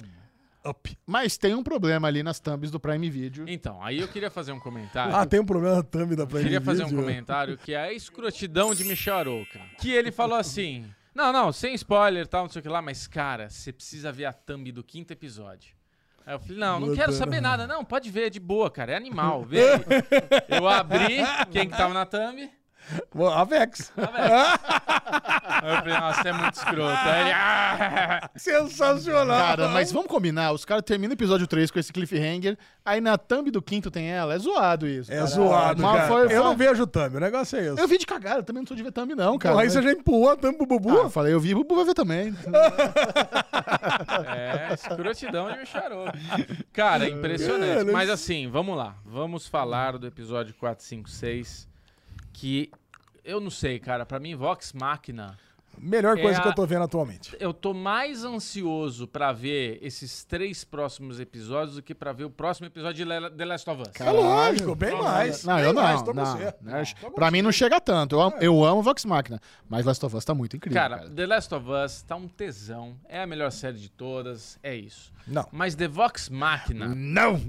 up. 0.67 0.97
Mas 1.07 1.37
tem 1.37 1.55
um 1.55 1.63
problema 1.63 2.09
ali 2.09 2.23
nas 2.23 2.41
thumbs 2.41 2.71
do 2.71 2.81
Prime 2.81 3.09
Video. 3.11 3.45
Então, 3.49 3.83
aí 3.83 4.01
eu 4.01 4.09
queria 4.09 4.31
fazer 4.31 4.53
um 4.53 4.61
comentário. 4.61 5.15
Ah, 5.15 5.27
tem 5.27 5.41
um 5.41 5.47
problema 5.47 5.77
na 5.77 5.83
thumb 5.83 6.15
da 6.17 6.27
Prime 6.27 6.43
queria 6.43 6.61
fazer 6.61 6.85
um 6.85 6.89
Video. 6.89 7.01
comentário 7.03 7.57
que 7.59 7.73
é 7.73 7.81
a 7.81 7.93
escrotidão 7.93 8.75
de 8.75 8.85
Michel 8.85 9.17
Arouca. 9.17 9.61
Que 9.79 9.91
ele 9.91 10.13
falou 10.13 10.37
assim: 10.37 10.87
Não, 11.15 11.33
não, 11.33 11.53
sem 11.53 11.75
spoiler 11.75 12.25
e 12.25 12.29
tal, 12.29 12.45
não 12.45 12.51
sei 12.51 12.61
o 12.61 12.63
que 12.63 12.69
lá, 12.69 12.83
mas 12.83 13.07
cara, 13.07 13.49
você 13.51 13.73
precisa 13.73 14.13
ver 14.13 14.25
a 14.27 14.33
thumb 14.33 14.71
do 14.73 14.83
quinto 14.83 15.13
episódio. 15.13 15.75
Aí 16.25 16.35
eu 16.35 16.39
falei, 16.39 16.57
não, 16.57 16.79
não 16.79 16.95
quero 16.95 17.13
saber 17.13 17.41
nada. 17.41 17.67
Não, 17.67 17.85
pode 17.85 18.09
ver, 18.09 18.27
é 18.27 18.31
de 18.31 18.39
boa, 18.39 18.71
cara. 18.71 18.93
É 18.93 18.97
animal. 18.97 19.43
Vê. 19.45 19.61
Eu 20.49 20.69
abri, 20.69 21.17
quem 21.51 21.69
que 21.69 21.77
tava 21.77 21.93
na 21.93 22.07
thumb? 22.07 22.49
Bom, 23.15 23.29
A 23.29 23.45
Vex. 23.45 23.93
Aí 23.97 25.71
eu 25.71 25.77
falei, 25.79 25.95
nossa, 25.99 26.29
é 26.29 26.33
muito 26.33 26.55
escroto. 26.55 26.99
Aí 27.05 27.21
ele, 27.23 27.33
"Ah." 27.33 28.31
Sensacional. 28.37 29.39
Cara, 29.39 29.69
mas 29.69 29.93
vamos 29.93 30.09
combinar, 30.09 30.53
os 30.53 30.65
caras 30.65 30.83
terminam 30.85 31.11
o 31.11 31.15
episódio 31.15 31.47
3 31.47 31.71
com 31.71 31.79
esse 31.79 31.93
cliffhanger, 31.93 32.57
aí 32.85 33.01
na 33.01 33.17
thumb 33.17 33.51
do 33.51 33.63
quinto 33.63 33.91
tem 33.91 34.11
ela, 34.11 34.35
é 34.35 34.39
zoado 34.39 34.87
isso. 34.87 35.11
É 35.13 35.17
cara. 35.17 35.27
zoado, 35.27 35.83
Mas 35.83 35.95
cara. 35.97 36.09
foi- 36.09 36.23
Eu 36.25 36.29
foi- 36.29 36.39
não 36.39 36.57
vejo 36.57 36.87
thumb, 36.87 37.17
o 37.17 37.21
negócio 37.21 37.59
é 37.59 37.67
esse. 37.69 37.81
Eu 37.81 37.89
vi 37.89 37.99
de 37.99 38.07
cagada, 38.07 38.39
eu 38.41 38.43
também 38.43 38.63
não 38.63 38.67
sou 38.67 38.77
de 38.77 38.83
ver 38.83 38.93
thumb 38.93 39.15
não, 39.15 39.39
cara. 39.39 39.53
Porra, 39.55 39.63
aí 39.63 39.67
Mas- 39.69 39.73
você 39.75 39.83
já 39.83 39.93
empurrou 39.93 40.31
a 40.31 40.37
thumb 40.37 40.57
pro 40.57 40.67
Bubu? 40.67 40.91
Ah, 40.91 41.03
eu 41.05 41.11
falei, 41.11 41.33
eu 41.33 41.41
vi, 41.41 41.55
o 41.55 41.59
Bubu 41.59 41.77
vai 41.77 41.85
ver 41.85 41.95
também. 41.95 42.35
É, 44.37 44.75
escrotidão 44.75 45.51
de 45.53 45.59
Michel 45.59 45.83
Arouca. 45.85 46.13
Cara, 46.73 47.09
impressionante. 47.09 47.79
Cara, 47.79 47.93
Mas 47.93 48.11
assim, 48.11 48.49
vamos 48.49 48.77
lá. 48.77 48.95
Vamos 49.05 49.47
falar 49.47 49.99
do 49.99 50.07
episódio 50.07 50.55
4, 50.55 50.85
5, 50.85 51.09
6. 51.09 51.69
Que 52.33 52.71
eu 53.25 53.41
não 53.41 53.51
sei, 53.51 53.79
cara. 53.79 54.05
Pra 54.05 54.19
mim, 54.19 54.35
Vox 54.35 54.73
Machina. 54.73 55.37
Melhor 55.79 56.19
coisa 56.21 56.39
É 56.39 56.43
que 56.43 56.49
eu 56.49 56.55
tô 56.55 56.67
vendo 56.67 56.83
atualmente. 56.85 57.37
Eu 57.41 57.53
tô 57.53 57.73
mais 57.73 58.25
ansioso 58.25 59.09
pra 59.09 59.33
ver 59.33 59.79
esses 59.83 60.23
três 60.25 60.65
próximos 60.65 61.19
episódios 61.19 61.77
do 61.77 61.83
que 61.83 61.95
pra 61.95 62.13
ver 62.13 62.25
o 62.25 62.31
próximo 62.31 62.67
episódio 62.67 63.05
de 63.05 63.37
The 63.37 63.45
Last 63.45 63.69
of 63.71 63.83
Us. 63.83 64.01
É 64.01 64.11
lógico, 64.11 64.75
bem 64.75 64.97
mais. 64.97 65.45
Não, 65.45 65.57
bem 65.57 65.65
eu 65.65 65.75
mais, 65.75 66.01
não. 66.01 66.07
com 66.07 66.15
não, 66.15 66.85
com 67.01 67.11
Pra 67.13 67.31
mim 67.31 67.43
não 67.43 67.51
chega 67.51 67.81
tanto. 67.81 68.17
Eu 68.17 68.21
amo, 68.21 68.37
eu 68.41 68.65
amo 68.65 68.83
Vox 68.83 69.05
Machina, 69.05 69.41
mas 69.69 69.85
Last 69.85 70.05
of 70.05 70.15
Us 70.15 70.25
tá 70.25 70.35
muito 70.35 70.57
incrível, 70.57 70.81
Cara, 70.81 70.99
cara. 70.99 71.11
The 71.11 71.27
Last 71.27 71.55
of 71.55 71.67
Us 71.69 72.03
tá 72.03 72.17
um 72.17 72.29
tesão. 72.29 72.95
É 73.09 73.23
a 73.23 73.27
melhor 73.27 73.51
série 73.51 73.79
de 73.79 73.89
todas. 73.89 74.59
É 74.63 74.75
isso. 74.75 75.13
Não. 75.27 75.49
Mas 75.51 75.75
The 75.75 75.89
Vox 75.89 76.29
Machina, 76.29 76.95
Não! 76.95 77.41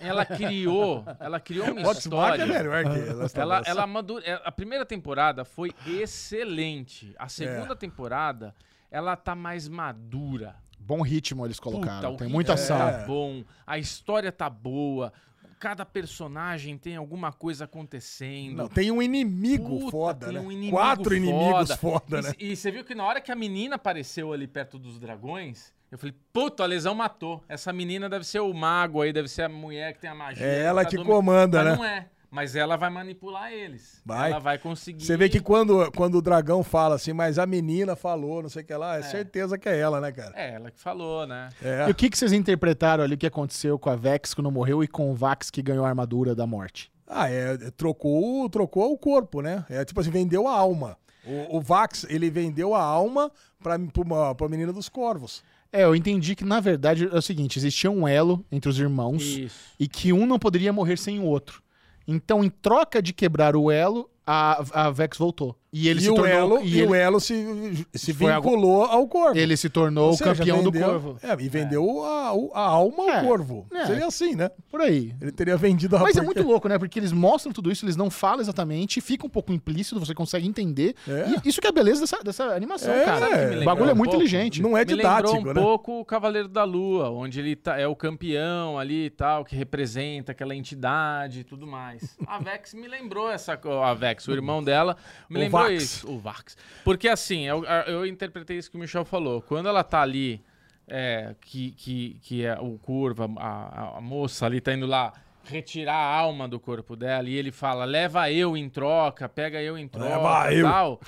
Ela 0.00 0.24
criou, 0.24 1.04
ela 1.20 1.38
criou 1.40 1.66
uma 1.66 1.74
Machina 1.74 1.90
é 1.94 1.98
história. 1.98 2.46
melhor 2.46 2.84
que 2.84 3.38
Ela, 3.38 3.62
ela 3.66 3.86
madure... 3.86 4.24
é, 4.24 4.40
A 4.44 4.52
primeira 4.52 4.84
temporada 4.84 5.44
foi 5.44 5.72
excelente. 5.86 7.14
A 7.18 7.28
segunda 7.28 7.72
É. 7.72 7.76
temporada, 7.76 8.54
ela 8.90 9.16
tá 9.16 9.34
mais 9.34 9.68
madura. 9.68 10.56
Bom 10.78 11.02
ritmo 11.02 11.44
eles 11.44 11.58
Puta, 11.58 11.70
colocaram. 11.76 12.14
o 12.14 12.16
tem 12.16 12.28
muita 12.28 12.54
ação. 12.54 12.78
Tá 12.78 13.04
bom, 13.06 13.44
a 13.66 13.78
história 13.78 14.30
tá 14.30 14.48
boa. 14.48 15.12
Cada 15.58 15.86
personagem 15.86 16.76
tem 16.76 16.96
alguma 16.96 17.32
coisa 17.32 17.64
acontecendo. 17.64 18.56
Não, 18.58 18.68
tem 18.68 18.90
um 18.90 19.00
inimigo 19.02 19.78
Puta, 19.80 19.90
foda, 19.90 20.26
tem 20.26 20.34
né? 20.34 20.40
um 20.40 20.52
inimigo 20.52 20.76
Quatro 20.76 21.14
inimigos 21.14 21.72
foda, 21.72 22.18
E- 22.18 22.22
né? 22.22 22.32
E 22.38 22.54
você 22.56 22.70
viu 22.70 22.84
que 22.84 22.94
na 22.94 23.04
hora 23.04 23.20
que 23.20 23.32
a 23.32 23.34
menina 23.36 23.76
apareceu 23.76 24.32
ali 24.32 24.46
perto 24.46 24.78
dos 24.78 24.98
dragões, 25.00 25.72
eu 25.90 25.98
falei, 25.98 26.14
puta, 26.32 26.62
a 26.62 26.66
lesão 26.66 26.94
matou. 26.94 27.42
Essa 27.48 27.72
menina 27.72 28.08
deve 28.08 28.24
ser 28.24 28.40
o 28.40 28.52
mago 28.52 29.02
aí, 29.02 29.12
deve 29.12 29.28
ser 29.28 29.42
a 29.42 29.48
mulher 29.48 29.92
que 29.92 30.00
tem 30.00 30.10
a 30.10 30.14
magia. 30.14 30.44
É 30.44 30.62
ela 30.62 30.84
tá 30.84 30.90
que 30.90 31.02
comanda, 31.02 31.62
Mas 31.62 31.72
né? 31.72 31.76
não 31.76 31.84
é. 31.84 32.06
Mas 32.28 32.56
ela 32.56 32.76
vai 32.76 32.90
manipular 32.90 33.52
eles. 33.52 34.02
Vai. 34.04 34.30
Ela 34.30 34.40
vai 34.40 34.58
conseguir. 34.58 35.04
Você 35.04 35.16
vê 35.16 35.28
que 35.28 35.40
quando, 35.40 35.90
quando 35.92 36.16
o 36.16 36.22
dragão 36.22 36.62
fala 36.62 36.96
assim, 36.96 37.12
mas 37.12 37.38
a 37.38 37.46
menina 37.46 37.94
falou, 37.94 38.42
não 38.42 38.48
sei 38.48 38.62
o 38.62 38.66
que 38.66 38.74
lá, 38.74 38.98
é, 38.98 39.02
certeza 39.02 39.56
que 39.56 39.68
é 39.68 39.78
ela, 39.78 40.00
né, 40.00 40.12
cara? 40.12 40.32
É 40.34 40.54
ela 40.54 40.70
que 40.70 40.78
falou, 40.78 41.26
né? 41.26 41.48
É. 41.62 41.88
E 41.88 41.90
o 41.90 41.94
que, 41.94 42.10
que 42.10 42.18
vocês 42.18 42.32
interpretaram 42.32 43.04
ali 43.04 43.16
que 43.16 43.26
aconteceu 43.26 43.78
com 43.78 43.88
a 43.88 43.96
Vex 43.96 44.34
que 44.34 44.42
não 44.42 44.50
morreu 44.50 44.82
e 44.82 44.88
com 44.88 45.10
o 45.10 45.14
Vax 45.14 45.50
que 45.50 45.62
ganhou 45.62 45.84
a 45.84 45.88
armadura 45.88 46.34
da 46.34 46.46
morte? 46.46 46.90
Ah, 47.06 47.30
é, 47.30 47.54
é, 47.54 47.70
trocou, 47.70 48.50
trocou 48.50 48.92
o 48.92 48.98
corpo, 48.98 49.40
né? 49.40 49.64
É 49.70 49.84
tipo 49.84 50.00
assim, 50.00 50.10
vendeu 50.10 50.48
a 50.48 50.52
alma. 50.52 50.98
O, 51.24 51.56
o 51.56 51.60
Vax, 51.60 52.04
ele 52.08 52.28
vendeu 52.28 52.74
a 52.74 52.82
alma 52.82 53.30
pra, 53.62 53.78
pra, 53.78 54.02
uma, 54.02 54.34
pra 54.34 54.48
menina 54.48 54.72
dos 54.72 54.88
corvos. 54.88 55.42
É, 55.72 55.84
eu 55.84 55.94
entendi 55.94 56.34
que 56.34 56.44
na 56.44 56.60
verdade 56.60 57.08
é 57.10 57.16
o 57.16 57.22
seguinte: 57.22 57.58
existia 57.58 57.90
um 57.90 58.06
elo 58.06 58.44
entre 58.50 58.70
os 58.70 58.78
irmãos 58.78 59.22
Isso. 59.22 59.56
e 59.78 59.86
que 59.88 60.12
um 60.12 60.26
não 60.26 60.38
poderia 60.38 60.72
morrer 60.72 60.96
sem 60.96 61.18
o 61.18 61.24
outro. 61.24 61.62
Então, 62.06 62.44
em 62.44 62.48
troca 62.48 63.02
de 63.02 63.12
quebrar 63.12 63.56
o 63.56 63.70
elo, 63.70 64.08
a, 64.24 64.86
a 64.86 64.90
Vex 64.90 65.18
voltou. 65.18 65.58
E 65.78 65.88
ele 65.88 66.00
e 66.00 66.02
se 66.04 66.10
o 66.10 66.14
tornou. 66.14 66.32
Elo, 66.32 66.60
e 66.62 66.78
e 66.78 66.82
o 66.82 66.94
ele, 66.94 67.02
Elo 67.02 67.20
se, 67.20 67.86
se 67.94 68.12
vinculou 68.12 68.84
ao 68.84 69.06
corvo. 69.06 69.38
ele 69.38 69.56
se 69.56 69.68
tornou 69.68 70.08
Ou 70.08 70.14
o 70.14 70.18
campeão 70.18 70.62
do 70.62 70.70
vendeu- 70.70 70.88
corvo. 70.88 71.18
É, 71.22 71.32
e 71.38 71.48
vendeu 71.48 72.04
a, 72.04 72.32
o- 72.32 72.50
a 72.54 72.60
alma 72.62 73.02
ao 73.02 73.10
É, 73.10 73.22
corvo. 73.24 73.66
é. 73.74 73.84
Seria 73.86 74.06
assim, 74.06 74.34
né? 74.34 74.50
Por 74.70 74.80
aí. 74.80 75.14
Ele 75.20 75.32
teria 75.32 75.56
vendido 75.56 75.96
a 75.96 76.00
Mas 76.00 76.16
é 76.16 76.22
porque- 76.22 76.40
muito 76.40 76.50
louco, 76.50 76.68
né? 76.68 76.78
Porque 76.78 76.98
eles 76.98 77.12
mostram 77.12 77.52
tudo 77.52 77.70
isso, 77.70 77.84
eles 77.84 77.96
não 77.96 78.10
falam 78.10 78.40
exatamente, 78.40 79.00
fica 79.02 79.26
um 79.26 79.28
pouco 79.30 79.52
implícito, 79.52 80.00
você 80.00 80.14
consegue 80.14 80.46
entender. 80.48 80.94
É. 81.06 81.34
E 81.44 81.48
isso 81.48 81.60
que 81.60 81.66
é 81.66 81.70
a 81.70 81.72
beleza 81.72 82.00
dessa, 82.00 82.22
dessa 82.24 82.44
animação, 82.54 82.94
É, 82.94 83.04
cara. 83.04 83.48
me 83.48 83.56
o 83.62 83.64
bagulho 83.64 83.90
é 83.90 83.92
um 83.92 83.96
muito 83.96 84.10
pouco? 84.12 84.24
inteligente. 84.24 84.62
Não 84.62 84.76
é 84.76 84.80
Me 84.80 84.86
didático, 84.86 85.34
lembrou 85.36 85.52
um 85.52 85.54
né? 85.54 85.60
pouco 85.62 86.00
o 86.00 86.04
Cavaleiro 86.04 86.48
da 86.48 86.64
Lua, 86.64 87.10
onde 87.10 87.38
ele 87.38 87.54
tá, 87.54 87.78
é 87.78 87.86
o 87.86 87.94
campeão 87.94 88.78
ali 88.78 89.06
e 89.06 89.10
tal, 89.10 89.44
que 89.44 89.54
representa 89.54 90.32
aquela 90.32 90.54
entidade 90.54 91.40
e 91.40 91.44
tudo 91.44 91.66
mais. 91.66 92.16
A 92.26 92.38
Vex 92.38 92.72
me 92.74 92.88
lembrou 92.88 93.30
essa. 93.30 93.58
A 93.84 93.94
Vex, 93.94 94.26
o 94.28 94.32
irmão 94.32 94.62
dela, 94.62 94.96
me 95.28 95.36
O 95.36 95.40
lembrou 95.40 95.65
Vax. 95.74 96.04
O 96.04 96.18
Vax. 96.18 96.56
Porque 96.84 97.08
assim, 97.08 97.42
eu, 97.46 97.64
eu 97.86 98.06
interpretei 98.06 98.58
isso 98.58 98.70
que 98.70 98.76
o 98.76 98.80
Michel 98.80 99.04
falou. 99.04 99.40
Quando 99.42 99.68
ela 99.68 99.82
tá 99.84 100.02
ali, 100.02 100.40
é, 100.88 101.34
que, 101.40 101.72
que, 101.72 102.18
que 102.22 102.44
é 102.44 102.58
o 102.60 102.78
curva, 102.78 103.28
a, 103.38 103.96
a- 103.96 104.00
moça 104.00 104.46
ali 104.46 104.60
tá 104.60 104.72
indo 104.72 104.86
lá. 104.86 105.12
Retirar 105.44 105.94
a 105.94 106.16
alma 106.18 106.48
do 106.48 106.58
corpo 106.58 106.96
dela 106.96 107.28
e 107.28 107.34
ele 107.36 107.52
fala: 107.52 107.84
leva 107.84 108.30
eu 108.30 108.56
em 108.56 108.68
troca, 108.68 109.28
pega 109.28 109.62
eu 109.62 109.78
em 109.78 109.86
troca 109.86 110.08
Leva 110.16 110.52
e 110.52 110.58
eu. 110.58 110.66
tal. 110.68 111.00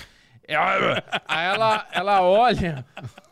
Ela- 0.46 1.02
Aí 1.26 1.46
ela, 1.46 1.86
ela 1.92 2.22
olha, 2.22 2.84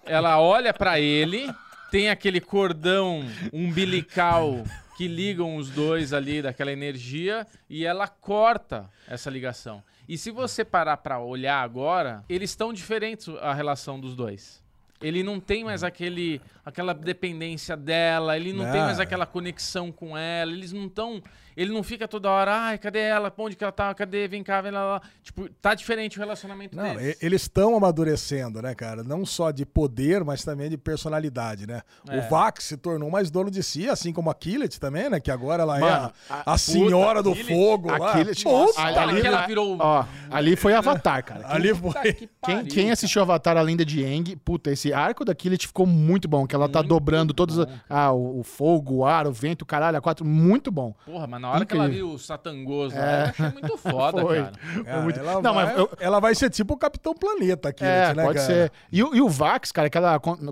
ela 0.05 0.41
olha 0.41 0.75
pra 0.75 1.01
ele, 1.01 1.49
tem 1.91 2.11
aquele 2.11 2.41
cordão 2.41 3.25
umbilical 3.53 4.63
que 4.97 5.07
ligam 5.07 5.57
os 5.57 5.71
dois 5.71 6.13
ali 6.13 6.41
daquela 6.43 6.73
energia 6.73 7.47
e 7.69 7.85
ela 7.85 8.09
corta 8.09 8.89
essa 9.09 9.29
ligação. 9.31 9.83
E 10.09 10.17
se 10.17 10.31
você 10.31 10.65
parar 10.65 10.97
pra 10.99 11.19
olhar 11.19 11.61
agora, 11.63 12.25
eles 12.29 12.51
estão 12.51 12.73
diferentes 12.73 13.29
a 13.41 13.53
relação 13.53 13.99
dos 13.99 14.15
dois. 14.15 14.63
Ele 15.03 15.23
não 15.23 15.39
tem 15.39 15.63
mais 15.65 15.85
aquele, 15.85 16.41
aquela 16.65 16.95
dependência 16.95 17.77
dela, 17.77 18.37
ele 18.37 18.53
não 18.53 18.71
tem 18.73 18.81
Ah. 18.81 18.85
mais 18.87 18.99
aquela 19.01 19.27
conexão 19.27 19.93
com 19.93 20.17
ela, 20.17 20.53
eles 20.53 20.73
não 20.73 20.87
estão. 20.87 21.23
Ele 21.57 21.73
não 21.73 21.83
fica 21.83 22.07
toda 22.07 22.31
hora, 22.31 22.55
ai, 22.55 22.79
cadê 22.79 22.99
ela? 23.01 23.31
Pra 23.31 23.45
Onde 23.45 23.57
que 23.57 23.65
ela 23.65 23.73
tá? 23.73 23.95
Cadê? 23.95 24.29
Vem 24.29 24.43
cá, 24.43 24.61
vem 24.61 24.71
lá, 24.73 24.85
lá. 24.85 25.03
Tipo, 25.23 25.49
tá 25.61 25.75
diferente 25.75 26.19
o 26.19 26.21
relacionamento 26.21 26.77
Não, 26.77 26.95
deles. 26.97 27.17
eles 27.23 27.43
estão 27.43 27.75
amadurecendo, 27.77 28.61
né, 28.61 28.75
cara? 28.75 29.03
Não 29.03 29.25
só 29.25 29.51
de 29.51 29.65
poder, 29.65 30.23
mas 30.25 30.45
também 30.45 30.69
de 30.69 30.77
personalidade, 30.77 31.67
né? 31.67 31.83
É. 32.09 32.19
O 32.19 32.29
Vax 32.29 32.65
se 32.65 32.77
tornou 32.77 33.11
mais 33.11 33.31
dono 33.31 33.51
de 33.51 33.63
si, 33.63 33.89
assim 33.89 34.13
como 34.13 34.29
a 34.31 34.35
Killet 34.35 34.79
também, 34.79 35.09
né? 35.09 35.19
Que 35.21 35.31
agora 35.31 35.63
ela 35.63 35.79
Mano, 35.79 36.13
é 36.29 36.33
a, 36.33 36.53
a 36.55 36.59
senhora 36.59 37.23
do 37.23 37.33
Killet- 37.33 37.49
fogo 37.55 37.91
lá. 37.91 38.11
Aquele, 38.11 38.35
Puta, 38.35 38.81
ali, 38.83 39.21
que 39.21 39.27
ela 39.27 39.39
ali- 39.39 39.47
virou- 39.47 39.77
ó, 39.81 40.05
ali 40.31 40.57
foi 40.57 40.75
Avatar, 40.75 41.25
cara. 41.25 41.47
ali 41.49 41.75
Puta 41.75 42.01
foi. 42.03 42.13
que 42.13 42.19
Quem, 42.27 42.29
pariu, 42.57 42.67
quem 42.67 42.91
assistiu 42.91 43.23
Avatar, 43.23 43.57
a 43.57 43.63
lenda 43.63 43.85
de 43.85 44.05
Aang, 44.05 44.37
puta, 44.37 44.71
esse 44.71 44.93
arco 44.93 45.25
da 45.25 45.35
Killet 45.35 45.67
ficou 45.67 45.87
muito 45.87 46.29
bom, 46.29 46.47
que 46.47 46.55
ela 46.55 46.69
tá 46.69 46.81
Muito 46.81 46.89
dobrando 46.91 47.33
todos 47.33 47.57
bom, 47.57 47.67
a- 47.89 48.05
ah, 48.07 48.13
o, 48.13 48.41
o 48.41 48.43
fogo, 48.43 48.97
o 48.97 49.07
ar, 49.07 49.27
o 49.27 49.33
vento, 49.33 49.63
o 49.63 49.67
caralho, 49.67 49.97
a 49.97 50.01
quatro, 50.01 50.25
muito 50.25 50.71
bom. 50.71 50.95
Porra, 51.05 51.27
mas 51.27 51.41
na 51.47 51.53
hora 51.55 51.65
que 51.67 51.75
ela 51.75 51.85
Incrível. 51.87 52.09
viu 52.09 52.15
o 52.15 52.19
Satangoso, 52.19 52.95
lá, 52.97 53.21
eu 53.21 53.27
achei 53.27 53.49
muito 53.51 53.77
foda, 53.79 54.21
Foi. 54.23 54.37
cara. 54.43 54.53
Cara, 54.85 55.03
muito- 55.03 55.19
ela, 55.21 55.43
Não, 55.43 55.55
vai, 55.55 55.65
mas 55.67 55.79
eu- 55.79 55.91
ela 56.01 56.21
vai 56.21 56.35
ser 56.35 56.51
tipo 56.51 56.75
o 56.75 56.77
Capitão 56.77 57.15
Planeta 57.15 57.69
aqui, 57.69 57.85
É, 57.85 58.15
né, 58.15 58.23
pode 58.25 58.39
cara? 58.39 58.47
ser. 58.47 58.73
E, 58.91 59.03
o- 59.03 59.15
e 59.15 59.21
o 59.21 59.29
Vax, 59.29 59.71
cara, 59.73 59.89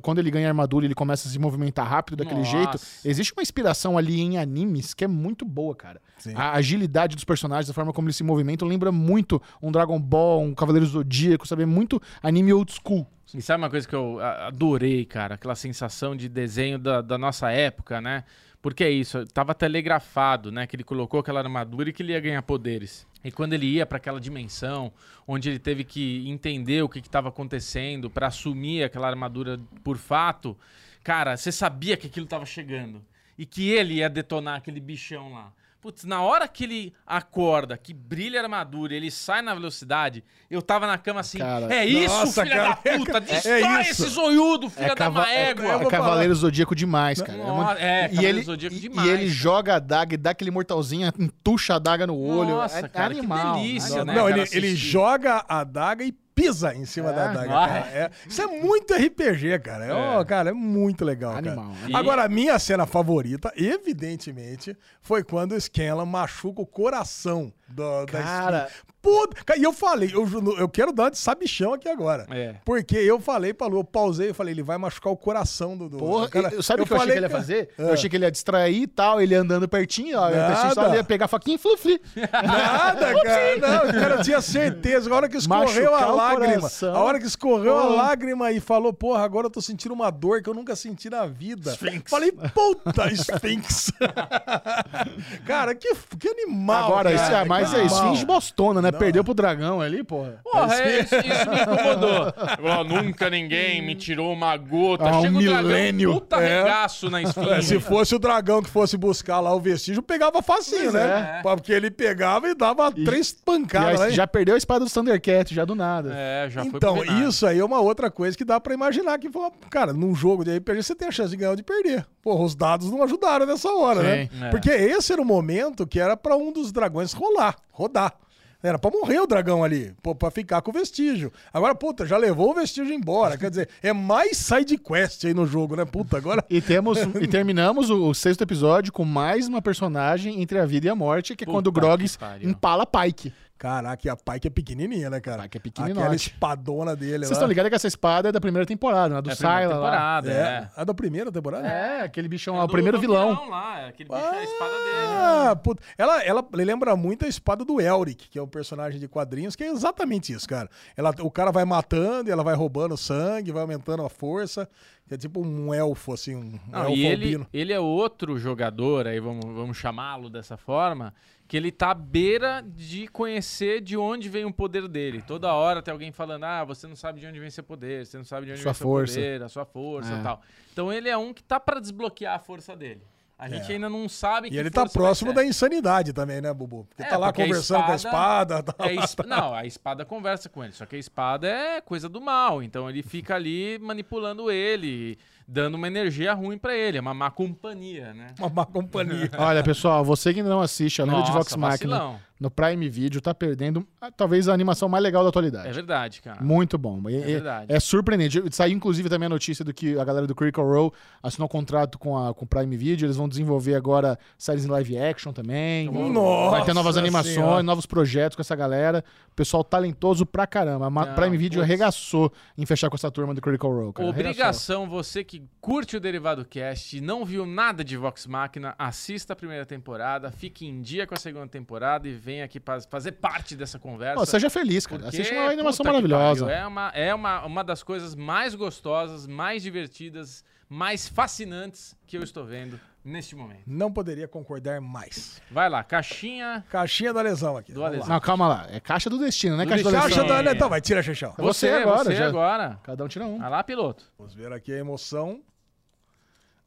quando 0.02 0.18
ele 0.18 0.30
ganha 0.30 0.48
armadura 0.48 0.84
e 0.84 0.88
ele 0.88 0.94
começa 0.94 1.28
a 1.28 1.30
se 1.30 1.38
movimentar 1.38 1.86
rápido 1.86 2.16
daquele 2.16 2.40
Nossa. 2.40 2.50
jeito, 2.50 2.78
existe 3.04 3.32
uma 3.32 3.42
inspiração 3.42 3.98
ali 3.98 4.20
em 4.20 4.38
animes 4.38 4.94
que 4.94 5.04
é 5.04 5.08
muito 5.08 5.44
boa, 5.44 5.74
cara. 5.74 6.00
Sim. 6.18 6.32
A 6.36 6.52
agilidade 6.52 7.16
dos 7.16 7.24
personagens, 7.24 7.68
a 7.68 7.74
forma 7.74 7.92
como 7.92 8.06
eles 8.06 8.16
se 8.16 8.24
movimentam, 8.24 8.66
lembra 8.66 8.90
muito 8.92 9.42
um 9.62 9.70
Dragon 9.70 10.00
Ball, 10.00 10.42
um 10.42 10.54
Cavaleiro 10.54 10.86
Zodíaco, 10.86 11.46
sabe? 11.46 11.64
É 11.64 11.66
muito 11.66 12.00
anime 12.22 12.52
old 12.52 12.72
school. 12.72 13.06
E 13.34 13.42
sabe 13.42 13.62
uma 13.62 13.68
coisa 13.70 13.86
que 13.88 13.94
eu 13.94 14.20
adorei, 14.20 15.04
cara? 15.04 15.34
Aquela 15.34 15.56
sensação 15.56 16.14
de 16.14 16.28
desenho 16.28 16.78
da, 16.78 17.00
da 17.00 17.18
nossa 17.18 17.50
época, 17.50 18.00
né? 18.00 18.22
Porque 18.64 18.82
é 18.82 18.88
isso, 18.88 19.26
tava 19.26 19.54
telegrafado, 19.54 20.50
né? 20.50 20.66
Que 20.66 20.74
ele 20.74 20.84
colocou 20.84 21.20
aquela 21.20 21.38
armadura 21.38 21.90
e 21.90 21.92
que 21.92 22.02
ele 22.02 22.12
ia 22.12 22.20
ganhar 22.20 22.40
poderes. 22.40 23.06
E 23.22 23.30
quando 23.30 23.52
ele 23.52 23.66
ia 23.66 23.84
pra 23.84 23.98
aquela 23.98 24.18
dimensão, 24.18 24.90
onde 25.28 25.50
ele 25.50 25.58
teve 25.58 25.84
que 25.84 26.26
entender 26.26 26.80
o 26.82 26.88
que 26.88 26.98
estava 26.98 27.28
acontecendo 27.28 28.08
pra 28.08 28.28
assumir 28.28 28.82
aquela 28.82 29.06
armadura 29.06 29.60
por 29.82 29.98
fato, 29.98 30.56
cara, 31.02 31.36
você 31.36 31.52
sabia 31.52 31.94
que 31.94 32.06
aquilo 32.06 32.24
tava 32.24 32.46
chegando. 32.46 33.04
E 33.36 33.44
que 33.44 33.68
ele 33.68 33.96
ia 33.96 34.08
detonar 34.08 34.56
aquele 34.56 34.80
bichão 34.80 35.34
lá. 35.34 35.52
Putz, 35.84 36.02
na 36.04 36.22
hora 36.22 36.48
que 36.48 36.64
ele 36.64 36.94
acorda, 37.06 37.76
que 37.76 37.92
brilha 37.92 38.40
a 38.40 38.42
armadura, 38.44 38.94
ele 38.94 39.10
sai 39.10 39.42
na 39.42 39.52
velocidade, 39.54 40.24
eu 40.50 40.62
tava 40.62 40.86
na 40.86 40.96
cama 40.96 41.20
assim, 41.20 41.36
Cara, 41.36 41.70
é 41.74 41.84
isso, 41.84 42.08
nossa, 42.20 42.42
filha 42.42 42.56
cara, 42.56 42.68
da 42.70 42.76
puta, 42.96 43.18
é 43.18 43.20
destrói 43.20 43.80
isso. 43.82 43.90
esse 44.04 44.06
zoiudo, 44.14 44.70
filha 44.70 44.88
da 44.88 44.94
cava- 44.96 45.20
uma 45.20 45.30
égua. 45.30 45.66
é 45.72 45.78
vou 45.78 45.90
Cavaleiro 45.90 46.34
Zodíaco 46.34 46.74
demais, 46.74 47.20
cara. 47.20 47.36
Nossa, 47.36 47.66
muito- 47.66 47.82
é, 47.82 48.04
e 48.06 48.08
Cavaleiro 48.08 48.38
ele, 48.38 48.42
Zodíaco 48.46 48.76
e- 48.76 48.80
demais, 48.80 49.06
E 49.06 49.10
ele 49.10 49.18
cara. 49.24 49.30
joga 49.30 49.74
a 49.74 49.78
daga 49.78 50.14
e 50.14 50.16
dá 50.16 50.30
aquele 50.30 50.50
mortalzinho, 50.50 51.12
entuxa 51.18 51.74
a 51.74 51.78
daga 51.78 52.06
no 52.06 52.16
olho. 52.18 52.48
Nossa, 52.56 52.78
é, 52.78 52.88
cara, 52.88 53.12
que 53.12 53.18
animal. 53.20 53.54
delícia, 53.56 54.00
animal. 54.00 54.06
né? 54.06 54.14
Não, 54.14 54.28
ele, 54.30 54.48
ele 54.52 54.74
joga 54.74 55.44
a 55.46 55.62
daga 55.64 56.02
e 56.02 56.14
pisa 56.34 56.74
em 56.74 56.84
cima 56.84 57.10
É, 57.10 57.12
da 57.14 57.26
daga. 57.32 57.48
vai. 57.48 57.68
cara. 57.82 57.86
É, 57.96 58.10
isso 58.26 58.42
é 58.42 58.46
muito 58.46 58.92
RPG, 58.94 59.58
cara. 59.60 59.84
É, 59.86 59.92
ó, 59.92 60.24
cara, 60.24 60.50
é 60.50 60.52
muito 60.52 61.04
legal, 61.04 61.36
Animal, 61.36 61.66
cara. 61.66 61.84
animal. 61.84 62.00
Agora, 62.00 62.24
a 62.24 62.28
minha 62.28 62.58
cena 62.58 62.86
favorita, 62.86 63.52
evidentemente, 63.56 64.76
foi 65.00 65.22
quando 65.22 65.52
o 65.52 65.60
Scanlan 65.60 66.04
machuca 66.06 66.60
o 66.62 66.66
coração 66.66 67.52
do, 67.74 68.06
da 68.06 68.22
Cara. 68.22 68.68
Puta, 69.02 69.58
e 69.58 69.62
eu 69.62 69.72
falei, 69.74 70.10
eu, 70.14 70.26
eu 70.58 70.66
quero 70.66 70.90
dar 70.90 71.10
de 71.10 71.18
sabichão 71.18 71.74
aqui 71.74 71.86
agora. 71.90 72.26
É. 72.30 72.54
Porque 72.64 72.96
eu 72.96 73.20
falei 73.20 73.52
pra 73.52 73.66
Lu, 73.66 73.80
eu 73.80 73.84
pausei 73.84 74.30
e 74.30 74.32
falei, 74.32 74.54
ele 74.54 74.62
vai 74.62 74.78
machucar 74.78 75.12
o 75.12 75.16
coração 75.16 75.76
do... 75.76 75.90
do 75.90 75.98
Porra, 75.98 76.26
cara. 76.26 76.48
eu- 76.54 76.62
sabe 76.62 76.80
o 76.82 76.86
que 76.86 76.92
eu 76.94 76.96
achei 76.96 77.10
que 77.12 77.18
ele 77.18 77.26
ia 77.26 77.30
fazer? 77.30 77.68
Ah. 77.78 77.82
Eu 77.82 77.92
achei 77.92 78.08
que 78.08 78.16
ele 78.16 78.24
ia 78.24 78.30
distrair 78.30 78.80
e 78.82 78.86
tal, 78.86 79.20
ele 79.20 79.34
andando 79.34 79.68
pertinho, 79.68 80.18
ó. 80.18 80.30
Eu 80.30 80.48
pensei 80.48 80.70
só 80.70 80.76
Nada. 80.76 80.88
ele 80.88 80.96
ia 80.96 81.04
pegar 81.04 81.26
a 81.26 81.28
faquinha 81.28 81.56
e 81.56 81.58
flufli. 81.58 82.00
Nada, 82.16 83.22
cara. 83.22 83.58
Não, 83.58 83.92
cara, 83.92 84.14
eu 84.14 84.22
tinha 84.22 84.40
certeza. 84.40 85.12
A 85.12 85.16
hora 85.16 85.28
que 85.28 85.36
escorreu 85.36 85.64
Machucar 85.92 86.02
a 86.02 86.06
lágrima. 86.12 86.54
coração. 86.54 86.96
A 86.96 87.02
hora 87.02 87.18
que 87.20 87.26
escorreu 87.26 87.76
a 87.78 87.84
lágrima 87.84 88.52
e 88.52 88.60
falou, 88.60 88.90
porra, 88.94 89.22
agora 89.22 89.48
eu 89.48 89.50
tô 89.50 89.60
sentindo 89.60 89.92
uma 89.92 90.08
dor 90.10 90.40
que 90.42 90.48
eu 90.48 90.54
nunca 90.54 90.74
senti 90.74 91.10
na 91.10 91.26
vida. 91.26 91.76
Falei, 92.06 92.32
puta, 92.32 93.12
Sphinx. 93.12 93.92
cara, 95.46 95.74
que, 95.74 95.94
que 96.18 96.28
animal. 96.28 96.84
Agora, 96.86 97.10
cara, 97.10 97.14
isso 97.14 97.34
é, 97.34 97.42
que 97.42 97.48
mas 97.70 97.74
é 97.74 97.84
esfinge 97.84 98.24
bostona, 98.24 98.80
né? 98.82 98.92
Perdeu 98.92 99.22
pro 99.24 99.34
dragão 99.34 99.80
ali, 99.80 100.02
porra. 100.04 100.40
Porra, 100.44 100.74
é, 100.74 101.00
isso, 101.00 101.14
isso 101.16 101.50
me 101.50 101.60
incomodou. 101.62 102.32
Ó, 102.64 102.84
nunca 102.84 103.28
ninguém 103.30 103.82
me 103.82 103.94
tirou 103.94 104.32
uma 104.32 104.56
gota. 104.56 105.04
Ah, 105.08 105.18
um 105.18 105.22
Chega 105.22 105.38
o 105.38 105.42
dragão, 105.42 105.62
milênio. 105.62 106.12
puta 106.14 106.36
É. 106.36 106.62
regaço 106.62 107.10
na 107.10 107.20
É, 107.20 107.22
esfinge. 107.24 107.62
se 107.62 107.80
fosse 107.80 108.14
o 108.14 108.18
dragão 108.18 108.62
que 108.62 108.70
fosse 108.70 108.96
buscar 108.96 109.40
lá 109.40 109.54
o 109.54 109.60
vestígio, 109.60 110.02
pegava 110.02 110.42
facinho, 110.42 110.82
Pois 110.92 110.94
né? 110.94 111.36
é. 111.38 111.42
Porque 111.42 111.72
ele 111.72 111.90
pegava 111.90 112.48
e 112.48 112.54
dava 112.54 112.90
três 112.92 113.28
Já, 113.30 113.34
pancadas, 113.44 114.00
né? 114.00 114.10
já 114.10 114.26
perdeu 114.26 114.54
a 114.54 114.58
espada 114.58 114.84
do 114.84 114.90
Thundercat, 114.90 115.54
já 115.54 115.64
do 115.64 115.74
nada. 115.74 116.12
É, 116.14 116.48
já 116.50 116.60
foi 116.62 116.70
Então, 116.74 116.94
pro 116.94 117.02
vinagre. 117.04 117.28
isso 117.28 117.46
aí 117.46 117.58
é 117.58 117.64
uma 117.64 117.80
outra 117.80 118.10
coisa 118.10 118.36
que 118.36 118.44
dá 118.44 118.60
pra 118.60 118.74
imaginar 118.74 119.18
que, 119.18 119.30
foi- 119.30 119.50
cara, 119.70 119.92
num 119.92 120.14
jogo 120.14 120.44
de 120.44 120.56
RPG 120.56 120.82
você 120.82 120.94
tem 120.94 121.08
a 121.08 121.12
chance 121.12 121.30
de 121.30 121.36
ganhar 121.36 121.50
ou 121.50 121.56
de 121.56 121.62
perder. 121.62 122.06
Porra, 122.22 122.42
os 122.42 122.54
dados 122.54 122.90
não 122.90 123.02
ajudaram 123.02 123.44
nessa 123.44 123.70
hora, 123.70 124.02
né? 124.02 124.28
Sim. 124.32 124.44
É. 124.44 124.48
Porque 124.50 124.70
esse 124.70 125.12
era 125.12 125.20
o 125.20 125.24
momento 125.26 125.86
que 125.86 126.00
era 126.00 126.16
pra 126.16 126.36
um 126.36 126.50
dos 126.52 126.72
dragões 126.72 127.12
rolar, 127.12 127.43
rodar. 127.72 128.14
Era 128.62 128.78
pra 128.78 128.90
morrer 128.90 129.20
o 129.20 129.26
dragão 129.26 129.62
ali, 129.62 129.94
pô, 130.02 130.14
pra 130.14 130.30
ficar 130.30 130.62
com 130.62 130.70
o 130.70 130.72
vestígio. 130.72 131.30
Agora, 131.52 131.74
puta, 131.74 132.06
já 132.06 132.16
levou 132.16 132.50
o 132.50 132.54
vestígio 132.54 132.94
embora. 132.94 133.36
Quer 133.36 133.50
dizer, 133.50 133.68
é 133.82 133.92
mais 133.92 134.38
side 134.38 134.78
quest 134.78 135.26
aí 135.26 135.34
no 135.34 135.44
jogo, 135.46 135.76
né? 135.76 135.84
Puta, 135.84 136.16
agora. 136.16 136.42
E 136.48 136.62
temos 136.62 136.98
e 137.20 137.26
terminamos 137.26 137.90
o, 137.90 138.08
o 138.08 138.14
sexto 138.14 138.40
episódio 138.40 138.90
com 138.90 139.04
mais 139.04 139.48
uma 139.48 139.60
personagem 139.60 140.40
entre 140.40 140.58
a 140.58 140.64
vida 140.64 140.86
e 140.86 140.88
a 140.88 140.94
morte, 140.94 141.36
que 141.36 141.44
é 141.44 141.46
Puta 141.46 141.56
quando 141.58 141.66
o 141.66 141.72
pariu. 142.18 142.48
empala 142.48 142.86
Pike. 142.86 143.34
Caraca, 143.64 144.06
e 144.06 144.10
a 144.10 144.14
Pike 144.14 144.48
é 144.48 144.50
pequenininha, 144.50 145.08
né, 145.08 145.20
cara? 145.20 145.44
Pike 145.44 145.56
é 145.56 145.60
pequeninote. 145.60 145.98
Aquela 146.00 146.14
espadona 146.14 146.94
dele 146.94 147.20
Vocês 147.24 147.30
estão 147.30 147.48
ligados 147.48 147.70
que 147.70 147.74
essa 147.74 147.88
espada 147.88 148.28
é 148.28 148.32
da 148.32 148.38
primeira 148.38 148.66
temporada, 148.66 149.14
né? 149.14 149.22
Do 149.22 149.30
É 149.30 149.32
a 149.32 149.48
lá. 149.48 149.68
temporada, 149.68 150.30
É, 150.30 150.34
é. 150.36 150.68
a 150.76 150.84
da 150.84 150.92
primeira 150.92 151.32
temporada? 151.32 151.66
É, 151.66 152.02
aquele 152.02 152.28
bichão 152.28 152.56
É 152.56 152.58
lá, 152.58 152.64
o 152.64 152.68
primeiro 152.68 153.00
vilão. 153.00 153.48
Lá, 153.48 153.86
aquele 153.86 154.10
bicho 154.10 154.20
é 154.22 154.38
a 154.38 154.44
espada 154.44 154.70
dele. 154.70 155.14
Ah, 155.16 155.56
puta. 155.56 155.82
Ela, 155.96 156.22
ela 156.24 156.46
lembra 156.52 156.94
muito 156.94 157.24
a 157.24 157.28
espada 157.28 157.64
do 157.64 157.80
Elric, 157.80 158.28
que 158.28 158.38
é 158.38 158.42
um 158.42 158.46
personagem 158.46 159.00
de 159.00 159.08
quadrinhos, 159.08 159.56
que 159.56 159.64
é 159.64 159.68
exatamente 159.68 160.30
isso, 160.30 160.46
cara. 160.46 160.68
Ela, 160.94 161.14
o 161.20 161.30
cara 161.30 161.50
vai 161.50 161.64
matando, 161.64 162.28
e 162.28 162.32
ela 162.32 162.44
vai 162.44 162.54
roubando 162.54 162.98
sangue, 162.98 163.50
vai 163.50 163.62
aumentando 163.62 164.04
a 164.04 164.10
força. 164.10 164.68
Que 165.06 165.14
é 165.14 165.18
tipo 165.18 165.44
um 165.46 165.72
elfo, 165.74 166.14
assim, 166.14 166.34
um 166.34 166.58
Não, 166.70 166.80
elfo 166.84 166.92
e 166.96 167.04
ele, 167.06 167.24
albino. 167.26 167.46
ele 167.52 167.72
é 167.74 167.78
outro 167.80 168.38
jogador, 168.38 169.06
aí 169.06 169.20
vamos, 169.20 169.44
vamos 169.44 169.76
chamá-lo 169.76 170.30
dessa 170.30 170.56
forma, 170.56 171.14
que 171.46 171.58
ele 171.58 171.70
tá 171.70 171.90
à 171.90 171.94
beira 171.94 172.64
de 172.66 173.06
conhecer 173.08 173.82
de 173.82 173.98
onde 173.98 174.30
vem 174.30 174.46
o 174.46 174.52
poder 174.52 174.88
dele. 174.88 175.20
Toda 175.20 175.52
hora 175.52 175.82
tem 175.82 175.92
alguém 175.92 176.10
falando, 176.10 176.44
ah, 176.44 176.64
você 176.64 176.86
não 176.86 176.96
sabe 176.96 177.20
de 177.20 177.26
onde 177.26 177.38
vem 177.38 177.50
seu 177.50 177.62
poder, 177.62 178.06
você 178.06 178.16
não 178.16 178.24
sabe 178.24 178.46
de 178.46 178.52
onde 178.52 178.62
Sua 178.62 178.72
vem 178.72 178.78
seu 178.78 178.86
força. 178.86 179.14
poder, 179.16 179.42
a 179.42 179.48
sua 179.50 179.64
força 179.66 180.14
É. 180.14 180.20
e 180.20 180.22
tal. 180.22 180.40
Então 180.72 180.90
ele 180.90 181.10
é 181.10 181.16
um 181.18 181.34
que 181.34 181.42
tá 181.44 181.60
pra 181.60 181.80
desbloquear 181.80 182.36
a 182.36 182.38
força 182.38 182.74
dele. 182.74 183.02
A 183.36 183.48
gente 183.48 183.70
ainda 183.72 183.88
não 183.88 184.08
sabe 184.08 184.46
E 184.46 184.50
que 184.52 184.56
ele 184.56 184.70
tá 184.70 184.86
próximo 184.88 185.32
da 185.32 185.44
insanidade 185.44 186.12
também, 186.12 186.40
né, 186.40 186.54
Bubu? 186.54 186.84
Porque 186.88 187.02
É, 187.02 187.06
tá 187.06 187.16
lá 187.18 187.26
porque 187.28 187.42
a 187.42 187.46
conversando 187.46 187.84
com 187.84 187.92
a 187.92 187.96
espada. 187.96 188.62
tá 188.62 188.74
É 188.88 188.94
es- 188.94 189.16
Não, 189.26 189.52
a 189.52 189.66
espada 189.66 190.04
conversa 190.04 190.48
com 190.48 190.62
ele. 190.62 190.72
Só 190.72 190.86
que 190.86 190.94
a 190.94 190.98
espada 190.98 191.48
é 191.48 191.80
coisa 191.80 192.08
do 192.08 192.20
mal. 192.20 192.62
Então 192.62 192.88
ele 192.88 193.02
fica 193.02 193.34
ali 193.34 193.76
manipulando 193.82 194.50
ele, 194.52 195.18
dando 195.48 195.74
uma 195.74 195.88
energia 195.88 196.32
ruim 196.32 196.56
pra 196.56 196.76
ele. 196.76 196.96
É 196.96 197.00
uma 197.00 197.12
má 197.12 197.28
companhia, 197.30 198.14
né? 198.14 198.28
Uma 198.38 198.48
má 198.48 198.64
companhia. 198.64 199.30
Olha, 199.36 199.62
pessoal, 199.64 200.04
você 200.04 200.32
que 200.32 200.38
ainda 200.38 200.50
não 200.50 200.60
assiste 200.60 201.02
a 201.02 201.04
lenda 201.04 201.22
de 201.22 201.32
Vox 201.32 201.56
Machina. 201.56 202.20
No 202.38 202.50
Prime 202.50 202.88
Video, 202.88 203.20
tá 203.20 203.32
perdendo 203.32 203.86
ah, 204.00 204.10
talvez 204.10 204.48
a 204.48 204.52
animação 204.52 204.88
mais 204.88 205.02
legal 205.02 205.22
da 205.22 205.28
atualidade. 205.28 205.68
É 205.68 205.72
verdade, 205.72 206.20
cara. 206.20 206.42
Muito 206.42 206.76
bom. 206.76 207.00
É, 207.08 207.14
é- 207.14 207.20
verdade. 207.20 207.72
é 207.72 207.78
surpreendente. 207.80 208.42
Saiu 208.50 208.74
inclusive 208.76 209.08
também 209.08 209.26
a 209.26 209.30
notícia 209.30 209.64
do 209.64 209.72
que 209.72 209.98
a 209.98 210.04
galera 210.04 210.26
do 210.26 210.34
Critical 210.34 210.66
Role 210.66 210.90
assinou 211.22 211.46
um 211.46 211.48
contrato 211.48 211.98
com 211.98 212.18
a 212.18 212.34
com 212.34 212.44
o 212.44 212.48
Prime 212.48 212.76
Video. 212.76 213.06
Eles 213.06 213.16
vão 213.16 213.28
desenvolver 213.28 213.74
agora 213.76 214.18
séries 214.36 214.64
em 214.64 214.68
live 214.68 214.98
action 214.98 215.32
também. 215.32 215.88
Nossa 216.12 216.50
Vai 216.50 216.64
ter 216.64 216.74
novas 216.74 216.96
animações, 216.96 217.34
Senhora. 217.34 217.62
novos 217.62 217.86
projetos 217.86 218.34
com 218.36 218.42
essa 218.42 218.56
galera. 218.56 219.04
Pessoal 219.36 219.62
talentoso 219.64 220.26
pra 220.26 220.46
caramba. 220.46 220.86
A 220.86 220.90
Não, 220.90 221.14
Prime 221.14 221.36
Video 221.36 221.60
putz. 221.60 221.70
arregaçou 221.70 222.32
em 222.58 222.66
fechar 222.66 222.90
com 222.90 222.96
essa 222.96 223.10
turma 223.10 223.32
do 223.34 223.40
Critical 223.40 223.70
Role. 223.72 223.92
Cara. 223.92 224.08
Arregaçou. 224.08 224.30
Obrigação, 224.30 224.88
você 224.88 225.22
que 225.24 225.42
curte 225.60 225.96
o 225.96 226.00
Derivado 226.00 226.44
Cast 226.44 226.96
e 226.96 227.00
não 227.00 227.24
viu 227.24 227.46
nada 227.46 227.84
de 227.84 227.96
Vox 227.96 228.26
Machina, 228.26 228.74
assista 228.78 229.32
a 229.32 229.36
primeira 229.36 229.64
temporada, 229.64 230.30
fique 230.30 230.66
em 230.66 230.80
dia 230.82 231.06
com 231.06 231.14
a 231.14 231.18
segunda 231.18 231.46
temporada 231.46 232.08
e 232.08 232.12
venha 232.24 232.44
aqui 232.44 232.60
fazer 232.88 233.12
parte 233.12 233.54
dessa 233.54 233.78
conversa. 233.78 234.24
Seja 234.24 234.48
feliz, 234.48 234.86
cara. 234.86 235.02
Porque, 235.02 235.16
Assiste 235.20 235.34
uma 235.34 235.50
animação 235.50 235.84
maravilhosa. 235.84 236.46
pariu, 236.46 236.58
É, 236.62 236.66
uma, 236.66 236.88
é 236.94 237.14
uma, 237.14 237.44
uma 237.44 237.62
das 237.62 237.82
coisas 237.82 238.14
mais 238.14 238.54
gostosas, 238.54 239.26
mais 239.26 239.62
divertidas, 239.62 240.42
mais 240.68 241.06
fascinantes 241.06 241.94
que 242.06 242.16
eu 242.16 242.22
estou 242.22 242.44
vendo 242.44 242.80
neste 243.04 243.36
momento. 243.36 243.62
Não 243.66 243.92
poderia 243.92 244.26
concordar 244.26 244.80
mais. 244.80 245.42
Vai 245.50 245.68
lá, 245.68 245.84
caixinha 245.84 246.64
Caixinha 246.70 247.12
da 247.12 247.20
lesão 247.20 247.58
aqui. 247.58 247.72
do. 247.72 247.80
Não, 247.80 248.20
calma 248.20 248.48
lá. 248.48 248.66
É 248.70 248.80
caixa 248.80 249.10
do 249.10 249.18
destino, 249.18 249.56
né? 249.58 249.64
Do 249.66 249.68
Caixa 249.68 249.84
do 249.84 249.90
destino. 249.90 250.26
Caixa 250.26 250.42
da 250.42 250.52
Então 250.52 250.68
vai, 250.70 250.80
tira, 250.80 251.02
Xexão. 251.02 251.34
Você 251.36 251.68
Você 251.68 251.68
agora, 251.68 252.04
você 252.04 252.16
já. 252.16 252.26
agora. 252.26 252.80
Cada 252.82 253.04
um 253.04 253.08
tira 253.08 253.26
um. 253.26 253.38
Vai 253.38 253.50
lá, 253.50 253.62
piloto. 253.62 254.10
Vamos 254.18 254.32
ver 254.34 254.50
aqui 254.50 254.72
a 254.72 254.78
emoção 254.78 255.42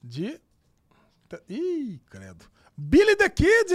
de. 0.04 0.40
Ih, 1.50 2.00
credo. 2.10 2.46
Billy 2.80 3.16
the 3.16 3.28
Kid! 3.28 3.74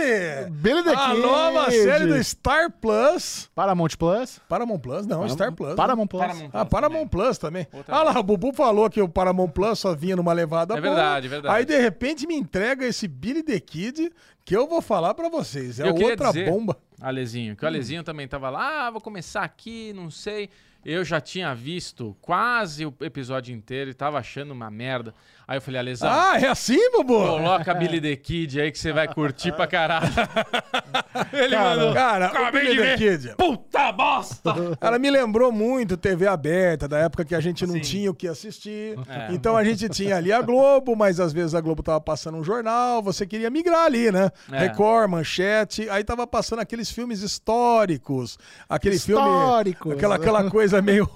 Billy 0.52 0.82
the 0.84 0.90
a 0.94 1.10
Kid! 1.10 1.20
nova 1.22 1.70
série 1.72 2.06
do 2.06 2.22
Star 2.22 2.70
Plus. 2.70 3.50
Paramount 3.52 3.88
Plus. 3.98 4.38
Paramount 4.48 4.78
Plus? 4.78 5.06
Não, 5.06 5.28
Star 5.28 5.50
Plus. 5.52 5.70
né? 5.70 5.74
Paramount 5.76 6.06
Plus. 6.06 6.20
Paramount 6.22 6.50
Ah, 6.52 6.64
Paramount 6.64 6.94
também. 6.98 7.08
Plus 7.08 7.38
também. 7.38 7.66
Ah 7.88 8.02
lá, 8.04 8.18
o 8.20 8.22
Bubu 8.22 8.52
falou 8.52 8.88
que 8.88 9.02
o 9.02 9.08
Paramount 9.08 9.48
Plus 9.48 9.80
só 9.80 9.92
vinha 9.92 10.14
numa 10.14 10.32
levada 10.32 10.74
É 10.74 10.80
boa. 10.80 10.94
verdade, 10.94 11.26
é 11.26 11.30
verdade. 11.30 11.54
Aí, 11.56 11.64
de 11.64 11.76
repente, 11.80 12.28
me 12.28 12.36
entrega 12.36 12.86
esse 12.86 13.08
Billy 13.08 13.42
the 13.42 13.58
Kid 13.58 14.12
que 14.44 14.56
eu 14.56 14.68
vou 14.68 14.80
falar 14.80 15.14
pra 15.14 15.28
vocês. 15.28 15.80
É 15.80 15.88
Eu 15.88 15.94
outra 15.96 16.28
dizer- 16.28 16.48
bomba. 16.48 16.76
Alezinho, 17.00 17.56
que 17.56 17.64
o 17.64 17.68
Alezinho 17.68 18.04
também 18.04 18.28
tava 18.28 18.48
lá, 18.50 18.86
ah, 18.86 18.90
vou 18.92 19.00
começar 19.00 19.42
aqui, 19.42 19.92
não 19.92 20.08
sei. 20.12 20.48
Eu 20.84 21.04
já 21.04 21.20
tinha 21.20 21.54
visto 21.54 22.16
quase 22.20 22.84
o 22.86 22.94
episódio 23.00 23.54
inteiro 23.54 23.90
e 23.90 23.94
tava 23.94 24.18
achando 24.18 24.52
uma 24.52 24.68
merda. 24.70 25.12
Aí 25.52 25.58
eu 25.58 25.60
falei, 25.60 25.80
Alezão, 25.80 26.08
Ah, 26.10 26.38
é 26.40 26.46
assim, 26.48 26.78
Bubu? 26.92 27.12
coloca 27.26 27.70
a 27.70 27.74
Billy 27.74 28.00
the 28.00 28.16
Kid 28.16 28.58
aí 28.58 28.72
que 28.72 28.78
você 28.78 28.90
vai 28.90 29.06
curtir 29.06 29.52
pra 29.52 29.66
caralho. 29.66 30.08
Ele 31.30 31.54
mandou, 31.58 31.92
Cara, 31.92 32.24
o 32.24 32.28
Acabei 32.28 32.62
Billy 32.62 32.74
de 32.76 32.80
the 32.82 32.96
ver. 32.96 33.18
Kid. 33.18 33.34
puta 33.36 33.92
bosta! 33.92 34.54
Ela 34.80 34.98
me 34.98 35.10
lembrou 35.10 35.52
muito 35.52 35.94
TV 35.98 36.26
aberta, 36.26 36.88
da 36.88 36.98
época 37.00 37.22
que 37.22 37.34
a 37.34 37.40
gente 37.40 37.66
não 37.66 37.78
tinha 37.78 38.10
o 38.10 38.14
que 38.14 38.26
assistir. 38.26 38.98
É. 39.06 39.28
Então 39.30 39.54
a 39.54 39.62
gente 39.62 39.90
tinha 39.90 40.16
ali 40.16 40.32
a 40.32 40.40
Globo, 40.40 40.96
mas 40.96 41.20
às 41.20 41.34
vezes 41.34 41.54
a 41.54 41.60
Globo 41.60 41.82
tava 41.82 42.00
passando 42.00 42.38
um 42.38 42.44
jornal, 42.44 43.02
você 43.02 43.26
queria 43.26 43.50
migrar 43.50 43.84
ali, 43.84 44.10
né? 44.10 44.30
É. 44.50 44.58
Record, 44.58 45.10
manchete, 45.10 45.86
aí 45.90 46.02
tava 46.02 46.26
passando 46.26 46.60
aqueles 46.60 46.90
filmes 46.90 47.20
históricos, 47.20 48.38
aquele 48.66 48.96
Históricos. 48.96 49.82
filme, 49.82 49.96
aquela, 49.98 50.14
aquela 50.16 50.50
coisa 50.50 50.80
meio... 50.80 51.06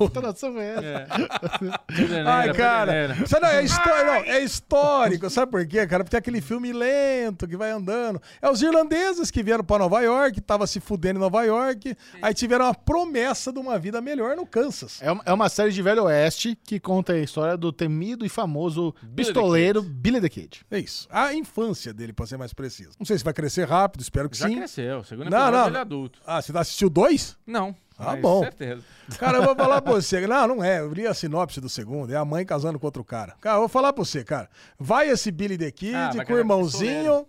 Velho. 1.90 2.28
Ai, 2.28 2.52
cara, 2.52 3.16
isso 3.24 3.38
não 3.40 3.48
é, 3.48 3.62
histó- 3.62 4.04
não, 4.04 4.14
é 4.26 4.42
histórico, 4.42 5.30
sabe 5.30 5.50
por 5.52 5.66
quê, 5.66 5.86
cara? 5.86 6.04
Porque 6.04 6.16
é 6.16 6.18
aquele 6.18 6.40
filme 6.40 6.72
lento 6.72 7.46
que 7.46 7.56
vai 7.56 7.70
andando. 7.70 8.20
É 8.42 8.50
os 8.50 8.60
irlandeses 8.62 9.30
que 9.30 9.42
vieram 9.42 9.64
pra 9.64 9.78
Nova 9.78 10.00
York, 10.00 10.40
tava 10.40 10.66
se 10.66 10.80
fudendo 10.80 11.18
em 11.18 11.22
Nova 11.22 11.42
York, 11.44 11.96
aí 12.20 12.34
tiveram 12.34 12.66
a 12.66 12.74
promessa 12.74 13.52
de 13.52 13.58
uma 13.58 13.78
vida 13.78 14.00
melhor 14.00 14.36
no 14.36 14.46
Kansas. 14.46 15.00
É 15.00 15.10
uma, 15.10 15.22
é 15.24 15.32
uma 15.32 15.48
série 15.48 15.70
de 15.72 15.80
Velho 15.82 16.04
Oeste 16.04 16.58
que 16.64 16.78
conta 16.80 17.12
a 17.12 17.18
história 17.18 17.56
do 17.56 17.72
temido 17.72 18.24
e 18.24 18.28
famoso 18.28 18.92
Billy 19.02 19.08
the 19.10 19.14
pistoleiro 19.16 19.82
Billy 19.82 20.20
the 20.20 20.28
Kid. 20.28 20.60
É 20.70 20.78
isso. 20.78 21.06
A 21.10 21.32
infância 21.34 21.92
dele, 21.94 22.12
pra 22.12 22.26
ser 22.26 22.36
mais 22.36 22.52
preciso. 22.52 22.90
Não 22.98 23.06
sei 23.06 23.16
se 23.18 23.24
vai 23.24 23.32
crescer 23.34 23.66
rápido, 23.68 24.00
espero 24.00 24.28
que 24.28 24.36
Já 24.36 24.48
sim. 24.48 24.56
cresceu, 24.56 25.04
segundo 25.04 25.30
Não, 25.30 25.50
não. 25.50 25.66
ele 25.68 25.76
é 25.76 25.80
adulto. 25.80 26.20
Ah, 26.26 26.40
você 26.42 26.56
assistiu 26.56 26.90
dois? 26.90 27.36
Não. 27.46 27.74
Ah, 27.98 28.12
mas 28.12 28.20
bom. 28.20 28.40
Certeza. 28.42 28.82
Cara, 29.18 29.38
eu 29.38 29.42
vou 29.44 29.56
falar 29.56 29.80
pra 29.80 29.92
você. 29.92 30.26
Não, 30.26 30.46
não 30.48 30.64
é. 30.64 30.80
Eu 30.80 30.92
li 30.92 31.06
a 31.06 31.14
sinopse 31.14 31.60
do 31.60 31.68
segundo. 31.68 32.12
É 32.12 32.16
a 32.16 32.24
mãe 32.24 32.44
casando 32.44 32.78
com 32.78 32.86
outro 32.86 33.02
cara. 33.04 33.34
Cara, 33.40 33.56
eu 33.56 33.60
vou 33.60 33.68
falar 33.68 33.92
pra 33.92 34.04
você, 34.04 34.22
cara. 34.24 34.48
Vai 34.78 35.08
esse 35.08 35.30
Billy 35.30 35.56
the 35.56 35.70
Kid 35.70 35.94
Ah, 35.94 36.24
com 36.26 36.32
o 36.34 36.38
irmãozinho. 36.38 37.26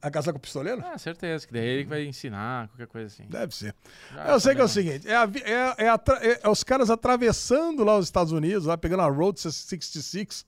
A 0.00 0.10
casar 0.10 0.32
com 0.32 0.38
o 0.38 0.40
pistoleiro? 0.40 0.82
Ah, 0.84 0.98
certeza, 0.98 1.46
que 1.46 1.52
daí 1.54 1.64
ele 1.66 1.84
que 1.84 1.88
vai 1.88 2.04
ensinar, 2.04 2.68
qualquer 2.68 2.86
coisa 2.86 3.06
assim. 3.06 3.24
Deve 3.26 3.54
ser. 3.54 3.74
Já 4.14 4.26
eu 4.28 4.38
sei 4.38 4.54
que 4.54 4.60
é 4.60 4.64
o 4.64 4.68
seguinte: 4.68 5.08
é, 5.08 5.16
a 5.16 5.22
é- 5.24 5.84
é 5.86 5.88
a 5.88 6.00
é- 6.20 6.40
é 6.42 6.48
os 6.50 6.62
caras 6.62 6.90
atravessando 6.90 7.82
lá 7.82 7.96
os 7.96 8.04
Estados 8.04 8.30
Unidos, 8.30 8.66
lá 8.66 8.76
pegando 8.76 9.00
a 9.02 9.06
Road 9.08 9.40
66 9.40 10.44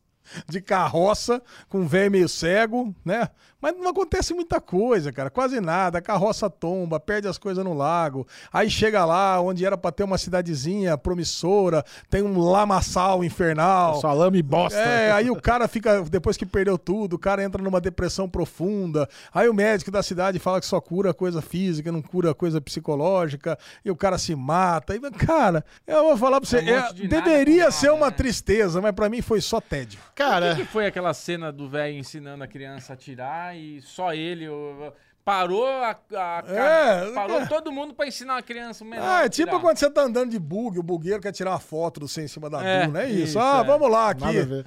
de 0.49 0.61
carroça, 0.61 1.43
com 1.69 1.81
um 1.81 1.87
velho 1.87 2.11
meio 2.11 2.29
cego, 2.29 2.95
né? 3.05 3.29
Mas 3.61 3.75
não 3.77 3.89
acontece 3.89 4.35
muita 4.35 4.61
coisa, 4.61 5.11
cara. 5.11 5.31
Quase 5.31 5.61
nada. 5.61 5.99
A 5.99 6.03
carroça 6.03 6.49
tomba, 6.49 7.01
perde 7.01 7.27
as 7.27 7.39
coisas 7.39 7.65
no 7.65 7.73
lago. 7.73 8.27
Aí 8.53 8.71
chega 8.71 9.05
lá, 9.05 9.41
onde 9.41 9.65
era 9.65 9.77
pra 9.79 9.91
ter 9.91 10.05
uma 10.05 10.19
cidadezinha 10.19 10.97
promissora, 10.99 11.85
tem 12.11 12.23
um 12.23 12.39
lamaçal 12.39 13.25
infernal. 13.25 14.01
Salame 14.01 14.43
bosta. 14.43 14.79
É, 14.79 15.11
aí 15.11 15.31
o 15.31 15.41
cara 15.41 15.67
fica, 15.67 16.03
depois 16.03 16.37
que 16.37 16.45
perdeu 16.45 16.77
tudo, 16.77 17.15
o 17.15 17.19
cara 17.19 17.43
entra 17.43 17.63
numa 17.63 17.81
depressão 17.81 18.29
profunda. 18.29 19.09
Aí 19.33 19.49
o 19.49 19.55
médico 19.55 19.91
da 19.91 20.03
cidade 20.03 20.39
fala 20.39 20.61
que 20.61 20.67
só 20.67 20.81
cura 20.81 21.15
coisa 21.15 21.41
física, 21.41 21.91
não 21.91 22.03
cura 22.03 22.35
coisa 22.35 22.61
psicológica, 22.61 23.59
e 23.85 23.91
o 23.91 23.97
cara 23.97 24.19
se 24.19 24.35
mata. 24.37 24.95
E, 24.95 25.01
cara, 25.13 25.65
eu 25.87 26.05
vou 26.05 26.17
falar 26.17 26.41
pra 26.41 26.49
você, 26.49 26.59
É 26.59 26.61
um 26.61 26.69
é, 26.69 26.93
de 26.93 27.09
nada 27.09 27.23
deveria 27.23 27.65
com 27.65 27.71
ser 27.73 27.87
nada, 27.87 27.99
uma 27.99 28.11
né? 28.11 28.17
tristeza, 28.17 28.81
mas 28.81 28.93
pra 28.93 29.09
mim 29.09 29.23
foi 29.23 29.41
só 29.41 29.61
tédio. 29.61 29.99
O 30.17 30.25
Cara, 30.25 30.55
que, 30.55 30.63
que 30.63 30.69
foi 30.69 30.87
aquela 30.87 31.13
cena 31.13 31.53
do 31.53 31.69
velho 31.69 31.95
ensinando 31.99 32.43
a 32.43 32.47
criança 32.49 32.93
a 32.93 32.95
atirar 32.95 33.55
e 33.55 33.83
só 33.83 34.15
ele 34.15 34.49
o- 34.49 34.93
parou 35.27 35.67
a, 35.67 35.91
a- 36.15 36.45
É, 36.47 37.11
parou 37.13 37.41
é. 37.41 37.47
todo 37.47 37.73
mundo 37.73 37.93
pra 37.93 38.07
ensinar 38.07 38.37
a 38.39 38.43
criança 38.43 38.85
o 38.85 38.87
menor 38.87 39.05
Ah, 39.05 39.19
a 39.19 39.25
é 39.25 39.29
tipo 39.29 39.49
atirar. 39.49 39.61
quando 39.61 39.77
você 39.77 39.91
tá 39.91 40.03
andando 40.03 40.31
de 40.31 40.39
bug, 40.39 40.79
o 40.79 40.83
bugueiro 40.85 41.21
quer 41.21 41.33
tirar 41.33 41.51
uma 41.51 41.59
foto 41.59 41.99
do 41.99 42.07
você 42.07 42.23
em 42.23 42.29
cima 42.29 42.49
da 42.49 42.63
É, 42.65 42.87
duna, 42.87 43.03
é 43.03 43.11
isso. 43.11 43.23
isso, 43.25 43.39
ah, 43.41 43.61
é. 43.63 43.67
vamos 43.67 43.91
lá 43.91 44.11
aqui. 44.11 44.25
nada 44.25 44.41
a 44.41 44.45
ver. 44.45 44.67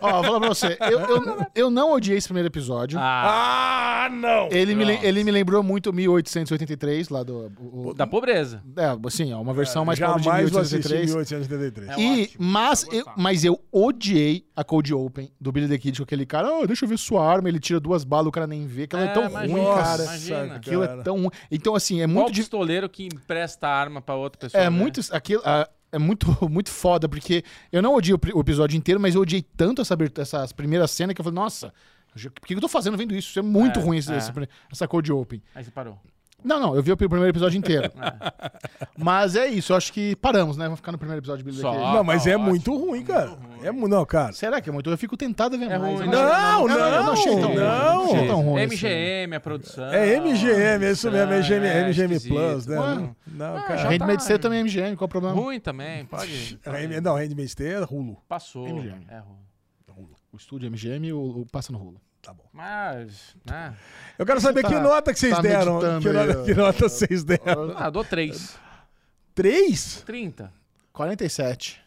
Ó, 0.00 0.10
vou 0.14 0.24
falar 0.24 0.40
pra 0.40 0.48
você. 0.48 0.78
Eu, 0.80 1.00
eu, 1.00 1.46
eu 1.54 1.70
não 1.70 1.92
odiei 1.92 2.16
esse 2.16 2.26
primeiro 2.26 2.48
episódio. 2.48 2.98
Ah, 2.98 4.06
Ah, 4.06 4.08
não! 4.08 4.48
Ele 4.50 4.74
me, 4.74 4.84
ele 5.04 5.22
me 5.22 5.30
lembrou 5.30 5.62
muito 5.62 5.92
1883, 5.92 7.10
lá 7.10 7.22
do. 7.22 7.52
o- 7.60 7.88
o- 7.88 7.94
da 7.94 8.06
pobreza. 8.06 8.62
é, 8.76 8.96
assim, 9.06 9.30
é 9.30 9.36
uma 9.36 9.52
versão 9.52 9.84
mais 9.84 9.98
pobre 9.98 10.18
de 10.20 10.24
Jamais 10.24 10.50
vou 10.50 10.60
assistir 10.62 10.88
1883. 10.94 11.90
1883. 11.90 11.90
É 11.90 12.00
E, 12.00 12.22
ótimo, 12.24 12.36
mas, 12.50 12.86
eu 12.90 13.04
mas 13.16 13.44
eu 13.44 13.60
odiei 13.70 14.46
a 14.56 14.64
Cold 14.64 14.92
Open 14.94 15.30
do 15.38 15.52
Billy 15.52 15.68
the 15.68 15.76
Kid 15.76 15.98
com 15.98 16.04
aquele 16.04 16.24
cara. 16.24 16.50
Oh, 16.50 16.66
deixa 16.66 16.86
eu 16.86 16.88
ver 16.88 16.98
sua 16.98 17.22
arma. 17.26 17.48
Ele 17.50 17.60
tira 17.60 17.78
duas 17.78 18.02
balas, 18.04 18.28
o 18.28 18.32
cara 18.32 18.46
nem 18.46 18.66
vê. 18.66 18.84
Aquilo 18.84 19.02
é, 19.02 19.06
É, 19.06 19.08
tão 19.12 19.28
ruim, 19.28 19.64
cara. 19.64 19.89
Imagina. 20.04 20.54
Aquilo 20.56 20.86
cara. 20.86 21.00
é 21.00 21.02
tão. 21.04 21.30
Então, 21.50 21.74
assim, 21.74 22.00
é 22.00 22.04
Qual 22.06 22.14
muito. 22.14 22.32
di- 22.32 22.40
pistoleiro 22.40 22.88
que 22.88 23.04
empresta 23.06 23.68
a 23.68 23.74
arma 23.74 24.00
pra 24.00 24.14
outra 24.14 24.38
pessoa? 24.40 24.60
É 24.62 24.64
né? 24.64 24.70
muito. 24.70 25.00
Aquilo, 25.12 25.42
ah, 25.44 25.68
é 25.92 25.98
muito, 25.98 26.26
muito 26.48 26.70
foda, 26.70 27.08
porque 27.08 27.42
eu 27.72 27.82
não 27.82 27.94
odiei 27.94 28.16
o, 28.34 28.40
episódio 28.40 28.76
inteiro, 28.76 29.00
mas 29.00 29.14
eu 29.14 29.22
odiei 29.22 29.42
tanto 29.42 29.82
essa, 29.82 29.96
essas 30.18 30.52
primeiras 30.52 30.90
cenas 30.90 31.14
que 31.14 31.20
eu 31.20 31.24
falei, 31.24 31.34
nossa, 31.38 31.72
por 32.40 32.46
que 32.46 32.54
eu 32.54 32.60
tô 32.60 32.68
fazendo 32.68 32.96
vendo 32.96 33.14
isso? 33.14 33.30
Isso 33.30 33.38
é 33.38 33.42
muito 33.42 33.80
É, 33.80 33.82
ruim, 33.82 33.96
esse- 33.98 34.12
é. 34.12 34.16
essa, 34.16 34.32
essa 34.70 34.88
Cold 34.88 35.10
Open. 35.12 35.42
Aí 35.54 35.64
você 35.64 35.70
parou. 35.70 35.98
Não, 36.44 36.58
não, 36.60 36.74
eu 36.76 36.82
vi 36.82 36.92
o 36.92 36.96
primeiro 36.96 37.26
episódio 37.28 37.56
inteiro. 37.58 37.90
É. 38.00 38.88
Mas 38.96 39.34
é 39.36 39.46
isso, 39.46 39.72
eu 39.72 39.76
acho 39.76 39.92
que 39.92 40.14
paramos, 40.16 40.56
né? 40.56 40.64
Vamos 40.64 40.78
ficar 40.80 40.92
no 40.92 40.98
primeiro 40.98 41.20
episódio 41.20 41.38
de 41.44 41.50
Billy 41.50 41.56
the 41.56 41.62
Só. 41.62 41.72
Kid. 41.72 41.82
Não, 41.96 42.04
mas 42.04 42.24
tá 42.24 42.30
é 42.30 42.34
ótimo, 42.34 42.48
muito 42.48 42.76
ruim, 42.76 43.02
cara. 43.04 43.38
É 43.62 43.70
mu- 43.70 43.88
não, 43.88 44.04
cara. 44.04 44.32
Será 44.32 44.60
que 44.60 44.68
é 44.68 44.72
muito? 44.72 44.90
Eu 44.90 44.98
fico 44.98 45.16
tentado 45.16 45.54
a 45.54 45.58
ver 45.58 45.70
É 45.70 45.78
mais. 45.78 45.98
ruim, 46.00 46.06
Eu 46.06 46.10
né? 46.10 46.16
Não, 46.18 46.68
eu 46.68 47.02
não 47.04 47.12
achei 47.12 47.32
tão 47.40 47.48
ruim. 47.48 47.56
não. 47.56 48.04
achei 48.04 48.26
tão 48.26 48.40
ruim. 48.42 48.62
assim. 48.62 48.74
MGM, 48.74 49.34
a 49.36 49.40
produção. 49.40 49.84
É 49.92 50.16
MGM, 50.20 50.84
é 50.84 50.90
isso 50.90 51.10
mesmo, 51.10 51.32
é 51.32 51.38
MGM, 51.38 51.66
é 51.66 51.80
MGM 51.88 52.14
esquisito. 52.14 52.34
Plus, 52.34 52.66
né? 52.66 52.78
Ué. 52.78 52.94
Não, 52.94 53.16
não, 53.26 53.56
Ah, 53.56 53.62
cara. 53.62 53.88
Handmaid's 53.88 54.24
tá. 54.24 54.28
Tale 54.28 54.38
também 54.38 54.58
é 54.58 54.62
MGM, 54.62 54.96
qual 54.96 55.06
o 55.06 55.08
problema? 55.10 55.34
Ruim 55.34 55.60
também, 55.60 56.04
pode. 56.06 56.58
É, 56.64 57.00
Não, 57.00 57.16
Handmaid's 57.16 57.54
Tale 57.54 57.70
é 57.70 57.84
Hulu. 57.90 58.16
Passou. 58.28 58.66
MGM. 58.68 59.06
É 59.08 59.18
ruim. 59.18 59.38
O 60.32 60.36
estúdio 60.36 60.70
MGM 60.70 61.12
o, 61.12 61.40
o 61.40 61.46
passa 61.50 61.72
no 61.72 61.78
rolo. 61.78 62.00
Tá 62.22 62.34
bom. 62.34 62.44
Mas, 62.52 63.34
né? 63.46 63.74
Eu 64.18 64.26
quero 64.26 64.40
saber 64.40 64.60
Você 64.60 64.68
que 64.68 64.74
tá- 64.74 64.80
nota 64.82 65.12
que 65.12 65.18
vocês 65.18 65.34
tá 65.34 65.40
deram. 65.40 65.78
Que 66.00 66.08
aí, 66.08 66.14
nota, 66.14 66.42
que 66.44 66.54
nota 66.54 66.88
vocês 66.88 67.24
deram? 67.24 67.74
Ah, 67.76 67.88
dou 67.88 68.04
3. 68.04 68.56
Três? 69.34 70.02
30. 70.04 70.52
47. 70.92 71.80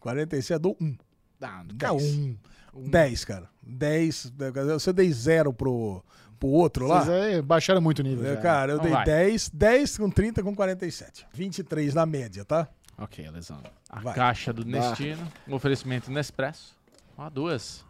47 0.00 0.52
é 0.52 0.58
do 0.58 0.76
1. 0.80 0.96
Ah, 1.40 1.64
Dez. 1.72 2.02
um. 2.02 2.36
10, 2.74 3.24
cara. 3.24 3.48
10. 3.62 4.32
Você 4.74 4.92
dei 4.92 5.10
zero 5.12 5.52
pro, 5.54 6.04
pro 6.38 6.48
outro 6.48 6.86
lá. 6.86 7.04
Vocês 7.04 7.34
aí 7.36 7.42
baixaram 7.42 7.80
muito 7.80 8.00
o 8.00 8.02
nível. 8.02 8.34
Já. 8.34 8.40
Cara, 8.40 8.72
eu 8.72 8.76
Então 8.76 8.84
dei 8.86 8.92
vai. 8.94 9.04
10, 9.04 9.48
10 9.50 9.96
com 9.98 10.10
30 10.10 10.42
com 10.42 10.54
47. 10.54 11.26
23 11.32 11.94
na 11.94 12.04
média, 12.04 12.44
tá? 12.44 12.68
Ok, 12.98 13.26
Alessandro. 13.26 13.70
A 13.88 14.00
Vai. 14.00 14.14
caixa 14.14 14.52
do 14.52 14.64
Nestino. 14.64 15.26
Um 15.46 15.54
oferecimento 15.54 16.10
Nespresso. 16.10 16.76
Ó, 17.16 17.30
duas. 17.30 17.84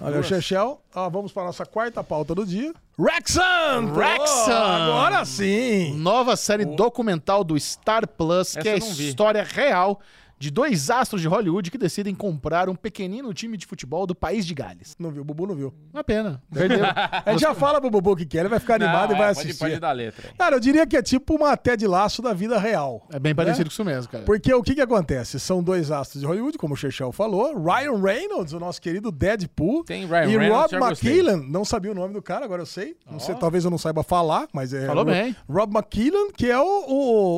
Olha 0.00 0.20
o. 0.20 0.22
Chechel. 0.22 0.80
Ó, 0.94 1.10
vamos 1.10 1.32
para 1.32 1.44
nossa 1.44 1.64
quarta 1.66 2.02
pauta 2.02 2.34
do 2.34 2.44
dia. 2.46 2.72
Wrexham! 2.98 3.92
Wrexham! 3.94 4.52
Agora 4.52 5.24
sim! 5.24 5.96
Nova 5.96 6.36
série 6.36 6.64
documental 6.64 7.42
do 7.42 7.58
Star 7.58 8.06
Plus, 8.06 8.52
que 8.52 8.68
Essa 8.68 8.68
é 8.68 8.74
a 8.74 8.76
história 8.78 9.42
real 9.42 10.00
de 10.40 10.50
dois 10.50 10.88
astros 10.88 11.20
de 11.20 11.28
Hollywood 11.28 11.70
que 11.70 11.76
decidem 11.76 12.14
comprar 12.14 12.68
um 12.70 12.74
pequenino 12.74 13.32
time 13.34 13.58
de 13.58 13.66
futebol 13.66 14.06
do 14.06 14.14
país 14.14 14.46
de 14.46 14.54
Gales. 14.54 14.96
Não 14.98 15.10
viu, 15.10 15.20
o 15.20 15.24
Bubu 15.24 15.46
não 15.46 15.54
viu. 15.54 15.72
Uma 15.92 16.02
pena. 16.02 16.42
Perdeu. 16.50 16.80
A 16.82 17.22
gente 17.32 17.42
já 17.42 17.54
fala 17.54 17.78
pro 17.78 17.90
Bubu 17.90 18.12
o 18.12 18.16
que 18.16 18.24
quer, 18.24 18.38
ele 18.40 18.48
vai 18.48 18.58
ficar 18.58 18.78
Não, 18.78 18.86
animado 18.86 19.10
e 19.10 19.14
é, 19.14 19.18
vai 19.18 19.28
pode, 19.34 19.40
assistir. 19.40 19.58
pode 19.62 19.78
dar 19.78 19.92
letra. 19.92 20.30
Cara, 20.38 20.56
eu 20.56 20.60
diria 20.60 20.86
que 20.86 20.96
é 20.96 21.02
tipo 21.02 21.34
uma 21.36 21.54
Ted 21.58 21.86
Laço 21.86 22.22
da 22.22 22.32
vida 22.32 22.58
real. 22.58 23.06
É 23.12 23.18
bem 23.18 23.34
parecido 23.34 23.64
com 23.68 23.72
isso 23.72 23.84
mesmo, 23.84 24.10
cara. 24.10 24.24
Porque 24.24 24.52
o 24.54 24.62
que 24.62 24.74
que 24.74 24.80
acontece? 24.80 25.38
São 25.38 25.62
dois 25.62 25.90
astros 25.90 26.22
de 26.22 26.26
Hollywood, 26.26 26.56
como 26.56 26.72
o 26.72 26.76
Chechel 26.76 27.12
falou. 27.12 27.54
Ryan 27.62 28.00
Reynolds, 28.02 28.54
o 28.54 28.58
nosso 28.58 28.80
querido 28.80 29.12
Deadpool. 29.12 29.84
Tem 29.84 30.06
Ryan 30.06 30.24
e 30.24 30.38
Reynolds, 30.38 30.72
Rob. 30.72 30.84
McKillan, 30.86 31.36
não 31.48 31.66
sabia 31.66 31.92
o 31.92 31.94
nome 31.94 32.14
do 32.14 32.22
cara, 32.22 32.46
agora 32.46 32.62
eu 32.62 32.66
sei. 32.66 32.96
Não 33.10 33.20
sei, 33.20 33.34
talvez 33.34 33.64
eu 33.66 33.70
não 33.70 33.76
saiba 33.78 34.02
falar, 34.02 34.48
mas 34.54 34.72
é. 34.72 34.86
Falou 34.86 35.04
Ro- 35.04 35.10
bem. 35.10 35.36
Rob 35.46 35.74
McKillan, 35.76 36.30
que 36.34 36.50
é 36.50 36.58
o, 36.58 36.64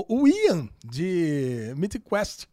o, 0.08 0.20
o 0.22 0.28
Ian 0.28 0.68
de 0.84 1.72
Mythic 1.76 2.04
Quest. 2.08 2.44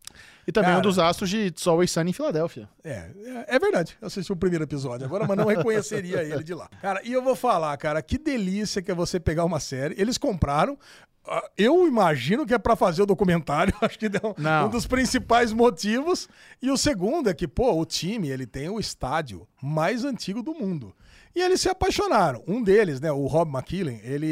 E 0.48 0.52
também 0.52 0.70
Cara. 0.70 0.80
um 0.80 0.82
dos 0.82 0.98
astros 0.98 1.30
de 1.30 1.38
It's 1.48 1.68
Always 1.68 1.92
Sunny 1.92 2.10
em 2.10 2.14
Filadélfia. 2.14 2.68
É, 2.84 3.10
é, 3.24 3.56
é 3.56 3.60
verdade. 3.60 3.96
Eu 4.02 4.08
assisti 4.08 4.32
o 4.34 4.36
primeiro 4.36 4.64
episódio 4.64 5.06
agora, 5.06 5.28
mas 5.28 5.38
não 5.38 5.46
reconheceria 5.46 6.24
ele 6.24 6.44
de 6.44 6.54
lá. 6.56 6.68
Cara, 6.82 7.02
e 7.04 7.14
eu 7.14 7.24
vou 7.24 7.36
falar, 7.36 7.78
cara, 7.78 8.02
que 8.02 8.18
delícia 8.18 8.82
que 8.82 8.90
é 8.90 8.96
você 8.96 9.20
pegar 9.20 9.46
uma 9.46 9.60
série. 9.60 9.94
Eles 10.02 10.18
compraram. 10.18 10.76
ah, 11.28 11.48
Eu 11.56 11.86
imagino 11.88 12.46
que 12.48 12.54
é 12.54 12.58
pra 12.58 12.76
fazer 12.76 13.04
o 13.04 13.06
documentário, 13.06 13.74
acho 13.82 14.00
que 14.00 14.08
é 14.08 14.10
um, 14.24 14.66
um 14.66 14.70
dos 14.70 14.88
principais 14.88 15.54
motivos. 15.54 16.28
E 16.60 16.72
o 16.72 16.78
segundo 16.78 17.30
é 17.30 17.34
que, 17.36 17.48
pô, 17.48 17.72
o 17.80 17.86
time, 17.86 18.30
ele 18.30 18.48
tem 18.48 18.70
o 18.70 18.80
estádio 18.80 19.48
mais 19.62 20.04
antigo 20.04 20.42
do 20.42 20.56
mundo. 20.56 20.96
E 21.36 21.42
eles 21.42 21.62
se 21.62 21.70
apaixonaram. 21.70 22.44
Um 22.48 22.62
deles, 22.64 23.00
né, 23.00 23.12
o 23.12 23.28
Rob 23.28 23.52
McKillen, 23.52 24.02
ele, 24.04 24.28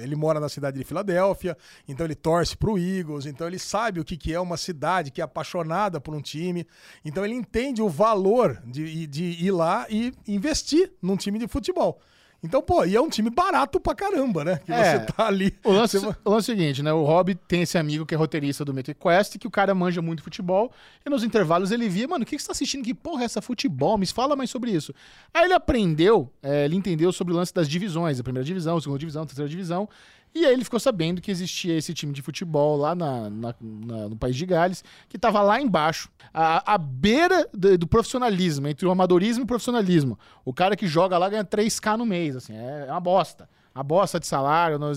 ele 0.00 0.14
mora 0.14 0.38
na 0.38 0.48
cidade 0.48 0.78
de 0.78 0.84
Filadélfia, 0.84 1.56
então 1.88 2.06
ele 2.06 2.14
torce 2.14 2.56
pro 2.56 2.78
Eagles, 2.78 3.26
então 3.26 3.46
ele 3.46 3.58
sabe 3.58 4.00
o 4.00 4.04
que, 4.04 4.16
que 4.16 4.32
é 4.32 4.40
uma 4.40 4.56
cidade 4.56 5.10
que 5.10 5.20
é 5.20 5.24
apaixonada 5.24 6.00
por 6.00 6.14
um 6.14 6.20
time. 6.20 6.66
Então 7.04 7.24
ele 7.24 7.34
entende 7.34 7.82
o 7.82 7.88
valor 7.88 8.62
de, 8.64 9.06
de 9.06 9.24
ir 9.24 9.50
lá 9.50 9.86
e 9.90 10.12
investir 10.26 10.92
num 11.02 11.16
time 11.16 11.38
de 11.38 11.48
futebol. 11.48 12.00
Então, 12.42 12.62
pô, 12.62 12.84
e 12.84 12.94
é 12.94 13.00
um 13.00 13.08
time 13.08 13.28
barato 13.30 13.80
pra 13.80 13.94
caramba, 13.94 14.44
né? 14.44 14.60
Que 14.64 14.72
É. 14.72 14.98
você 15.00 15.06
tá 15.12 15.26
ali. 15.26 15.54
O 15.64 15.72
lance, 15.72 15.98
você- 15.98 16.16
o 16.24 16.30
lance 16.30 16.50
é 16.50 16.54
o 16.54 16.56
seguinte, 16.56 16.82
né? 16.82 16.92
O 16.92 17.02
Rob 17.02 17.34
tem 17.34 17.62
esse 17.62 17.76
amigo 17.76 18.06
que 18.06 18.14
é 18.14 18.16
roteirista 18.18 18.64
do 18.64 18.72
Mythic 18.72 19.00
Quest, 19.00 19.36
que 19.38 19.46
o 19.46 19.50
cara 19.50 19.74
manja 19.74 20.00
muito 20.02 20.22
futebol, 20.22 20.70
e 21.04 21.10
nos 21.10 21.24
intervalos 21.24 21.70
ele 21.72 21.88
via, 21.88 22.06
mano, 22.06 22.22
o 22.22 22.26
que 22.26 22.36
que 22.36 22.42
você 22.42 22.46
tá 22.48 22.52
assistindo? 22.52 22.84
Que 22.84 22.94
porra 22.94 23.22
é 23.22 23.24
essa 23.24 23.42
futebol? 23.42 23.96
Me 23.98 24.06
fala 24.06 24.36
mais 24.36 24.50
sobre 24.50 24.70
isso. 24.70 24.94
Aí 25.34 25.44
ele 25.44 25.54
aprendeu, 25.54 26.30
é, 26.42 26.64
ele 26.66 26.76
entendeu 26.76 27.10
sobre 27.10 27.32
o 27.32 27.36
lance 27.36 27.52
das 27.52 27.68
divisões, 27.68 28.20
a 28.20 28.22
primeira 28.22 28.44
divisão, 28.44 28.76
a 28.76 28.80
segunda 28.80 28.98
divisão, 28.98 29.22
a 29.22 29.26
terceira 29.26 29.48
divisão, 29.48 29.88
e 30.40 30.46
aí 30.46 30.52
ele 30.52 30.64
ficou 30.64 30.78
sabendo 30.80 31.20
que 31.20 31.30
existia 31.30 31.76
esse 31.76 31.92
time 31.94 32.12
de 32.12 32.22
futebol 32.22 32.76
lá 32.76 32.94
na- 32.94 33.28
na- 33.30 33.54
na- 33.60 34.08
no 34.08 34.16
país 34.16 34.36
de 34.36 34.44
Gales, 34.46 34.82
que 35.08 35.18
tava 35.18 35.40
lá 35.42 35.60
embaixo, 35.60 36.08
à 36.32 36.76
beira 36.78 37.48
do, 37.52 37.78
do 37.78 37.86
profissionalismo, 37.86 38.68
entre 38.68 38.86
o 38.86 38.90
amadorismo 38.90 39.42
e 39.42 39.44
o 39.44 39.46
profissionalismo. 39.46 40.18
O 40.44 40.52
cara 40.52 40.76
que 40.76 40.86
joga 40.86 41.16
lá 41.18 41.28
ganha 41.28 41.44
3k 41.44 41.96
no 41.96 42.06
mês, 42.06 42.36
assim, 42.36 42.54
é, 42.54 42.86
é 42.88 42.90
uma 42.90 43.00
bosta. 43.00 43.48
A 43.74 43.82
bosta 43.82 44.18
de 44.18 44.26
salário, 44.26 44.78
não, 44.78 44.92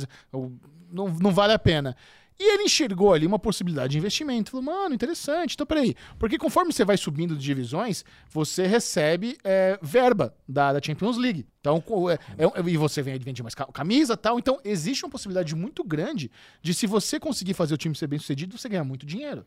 não, 0.92 1.10
não 1.10 1.32
vale 1.32 1.54
a 1.54 1.60
pena. 1.60 1.96
E 2.42 2.54
ele 2.54 2.64
enxergou 2.64 3.14
ali 3.14 3.28
uma 3.28 3.38
possibilidade 3.38 3.92
de 3.92 3.98
investimento. 3.98 4.52
Falou, 4.52 4.64
mano, 4.66 4.96
interessante. 4.96 5.56
Então, 5.56 5.68
peraí. 5.68 5.94
Porque 6.18 6.38
conforme 6.38 6.72
você 6.72 6.86
vai 6.86 6.96
subindo 6.96 7.36
de 7.36 7.44
divisões, 7.44 8.06
você 8.30 8.66
recebe 8.66 9.38
é, 9.44 9.78
verba 9.82 10.34
da, 10.48 10.72
da 10.72 10.82
Champions 10.82 11.18
League. 11.18 11.46
Então, 11.60 11.84
é, 12.10 12.14
é- 12.38 12.70
e 12.70 12.78
você 12.78 13.02
vem 13.02 13.20
vende 13.20 13.44
mais 13.44 13.54
ca- 13.54 13.66
camisa 13.66 14.14
e 14.14 14.18
tal. 14.18 14.40
Então, 14.40 14.58
existe 14.64 15.04
uma 15.04 15.12
possibilidade 15.12 15.54
muito 15.54 15.84
grande 15.84 16.32
de 16.62 16.74
se 16.74 16.88
você 16.88 17.20
conseguir 17.20 17.54
fazer 17.54 17.74
o 17.74 17.78
time 17.78 17.94
ser 17.94 18.08
bem 18.08 18.18
sucedido, 18.20 18.58
você 18.58 18.70
ganhar 18.70 18.86
muito 18.86 19.06
dinheiro. 19.06 19.46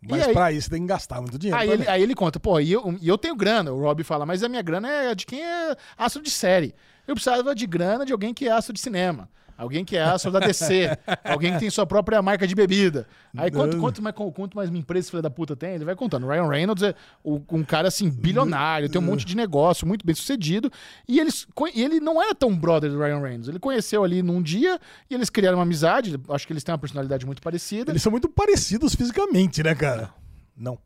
Mas 0.00 0.20
e 0.20 0.28
aí- 0.28 0.32
pra 0.34 0.52
isso 0.52 0.68
tem 0.68 0.82
que 0.82 0.86
gastar 0.86 1.20
muito 1.22 1.38
dinheiro. 1.38 1.58
Aí 1.60 1.70
ele, 1.70 1.88
aí 1.88 2.02
ele 2.02 2.14
conta, 2.14 2.38
pô, 2.38 2.60
e 2.60 2.70
eu, 2.70 2.96
e 3.00 3.08
eu 3.08 3.16
tenho 3.16 3.34
grana. 3.34 3.72
O 3.72 3.80
Rob 3.80 4.04
fala, 4.04 4.26
mas 4.26 4.42
a 4.44 4.48
minha 4.50 4.62
grana 4.62 4.88
é 4.88 5.14
de 5.14 5.24
quem 5.24 5.42
é 5.42 5.74
astro 5.96 6.22
de 6.22 6.30
série. 6.30 6.74
Eu 7.06 7.14
precisava 7.14 7.54
de 7.54 7.66
grana 7.66 8.04
de 8.04 8.12
alguém 8.12 8.34
que 8.34 8.46
é 8.46 8.52
astro 8.52 8.74
de 8.74 8.80
cinema. 8.80 9.30
Alguém 9.58 9.84
que 9.84 9.96
é 9.96 10.02
astro 10.02 10.30
da 10.30 10.38
DC. 10.38 10.96
alguém 11.24 11.52
que 11.52 11.58
tem 11.58 11.68
sua 11.68 11.84
própria 11.84 12.22
marca 12.22 12.46
de 12.46 12.54
bebida. 12.54 13.08
Aí 13.36 13.50
quanto, 13.50 13.76
quanto, 13.78 14.00
mais, 14.00 14.14
quanto 14.14 14.56
mais 14.56 14.70
uma 14.70 14.78
empresa 14.78 15.10
filha 15.10 15.20
da 15.20 15.28
puta 15.28 15.56
tem, 15.56 15.74
ele 15.74 15.84
vai 15.84 15.96
contando. 15.96 16.28
Ryan 16.28 16.48
Reynolds 16.48 16.84
é 16.84 16.94
um 17.24 17.64
cara 17.64 17.88
assim, 17.88 18.08
bilionário, 18.08 18.88
tem 18.88 19.00
um 19.00 19.04
monte 19.04 19.26
de 19.26 19.36
negócio, 19.36 19.84
muito 19.84 20.06
bem 20.06 20.14
sucedido. 20.14 20.70
E, 21.08 21.18
eles, 21.18 21.44
ele 21.74 21.98
não 21.98 22.22
era 22.22 22.32
tão 22.36 22.56
brother 22.56 22.88
do 22.88 22.98
Ryan 22.98 23.20
Reynolds. 23.20 23.48
Ele 23.48 23.58
conheceu 23.58 24.04
ali 24.04 24.22
num 24.22 24.40
dia 24.40 24.78
e 25.10 25.14
eles 25.14 25.28
criaram 25.28 25.58
uma 25.58 25.64
amizade. 25.64 26.16
Acho 26.28 26.46
que 26.46 26.52
eles 26.52 26.62
têm 26.62 26.72
uma 26.72 26.78
personalidade 26.78 27.26
muito 27.26 27.42
parecida. 27.42 27.90
Eles 27.90 28.02
são 28.02 28.12
muito 28.12 28.28
parecidos 28.28 28.94
fisicamente, 28.94 29.60
né, 29.64 29.74
cara? 29.74 30.10
Não. 30.56 30.78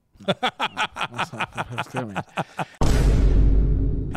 Extremamente. 1.78 2.22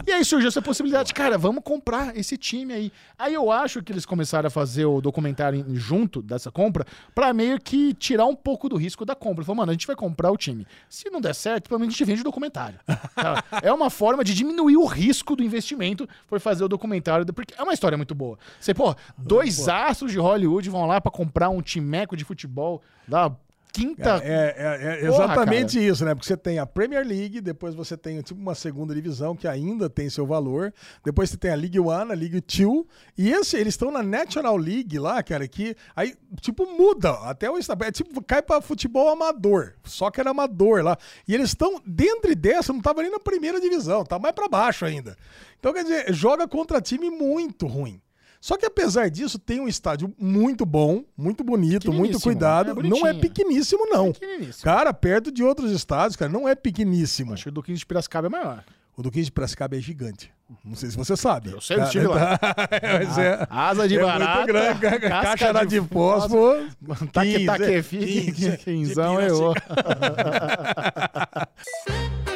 E 0.06 0.12
aí 0.12 0.26
surgiu 0.26 0.48
essa 0.48 0.62
possibilidade, 0.62 1.14
cara, 1.14 1.38
vamos 1.38 1.64
comprar 1.64 2.16
esse 2.18 2.38
time 2.38 2.74
aí. 2.74 2.92
Aí 3.18 3.34
eu 3.34 3.52
acho 3.52 3.82
que 3.82 3.92
eles 3.92 4.06
começaram 4.06 4.48
a 4.48 4.50
fazer 4.50 4.86
o 4.86 5.00
documentário 5.02 5.66
junto 5.76 6.22
dessa 6.22 6.52
compra 6.52 6.86
pra 7.14 7.34
meio 7.34 7.60
que 7.60 7.94
tirar 7.94 8.26
um 8.26 8.36
pouco 8.36 8.68
do 8.68 8.76
risco 8.76 9.06
da 9.06 9.16
compra. 9.16 9.44
Falou, 9.44 9.58
mano, 9.58 9.72
a 9.72 9.74
gente 9.74 9.88
vai 9.88 9.96
comprar 9.96 10.32
o 10.32 10.38
time. 10.38 10.66
Se 10.90 11.10
não 11.10 11.22
der 11.22 11.34
certo, 11.34 11.70
pelo 11.70 11.80
menos 11.80 11.94
a 11.94 11.98
gente 11.98 12.08
vende 12.08 12.22
o 12.22 12.24
documentário. 12.24 12.80
Tá? 13.16 13.44
é 13.64 13.72
uma 13.72 13.90
forma 13.90 14.24
de 14.24 14.34
diminuir 14.34 14.76
o 14.76 14.86
risco 14.86 15.36
do 15.36 15.44
investimento 15.44 16.08
por 16.28 16.40
fazer 16.40 16.64
o 16.66 16.68
documentário, 16.68 17.26
porque 17.34 17.54
é 17.58 17.64
uma 17.64 17.74
história 17.74 17.98
muito 17.98 18.14
boa. 18.14 18.38
Você, 18.60 18.74
pô, 18.74 18.94
dois 19.18 19.70
astros 19.70 20.12
de 20.12 20.20
Hollywood 20.20 20.70
vão 20.70 20.86
lá 20.86 21.00
pra 21.00 21.12
comprar 21.12 21.50
um 21.50 21.62
timeco 21.62 22.16
de 22.18 22.26
futebol 22.26 22.82
da 23.08 23.32
quinta 23.76 24.22
É, 24.24 24.56
é- 24.58 25.06
é 25.06 25.08
Porra, 25.10 25.26
exatamente 25.26 25.88
isso, 25.88 26.06
né? 26.06 26.14
Porque 26.16 26.28
você 26.28 26.38
tem 26.38 26.60
a 26.60 26.66
Premier 26.66 27.06
League, 27.06 27.42
depois 27.42 27.76
você 27.76 27.98
tem 27.98 28.22
tipo 28.22 28.40
uma 28.40 28.56
segunda 28.56 28.94
divisão 28.94 29.36
que 29.36 29.48
ainda 29.48 29.90
tem 29.90 30.10
seu 30.10 30.26
valor, 30.26 30.74
depois 31.04 31.30
você 31.30 31.38
tem 31.38 31.52
a 31.52 31.56
League 31.56 31.80
One, 31.80 32.12
a 32.12 32.16
League 32.16 32.42
Two, 32.42 32.88
e 33.18 33.32
esse, 33.32 33.58
eles 33.58 33.74
estão 33.74 33.92
na 33.92 34.02
National 34.02 34.56
League 34.58 34.98
lá, 34.98 35.22
cara, 35.22 35.48
que 35.48 35.76
aí, 35.96 36.16
tipo, 36.42 36.66
muda 36.66 37.12
até 37.30 37.50
o 37.50 37.58
é 37.58 37.92
tipo, 37.92 38.22
cai 38.24 38.42
pra 38.42 38.62
futebol 38.62 39.10
amador, 39.10 39.74
só 39.84 40.12
que 40.12 40.20
era 40.20 40.30
amador 40.32 40.84
lá. 40.84 40.98
E 41.28 41.34
eles 41.34 41.50
estão, 41.50 41.82
dentro 41.86 42.36
dessa, 42.36 42.72
não 42.72 42.82
tava 42.82 43.02
nem 43.02 43.12
na 43.12 43.20
primeira 43.20 43.60
divisão, 43.60 44.04
tá 44.04 44.20
mais 44.20 44.34
pra 44.36 44.48
baixo 44.48 44.86
ainda. 44.86 45.16
Então, 45.60 45.74
quer 45.74 45.84
dizer, 45.84 46.14
joga 46.14 46.48
contra 46.48 46.80
time 46.82 47.10
muito 47.10 47.66
ruim. 47.66 48.00
Só 48.46 48.56
que 48.58 48.66
apesar 48.68 49.10
disso, 49.10 49.40
tem 49.40 49.60
um 49.60 49.68
estádio 49.68 50.14
muito 50.20 50.68
bom, 50.68 51.04
muito 51.18 51.44
bonito, 51.44 51.92
muito 51.92 52.20
Pequeniníssimo, 52.20 52.22
cuidado. 52.22 52.70
é 52.70 52.74
não 52.76 53.08
é 53.08 53.14
bonitinho. 53.14 53.20
pequeníssimo, 53.20 53.88
não. 53.88 54.14
Pequeniníssimo. 54.14 54.64
Cara, 54.64 54.94
perto 54.94 55.32
de 55.32 55.44
outros 55.44 55.72
estádios, 55.72 56.16
cara, 56.16 56.32
não 56.32 56.48
é 56.48 56.54
pequeníssimo. 56.54 57.34
Acho 57.34 57.46
que 57.46 57.50
o 57.50 57.52
do 57.52 57.64
15 57.64 57.80
de 57.80 57.86
Piracicaba 57.88 58.28
é 58.28 58.30
maior. 58.30 58.64
O 58.96 59.02
do 59.02 59.10
15 59.10 59.26
de 59.26 59.32
Piracicaba 59.32 59.76
é 59.76 59.80
gigante. 59.80 60.32
Não 60.64 60.76
sei 60.76 60.92
se 60.92 60.96
você 60.96 61.18
sabe. 61.18 61.54
Eu 61.54 61.60
sei, 61.60 61.78
eu 61.78 61.86
estive 61.86 62.06
lá. 62.06 62.40
Mas 63.00 63.18
é, 63.18 63.48
Asa 63.50 63.88
de 63.88 63.98
é 63.98 64.02
barata, 64.04 64.36
muito 64.36 64.48
grande. 64.48 64.80
Caixa 65.10 65.52
de, 65.52 65.66
de 65.66 65.82
fósforo. 65.88 66.68
Taque, 67.12 67.34
15, 67.34 67.46
taquefi, 67.48 68.32
15, 68.32 68.58
quinzão 68.58 69.18
de 69.18 69.26
é 69.26 69.34
o. 69.34 69.56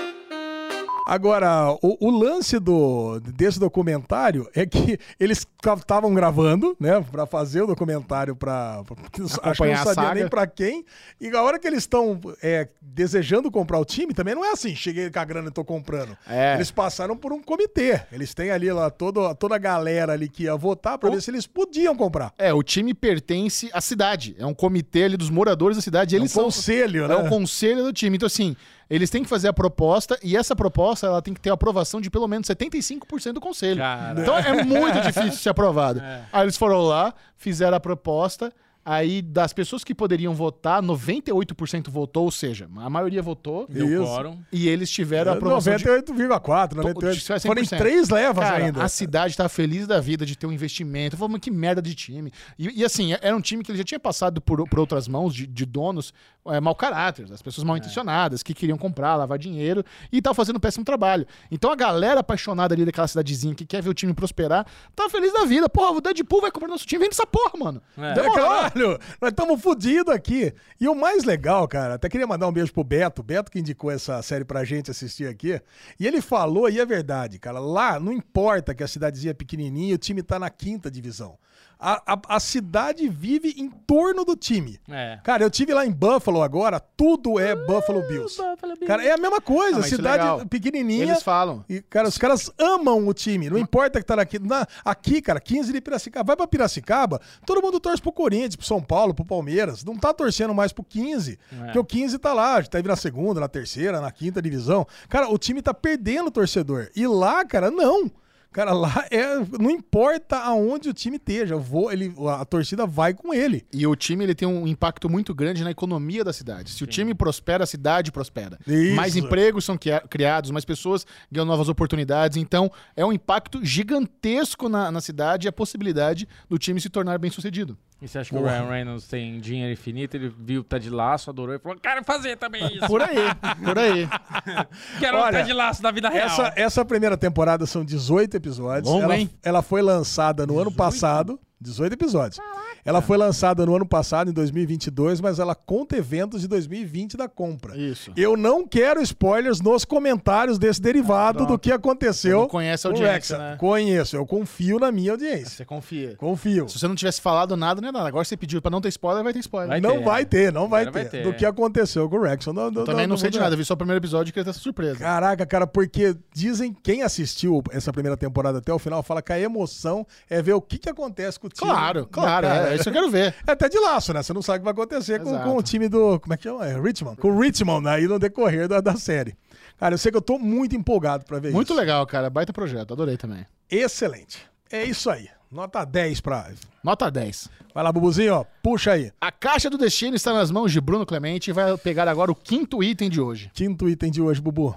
Agora, 1.14 1.72
o, 1.82 2.08
o 2.08 2.12
lance 2.12 2.60
do, 2.60 3.20
desse 3.20 3.60
documentário 3.60 4.48
é 4.54 4.66
que 4.66 5.00
eles 5.20 5.46
estavam 5.80 6.14
gravando, 6.14 6.78
né, 6.80 7.04
Pra 7.12 7.26
fazer 7.26 7.64
o 7.64 7.68
documentário 7.68 8.36
pra. 8.36 8.84
pra- 8.86 8.96
acho 9.50 9.62
que 9.64 9.68
não 9.70 9.76
sabia 9.78 9.94
saga. 9.94 10.14
nem 10.16 10.28
pra 10.28 10.46
quem. 10.46 10.86
E 11.20 11.30
a 11.30 11.42
hora 11.42 11.58
que 11.58 11.68
eles 11.68 11.80
estão 11.80 12.20
é, 12.44 12.68
desejando 12.82 13.50
comprar 13.50 13.80
o 13.80 13.86
time, 13.86 14.14
também 14.14 14.36
não 14.36 14.46
é 14.46 14.52
assim, 14.52 14.76
cheguei 14.76 15.10
com 15.10 15.20
a 15.20 15.26
grana 15.26 15.48
e 15.48 15.52
tô 15.52 15.64
comprando. 15.66 16.16
É. 16.28 16.54
Eles 16.56 16.70
passaram 16.70 17.18
por 17.18 17.34
um 17.34 17.42
comitê. 17.42 18.02
Eles 18.12 18.34
têm 18.34 18.52
ali 18.52 18.72
lá 18.72 18.90
todo, 18.90 19.34
toda 19.36 19.56
a 19.56 19.60
galera 19.60 20.14
ali 20.14 20.30
que 20.30 20.44
ia 20.44 20.56
votar 20.56 20.98
pra 20.98 21.10
O- 21.10 21.14
ver 21.14 21.22
se 21.22 21.32
eles 21.32 21.48
podiam 21.48 21.96
comprar. 21.96 22.34
É, 22.38 22.54
o 22.54 22.62
time 22.62 22.94
pertence 22.94 23.70
à 23.74 23.82
cidade. 23.82 24.36
É 24.38 24.46
um 24.46 24.54
comitê 24.54 25.06
ali 25.06 25.18
dos 25.18 25.30
moradores 25.32 25.76
da 25.78 25.82
cidade. 25.82 26.16
Eles 26.16 26.32
um 26.32 26.36
são. 26.36 26.44
conselho, 26.46 27.08
né? 27.08 27.16
É 27.16 27.18
o 27.18 27.28
conselho 27.28 27.84
do 27.84 27.92
time. 27.92 28.16
Então, 28.16 28.28
assim, 28.28 28.56
eles 28.90 29.10
têm 29.10 29.24
que 29.24 29.30
fazer 29.30 29.48
a 29.48 29.54
proposta 29.54 30.18
e 30.24 30.36
essa 30.36 30.56
proposta 30.56 31.08
ela 31.08 31.22
tem 31.22 31.34
que 31.34 31.40
ter 31.40 31.50
a 31.50 31.54
aprovação 31.54 32.02
de 32.02 32.10
pelo 32.10 32.28
menos 32.28 32.48
75% 32.48 33.34
do 33.34 33.42
conselho. 33.42 33.78
Cara. 33.78 34.20
Então 34.20 34.38
é 34.38 34.64
muito 34.64 35.00
difícil 35.02 35.34
ser 35.34 35.50
aprovado. 35.50 36.02
Aí 36.34 36.44
eles 36.44 36.58
foram 36.58 36.82
lá, 36.82 37.14
fizeram 37.38 37.78
a 37.78 37.80
proposta. 37.80 38.52
Aí, 38.84 39.22
das 39.22 39.54
pessoas 39.54 39.84
que 39.84 39.94
poderiam 39.94 40.34
votar, 40.34 40.82
98% 40.82 41.90
votou, 41.90 42.24
ou 42.24 42.32
seja, 42.32 42.68
a 42.78 42.90
maioria 42.90 43.22
votou. 43.22 43.68
Deu 43.68 43.88
Isso. 43.88 44.04
quórum. 44.04 44.40
E 44.52 44.68
eles 44.68 44.90
tiveram 44.90 45.32
a 45.32 45.36
aprovação 45.36 45.76
de 45.76 45.84
98,4, 45.84 46.74
98. 46.76 47.18
Isso 47.18 47.34
é 47.34 47.36
100%. 47.36 47.42
Foram 47.42 47.62
em 47.62 47.66
três 47.66 48.10
levas 48.10 48.44
Cara, 48.44 48.66
ainda. 48.66 48.84
a 48.84 48.90
cidade 48.90 49.36
tava 49.38 49.50
feliz 49.50 49.86
da 49.86 50.00
vida 50.00 50.26
de 50.26 50.36
ter 50.36 50.48
um 50.48 50.52
investimento. 50.52 51.18
Falou, 51.18 51.30
mas 51.30 51.42
que 51.42 51.52
merda 51.52 51.82
de 51.82 51.94
time. 51.94 52.32
E, 52.58 52.82
e, 52.82 52.86
assim, 52.86 53.14
era 53.22 53.36
um 53.36 53.42
time 53.42 53.64
que 53.64 53.72
ele 53.72 53.78
já 53.78 53.84
tinha 53.84 54.00
passado 54.00 54.42
por, 54.42 54.68
por 54.68 54.80
outras 54.80 55.08
mãos 55.08 55.36
de, 55.36 55.46
de 55.46 55.66
donos 55.66 56.14
é, 56.48 56.60
mau 56.60 56.74
caráter, 56.74 57.26
as 57.32 57.42
pessoas 57.42 57.66
mal 57.66 57.78
intencionadas, 57.78 58.42
que 58.42 58.54
queriam 58.54 58.78
comprar, 58.78 59.16
lavar 59.16 59.38
dinheiro 59.38 59.84
e 60.12 60.22
tava 60.22 60.34
fazendo 60.34 60.56
um 60.56 60.60
péssimo 60.60 60.86
trabalho. 60.86 61.28
Então 61.52 61.72
a 61.72 61.76
galera 61.76 62.22
apaixonada 62.22 62.74
ali 62.74 62.86
daquela 62.86 63.08
cidadezinha 63.08 63.54
que 63.54 63.66
quer 63.66 63.82
ver 63.82 63.90
o 63.90 63.94
time 63.94 64.14
prosperar, 64.14 64.66
tá 64.96 65.10
feliz 65.10 65.34
da 65.34 65.46
vida. 65.46 65.70
Porra, 65.70 65.98
o 65.98 66.02
Deadpool 66.02 66.42
vai 66.42 66.52
comprar 66.52 66.70
nosso 66.70 66.86
time, 66.86 67.04
vende 67.04 67.14
essa 67.14 67.28
porra, 67.28 67.52
mano. 67.58 67.82
É. 67.98 68.14
Demorou. 68.14 68.69
Caralho, 68.70 69.00
nós 69.22 69.32
estamos 69.32 69.62
fodidos 69.62 70.14
aqui. 70.14 70.54
E 70.80 70.88
o 70.88 70.96
mais 70.96 71.24
legal, 71.24 71.68
cara, 71.68 71.96
até 71.96 72.08
queria 72.08 72.28
mandar 72.28 72.48
um 72.48 72.52
beijo 72.52 72.72
pro 72.72 72.84
Beto, 72.84 73.24
Beto 73.24 73.52
que 73.52 73.60
indicou 73.60 73.92
essa 73.92 74.22
série 74.22 74.46
pra 74.46 74.64
gente 74.64 74.92
assistir 74.92 75.28
aqui. 75.28 75.60
E 76.00 76.06
ele 76.06 76.22
falou, 76.22 76.70
e 76.70 76.80
é 76.80 76.86
verdade, 76.86 77.40
cara, 77.40 77.60
lá 77.60 78.00
não 78.00 78.14
importa 78.14 78.74
que 78.74 78.84
a 78.84 78.88
cidadezinha 78.88 79.32
é 79.32 79.34
pequenininha, 79.34 79.96
o 79.96 79.98
time 80.00 80.22
tá 80.22 80.38
na 80.38 80.50
quinta 80.50 80.90
divisão. 80.90 81.38
A, 81.82 82.14
a, 82.14 82.36
a 82.36 82.40
cidade 82.42 83.08
vive 83.08 83.56
em 83.58 83.70
torno 83.70 84.26
do 84.26 84.36
time. 84.36 84.78
É. 84.90 85.18
Cara, 85.24 85.44
eu 85.44 85.50
tive 85.50 85.74
lá 85.74 85.86
em 85.86 85.92
Buffalo 85.92 86.44
agora, 86.44 86.78
tudo 86.78 87.40
é 87.40 87.56
Buffalo 87.56 88.02
Bills. 88.02 88.36
Buffalo 88.36 88.74
Bills. 88.74 88.86
Cara, 88.86 89.02
é 89.06 89.14
a 89.14 89.18
mesma 89.18 89.40
coisa, 89.40 89.78
Ah, 89.78 89.80
mas 89.80 89.86
isso 89.86 89.96
é 89.96 89.98
cidade 89.98 90.24
legal. 90.24 90.46
pequenininha. 90.46 91.04
Eles 91.06 91.24
falam. 91.24 91.64
E, 91.70 91.82
cara, 91.84 92.10
os 92.10 92.18
caras 92.18 92.52
amam 92.60 93.08
o 93.08 93.14
time. 93.14 93.50
Não 93.50 93.58
importa 93.58 93.98
que 93.98 94.06
tá 94.06 94.16
aqui. 94.22 94.38
Na, 94.40 94.68
aqui, 94.84 95.22
cara, 95.22 95.40
15 95.40 95.72
de 95.72 95.80
Piracicaba. 95.80 96.28
Vai 96.28 96.36
pra 96.36 96.48
Piracicaba, 96.48 97.22
todo 97.46 97.62
mundo 97.62 97.80
torce 97.80 98.02
pro 98.02 98.12
Corinthians, 98.12 98.58
pro 98.58 98.66
São 98.66 98.82
Paulo, 98.82 99.14
pro 99.14 99.24
Palmeiras. 99.24 99.82
Não 99.84 99.96
tá 99.96 100.14
torcendo 100.14 100.54
mais 100.54 100.74
pro 100.74 100.84
15. 100.84 101.40
Porque 101.64 101.80
o 101.80 101.86
15 101.86 102.20
tá 102.20 102.34
lá, 102.34 102.62
tá 102.62 102.80
indo 102.82 102.90
na 102.90 102.98
segunda, 102.98 103.40
na 103.40 103.48
terceira, 103.48 104.02
na 104.02 104.12
quinta 104.12 104.42
divisão. 104.42 104.86
Cara, 105.08 105.30
o 105.30 105.38
time 105.38 105.62
tá 105.62 105.74
perdendo 105.74 106.28
o 106.28 106.32
torcedor. 106.32 106.90
E 106.94 107.08
lá, 107.08 107.46
cara, 107.46 107.72
não. 107.72 108.12
Cara, 108.52 108.74
lá 108.74 109.06
é. 109.12 109.38
Não 109.60 109.70
importa 109.70 110.38
aonde 110.38 110.90
o 110.90 110.94
time 110.94 111.18
esteja. 111.18 111.54
Eu 111.54 111.60
vou, 111.60 111.92
ele, 111.92 112.14
a 112.40 112.44
torcida 112.46 112.86
vai 112.86 113.14
com 113.14 113.34
ele. 113.34 113.66
E 113.72 113.86
o 113.86 113.96
time 113.96 114.24
ele 114.24 114.34
tem 114.36 114.48
um 114.48 114.68
impacto 114.68 115.10
muito 115.10 115.34
grande 115.36 115.64
na 115.64 115.72
economia 115.72 116.24
da 116.24 116.34
cidade. 116.34 116.72
Se 116.72 116.84
o 116.84 116.88
time 116.88 117.14
prospera, 117.14 117.64
a 117.64 117.68
cidade 117.68 118.12
prospera. 118.12 118.58
Isso. 118.68 118.96
Mais 118.96 119.16
empregos 119.16 119.66
são 119.66 119.78
cria- 119.78 120.02
criados, 120.02 120.52
mais 120.52 120.66
pessoas 120.66 121.06
ganham 121.32 121.46
novas 121.46 121.70
oportunidades. 121.70 122.38
Então, 122.38 122.72
é 122.96 123.06
um 123.06 123.14
impacto 123.14 123.64
gigantesco 123.64 124.68
na, 124.70 124.92
na 124.92 125.02
cidade 125.02 125.48
e 125.48 125.50
a 125.50 125.52
possibilidade 125.52 126.28
do 126.50 126.58
time 126.58 126.82
se 126.82 126.90
tornar 126.90 127.18
bem 127.20 127.30
sucedido. 127.32 127.78
E 128.02 128.08
você 128.08 128.20
acha 128.20 128.30
que 128.30 128.36
o 128.36 128.44
Ryan 128.44 128.70
Reynolds 128.70 129.08
tem 129.08 129.40
dinheiro 129.42 129.74
infinito? 129.74 130.16
Ele 130.16 130.34
viu 130.38 130.64
tá 130.64 130.78
de 130.78 130.90
laço, 130.90 131.30
adorou 131.30 131.54
e 131.54 131.60
falou: 131.60 131.78
Quero 131.78 132.04
fazer 132.06 132.38
também 132.38 132.66
isso. 132.78 132.88
Por 132.88 133.02
aí, 133.02 133.18
por 133.64 133.78
aí. 133.78 134.08
Quero 135.00 135.18
Olha, 135.18 135.40
tá 135.40 135.42
de 135.42 135.52
laço 135.52 135.82
da 135.82 135.92
vida 135.92 136.10
real. 136.10 136.28
Essa, 136.28 136.54
essa 136.56 136.86
primeira 136.86 137.18
temporada 137.18 137.66
são 137.66 137.84
18 137.84 138.38
episódios. 138.38 138.90
Longo, 138.90 139.04
ela, 139.04 139.18
hein? 139.18 139.30
ela 139.44 139.62
foi 139.62 139.82
lançada 139.82 140.48
no 140.48 140.58
ano 140.58 140.72
passado. 140.72 141.38
18 141.62 141.94
episódios. 141.94 142.40
Ela 142.84 143.02
foi 143.02 143.18
lançada 143.18 143.66
no 143.66 143.76
ano 143.76 143.86
passado, 143.86 144.30
em 144.30 144.34
2022, 144.34 145.22
mas 145.22 145.40
ela 145.40 145.56
conta 145.56 145.98
eventos 145.98 146.42
de 146.42 146.48
2020 146.48 147.18
da 147.18 147.28
compra. 147.28 147.78
Isso. 147.78 148.12
Eu 148.16 148.38
não 148.38 148.68
quero 148.68 149.02
spoilers 149.02 149.62
nos 149.62 149.86
comentários 149.86 150.58
desse 150.58 150.82
derivado 150.82 151.46
do 151.46 151.58
que 151.58 151.72
aconteceu. 151.72 152.42
Não 152.42 152.48
conhece 152.48 152.88
a 152.88 152.92
com 152.92 152.96
o 152.98 153.00
audiência, 153.00 153.38
né? 153.38 153.56
Conheço, 153.58 154.16
eu 154.16 154.26
confio 154.26 154.80
na 154.80 154.92
minha 154.92 155.12
audiência. 155.12 155.50
Você 155.50 155.66
confia. 155.66 156.16
Confio. 156.18 156.68
Se 156.70 156.80
você 156.80 156.88
não 156.88 156.96
tivesse 156.96 157.22
falado 157.22 157.56
nada, 157.56 157.82
não 157.82 157.90
é 157.90 157.92
nada. 157.92 158.08
Agora 158.08 158.24
você 158.24 158.38
pediu 158.38 158.62
pra 158.62 158.72
não 158.72 158.82
ter 158.82 158.90
spoiler, 158.90 159.24
vai 159.24 159.34
ter 159.34 159.40
spoiler. 159.40 159.70
Vai 159.70 159.82
não 159.82 159.98
ter, 159.98 160.04
vai 160.04 160.22
né? 160.22 160.28
ter, 160.28 160.54
não 160.54 160.68
vai 160.68 160.86
ter, 160.86 160.92
vai 160.92 161.06
ter. 161.06 161.24
Do 161.24 161.34
que 161.34 161.46
aconteceu 161.46 162.10
com 162.10 162.18
o 162.18 162.22
Rexon. 162.22 162.54
Não, 162.54 162.72
Eu 162.72 162.84
também 162.84 163.08
não, 163.08 163.18
sei 163.18 163.30
de 163.30 163.40
nada, 163.40 163.54
eu 163.54 163.58
vi 163.58 163.66
só 163.66 163.74
o 163.74 163.78
primeiro 163.78 164.00
episódio 164.00 164.30
e 164.30 164.34
queria 164.34 164.46
ter 164.46 164.52
essa 164.52 164.60
surpresa. 164.60 165.00
Caraca, 165.00 165.46
cara, 165.46 165.68
porque 165.68 166.16
dizem, 166.34 166.76
quem 166.84 167.04
assistiu 167.04 167.62
essa 167.72 167.92
primeira 167.92 168.18
temporada 168.18 168.60
até 168.60 168.74
o 168.74 168.80
final, 168.80 169.04
fala 169.04 169.22
que 169.22 169.34
a 169.34 169.40
emoção 169.40 170.06
é 170.30 170.42
ver 170.42 170.54
o 170.54 170.62
que, 170.62 170.78
que 170.78 170.90
acontece 170.90 171.40
com 171.40 171.48
o 171.48 171.50
time. 171.50 171.70
Claro, 171.70 172.08
claro, 172.10 172.48
cara? 172.48 172.69
é 172.69 172.69
isso 172.76 172.84
que 172.84 172.90
eu 172.90 172.94
quero 172.94 173.10
ver. 173.10 173.36
É 173.46 173.52
até 173.52 173.68
de 173.70 173.80
laço, 173.80 174.14
né? 174.14 174.22
Você 174.24 174.34
não 174.34 174.42
sabe 174.42 174.58
o 174.58 174.60
que 174.62 174.66
vai 174.66 174.74
acontecer 174.74 175.20
com, 175.22 175.38
com 175.40 175.58
o 175.58 175.64
time 175.64 175.88
do. 175.88 176.20
Como 176.20 176.34
é 176.34 176.38
que 176.38 176.44
chama? 176.44 176.66
É, 176.68 176.80
Richmond. 176.80 177.18
Com 177.18 177.32
o 177.32 177.40
Richmond 177.40 177.88
aí 177.88 178.08
no 178.08 178.20
decorrer 178.20 178.68
da, 178.68 178.80
da 178.82 178.96
série. 178.96 179.36
Cara, 179.78 179.94
eu 179.94 179.98
sei 179.98 180.12
que 180.12 180.18
eu 180.18 180.22
tô 180.22 180.38
muito 180.38 180.76
empolgado 180.76 181.24
pra 181.26 181.40
ver 181.40 181.52
Muito 181.54 181.72
isso. 181.72 181.80
legal, 181.80 182.06
cara. 182.06 182.30
Baita 182.30 182.52
projeto, 182.52 182.92
adorei 182.94 183.16
também. 183.16 183.46
Excelente. 183.72 184.40
É 184.72 184.84
isso 184.84 185.10
aí. 185.10 185.30
Nota 185.52 185.84
10 185.86 186.22
pra. 186.22 186.52
Nota 186.84 187.10
10. 187.10 187.50
Vai 187.74 187.84
lá, 187.84 187.92
Bubuzinho, 187.92 188.36
ó. 188.36 188.46
Puxa 188.62 188.92
aí. 188.92 189.12
A 189.20 189.32
caixa 189.32 189.70
do 189.70 189.78
destino 189.78 190.16
está 190.16 190.34
nas 190.34 190.52
mãos 190.52 190.72
de 190.72 190.80
Bruno 190.82 191.06
Clemente 191.06 191.50
e 191.50 191.54
vai 191.54 191.76
pegar 191.78 192.08
agora 192.08 192.32
o 192.32 192.36
quinto 192.36 192.84
item 192.84 193.10
de 193.10 193.20
hoje. 193.22 193.50
Quinto 193.54 193.90
item 193.90 194.12
de 194.12 194.22
hoje, 194.22 194.42
Bubu. 194.42 194.76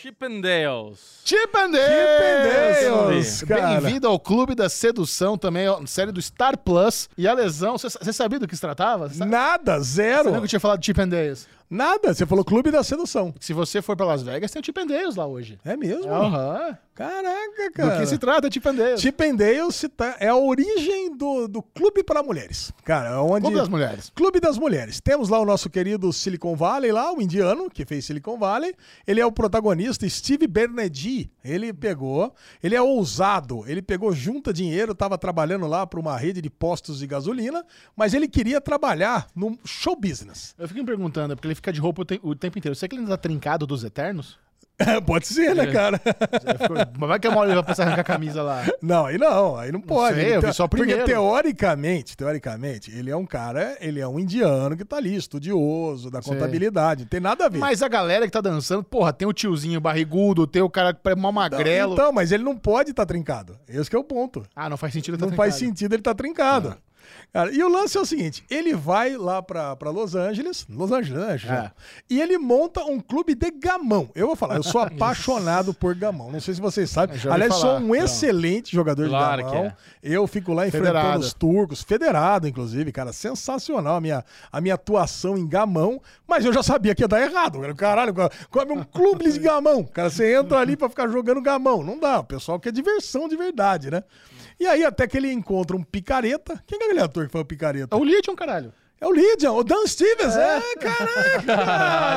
Chippendales. 0.00 1.20
Chip 1.26 1.54
and 1.54 1.72
Dales, 1.72 3.42
cara. 3.42 3.80
Bem-vindo 3.80 4.08
ao 4.08 4.18
Clube 4.18 4.54
da 4.54 4.66
Sedução, 4.70 5.36
também, 5.36 5.68
ó, 5.68 5.84
série 5.84 6.10
do 6.10 6.22
Star 6.22 6.56
Plus. 6.56 7.06
E 7.18 7.28
a 7.28 7.34
lesão, 7.34 7.76
você 7.76 7.90
você 7.90 8.12
sabia 8.12 8.38
do 8.38 8.48
que 8.48 8.54
se 8.54 8.60
tratava? 8.62 9.10
Você 9.10 9.22
Nada, 9.24 9.78
Você 9.78 9.84
zero. 9.96 10.30
que 10.32 10.38
eu 10.38 10.48
tinha 10.48 10.60
falado 10.60 10.80
de 10.80 10.86
Chip 10.86 11.00
and 11.02 11.08
Dales? 11.08 11.46
Nada. 11.70 12.12
Você 12.12 12.26
falou 12.26 12.44
Clube 12.44 12.70
da 12.70 12.82
Sedução. 12.82 13.32
Se 13.38 13.52
você 13.52 13.80
for 13.80 13.96
pra 13.96 14.04
Las 14.06 14.22
Vegas, 14.22 14.50
tem 14.50 14.60
o 14.60 14.62
Dales 14.86 15.14
lá 15.14 15.26
hoje. 15.26 15.56
É 15.64 15.76
mesmo? 15.76 16.10
Aham. 16.12 16.76
Caraca, 16.92 17.64
Do 17.68 17.72
cara. 17.72 17.98
que 18.00 18.06
se 18.06 18.18
trata 18.18 18.50
Dale 19.34 19.72
se 19.72 19.88
tá- 19.88 20.16
é 20.20 20.28
a 20.28 20.36
origem 20.36 21.16
do, 21.16 21.48
do 21.48 21.62
clube 21.62 22.02
para 22.04 22.22
mulheres. 22.22 22.70
Cara, 22.84 23.10
é 23.10 23.16
onde. 23.16 23.40
Clube 23.42 23.56
das 23.56 23.68
Mulheres. 23.70 24.12
Clube 24.14 24.38
das 24.40 24.58
Mulheres. 24.58 25.00
Temos 25.00 25.30
lá 25.30 25.38
o 25.38 25.46
nosso 25.46 25.70
querido 25.70 26.12
Silicon 26.12 26.54
Valley, 26.54 26.92
lá, 26.92 27.10
o 27.14 27.22
indiano, 27.22 27.70
que 27.70 27.86
fez 27.86 28.04
Silicon 28.04 28.36
Valley. 28.38 28.74
Ele 29.06 29.18
é 29.18 29.24
o 29.24 29.32
protagonista, 29.32 30.06
Steve 30.10 30.46
Bernardi. 30.46 31.30
Ele 31.42 31.72
pegou, 31.72 32.34
ele 32.62 32.74
é 32.74 32.82
ousado, 32.82 33.64
ele 33.66 33.80
pegou, 33.80 34.12
junta 34.12 34.52
dinheiro, 34.52 34.92
estava 34.92 35.16
trabalhando 35.16 35.66
lá 35.66 35.86
para 35.86 35.98
uma 36.00 36.18
rede 36.18 36.42
de 36.42 36.50
postos 36.50 36.98
de 36.98 37.06
gasolina, 37.06 37.64
mas 37.96 38.12
ele 38.12 38.28
queria 38.28 38.60
trabalhar 38.60 39.26
no 39.34 39.58
show 39.64 39.96
business. 39.96 40.54
Eu 40.58 40.68
fico 40.68 40.80
me 40.80 40.84
perguntando, 40.86 41.34
porque 41.34 41.46
ele 41.46 41.54
fica 41.60 41.72
de 41.72 41.80
roupa 41.80 42.02
o, 42.02 42.04
te- 42.04 42.20
o 42.22 42.34
tempo 42.34 42.58
inteiro. 42.58 42.74
Será 42.74 42.88
que 42.88 42.96
ele 42.96 43.02
ainda 43.02 43.16
tá 43.16 43.22
trincado 43.22 43.66
dos 43.66 43.84
Eternos? 43.84 44.38
Pode 45.06 45.26
ser, 45.26 45.54
né, 45.54 45.66
cara? 45.66 46.00
Eu 46.06 46.58
fico- 46.58 46.74
Mas 46.98 47.08
vai 47.08 47.20
que 47.20 47.26
a 47.28 47.30
ele 47.44 47.54
vai 47.54 47.62
passar 47.62 47.82
arrancar 47.86 48.00
a 48.00 48.04
camisa 48.04 48.42
lá. 48.42 48.64
Não, 48.80 49.04
aí 49.04 49.18
não, 49.18 49.54
aí 49.56 49.70
não 49.70 49.80
pode. 49.80 50.14
sei, 50.14 50.24
Ele 50.24 50.36
eu 50.36 50.40
vi 50.40 50.54
só 50.54 50.64
o 50.64 50.68
Porque 50.70 50.84
primeiro. 50.86 51.04
teoricamente, 51.06 52.16
teoricamente, 52.16 52.90
ele 52.90 53.10
é 53.10 53.16
um 53.16 53.26
cara, 53.26 53.76
ele 53.78 54.00
é 54.00 54.08
um 54.08 54.18
indiano 54.18 54.74
que 54.78 54.84
tá 54.84 54.96
ali, 54.96 55.14
estudioso 55.14 56.10
da 56.10 56.22
Sei. 56.22 56.32
contabilidade, 56.32 57.02
não 57.02 57.08
tem 57.10 57.20
nada 57.20 57.44
a 57.44 57.48
ver. 57.50 57.58
Mas 57.58 57.82
a 57.82 57.88
galera 57.88 58.24
que 58.24 58.32
tá 58.32 58.40
dançando, 58.40 58.82
porra, 58.82 59.12
tem 59.12 59.28
o 59.28 59.34
tiozinho 59.34 59.80
barrigudo, 59.82 60.46
tem 60.46 60.62
o 60.62 60.70
cara 60.70 60.94
que 60.94 61.08
é 61.10 61.14
mó 61.14 61.30
magrelo. 61.30 61.92
Então, 61.92 62.10
mas 62.10 62.32
ele 62.32 62.42
não 62.42 62.56
pode 62.56 62.90
estar 62.92 63.04
trincado. 63.04 63.58
Esse 63.68 63.90
que 63.90 63.96
é 63.96 63.98
o 63.98 64.04
ponto. 64.04 64.44
Ah, 64.56 64.70
não 64.70 64.78
faz 64.78 64.94
sentido 64.94 65.18
tá 65.18 65.26
não 65.26 65.34
faz 65.34 65.56
trincado. 65.56 65.76
sentido 65.78 65.92
ele 65.92 66.00
estar 66.00 66.14
trincado. 66.14 66.74
Cara, 67.32 67.52
e 67.52 67.62
o 67.62 67.68
lance 67.68 67.96
é 67.96 68.00
o 68.00 68.04
seguinte: 68.04 68.44
ele 68.50 68.74
vai 68.74 69.16
lá 69.16 69.40
pra, 69.42 69.76
pra 69.76 69.90
Los 69.90 70.14
Angeles, 70.14 70.66
Los 70.68 70.90
Angeles, 70.90 71.20
né, 71.26 71.38
já? 71.38 71.54
É. 71.66 71.70
E 72.08 72.20
ele 72.20 72.36
monta 72.38 72.82
um 72.84 72.98
clube 73.00 73.34
de 73.34 73.50
gamão. 73.50 74.10
Eu 74.14 74.26
vou 74.28 74.36
falar, 74.36 74.56
eu 74.56 74.62
sou 74.62 74.80
apaixonado 74.82 75.72
por 75.72 75.94
gamão. 75.94 76.30
Não 76.30 76.40
sei 76.40 76.54
se 76.54 76.60
vocês 76.60 76.90
sabem. 76.90 77.16
Aliás, 77.30 77.54
sou 77.54 77.76
um 77.76 77.88
Não. 77.88 77.94
excelente 77.94 78.72
jogador 78.74 79.08
Claro 79.08 79.42
de 79.42 79.48
que 79.48 79.54
gamão. 79.54 79.66
é. 79.68 79.74
Eu 80.02 80.26
fico 80.26 80.52
lá 80.52 80.66
enfrentando 80.66 80.94
Federado. 80.96 81.20
os 81.20 81.32
turcos, 81.34 81.82
federado, 81.82 82.48
inclusive, 82.48 82.90
cara. 82.90 83.12
Sensacional 83.12 83.96
a 83.96 84.00
minha, 84.00 84.24
a 84.50 84.60
minha 84.60 84.74
atuação 84.74 85.36
em 85.38 85.46
gamão. 85.46 86.00
Mas 86.26 86.44
eu 86.44 86.52
já 86.52 86.62
sabia 86.62 86.94
que 86.94 87.02
ia 87.02 87.08
dar 87.08 87.20
errado. 87.20 87.60
cara. 87.60 87.74
Caralho, 87.74 88.14
come 88.50 88.72
um 88.72 88.82
clube 88.82 89.30
de 89.30 89.38
gamão. 89.40 89.84
Cara, 89.84 90.10
você 90.10 90.34
entra 90.36 90.58
ali 90.58 90.76
pra 90.76 90.88
ficar 90.88 91.06
jogando 91.08 91.40
gamão. 91.42 91.82
Não 91.82 91.98
dá. 91.98 92.20
O 92.20 92.24
pessoal 92.24 92.58
quer 92.58 92.72
diversão 92.72 93.28
de 93.28 93.36
verdade, 93.36 93.90
né? 93.90 94.02
E 94.60 94.66
aí, 94.66 94.84
até 94.84 95.08
que 95.08 95.16
ele 95.16 95.32
encontra 95.32 95.74
um 95.74 95.82
picareta. 95.82 96.62
Quem 96.66 96.78
é 96.78 96.84
aquele 96.84 97.00
ator 97.00 97.24
que 97.24 97.32
foi 97.32 97.40
o 97.40 97.44
picareta? 97.46 97.96
É 97.96 97.98
o 97.98 98.04
Lydion, 98.04 98.36
caralho. 98.36 98.70
É 99.00 99.06
o 99.06 99.12
Lydian, 99.12 99.52
o 99.52 99.64
Dan 99.64 99.86
Stevens. 99.86 100.36
É, 100.36 100.60
caraca! 100.76 102.14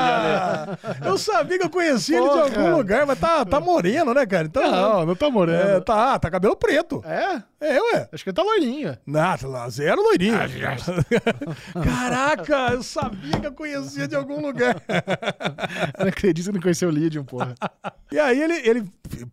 eu 1.08 1.18
sabia 1.18 1.58
que 1.58 1.64
eu 1.64 1.70
conhecia 1.70 2.18
ele 2.18 2.28
de 2.28 2.34
Porra. 2.34 2.44
algum 2.44 2.76
lugar, 2.76 3.06
mas 3.06 3.18
tá, 3.18 3.46
tá 3.46 3.62
moreno, 3.62 4.14
né, 4.14 4.26
cara? 4.26 4.48
Então, 4.48 5.06
não 5.06 5.16
tá 5.16 5.28
é, 5.28 5.32
moreno. 5.32 5.80
tá, 5.80 6.20
tá 6.20 6.30
cabelo 6.30 6.58
preto. 6.58 7.02
É? 7.06 7.42
É, 7.66 7.80
ué. 7.82 8.10
Acho 8.12 8.24
que 8.24 8.30
ele 8.30 8.36
tá 8.36 8.44
loirinho. 8.44 8.98
Nada, 9.06 9.48
lá, 9.48 9.70
zero 9.70 10.02
loirinho. 10.02 10.38
Caraca, 11.84 12.74
eu 12.74 12.84
sabia 12.84 13.40
que 13.40 13.48
eu 13.48 13.54
conhecia 13.54 14.08
de 14.08 14.16
algum 14.16 14.42
lugar. 14.42 14.82
Eu 14.88 16.00
não 16.06 16.08
acredito 16.08 16.46
que 16.48 16.52
não 16.52 16.62
conheceu 16.62 16.90
o 16.90 16.92
Lydion, 16.92 17.24
porra. 17.24 17.56
E 18.12 18.20
aí 18.20 18.42
ele, 18.42 18.54
ele 18.68 18.84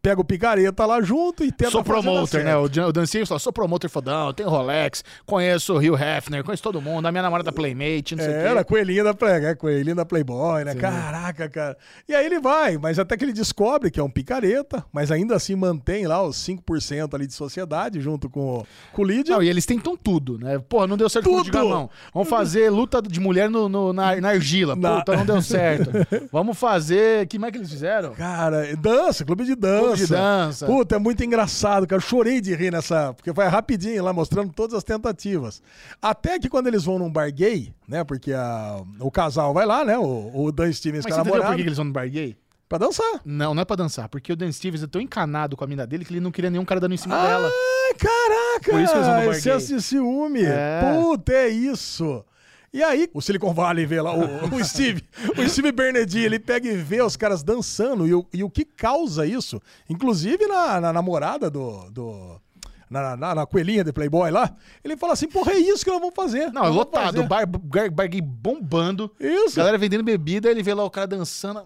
pega 0.02 0.20
o 0.20 0.24
picareta 0.24 0.86
lá 0.86 1.00
junto 1.00 1.44
e 1.44 1.50
tenta 1.52 1.70
sou 1.70 1.84
promoter, 1.84 2.44
né? 2.44 2.56
O, 2.56 2.68
Dan- 2.68 3.06
Stevens 3.06 3.28
fala, 3.28 3.38
sou 3.38 3.52
promoter 3.52 3.88
fodão, 3.88 4.32
tenho 4.32 4.48
Rolex, 4.48 5.02
conheço 5.26 5.74
o 5.74 5.78
Rio 5.78 5.96
Hefner, 5.96 6.44
conheço 6.44 6.62
todo 6.62 6.80
mundo, 6.80 7.06
a 7.06 7.12
minha 7.12 7.22
namorada 7.22 7.52
Playmate, 7.52 8.14
não 8.16 8.24
sei 8.24 8.32
o 8.32 8.36
É, 8.36 8.42
quê. 8.42 8.48
era 8.48 8.64
coelhinha 8.64 9.04
da, 9.04 9.14
Play, 9.14 9.44
é, 9.44 9.54
coelhinha 9.54 9.94
da 9.94 10.04
Playboy, 10.04 10.64
né? 10.64 10.74
Caraca, 10.74 11.48
cara. 11.48 11.76
E 12.08 12.14
aí 12.14 12.24
ele 12.26 12.38
vai, 12.40 12.78
mas 12.78 12.98
até 12.98 13.16
que 13.16 13.24
ele 13.24 13.32
descobre 13.32 13.90
que 13.90 13.98
é 13.98 14.02
um 14.02 14.10
picareta, 14.10 14.84
mas 14.92 15.10
ainda 15.10 15.34
assim 15.34 15.54
mantém 15.56 16.06
lá 16.06 16.22
os 16.22 16.36
5% 16.36 17.14
ali 17.14 17.26
de 17.26 17.34
sociedade 17.34 18.00
junto 18.00 18.19
junto 18.20 18.28
com, 18.28 18.58
o- 18.58 18.66
com 18.92 19.02
o 19.02 19.04
Lydia. 19.04 19.34
Não, 19.34 19.42
e 19.42 19.48
eles 19.48 19.64
tentam 19.64 19.96
tudo, 19.96 20.38
né? 20.38 20.58
Porra, 20.58 20.86
não 20.86 20.96
deu 20.96 21.08
certo 21.08 21.28
com 21.30 21.36
o 21.36 21.42
de 21.42 21.50
Tudo! 21.50 21.62
gamão. 21.64 21.88
Vamos 22.12 22.28
fazer 22.28 22.68
luta 22.70 23.00
de 23.00 23.18
mulher 23.18 23.48
no, 23.48 23.68
no- 23.68 23.92
na, 23.92 24.16
na 24.20 24.28
argila. 24.30 24.76
Na- 24.76 24.98
Puta, 24.98 25.16
não 25.16 25.24
deu 25.24 25.40
certo. 25.40 25.90
Vamos 26.30 26.58
fazer. 26.58 27.26
Que 27.28 27.38
mais 27.38 27.52
que 27.52 27.58
eles 27.58 27.70
fizeram? 27.70 28.12
Cara, 28.14 28.76
dança, 28.76 29.24
clube 29.24 29.44
de 29.44 29.54
dança. 29.54 29.80
Clube 29.80 29.96
de 29.98 30.06
dança. 30.08 30.66
Puta, 30.66 30.96
é 30.96 30.98
muito 30.98 31.24
engraçado, 31.24 31.86
cara. 31.86 31.96
Eu 32.02 32.04
chorei 32.06 32.40
de 32.40 32.54
rir 32.54 32.70
nessa. 32.72 33.14
Porque 33.14 33.32
vai 33.32 33.48
rapidinho 33.48 34.04
lá 34.04 34.12
mostrando 34.12 34.52
todas 34.52 34.74
as 34.76 34.84
tentativas. 34.84 35.62
Até 36.02 36.38
que 36.38 36.48
quando 36.48 36.66
eles 36.66 36.84
vão 36.84 36.98
num 36.98 37.10
bar 37.10 37.32
gay, 37.32 37.72
né? 37.88 38.04
Porque 38.04 38.32
a- 38.32 38.80
o 38.98 39.10
casal 39.10 39.54
vai 39.54 39.64
lá, 39.64 39.84
né? 39.84 39.96
O, 39.98 40.30
o 40.34 40.52
Dan 40.52 40.70
Stevens 40.72 41.04
Mas 41.04 41.14
com 41.14 41.20
a 41.20 41.24
você 41.24 41.30
entendeu 41.30 41.46
por 41.48 41.56
que 41.56 41.62
eles 41.62 41.76
vão 41.76 41.86
no 41.86 41.92
bar 41.92 42.08
gay? 42.08 42.36
Pra 42.70 42.78
dançar. 42.78 43.20
Não, 43.24 43.52
não 43.52 43.62
é 43.62 43.64
pra 43.64 43.74
dançar. 43.74 44.08
Porque 44.08 44.32
o 44.32 44.36
Dan 44.36 44.52
Stevens 44.52 44.84
é 44.84 44.86
tão 44.86 45.00
encanado 45.00 45.56
com 45.56 45.64
a 45.64 45.66
mina 45.66 45.84
dele 45.84 46.04
que 46.04 46.12
ele 46.12 46.20
não 46.20 46.30
queria 46.30 46.48
nenhum 46.48 46.64
cara 46.64 46.78
dando 46.80 46.94
em 46.94 46.96
cima 46.96 47.16
Ah, 47.16 47.26
dela. 47.26 47.48
Ai, 47.48 47.94
caraca! 47.94 48.70
Por 48.70 48.80
isso 48.80 48.92
que 48.92 48.98
eles 49.00 49.46
é 49.46 49.50
gay. 49.50 49.56
esse 49.56 49.82
ciúme. 49.82 50.44
É. 50.44 50.80
Puta, 50.94 51.32
é 51.32 51.48
isso. 51.48 52.24
E 52.72 52.80
aí, 52.80 53.10
o 53.12 53.20
Silicon 53.20 53.52
Valley 53.52 53.84
vê 53.86 54.00
lá, 54.00 54.14
o, 54.14 54.54
o 54.54 54.62
Steve, 54.64 55.02
o 55.36 55.48
Steve 55.48 55.72
Bernardini, 55.72 56.24
ele 56.26 56.38
pega 56.38 56.68
e 56.68 56.76
vê 56.76 57.02
os 57.02 57.16
caras 57.16 57.42
dançando 57.42 58.06
e 58.06 58.14
o, 58.14 58.24
e 58.32 58.44
o 58.44 58.48
que 58.48 58.64
causa 58.64 59.26
isso, 59.26 59.60
inclusive 59.88 60.46
na, 60.46 60.80
na 60.80 60.92
namorada 60.92 61.50
do. 61.50 61.90
do 61.90 62.40
na, 62.88 63.16
na, 63.16 63.34
na 63.34 63.46
coelhinha 63.46 63.82
de 63.82 63.92
Playboy 63.92 64.30
lá, 64.30 64.54
ele 64.84 64.96
fala 64.96 65.14
assim: 65.14 65.26
porra, 65.26 65.54
é 65.54 65.58
isso 65.58 65.84
que 65.84 65.90
nós 65.90 65.98
vamos 65.98 66.14
fazer. 66.14 66.52
Não, 66.52 66.64
é 66.64 66.68
lotado. 66.68 67.16
fazer. 67.16 67.26
Bar, 67.26 67.46
bar, 67.46 67.90
bar 67.90 68.08
bombando. 68.22 69.10
Isso. 69.18 69.56
Galera 69.56 69.76
vendendo 69.76 70.04
bebida, 70.04 70.48
ele 70.48 70.62
vê 70.62 70.72
lá 70.72 70.84
o 70.84 70.90
cara 70.90 71.08
dançando. 71.08 71.64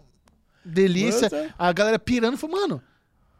Delícia. 0.64 1.28
Nossa. 1.30 1.54
A 1.58 1.72
galera 1.72 1.98
pirando. 1.98 2.36
Falou, 2.36 2.60
mano, 2.60 2.82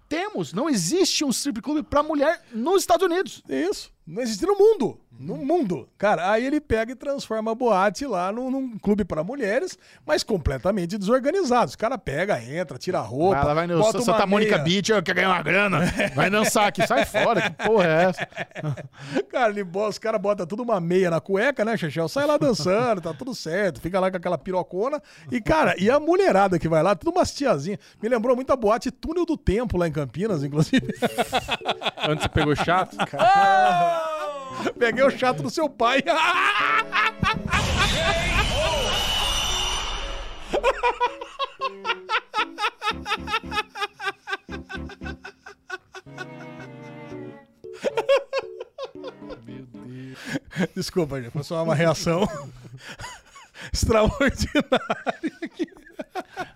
temos. 0.08 0.52
Não 0.52 0.68
existe 0.68 1.24
um 1.24 1.30
strip 1.30 1.60
club 1.60 1.84
pra 1.84 2.02
mulher 2.02 2.42
nos 2.52 2.82
Estados 2.82 3.06
Unidos. 3.06 3.42
Isso. 3.48 3.92
Não 4.06 4.22
existe 4.22 4.44
no 4.46 4.56
mundo. 4.56 5.00
No 5.18 5.36
mundo. 5.36 5.88
Cara, 5.96 6.30
aí 6.30 6.44
ele 6.44 6.60
pega 6.60 6.92
e 6.92 6.96
transforma 6.96 7.52
a 7.52 7.54
boate 7.54 8.04
lá 8.04 8.32
num, 8.32 8.50
num 8.50 8.78
clube 8.78 9.04
para 9.04 9.22
mulheres, 9.22 9.78
mas 10.04 10.24
completamente 10.24 10.98
desorganizado. 10.98 11.66
Os 11.66 11.76
cara 11.76 11.96
pega, 11.96 12.42
entra, 12.42 12.76
tira 12.76 12.98
a 12.98 13.02
roupa. 13.02 13.36
Vai 13.36 13.44
lá, 13.44 13.54
vai 13.54 13.66
no 13.66 13.78
bota 13.78 13.98
uma 13.98 14.04
Santa 14.04 14.26
Mônica 14.26 14.56
meia. 14.56 14.64
Beach, 14.64 14.90
eu 14.90 15.02
quero 15.02 15.16
ganhar 15.16 15.30
uma 15.30 15.42
grana. 15.42 15.80
Vai 16.14 16.28
dançar 16.28 16.68
aqui, 16.68 16.86
sai 16.86 17.04
fora. 17.04 17.42
Que 17.42 17.64
porra 17.64 17.86
é 17.86 18.04
essa? 18.04 18.28
Cara, 19.30 19.50
ele, 19.50 19.62
os 19.62 19.98
caras 19.98 20.20
botam 20.20 20.46
tudo 20.46 20.62
uma 20.62 20.80
meia 20.80 21.10
na 21.10 21.20
cueca, 21.20 21.64
né, 21.64 21.76
Chechel? 21.76 22.08
Sai 22.08 22.26
lá 22.26 22.36
dançando, 22.36 23.00
tá 23.00 23.12
tudo 23.14 23.34
certo. 23.34 23.80
Fica 23.80 23.98
lá 24.00 24.10
com 24.10 24.16
aquela 24.16 24.38
pirocona. 24.38 25.00
E, 25.30 25.40
cara, 25.40 25.74
e 25.78 25.90
a 25.90 25.98
mulherada 25.98 26.58
que 26.58 26.68
vai 26.68 26.82
lá, 26.82 26.94
tudo 26.94 27.12
umas 27.12 27.32
tiazinhas. 27.32 27.78
Me 28.02 28.08
lembrou 28.08 28.34
muito 28.36 28.52
a 28.52 28.56
boate 28.56 28.90
Túnel 28.90 29.24
do 29.24 29.36
Tempo 29.36 29.76
lá 29.76 29.88
em 29.88 29.92
Campinas, 29.92 30.42
inclusive. 30.42 30.86
Onde 32.08 32.22
você 32.22 32.28
pegou 32.28 32.54
chato? 32.56 32.96
Peguei 34.78 35.04
o 35.04 35.10
chato 35.10 35.42
do 35.42 35.50
seu 35.50 35.68
pai. 35.68 36.02
Desculpa, 50.74 51.20
gente, 51.20 51.32
foi 51.32 51.42
só 51.42 51.62
uma 51.62 51.74
reação 51.74 52.28
extraordinária. 53.72 54.54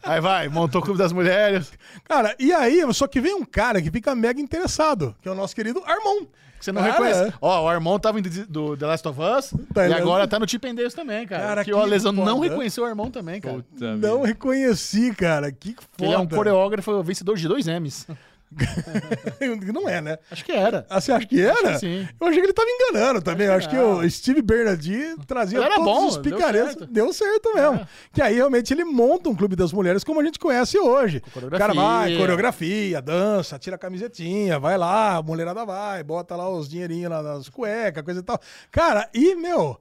Aí 0.02 0.20
vai, 0.20 0.48
montou 0.48 0.80
o 0.80 0.84
Clube 0.84 0.98
das 0.98 1.12
Mulheres. 1.12 1.72
Cara, 2.04 2.34
e 2.38 2.52
aí, 2.52 2.82
só 2.94 3.06
que 3.06 3.20
vem 3.20 3.34
um 3.34 3.44
cara 3.44 3.82
que 3.82 3.90
fica 3.90 4.14
mega 4.14 4.40
interessado, 4.40 5.14
que 5.20 5.28
é 5.28 5.32
o 5.32 5.34
nosso 5.34 5.54
querido 5.54 5.82
Armon. 5.84 6.26
Que 6.58 6.64
você 6.64 6.72
não 6.72 6.82
Cara, 6.82 6.92
reconhece. 6.92 7.32
Ó, 7.40 7.64
o 7.64 7.68
Armon 7.68 7.98
tava 7.98 8.20
do 8.20 8.76
The 8.76 8.86
Last 8.86 9.06
of 9.08 9.18
Us 9.20 9.54
Tá, 9.72 9.84
e 9.84 9.92
ele- 9.92 9.94
agora 9.94 10.26
tá 10.26 10.38
no 10.38 10.48
Chip 10.48 10.66
and 10.68 10.74
Dale 10.74 10.90
também, 10.90 11.26
cara. 11.26 11.42
Cara, 11.42 11.64
que 11.64 11.70
que 11.70 11.76
o 11.76 11.80
Alesão 11.80 12.10
não 12.12 12.40
reconheceu 12.40 12.82
o 12.82 12.86
Armon 12.86 13.10
também, 13.10 13.40
cara. 13.40 13.56
Puta 13.58 13.96
Não 13.96 14.16
vida. 14.18 14.26
reconheci, 14.26 15.14
cara. 15.14 15.52
Que 15.52 15.74
foda. 15.96 16.04
Ele 16.04 16.14
é 16.14 16.18
um 16.18 16.26
coreógrafo 16.26 17.02
vencedor 17.02 17.36
de 17.36 17.46
dois 17.46 17.66
M's. 17.66 18.06
Não 19.72 19.88
é, 19.88 20.00
né? 20.00 20.18
Acho 20.30 20.44
que 20.44 20.52
era. 20.52 20.86
Ah, 20.88 21.00
você 21.00 21.12
acha 21.12 21.26
que 21.26 21.40
era? 21.40 21.72
que 21.74 21.78
sim. 21.78 22.08
Eu 22.20 22.26
achei 22.26 22.40
que 22.40 22.46
ele 22.46 22.52
tava 22.52 22.68
enganando 22.68 23.22
também. 23.22 23.46
Eu 23.46 23.54
acho 23.54 23.68
que 23.68 23.76
o 23.76 24.08
Steve 24.10 24.42
Bernardi 24.42 25.16
trazia 25.26 25.60
todos 25.60 25.84
bom, 25.84 26.06
os 26.06 26.16
deu 26.16 26.34
picaretas. 26.34 26.74
certo. 26.74 26.86
Deu 26.86 27.12
certo 27.12 27.54
mesmo. 27.54 27.86
Que 28.12 28.22
aí 28.22 28.36
realmente 28.36 28.72
ele 28.72 28.84
monta 28.84 29.28
um 29.28 29.34
clube 29.34 29.54
das 29.54 29.72
mulheres 29.72 30.02
como 30.02 30.20
a 30.20 30.24
gente 30.24 30.38
conhece 30.38 30.78
hoje. 30.78 31.22
O 31.26 31.30
coreografia. 31.30 31.66
cara 31.66 31.74
vai, 31.74 32.16
coreografia, 32.16 33.02
dança, 33.02 33.58
tira 33.58 33.76
a 33.76 33.78
camisetinha, 33.78 34.58
vai 34.58 34.78
lá, 34.78 35.16
a 35.16 35.22
mulherada 35.22 35.64
vai, 35.64 36.02
bota 36.02 36.34
lá 36.34 36.48
os 36.48 36.68
dinheirinhos 36.68 37.10
lá 37.10 37.22
nas 37.22 37.48
cuecas, 37.48 38.02
coisa 38.02 38.20
e 38.20 38.22
tal. 38.22 38.40
Cara, 38.70 39.08
e, 39.12 39.34
meu. 39.34 39.78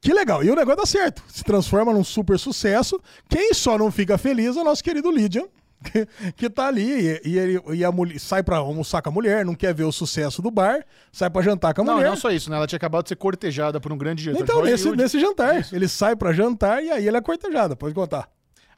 Que 0.00 0.12
legal. 0.12 0.44
E 0.44 0.50
o 0.50 0.54
negócio 0.54 0.76
dá 0.80 0.86
certo. 0.86 1.22
Se 1.28 1.42
transforma 1.42 1.90
num 1.92 2.04
super 2.04 2.38
sucesso. 2.38 3.00
Quem 3.26 3.54
só 3.54 3.78
não 3.78 3.90
fica 3.90 4.18
feliz 4.18 4.54
é 4.54 4.60
o 4.60 4.64
nosso 4.64 4.84
querido 4.84 5.10
Lydian. 5.10 5.46
Que, 6.36 6.48
tá 6.50 6.66
ali 6.68 7.20
e, 7.24 7.38
ele, 7.38 7.60
e 7.74 7.84
a 7.84 7.92
mulher 7.92 8.18
sai 8.18 8.42
pra 8.42 8.56
almoçar 8.58 9.02
com 9.02 9.08
a 9.08 9.12
mulher, 9.12 9.44
não 9.44 9.54
quer 9.54 9.74
ver 9.74 9.84
o 9.84 9.92
sucesso 9.92 10.40
do 10.42 10.50
bar, 10.50 10.84
sai 11.12 11.28
pra 11.30 11.42
jantar 11.42 11.74
com 11.74 11.82
a 11.82 11.84
Não, 11.84 11.94
mulher. 11.94 12.08
não 12.08 12.16
só 12.16 12.30
isso, 12.30 12.50
né? 12.50 12.56
Ela 12.56 12.66
tinha 12.66 12.76
acabado 12.76 13.02
de 13.04 13.10
ser 13.10 13.16
cortejada 13.16 13.80
por 13.80 13.92
um 13.92 13.98
grande 13.98 14.22
diretor 14.22 14.42
Então, 14.42 14.62
nesse, 14.62 14.90
nesse 14.96 15.20
jantar. 15.20 15.66
Ele 15.72 15.86
sai 15.88 16.16
pra 16.16 16.32
jantar 16.32 16.82
e 16.82 16.90
aí 16.90 17.06
ele 17.06 17.16
é 17.16 17.20
cortejado. 17.20 17.76
Pode 17.76 17.94
contar. 17.94 18.28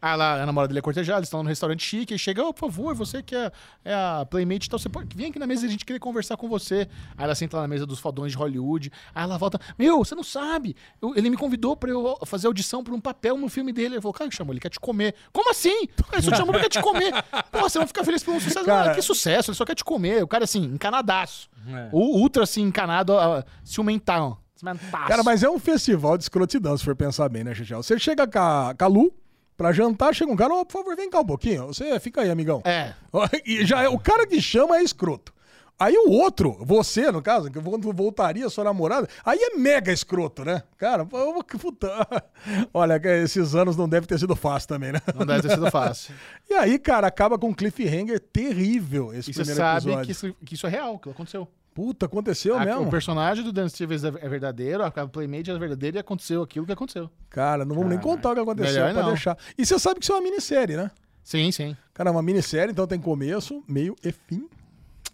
Ah, 0.01 0.14
lá, 0.14 0.42
a 0.42 0.47
namorada 0.47 0.68
dele 0.68 0.78
é 0.78 0.82
cortejada, 0.82 1.18
eles 1.18 1.28
estão 1.28 1.42
no 1.42 1.49
restaurante 1.49 1.82
chique, 1.84 2.14
e 2.14 2.18
chega, 2.18 2.44
ô, 2.44 2.53
por 2.53 2.70
favor, 2.70 2.94
você 2.94 3.22
que 3.22 3.34
é, 3.34 3.51
é 3.84 3.94
a 3.94 4.26
Playmate 4.28 4.66
e 4.66 4.70
tal, 4.70 4.78
você 4.78 4.88
pode 4.88 5.09
vir 5.16 5.26
aqui 5.26 5.38
na 5.38 5.47
mesa 5.47 5.64
e 5.64 5.68
a 5.68 5.70
gente 5.70 5.84
querer 5.84 5.99
conversar 5.99 6.36
com 6.36 6.49
você. 6.49 6.88
Aí 7.16 7.24
ela 7.24 7.34
senta 7.34 7.57
lá 7.57 7.62
na 7.62 7.68
mesa 7.68 7.86
dos 7.86 7.99
fodões 7.99 8.32
de 8.32 8.38
Hollywood, 8.38 8.92
aí 9.14 9.24
ela 9.24 9.38
volta, 9.38 9.59
meu, 9.78 9.99
você 9.99 10.14
não 10.14 10.22
sabe, 10.22 10.76
eu- 11.01 11.14
ele 11.16 11.30
me 11.30 11.36
convidou 11.36 11.76
pra 11.76 11.90
eu 11.90 12.18
fazer 12.26 12.47
audição 12.47 12.84
pra 12.84 12.94
um 12.94 13.01
papel 13.01 13.36
no 13.38 13.49
filme 13.49 13.72
dele. 13.72 13.94
Ele 13.94 14.01
falou, 14.01 14.12
cara, 14.12 14.28
que 14.30 14.36
chamou, 14.36 14.53
ele 14.53 14.61
quer 14.61 14.70
te 14.70 14.78
comer. 14.80 15.14
Como 15.32 15.51
assim? 15.51 15.88
Ele 16.12 16.22
só 16.22 16.30
te 16.30 16.36
chamou 16.36 16.53
porque 16.53 16.68
quer 16.68 16.78
te 16.78 16.82
comer. 16.82 17.12
Pô, 17.51 17.61
você 17.61 17.78
vai 17.78 17.86
ficar 17.86 18.05
feliz 18.05 18.22
por 18.22 18.34
um 18.34 18.40
sucesso. 18.40 18.64
Cara- 18.66 18.88
Não, 18.88 18.94
que 18.94 19.03
sucesso, 19.03 19.51
ele 19.51 19.57
só 19.57 19.64
quer 19.64 19.74
te 19.74 19.84
comer. 19.84 20.22
O 20.22 20.28
cara, 20.28 20.44
assim, 20.44 20.62
encanadaço. 20.64 21.49
É. 21.68 21.88
O 21.92 22.18
ultra, 22.20 22.42
assim, 22.44 22.62
encanado, 22.62 23.12
uh. 23.14 23.42
Cara, 25.09 25.22
mas 25.22 25.42
é 25.42 25.51
um 25.51 25.59
festival 25.59 26.16
de 26.16 26.24
escrotidão, 26.24 26.76
se 26.78 26.84
for 26.84 26.94
pensar 26.97 27.28
bem, 27.28 27.44
né, 27.44 27.55
Xixel? 27.55 27.82
Você 27.82 27.99
chega 27.99 28.26
com 28.26 28.38
a, 28.38 28.74
com 28.78 28.84
a 28.84 28.88
Lu 28.88 29.12
pra 29.57 29.73
jantar, 29.73 30.15
chega 30.15 30.31
um 30.31 30.37
cara, 30.37 30.55
ô, 30.55 30.65
por 30.65 30.73
favor, 30.73 30.97
vem 30.97 31.11
cá 31.11 31.21
um 31.21 31.27
pouquinho. 31.27 31.67
Você 31.69 31.99
fica 32.01 32.23
aí, 32.23 32.31
amigão. 32.31 32.63
É. 32.65 32.93
E 33.45 33.65
já 33.65 33.83
é, 33.83 33.89
o 33.89 33.99
cara 33.99 34.27
que 34.27 34.41
chama 34.41 34.77
é 34.79 34.83
escroto. 34.83 35.35
Aí 35.79 35.95
o 35.95 36.11
outro, 36.11 36.57
você, 36.65 37.13
no 37.13 37.21
caso, 37.21 37.51
que 37.51 37.61
quando 37.61 37.93
voltaria 37.93 38.49
sua 38.49 38.65
namorada, 38.65 39.07
aí 39.23 39.39
é 39.39 39.59
mega 39.59 39.93
escroto, 39.93 40.43
né? 40.43 40.63
Cara, 40.79 41.07
que 41.47 41.59
puta. 41.59 41.91
Olha, 42.73 42.99
esses 43.23 43.55
anos 43.55 43.77
não 43.77 43.87
deve 43.87 44.07
ter 44.07 44.19
sido 44.19 44.35
fácil 44.35 44.71
também, 44.71 44.93
né? 44.93 45.03
Não 45.15 45.27
deve 45.27 45.43
ter 45.43 45.51
sido 45.51 45.71
fácil. 45.71 46.15
E 46.49 46.55
aí, 46.55 46.79
cara, 46.79 47.07
acaba 47.09 47.37
com 47.39 47.49
um 47.49 47.53
cliffhanger 47.53 48.19
terrível 48.21 49.13
esse 49.13 49.31
E 49.31 49.35
você 49.35 49.41
primeiro 49.41 49.61
sabe 49.61 49.77
episódio. 49.89 50.07
que 50.07 50.13
isso, 50.13 50.37
que 50.47 50.55
isso 50.55 50.67
é 50.67 50.71
real, 50.71 50.99
que 50.99 51.11
aconteceu. 51.11 51.47
Puta, 51.77 52.07
aconteceu 52.07 52.57
A- 52.57 52.64
mesmo. 52.64 52.85
O 52.85 52.91
personagem 52.91 53.45
do 53.45 53.53
Dan 53.53 53.68
Stevens 53.68 54.03
é 54.03 54.09
é 54.09 54.29
verdadeiro, 54.31 54.83
a 54.83 54.91
Playmate 54.91 55.51
é 55.51 55.59
verdadeira 55.59 55.99
e 55.99 56.01
aconteceu 56.01 56.43
aquilo 56.43 56.64
que 56.64 56.72
aconteceu. 56.72 57.11
Cara, 57.29 57.66
não 57.66 57.74
vamos 57.77 57.91
nem 57.91 57.99
contar 57.99 58.31
o 58.31 58.35
que 58.35 58.41
aconteceu 58.41 58.72
melhor 58.83 58.95
pra 58.95 59.03
não. 59.03 59.09
deixar. 59.11 59.37
E 59.59 59.66
você 59.66 59.79
sabe 59.79 60.01
que 60.01 60.05
isso 60.07 60.12
é 60.12 60.16
uma 60.16 60.22
minissérie, 60.22 60.74
né? 60.74 60.91
Sim, 61.22 61.53
sim. 61.53 61.77
Cara, 61.93 62.09
é 62.09 62.12
uma 62.12 62.22
minissérie, 62.22 62.72
então 62.72 62.87
tem 62.87 62.99
começo, 62.99 63.62
meio 63.68 63.95
e 64.03 64.11
fim. 64.11 64.49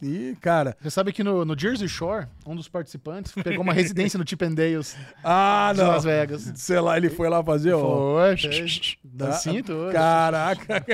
E, 0.02 0.36
cara. 0.40 0.76
Você 0.82 0.90
sabe 0.90 1.12
que 1.12 1.22
no, 1.22 1.44
no 1.44 1.56
Jersey 1.56 1.86
Shore, 1.88 2.26
um 2.44 2.56
dos 2.56 2.66
participantes 2.68 3.32
pegou 3.32 3.62
uma 3.62 3.72
residência 3.72 4.18
no 4.18 4.28
Chip 4.28 4.44
and 4.44 4.54
Dales 4.54 4.96
Ah, 5.22 5.70
de 5.72 5.80
Las 5.80 6.02
Vegas. 6.02 6.50
Sei 6.56 6.80
lá, 6.80 6.96
ele 6.96 7.08
foi 7.08 7.28
lá 7.28 7.42
fazer, 7.44 7.72
ó. 7.74 8.18
E 8.34 9.62
tudo. 9.62 9.92
Caraca. 9.92 10.84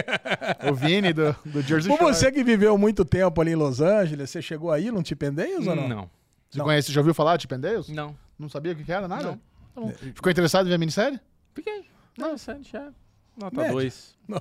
O 0.70 0.74
Vini 0.74 1.14
do, 1.14 1.34
do 1.46 1.62
Jersey 1.62 1.90
Por 1.90 1.98
Shore. 1.98 2.14
você 2.14 2.30
que 2.30 2.44
viveu 2.44 2.76
muito 2.76 3.02
tempo 3.04 3.40
ali 3.40 3.52
em 3.52 3.56
Los 3.56 3.80
Angeles, 3.80 4.28
você 4.28 4.42
chegou 4.42 4.70
aí 4.70 4.90
num 4.90 5.00
Tipendeios 5.02 5.66
ou 5.66 5.74
não? 5.74 5.88
Não. 5.88 6.10
Você 6.50 6.60
conhece, 6.60 6.92
já 6.92 7.00
ouviu 7.00 7.14
falar 7.14 7.36
de 7.38 7.42
Chip 7.42 7.54
and 7.54 7.60
Dales? 7.60 7.88
Não. 7.88 8.14
Não 8.38 8.48
sabia 8.50 8.72
o 8.72 8.76
que 8.76 8.92
era, 8.92 9.08
nada? 9.08 9.22
Não. 9.24 9.32
Tá 9.34 9.40
bom. 9.80 9.92
Ficou 10.14 10.30
interessado 10.30 10.66
em 10.66 10.68
ver 10.68 10.74
a 10.74 10.78
minissérie? 10.78 11.18
Fiquei. 11.54 11.86
Não, 12.18 12.36
sério, 12.36 12.62
já. 12.64 12.88
Nota 13.36 13.56
Médio. 13.56 13.72
2. 13.72 14.16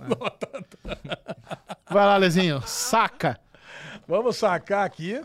Vai 1.89 2.05
lá, 2.05 2.17
Lezinho, 2.17 2.61
saca. 2.65 3.39
Vamos 4.07 4.37
sacar 4.37 4.85
aqui. 4.85 5.19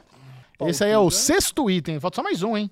Esse 0.67 0.85
aí 0.85 0.91
é 0.93 0.99
o 0.99 1.11
sexto 1.11 1.71
item. 1.71 1.99
Falta 2.01 2.17
só 2.17 2.23
mais 2.23 2.43
um, 2.43 2.57
hein? 2.57 2.71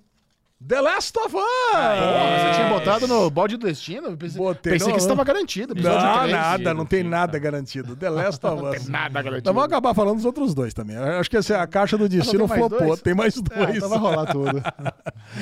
The 0.67 0.79
Last 0.79 1.19
of 1.19 1.35
Us! 1.35 1.43
Porra, 1.73 2.53
você 2.53 2.55
tinha 2.55 2.69
botado 2.69 3.09
no 3.09 3.31
balde 3.31 3.57
do 3.57 3.67
destino? 3.67 4.15
Pensei, 4.15 4.37
Botei 4.39 4.73
pensei 4.75 4.89
no- 4.89 4.95
que 4.95 5.01
estava 5.01 5.25
garantido. 5.25 5.75
Não, 5.75 5.83
nada, 6.29 6.75
não 6.75 6.85
tem 6.85 7.03
nada 7.03 7.33
tá. 7.33 7.39
garantido. 7.39 7.97
The 7.97 8.11
Last 8.11 8.45
of 8.47 8.63
Us. 8.67 8.87
Nada 8.87 9.23
garantido. 9.23 9.47
Nós 9.47 9.55
vamos 9.55 9.65
acabar 9.65 9.95
falando 9.95 10.17
dos 10.17 10.27
outros 10.27 10.53
dois 10.55 10.75
também. 10.75 10.97
Acho 10.99 11.31
que 11.31 11.39
essa 11.39 11.55
é 11.55 11.59
a 11.59 11.67
caixa 11.67 11.97
do 11.97 12.07
destino 12.07 12.41
tem 12.41 12.49
mais 12.49 12.61
flopou. 12.61 12.87
dois? 12.89 13.01
Tem 13.01 13.15
mais 13.15 13.37
É, 13.39 13.41
dois. 13.41 13.77
então 13.77 13.89
vai 13.89 13.99
rolar 13.99 14.27
tudo. 14.27 14.63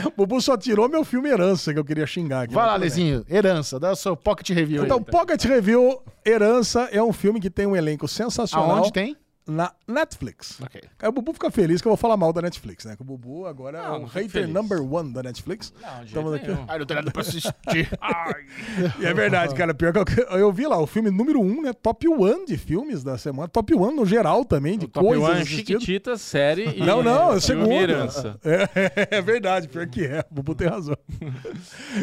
O 0.06 0.10
Bubu 0.16 0.40
só 0.40 0.56
tirou 0.56 0.88
meu 0.88 1.04
filme 1.04 1.28
Herança, 1.28 1.72
que 1.72 1.80
eu 1.80 1.84
queria 1.84 2.06
xingar 2.06 2.42
aqui. 2.42 2.54
Vai 2.54 2.66
lá. 2.66 2.76
Lezinho. 2.76 3.24
Herança, 3.28 3.80
dá 3.80 3.90
o 3.90 3.96
seu 3.96 4.16
pocket 4.16 4.50
review 4.50 4.84
Então, 4.84 4.98
aí. 4.98 5.04
Pocket 5.04 5.44
Review 5.46 6.00
Herança 6.24 6.88
é 6.92 7.02
um 7.02 7.12
filme 7.12 7.40
que 7.40 7.50
tem 7.50 7.66
um 7.66 7.74
elenco 7.74 8.06
sensacional. 8.06 8.70
Aonde 8.76 8.92
tem? 8.92 9.16
Na 9.48 9.72
Netflix. 9.86 10.60
Ok. 10.60 10.82
Aí 11.00 11.08
o 11.08 11.12
Bubu 11.12 11.32
fica 11.32 11.50
feliz 11.50 11.80
que 11.80 11.88
eu 11.88 11.90
vou 11.90 11.96
falar 11.96 12.16
mal 12.16 12.32
da 12.32 12.42
Netflix, 12.42 12.84
né? 12.84 12.94
Que 12.94 13.02
o 13.02 13.04
Bubu 13.04 13.46
agora 13.46 13.78
é 13.78 13.82
Não, 13.82 13.88
o 13.88 13.98
não 14.00 14.06
fico 14.06 14.14
hater 14.18 14.30
feliz. 14.30 14.52
number 14.54 14.80
one 14.80 15.12
da 15.12 15.22
Netflix. 15.22 15.72
Não, 15.80 16.00
de 16.00 16.06
Estamos 16.06 16.32
aqui. 16.34 16.50
Ai, 16.68 16.78
não 16.78 16.86
tem 16.86 16.94
nada 16.96 17.10
pra 17.10 17.22
assistir. 17.22 17.48
E 19.00 19.06
é 19.06 19.14
verdade, 19.14 19.54
cara. 19.54 19.72
Pior 19.74 19.92
que 19.92 20.20
eu, 20.20 20.26
eu 20.38 20.52
vi 20.52 20.66
lá 20.66 20.78
o 20.78 20.86
filme 20.86 21.10
número 21.10 21.40
um, 21.40 21.62
né? 21.62 21.72
Top 21.72 22.06
one 22.06 22.44
de 22.46 22.56
filmes 22.56 23.02
da 23.02 23.16
semana. 23.16 23.48
Top 23.48 23.74
one 23.74 23.96
no 23.96 24.04
geral 24.04 24.44
também, 24.44 24.78
de 24.78 24.86
Top 24.86 25.06
coisas 25.06 25.28
One, 25.28 25.40
assistidas. 25.42 25.82
Chiquititas, 25.82 26.20
série 26.20 26.68
e 26.76 26.84
Não, 26.84 27.02
não, 27.02 27.32
é 27.32 27.36
o. 27.36 27.72
Herança. 27.72 28.38
É, 28.44 29.16
é 29.18 29.22
verdade, 29.22 29.68
pior 29.68 29.86
que 29.86 30.04
é. 30.04 30.24
O 30.30 30.34
Bubu 30.34 30.54
tem 30.54 30.68
razão. 30.68 30.96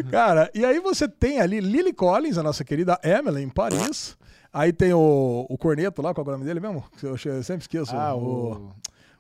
Cara, 0.10 0.50
e 0.54 0.66
aí 0.66 0.80
você 0.80 1.08
tem 1.08 1.40
ali 1.40 1.60
Lily 1.60 1.94
Collins, 1.94 2.38
a 2.38 2.44
nossa 2.44 2.64
querida 2.64 3.00
Emily, 3.04 3.44
em 3.44 3.50
Paris. 3.50 4.18
Aí 4.56 4.72
tem 4.72 4.94
o, 4.94 5.46
o 5.50 5.58
Corneto 5.58 6.02
lá, 6.02 6.14
qual 6.14 6.26
é 6.26 6.30
o 6.30 6.32
nome 6.32 6.46
dele 6.46 6.62
mesmo? 6.62 6.82
Eu, 7.04 7.18
sempre 7.18 7.64
esqueço. 7.64 7.94
Ah, 7.94 8.16
o... 8.16 8.54
o 8.54 8.72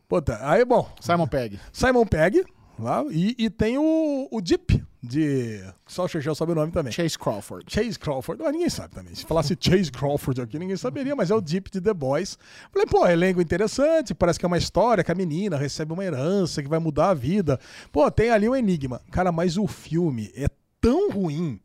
Puta, 0.07 0.39
aí, 0.41 0.63
bom, 0.63 0.89
Simon 1.01 1.27
Pegg. 1.27 1.59
Simon 1.73 2.05
Pegg 2.05 2.45
lá. 2.79 3.03
E, 3.11 3.36
e 3.38 3.49
tem 3.49 3.77
o, 3.77 4.29
o 4.31 4.39
Deep, 4.39 4.81
de... 5.03 5.61
Só 5.86 6.05
o 6.05 6.07
Chechel 6.07 6.36
sabe 6.36 6.53
o 6.53 6.55
nome 6.55 6.71
também. 6.71 6.93
Chase 6.93 7.19
Crawford. 7.19 7.65
Chase 7.67 7.99
Crawford, 7.99 8.41
mas 8.41 8.53
ninguém 8.53 8.69
sabe 8.69 8.95
também. 8.95 9.13
Se 9.13 9.25
falasse 9.25 9.57
Chase 9.59 9.91
Crawford 9.91 10.39
aqui, 10.39 10.57
ninguém 10.57 10.77
saberia, 10.77 11.17
mas 11.17 11.29
é 11.29 11.36
o 11.36 11.41
Deep 11.41 11.69
de 11.69 11.81
The 11.81 11.93
Boys. 11.93 12.38
Falei, 12.71 12.88
pô, 12.88 13.05
elenco 13.05 13.41
interessante, 13.41 14.15
parece 14.15 14.39
que 14.39 14.45
é 14.45 14.47
uma 14.47 14.57
história 14.57 15.03
que 15.03 15.11
a 15.11 15.15
menina 15.15 15.57
recebe 15.57 15.91
uma 15.91 16.05
herança 16.05 16.63
que 16.63 16.69
vai 16.69 16.79
mudar 16.79 17.09
a 17.09 17.13
vida. 17.13 17.59
Pô, 17.91 18.09
tem 18.09 18.29
ali 18.29 18.47
um 18.47 18.55
enigma. 18.55 19.01
Cara, 19.11 19.33
mas 19.33 19.57
o 19.57 19.67
filme 19.67 20.31
é 20.33 20.47
tão 20.79 21.11
ruim. 21.11 21.59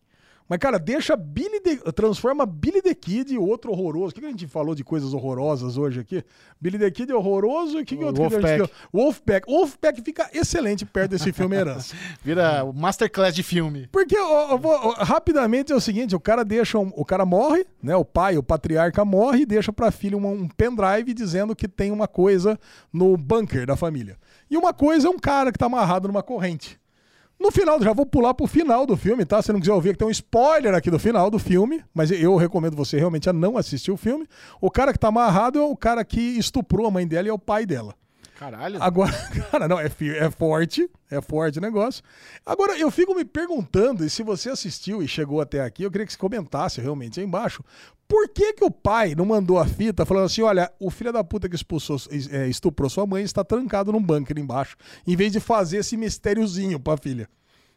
Mas, 0.50 0.58
cara, 0.58 0.80
deixa 0.80 1.14
Billy 1.14 1.60
the... 1.60 1.76
transforma 1.92 2.44
Billy 2.44 2.82
the 2.82 2.92
Kid, 2.92 3.38
outro 3.38 3.70
horroroso. 3.70 4.08
O 4.10 4.12
que, 4.14 4.20
que 4.20 4.26
a 4.26 4.30
gente 4.30 4.48
falou 4.48 4.74
de 4.74 4.82
coisas 4.82 5.14
horrorosas 5.14 5.78
hoje 5.78 6.00
aqui? 6.00 6.24
Billy 6.60 6.76
the 6.76 6.90
Kid 6.90 7.12
é 7.12 7.14
horroroso 7.14 7.78
e 7.78 7.82
o 7.82 7.84
que, 7.86 7.96
que 7.96 8.04
outro 8.04 8.28
que 8.28 8.34
a 8.34 8.40
gente 8.40 8.58
Wolfpack. 8.58 8.74
Wolfpack. 8.92 9.46
Wolfpack 9.48 10.02
fica 10.02 10.28
excelente 10.34 10.84
perto 10.84 11.12
desse 11.12 11.32
filme 11.32 11.54
Herança. 11.54 11.94
Vira 12.24 12.64
o 12.64 12.72
Masterclass 12.72 13.32
de 13.32 13.44
filme. 13.44 13.88
Porque, 13.92 14.18
ó, 14.18 14.50
eu 14.50 14.58
vou- 14.58 14.72
ó, 14.72 14.92
rapidamente, 15.04 15.70
é 15.72 15.76
o 15.76 15.80
seguinte, 15.80 16.16
o 16.16 16.20
cara 16.20 16.44
deixa, 16.44 16.80
um- 16.80 16.90
o 16.96 17.04
cara 17.04 17.24
morre, 17.24 17.64
né, 17.80 17.94
o 17.94 18.04
pai, 18.04 18.36
o 18.36 18.42
patriarca 18.42 19.04
morre 19.04 19.42
e 19.42 19.46
deixa 19.46 19.72
pra 19.72 19.92
filha 19.92 20.16
um, 20.18 20.26
um 20.26 20.48
pendrive 20.48 21.14
dizendo 21.14 21.54
que 21.54 21.68
tem 21.68 21.92
uma 21.92 22.08
coisa 22.08 22.58
no 22.92 23.16
bunker 23.16 23.64
da 23.66 23.76
família. 23.76 24.16
E 24.50 24.56
uma 24.56 24.74
coisa 24.74 25.06
é 25.06 25.10
um 25.10 25.18
cara 25.18 25.52
que 25.52 25.58
tá 25.58 25.66
amarrado 25.66 26.08
numa 26.08 26.24
corrente. 26.24 26.76
No 27.40 27.50
final, 27.50 27.82
já 27.82 27.94
vou 27.94 28.04
pular 28.04 28.34
pro 28.34 28.46
final 28.46 28.84
do 28.84 28.98
filme, 28.98 29.24
tá? 29.24 29.40
Se 29.40 29.50
não 29.50 29.60
quiser 29.60 29.72
ouvir, 29.72 29.92
que 29.92 29.98
tem 29.98 30.06
um 30.06 30.10
spoiler 30.10 30.74
aqui 30.74 30.90
do 30.90 30.98
final 30.98 31.30
do 31.30 31.38
filme, 31.38 31.82
mas 31.94 32.10
eu 32.10 32.36
recomendo 32.36 32.76
você 32.76 32.98
realmente 32.98 33.30
a 33.30 33.32
não 33.32 33.56
assistir 33.56 33.90
o 33.90 33.96
filme. 33.96 34.28
O 34.60 34.70
cara 34.70 34.92
que 34.92 34.98
tá 34.98 35.08
amarrado 35.08 35.58
é 35.58 35.62
o 35.62 35.74
cara 35.74 36.04
que 36.04 36.20
estuprou 36.20 36.86
a 36.86 36.90
mãe 36.90 37.08
dela 37.08 37.28
e 37.28 37.30
é 37.30 37.32
o 37.32 37.38
pai 37.38 37.64
dela. 37.64 37.94
Caralho. 38.40 38.82
Agora, 38.82 39.12
cara, 39.52 39.68
não, 39.68 39.78
é, 39.78 39.84
é 39.84 40.30
forte, 40.30 40.90
é 41.10 41.20
forte 41.20 41.58
o 41.58 41.60
negócio. 41.60 42.02
Agora, 42.46 42.78
eu 42.78 42.90
fico 42.90 43.14
me 43.14 43.22
perguntando, 43.22 44.02
e 44.02 44.08
se 44.08 44.22
você 44.22 44.48
assistiu 44.48 45.02
e 45.02 45.06
chegou 45.06 45.42
até 45.42 45.60
aqui, 45.60 45.82
eu 45.82 45.90
queria 45.90 46.06
que 46.06 46.12
você 46.14 46.18
comentasse 46.18 46.80
realmente 46.80 47.20
aí 47.20 47.26
embaixo, 47.26 47.62
por 48.08 48.30
que 48.30 48.54
que 48.54 48.64
o 48.64 48.70
pai 48.70 49.14
não 49.14 49.26
mandou 49.26 49.58
a 49.58 49.66
fita 49.66 50.06
falando 50.06 50.24
assim, 50.24 50.40
olha, 50.40 50.72
o 50.80 50.90
filho 50.90 51.12
da 51.12 51.22
puta 51.22 51.50
que 51.50 51.54
expulsou, 51.54 51.98
é, 52.32 52.48
estuprou 52.48 52.88
sua 52.88 53.06
mãe 53.06 53.22
está 53.22 53.44
trancado 53.44 53.92
num 53.92 54.02
bunker 54.02 54.38
embaixo, 54.38 54.74
em 55.06 55.14
vez 55.14 55.30
de 55.30 55.38
fazer 55.38 55.76
esse 55.76 55.94
mistériozinho 55.94 56.80
pra 56.80 56.96
filha. 56.96 57.28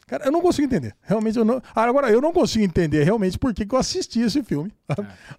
Cara, 0.06 0.24
eu 0.24 0.32
não 0.32 0.40
consigo 0.40 0.66
entender. 0.66 0.94
Realmente 1.02 1.38
eu 1.38 1.44
não. 1.44 1.62
Ah, 1.74 1.82
agora, 1.84 2.10
eu 2.10 2.20
não 2.22 2.32
consigo 2.32 2.64
entender 2.64 3.04
realmente 3.04 3.38
por 3.38 3.52
que, 3.52 3.66
que 3.66 3.74
eu 3.74 3.78
assisti 3.78 4.20
esse 4.20 4.42
filme. 4.42 4.72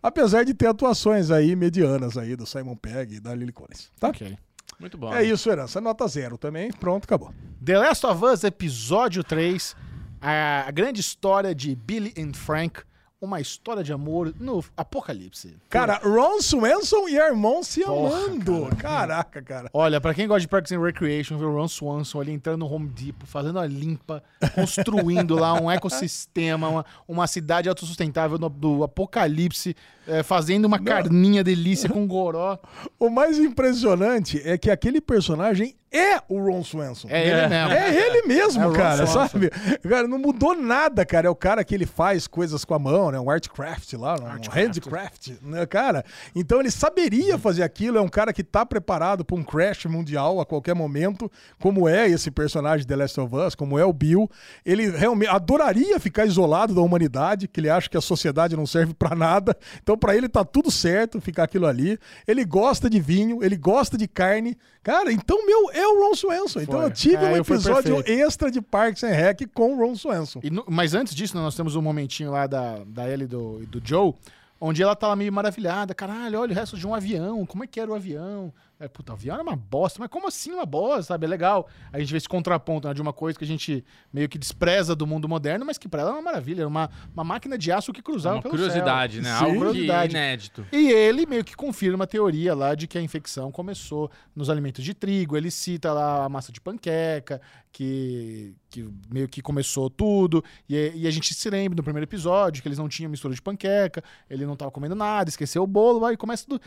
Apesar 0.01 0.43
de 0.43 0.55
ter 0.55 0.67
atuações 0.67 1.29
aí 1.29 1.55
medianas 1.55 2.17
aí 2.17 2.35
do 2.35 2.45
Simon 2.47 2.75
Pegg 2.75 3.15
e 3.15 3.19
da 3.19 3.33
Lily 3.35 3.51
Collins. 3.51 3.91
Tá? 3.99 4.09
Ok. 4.09 4.35
Muito 4.79 4.97
bom. 4.97 5.13
É 5.13 5.23
isso, 5.23 5.49
herança. 5.49 5.79
Nota 5.79 6.07
zero 6.07 6.37
também. 6.37 6.71
Pronto, 6.71 7.05
acabou. 7.05 7.33
The 7.63 7.77
Last 7.77 8.05
of 8.05 8.23
Us, 8.25 8.43
episódio 8.43 9.23
3. 9.23 9.75
A, 10.21 10.65
a 10.67 10.71
grande 10.71 11.01
história 11.01 11.53
de 11.53 11.75
Billy 11.75 12.13
and 12.17 12.33
Frank. 12.33 12.81
Uma 13.25 13.41
história 13.41 13.83
de 13.83 13.91
amor 13.91 14.33
no 14.39 14.63
apocalipse. 14.77 15.55
Cara, 15.69 15.99
Ron 16.03 16.41
Swanson 16.41 17.07
e 17.09 17.15
irmão 17.17 17.63
se 17.63 17.83
Porra, 17.83 18.17
amando. 18.25 18.69
Caraca, 18.77 19.41
cara. 19.41 19.69
Olha, 19.73 19.99
pra 19.99 20.13
quem 20.13 20.27
gosta 20.27 20.41
de 20.41 20.47
Parks 20.47 20.71
and 20.71 20.79
Recreation, 20.81 21.37
ver 21.37 21.45
o 21.45 21.53
Ron 21.55 21.67
Swanson 21.67 22.21
ali 22.21 22.31
entrando 22.31 22.59
no 22.59 22.71
Home 22.71 22.87
Depot, 22.87 23.25
fazendo 23.25 23.59
a 23.59 23.65
limpa, 23.65 24.23
construindo 24.53 25.35
lá 25.35 25.53
um 25.59 25.69
ecossistema, 25.69 26.67
uma, 26.69 26.85
uma 27.07 27.27
cidade 27.27 27.67
autossustentável 27.69 28.37
no- 28.37 28.49
do 28.49 28.83
apocalipse, 28.83 29.75
eh, 30.07 30.23
fazendo 30.23 30.65
uma 30.65 30.79
carninha 30.79 31.43
delícia 31.43 31.89
com 31.89 32.07
goró. 32.07 32.57
O 32.99 33.09
mais 33.09 33.37
impressionante 33.39 34.41
é 34.47 34.57
que 34.57 34.69
aquele 34.71 35.01
personagem 35.01 35.75
é 35.97 36.21
o 36.27 36.39
Ron 36.39 36.63
Swanson. 36.63 37.07
É 37.09 37.27
ele 37.27 37.47
mesmo. 37.47 37.73
É 37.73 37.95
ele 37.95 38.21
mesmo, 38.27 38.63
É 38.63 38.75
cara, 38.75 39.07
sabe? 39.07 39.49
Cara, 39.87 40.07
não 40.07 40.17
mudou 40.17 40.55
nada, 40.55 41.05
cara. 41.05 41.27
É 41.27 41.29
o 41.29 41.35
cara 41.35 41.63
que 41.63 41.73
ele 41.73 41.85
faz 41.85 42.27
coisas 42.27 42.65
com 42.65 42.73
a 42.73 42.79
mão, 42.79 43.11
né? 43.11 43.19
Um 43.19 43.29
artcraft 43.29 43.93
lá, 43.93 44.15
um 44.15 44.49
handcraft, 44.51 45.31
né, 45.41 45.65
cara? 45.65 46.03
Então 46.35 46.59
ele 46.59 46.71
saberia 46.71 47.37
fazer 47.37 47.63
aquilo. 47.63 47.97
É 47.97 48.01
um 48.01 48.07
cara 48.09 48.33
que 48.33 48.43
tá 48.43 48.65
preparado 48.65 49.23
para 49.23 49.35
um 49.35 49.43
crash 49.43 49.85
mundial 49.85 50.39
a 50.39 50.45
qualquer 50.45 50.75
momento, 50.75 51.31
como 51.59 51.87
é 51.87 52.07
esse 52.07 52.29
personagem 52.31 52.81
de 52.81 52.87
The 52.87 52.95
Last 52.95 53.19
of 53.19 53.35
Us, 53.35 53.55
como 53.55 53.79
é 53.79 53.85
o 53.85 53.93
Bill. 53.93 54.29
Ele 54.65 54.89
realmente 54.89 55.29
adoraria 55.29 55.99
ficar 55.99 56.25
isolado 56.25 56.73
da 56.73 56.81
humanidade, 56.81 57.47
que 57.47 57.59
ele 57.59 57.69
acha 57.69 57.89
que 57.89 57.97
a 57.97 58.01
sociedade 58.01 58.55
não 58.55 58.65
serve 58.65 58.93
para 58.93 59.15
nada. 59.15 59.55
Então 59.81 59.97
para 59.97 60.15
ele 60.15 60.27
tá 60.27 60.43
tudo 60.43 60.69
certo 60.71 61.21
ficar 61.21 61.43
aquilo 61.43 61.65
ali. 61.65 61.97
Ele 62.27 62.43
gosta 62.43 62.89
de 62.89 62.99
vinho, 62.99 63.43
ele 63.43 63.55
gosta 63.55 63.97
de 63.97 64.07
carne. 64.07 64.57
Cara, 64.85 65.11
então 65.11 65.43
meu 65.47 65.71
é 65.71 65.87
o 65.87 66.07
Ron 66.07 66.13
Swanson. 66.13 66.61
Então 66.61 66.75
Foi. 66.75 66.85
eu 66.85 66.91
tive 66.91 67.17
um 67.17 67.25
Aí 67.25 67.43
foi 67.43 67.55
episódio 67.57 68.03
extra 68.05 68.51
de 68.51 68.61
Parks 68.61 69.03
and 69.03 69.09
Rec 69.15 69.41
com 69.51 69.73
o 69.73 69.77
Ron 69.79 69.95
Swanson. 69.95 70.39
E 70.43 70.51
no- 70.51 70.63
mas 70.69 70.93
antes 70.93 71.15
disso, 71.15 71.35
nós 71.35 71.55
temos 71.55 71.75
um 71.75 71.81
momentinho 71.81 72.29
lá 72.29 72.45
da, 72.45 72.83
da 72.85 73.09
Ellie 73.09 73.23
e 73.23 73.27
do, 73.27 73.65
do 73.65 73.81
Joe, 73.83 74.13
onde 74.61 74.83
ela 74.83 74.95
tá 74.95 75.07
lá 75.07 75.15
meio 75.15 75.33
maravilhada. 75.33 75.95
Caralho, 75.95 76.39
olha 76.39 76.51
o 76.51 76.55
resto 76.55 76.77
de 76.77 76.85
um 76.85 76.93
avião. 76.93 77.47
Como 77.47 77.63
é 77.63 77.67
que 77.67 77.79
era 77.79 77.89
o 77.89 77.95
avião? 77.95 78.53
É, 78.77 78.89
puta, 78.89 79.13
o 79.13 79.15
avião 79.15 79.35
era 79.35 79.43
uma 79.43 79.55
bosta. 79.55 79.99
Mas 79.99 80.09
como 80.09 80.27
assim 80.27 80.51
uma 80.51 80.65
bosta, 80.65 81.03
sabe? 81.03 81.25
É 81.25 81.29
legal. 81.29 81.67
A 81.93 81.99
gente 81.99 82.11
vê 82.11 82.17
esse 82.17 82.27
contraponto 82.27 82.87
né, 82.87 82.93
de 82.93 83.01
uma 83.01 83.13
coisa 83.13 83.37
que 83.37 83.45
a 83.45 83.47
gente 83.47 83.85
meio 84.11 84.27
que 84.27 84.37
despreza 84.37 84.95
do 84.95 85.07
mundo 85.07 85.29
moderno, 85.29 85.65
mas 85.65 85.77
que 85.77 85.87
pra 85.87 86.01
ela 86.01 86.11
é 86.11 86.13
uma 86.13 86.21
maravilha. 86.21 86.61
Era 86.61 86.67
uma, 86.67 86.89
uma 87.13 87.23
máquina 87.23 87.57
de 87.57 87.71
aço 87.71 87.93
que 87.93 88.01
cruzava 88.01 88.35
Uma 88.35 88.41
pelo 88.41 88.53
curiosidade, 88.53 89.21
né? 89.21 89.29
céu. 89.29 89.47
Algo 89.47 89.51
que 89.53 89.57
curiosidade. 89.65 90.11
inédito. 90.13 90.67
E 90.71 90.91
ele 90.91 91.25
meio 91.25 91.43
que 91.43 91.55
confirma 91.55 92.03
a 92.03 92.07
teoria 92.07 92.53
lá 92.53 92.75
de 92.75 92.85
que 92.85 92.97
a 92.97 93.01
infecção 93.01 93.51
começou 93.51 94.11
nos 94.35 94.49
alimentos 94.49 94.83
de 94.83 94.93
trigo. 94.93 95.37
Ele 95.37 95.49
cita 95.49 95.93
lá 95.93 96.25
a 96.25 96.29
massa 96.29 96.51
de 96.51 96.59
panqueca, 96.59 97.41
que, 97.71 98.55
que 98.69 98.89
meio 99.09 99.29
que 99.29 99.41
começou 99.41 99.89
tudo. 99.89 100.43
E, 100.67 100.91
e 100.95 101.07
a 101.07 101.11
gente 101.11 101.33
se 101.33 101.49
lembra 101.49 101.75
do 101.75 101.83
primeiro 101.83 102.05
episódio 102.05 102.61
que 102.61 102.67
eles 102.67 102.77
não 102.77 102.89
tinham 102.89 103.09
mistura 103.09 103.33
de 103.33 103.41
panqueca, 103.41 104.03
ele 104.29 104.45
não 104.45 104.55
tava 104.55 104.71
comendo 104.71 104.95
nada, 104.95 105.29
esqueceu 105.29 105.63
o 105.63 105.67
bolo, 105.67 106.11
e 106.11 106.17
começa 106.17 106.45
tudo. 106.45 106.61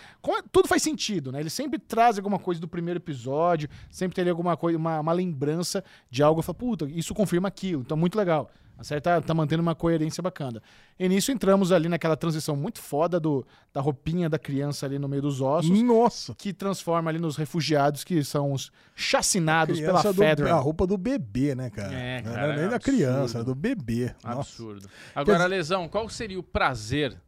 tudo 0.50 0.68
faz 0.68 0.82
sentido, 0.82 1.30
né? 1.32 1.40
Ele 1.40 1.50
sempre 1.50 1.78
traz 1.78 1.97
alguma 2.06 2.38
coisa 2.38 2.60
do 2.60 2.68
primeiro 2.68 2.98
episódio, 2.98 3.68
sempre 3.90 4.14
tem 4.14 4.22
ali 4.22 4.30
alguma 4.30 4.56
coisa, 4.56 4.78
uma, 4.78 5.00
uma 5.00 5.12
lembrança 5.12 5.82
de 6.10 6.22
algo. 6.22 6.40
Fala, 6.42 6.54
puta, 6.54 6.84
isso 6.86 7.14
confirma 7.14 7.48
aquilo. 7.48 7.82
Então, 7.82 7.96
muito 7.96 8.16
legal. 8.16 8.50
A 8.78 8.84
série 8.84 9.00
tá, 9.00 9.20
tá 9.20 9.34
mantendo 9.34 9.60
uma 9.60 9.74
coerência 9.74 10.22
bacana. 10.22 10.62
E 10.96 11.08
nisso 11.08 11.32
entramos 11.32 11.72
ali 11.72 11.88
naquela 11.88 12.16
transição 12.16 12.54
muito 12.54 12.80
foda 12.80 13.18
do, 13.18 13.44
da 13.74 13.80
roupinha 13.80 14.28
da 14.28 14.38
criança 14.38 14.86
ali 14.86 15.00
no 15.00 15.08
meio 15.08 15.20
dos 15.20 15.40
ossos, 15.40 15.82
Nossa. 15.82 16.32
que 16.36 16.52
transforma 16.52 17.10
ali 17.10 17.18
nos 17.18 17.36
refugiados 17.36 18.04
que 18.04 18.22
são 18.22 18.52
os 18.52 18.70
chacinados 18.94 19.80
pela 19.80 20.00
do, 20.00 20.14
Federal. 20.14 20.58
a 20.58 20.62
roupa 20.62 20.86
do 20.86 20.96
bebê, 20.96 21.56
né, 21.56 21.70
cara? 21.70 21.92
É, 21.92 22.22
não 22.22 22.32
cara, 22.32 22.46
era 22.46 22.56
nem 22.56 22.64
é 22.66 22.68
da 22.68 22.78
criança, 22.78 23.38
era 23.38 23.44
do 23.44 23.54
bebê. 23.54 24.14
Nossa. 24.22 24.38
Absurdo. 24.38 24.88
Agora, 25.12 25.38
dizer- 25.38 25.48
Lesão, 25.48 25.88
qual 25.88 26.08
seria 26.08 26.38
o 26.38 26.42
prazer 26.44 27.20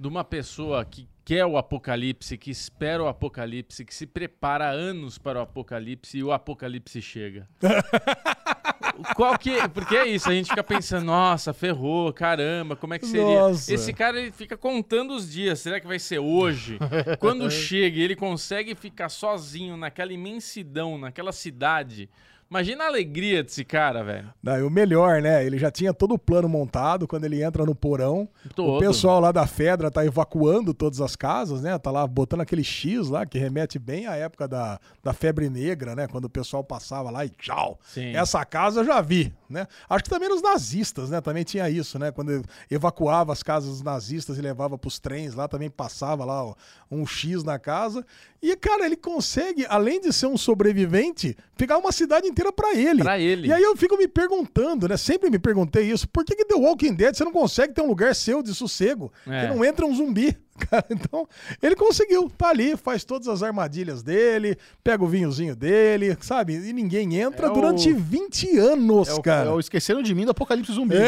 de 0.00 0.08
uma 0.08 0.24
pessoa 0.24 0.84
que 0.84 1.08
quer 1.26 1.44
o 1.44 1.58
apocalipse, 1.58 2.38
que 2.38 2.52
espera 2.52 3.02
o 3.02 3.08
apocalipse, 3.08 3.84
que 3.84 3.92
se 3.92 4.06
prepara 4.06 4.68
há 4.68 4.70
anos 4.70 5.18
para 5.18 5.40
o 5.40 5.42
apocalipse 5.42 6.18
e 6.18 6.22
o 6.22 6.30
apocalipse 6.30 7.02
chega? 7.02 7.48
Qual 9.16 9.36
que 9.36 9.50
Porque 9.74 9.96
é 9.96 10.06
isso, 10.06 10.30
a 10.30 10.32
gente 10.32 10.48
fica 10.48 10.62
pensando, 10.62 11.06
nossa, 11.06 11.52
ferrou, 11.52 12.12
caramba, 12.12 12.76
como 12.76 12.94
é 12.94 12.98
que 13.00 13.06
seria? 13.06 13.40
Nossa. 13.40 13.74
Esse 13.74 13.92
cara 13.92 14.20
ele 14.20 14.30
fica 14.30 14.56
contando 14.56 15.14
os 15.14 15.30
dias, 15.30 15.58
será 15.58 15.80
que 15.80 15.86
vai 15.86 15.98
ser 15.98 16.20
hoje? 16.20 16.78
Quando 17.18 17.50
chega 17.50 17.98
e 17.98 18.02
ele 18.02 18.14
consegue 18.14 18.76
ficar 18.76 19.08
sozinho 19.08 19.76
naquela 19.76 20.12
imensidão, 20.12 20.96
naquela 20.96 21.32
cidade. 21.32 22.08
Imagina 22.48 22.84
a 22.84 22.86
alegria 22.86 23.42
desse 23.42 23.64
cara, 23.64 24.04
velho. 24.04 24.32
Não, 24.40 24.58
e 24.58 24.62
o 24.62 24.70
melhor, 24.70 25.20
né? 25.20 25.44
Ele 25.44 25.58
já 25.58 25.70
tinha 25.70 25.92
todo 25.92 26.14
o 26.14 26.18
plano 26.18 26.48
montado 26.48 27.06
quando 27.08 27.24
ele 27.24 27.42
entra 27.42 27.64
no 27.64 27.74
porão. 27.74 28.28
O 28.44 28.54
Todo. 28.54 28.78
pessoal 28.78 29.18
lá 29.18 29.32
da 29.32 29.46
Fedra 29.46 29.90
tá 29.90 30.04
evacuando 30.06 30.72
todas 30.72 31.00
as 31.00 31.16
casas, 31.16 31.60
né? 31.60 31.76
Tá 31.76 31.90
lá 31.90 32.06
botando 32.06 32.42
aquele 32.42 32.62
X 32.62 33.08
lá, 33.08 33.26
que 33.26 33.36
remete 33.36 33.78
bem 33.78 34.06
à 34.06 34.14
época 34.14 34.46
da, 34.46 34.78
da 35.02 35.12
febre 35.12 35.50
negra, 35.50 35.96
né? 35.96 36.06
Quando 36.06 36.26
o 36.26 36.30
pessoal 36.30 36.62
passava 36.62 37.10
lá 37.10 37.24
e 37.24 37.30
tchau. 37.30 37.80
Sim. 37.82 38.14
Essa 38.14 38.44
casa 38.44 38.80
eu 38.80 38.84
já 38.84 39.00
vi. 39.00 39.32
Né? 39.48 39.66
Acho 39.88 40.04
que 40.04 40.10
também 40.10 40.28
nos 40.28 40.42
nazistas, 40.42 41.10
né? 41.10 41.20
Também 41.20 41.44
tinha 41.44 41.68
isso, 41.70 41.98
né? 41.98 42.10
Quando 42.10 42.44
evacuava 42.70 43.32
as 43.32 43.42
casas 43.42 43.70
dos 43.70 43.82
nazistas 43.82 44.38
e 44.38 44.40
levava 44.40 44.76
pros 44.76 44.98
trens 44.98 45.34
lá, 45.34 45.48
também 45.48 45.70
passava 45.70 46.24
lá 46.24 46.44
ó, 46.44 46.54
um 46.90 47.06
X 47.06 47.42
na 47.42 47.58
casa. 47.58 48.04
E, 48.42 48.54
cara, 48.56 48.86
ele 48.86 48.96
consegue, 48.96 49.66
além 49.68 50.00
de 50.00 50.12
ser 50.12 50.26
um 50.26 50.36
sobrevivente, 50.36 51.36
pegar 51.56 51.78
uma 51.78 51.90
cidade 51.90 52.26
inteira 52.26 52.52
pra 52.52 52.74
ele. 52.74 53.02
Pra 53.02 53.18
ele. 53.18 53.48
E 53.48 53.52
aí 53.52 53.62
eu 53.62 53.76
fico 53.76 53.96
me 53.96 54.06
perguntando, 54.06 54.86
né? 54.88 54.96
Sempre 54.96 55.30
me 55.30 55.38
perguntei 55.38 55.90
isso. 55.90 56.08
Por 56.08 56.24
que, 56.24 56.34
que 56.36 56.44
The 56.44 56.54
Walking 56.54 56.94
Dead 56.94 57.14
você 57.14 57.24
não 57.24 57.32
consegue 57.32 57.74
ter 57.74 57.82
um 57.82 57.88
lugar 57.88 58.14
seu 58.14 58.42
de 58.42 58.54
sossego? 58.54 59.12
É. 59.26 59.42
Que 59.42 59.54
não 59.54 59.64
entra 59.64 59.86
um 59.86 59.94
zumbi. 59.94 60.36
Cara, 60.70 60.84
então, 60.90 61.28
ele 61.62 61.76
conseguiu. 61.76 62.30
Tá 62.36 62.48
ali, 62.48 62.76
faz 62.76 63.04
todas 63.04 63.28
as 63.28 63.42
armadilhas 63.42 64.02
dele, 64.02 64.56
pega 64.82 65.04
o 65.04 65.06
vinhozinho 65.06 65.54
dele, 65.54 66.16
sabe? 66.20 66.54
E 66.54 66.72
ninguém 66.72 67.16
entra 67.20 67.46
É 67.46 67.50
o- 67.50 67.52
durante 67.54 67.92
20 67.92 68.58
anos, 68.58 69.08
É 69.08 69.14
o, 69.14 69.22
cara. 69.22 69.50
é 69.50 69.52
o 69.52 69.60
Esqueceram 69.60 70.02
de 70.02 70.14
Mim 70.14 70.24
do 70.24 70.30
Apocalipse 70.32 70.72
Zumbi. 70.72 70.96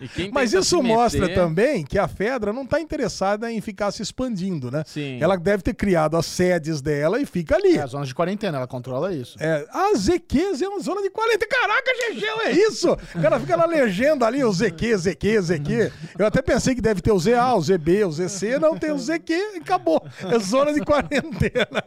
E 0.00 0.08
quem 0.08 0.30
Mas 0.30 0.52
isso 0.52 0.76
se 0.76 0.82
mostra 0.82 1.20
meter- 1.22 1.34
também 1.34 1.84
que 1.84 1.98
a 1.98 2.08
Fedra 2.08 2.52
não 2.52 2.64
tá 2.66 2.80
interessada 2.80 3.50
em 3.52 3.60
ficar 3.60 3.90
se 3.90 4.02
expandindo, 4.02 4.70
né? 4.70 4.82
Sim. 4.86 5.18
Ela 5.20 5.36
deve 5.36 5.62
ter 5.62 5.74
criado 5.74 6.16
as 6.16 6.26
sedes 6.26 6.80
dela 6.80 7.20
e 7.20 7.26
fica 7.26 7.56
ali. 7.56 7.76
É 7.76 7.82
a 7.82 7.86
zona 7.86 8.06
de 8.06 8.14
quarentena, 8.14 8.56
ela 8.58 8.66
controla 8.66 9.12
isso. 9.14 9.36
É, 9.40 9.66
a 9.70 9.92
ZQs 9.96 10.62
é 10.62 10.68
uma 10.68 10.80
zona 10.80 11.02
de 11.02 11.10
40. 11.10 11.46
Caraca, 11.46 11.90
GG, 12.12 12.24
é 12.46 12.52
isso? 12.52 12.92
O 13.14 13.20
cara 13.22 13.38
fica 13.38 13.56
na 13.56 13.66
legenda 13.66 14.26
ali, 14.26 14.42
o 14.44 14.52
ZQ, 14.52 14.96
ZQ, 14.96 15.40
ZQ. 15.42 15.92
Eu 16.18 16.26
até 16.26 16.40
pensei 16.40 16.74
que 16.74 16.80
deve 16.80 17.00
ter 17.00 17.12
o 17.12 17.18
ZA, 17.18 17.49
o 17.54 17.60
ZB, 17.60 18.04
o 18.04 18.12
ZC. 18.12 18.58
Não, 18.58 18.76
tem 18.76 18.92
o 18.92 18.98
ZQ 18.98 19.32
e 19.32 19.58
acabou. 19.58 20.02
É 20.22 20.38
zona 20.38 20.72
de 20.72 20.80
quarentena. 20.80 21.82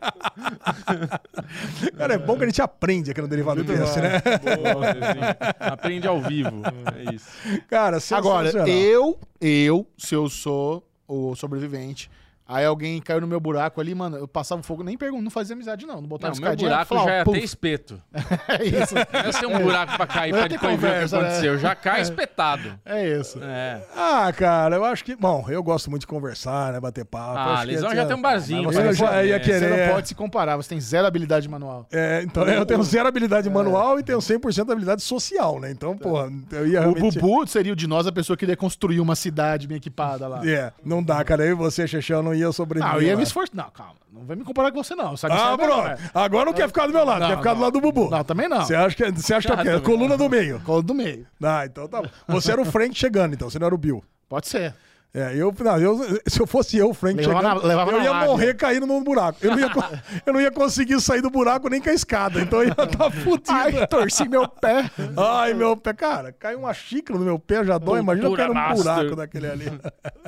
Cara, 1.98 2.14
é 2.14 2.18
bom 2.18 2.38
que 2.38 2.44
a 2.44 2.48
gente 2.48 2.62
aprende 2.62 3.12
aqui 3.12 3.22
no 3.22 3.28
Derivado 3.28 3.64
Cast, 3.64 4.00
né? 4.00 4.22
Boa, 4.22 4.90
assim, 4.90 5.20
Aprende 5.60 6.08
ao 6.08 6.22
vivo. 6.22 6.62
É 6.96 7.14
isso. 7.14 7.28
Cara, 7.70 7.98
Agora, 8.12 8.50
eu, 8.70 9.20
eu, 9.40 9.88
se 9.98 10.16
eu 10.16 10.30
sou 10.30 10.88
o 11.08 11.36
sobrevivente, 11.36 12.10
aí 12.48 12.66
alguém 12.66 13.02
caiu 13.02 13.22
no 13.22 13.28
meu 13.28 13.40
buraco 13.40 13.80
ali, 13.80 13.94
mano, 13.96 14.18
eu 14.18 14.28
passava 14.28 14.62
fogo, 14.64 14.84
nem 14.84 14.98
pergunto, 14.98 15.24
não 15.24 15.32
fazia 15.32 15.54
amizade 15.56 15.86
não, 15.86 16.02
não 16.02 16.08
botava 16.08 16.34
Não, 16.36 16.42
meu 16.42 16.56
buraco 16.56 16.86
falava, 16.86 17.08
já 17.10 17.18
ia 17.18 17.24
puf, 17.24 17.38
ter 17.40 17.44
espeto. 17.46 18.02
É 18.48 18.64
isso, 18.66 18.96
Não 18.96 19.26
ia 19.26 19.32
ser 19.32 19.46
um 19.46 19.60
buraco 19.60 19.96
pra 19.98 20.06
cair 20.08 20.32
ia 20.34 20.38
pra 20.40 20.48
depois 20.48 20.80
ver 20.80 20.88
o 20.88 20.92
que 20.92 20.98
né? 21.00 21.06
aconteceu. 21.06 21.58
Já 21.58 21.76
cai 21.76 22.02
espetado. 22.02 22.80
é 22.86 23.08
isso. 23.20 23.40
É. 23.42 23.82
Ah, 23.96 24.32
cara, 24.36 24.76
eu 24.76 24.86
acho 24.86 25.04
que. 25.04 25.16
Bom, 25.16 25.46
eu 25.50 25.64
gosto 25.64 25.90
muito 25.90 26.02
de 26.02 26.08
conversar, 26.08 26.74
né? 26.74 26.80
Bater 26.80 27.06
papo. 27.06 27.38
Ah, 27.38 27.64
é- 27.68 27.96
já 27.96 28.06
tem 28.06 28.16
um 28.16 28.22
barzinho. 28.22 28.64
Mas 28.66 28.76
pra 28.76 28.86
eu 28.86 28.94
já 28.94 29.24
ia 29.24 29.40
querer- 29.40 29.60
Você 29.60 29.66
É. 29.66 29.88
não 29.88 29.94
pode 29.96 30.08
se 30.08 30.16
comparar, 30.16 30.58
você 30.58 30.70
tem 30.70 30.80
zero 30.80 31.08
habilidade 31.08 31.48
manual. 31.48 31.88
É, 31.92 32.22
então 32.24 32.44
eu 32.44 32.66
tenho 32.66 32.84
zero 32.84 33.08
habilidade 33.08 33.50
manual 33.50 34.00
e 34.00 34.04
tenho 34.04 34.20
100% 34.22 34.72
habilidade 34.72 35.02
social, 35.02 35.60
né? 35.60 35.72
Então, 35.72 35.98
porra, 35.98 36.30
eu 36.52 36.68
ia 36.68 36.80
O 36.82 36.94
realmente... 36.94 37.20
Bubu 37.20 37.48
seria 37.48 37.74
o 37.74 37.76
de 37.76 37.88
nós 37.88 38.06
a 38.08 38.12
pessoa 38.12 38.36
que 38.38 38.46
iria 38.46 38.58
construir 38.58 39.00
uma 39.00 39.16
cidade 39.16 39.68
bem 39.68 39.78
equipada 39.78 40.28
lá. 40.28 40.42
É, 40.48 40.72
não 40.84 41.02
dá, 41.04 41.24
cara. 41.24 41.44
Eu 41.46 41.52
e 41.52 41.56
você, 41.56 41.88
Xexão, 41.88 42.22
não 42.22 42.33
ia 42.36 42.52
sobreviver. 42.52 42.94
Ah, 42.94 42.98
eu 42.98 43.04
ia 43.04 43.12
lá. 43.12 43.18
me 43.18 43.24
esforçar. 43.24 43.56
Não, 43.56 43.70
calma. 43.72 43.94
Não 44.12 44.26
vai 44.26 44.36
me 44.36 44.44
comparar 44.44 44.72
com 44.72 44.84
você, 44.84 44.96
não. 44.96 45.16
Sabe 45.18 45.34
Ah, 45.36 45.58
pronto. 45.58 45.60
melhor. 45.82 45.98
Agora 46.14 46.46
não 46.46 46.54
quer 46.54 46.68
ficar 46.68 46.86
do 46.88 46.94
meu 46.94 47.04
lado, 47.04 47.22
Não, 47.22 47.28
quer 47.30 47.38
ficar 47.38 47.54
do 47.54 47.56
não. 47.58 47.64
lado 47.64 47.74
do 47.74 47.82
Bubu. 47.82 48.10
Não, 48.10 48.24
também 48.24 48.48
não. 48.48 48.62
Você 48.62 48.76
acha 48.76 48.96
que, 48.96 49.12
você 49.12 49.34
acha 49.34 49.58
que 49.58 49.70
é? 49.70 49.80
Coluna 49.80 50.16
do 50.18 50.30
meio. 50.30 50.60
Colo 50.62 50.84
do 50.84 50.94
meio. 50.94 51.26
Ah, 51.42 51.66
então 51.66 51.88
tá 51.88 52.02
bom. 52.02 52.10
Você 52.28 52.52
era 52.52 52.62
o 52.62 52.66
Frank 52.66 52.94
chegando, 52.96 53.34
então, 53.34 53.50
você 53.50 53.58
não 53.58 53.66
era 53.66 53.76
o 53.76 53.78
Bill. 53.78 54.04
Pode 54.30 54.48
ser. 54.48 54.74
É, 55.16 55.36
eu, 55.36 55.54
não, 55.60 55.78
eu, 55.78 56.20
se 56.26 56.40
eu 56.42 56.48
fosse 56.48 56.76
eu, 56.76 56.92
Frank 56.92 57.18
Levava 57.18 57.40
chegando, 57.42 57.62
na- 57.62 57.68
levava 57.68 57.92
eu 57.92 58.02
ia 58.02 58.12
lábia. 58.12 58.28
morrer 58.30 58.56
caindo 58.56 58.88
no 58.88 59.00
buraco. 59.04 59.38
Eu 59.44 59.52
não, 59.52 59.60
ia, 59.60 59.70
eu 60.26 60.34
não 60.34 60.42
ia 60.42 60.52
conseguir 60.52 61.00
sair 61.00 61.22
do 61.22 61.30
buraco 61.30 61.70
nem 61.70 61.80
com 61.80 61.90
a 61.92 61.94
escada, 61.94 62.42
então 62.42 62.64
eu 62.64 62.70
ia 62.70 62.72
estar 62.72 63.12
fudido. 63.22 63.52
Ai, 63.52 63.86
torci 63.86 64.28
meu 64.28 64.48
pé. 64.48 64.90
Ai, 65.16 65.54
meu 65.54 65.78
pé, 65.78 65.94
cara, 65.94 66.32
caiu 66.32 66.58
uma 66.62 66.74
xícara 66.74 67.20
no 67.20 67.26
meu 67.26 67.38
pé, 67.38 67.64
já 67.64 67.78
dói. 67.78 68.00
Imagina 68.00 68.28
eu 68.28 68.48
num 68.48 68.54
master. 68.56 68.78
buraco 68.84 69.16
daquele 69.16 69.48
ali. 69.52 69.72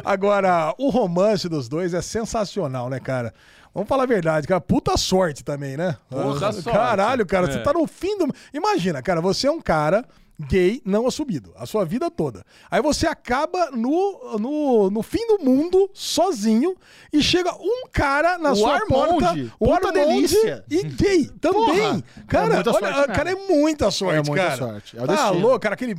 Agora, 0.04 0.76
o 0.78 0.90
romance 0.90 1.50
dos 1.50 1.68
dois 1.68 1.94
é 1.96 2.02
sensacional, 2.02 2.88
né, 2.90 3.00
cara? 3.00 3.34
Vamos 3.74 3.90
falar 3.90 4.04
a 4.04 4.08
verdade, 4.08 4.48
cara. 4.48 4.62
Puta 4.62 4.96
sorte 4.98 5.44
também, 5.44 5.76
né? 5.76 5.98
Puta 6.10 6.48
Ah, 6.48 6.52
sorte. 6.54 6.70
Caralho, 6.72 7.26
cara, 7.26 7.48
você 7.52 7.58
É. 7.58 7.62
tá 7.64 7.74
no 7.74 7.88
fim 7.88 8.18
do. 8.18 8.28
Imagina, 8.54 9.02
cara, 9.02 9.20
você 9.20 9.48
é 9.48 9.52
um 9.52 9.60
cara 9.60 10.06
gay 10.40 10.82
não 10.86 11.08
assumido, 11.08 11.54
a 11.56 11.66
sua 11.66 11.86
vida 11.86 12.12
toda. 12.12 12.44
Aí 12.70 12.82
você 12.82 13.08
acaba 13.08 13.72
no, 13.72 14.38
no, 14.38 14.90
no 14.90 15.02
fim 15.04 15.26
do 15.28 15.44
mundo, 15.44 15.90
sozinho, 15.94 16.76
e 17.14 17.22
chega 17.22 17.54
um 17.56 17.88
cara 17.92 18.38
na 18.38 18.52
O 18.52 18.56
sua 18.56 18.76
Armonde. 18.76 18.90
porta, 18.90 19.56
o 19.60 19.68
Puta 19.76 19.92
delícia. 19.92 20.64
e 20.70 20.84
gay 20.84 21.26
também. 21.40 22.02
Porra, 22.02 22.04
cara, 22.28 22.54
é 22.56 22.58
olha, 22.58 22.64
sorte 22.64 23.14
cara, 23.14 23.32
é 23.32 23.36
muita 23.36 23.92
sorte, 23.92 24.18
É 24.18 24.24
muita 24.30 24.44
cara. 24.46 24.58
sorte, 24.58 24.98
é 25.00 25.06
tá 25.06 25.30
louco, 25.30 25.60
cara, 25.60 25.76
aquele 25.76 25.96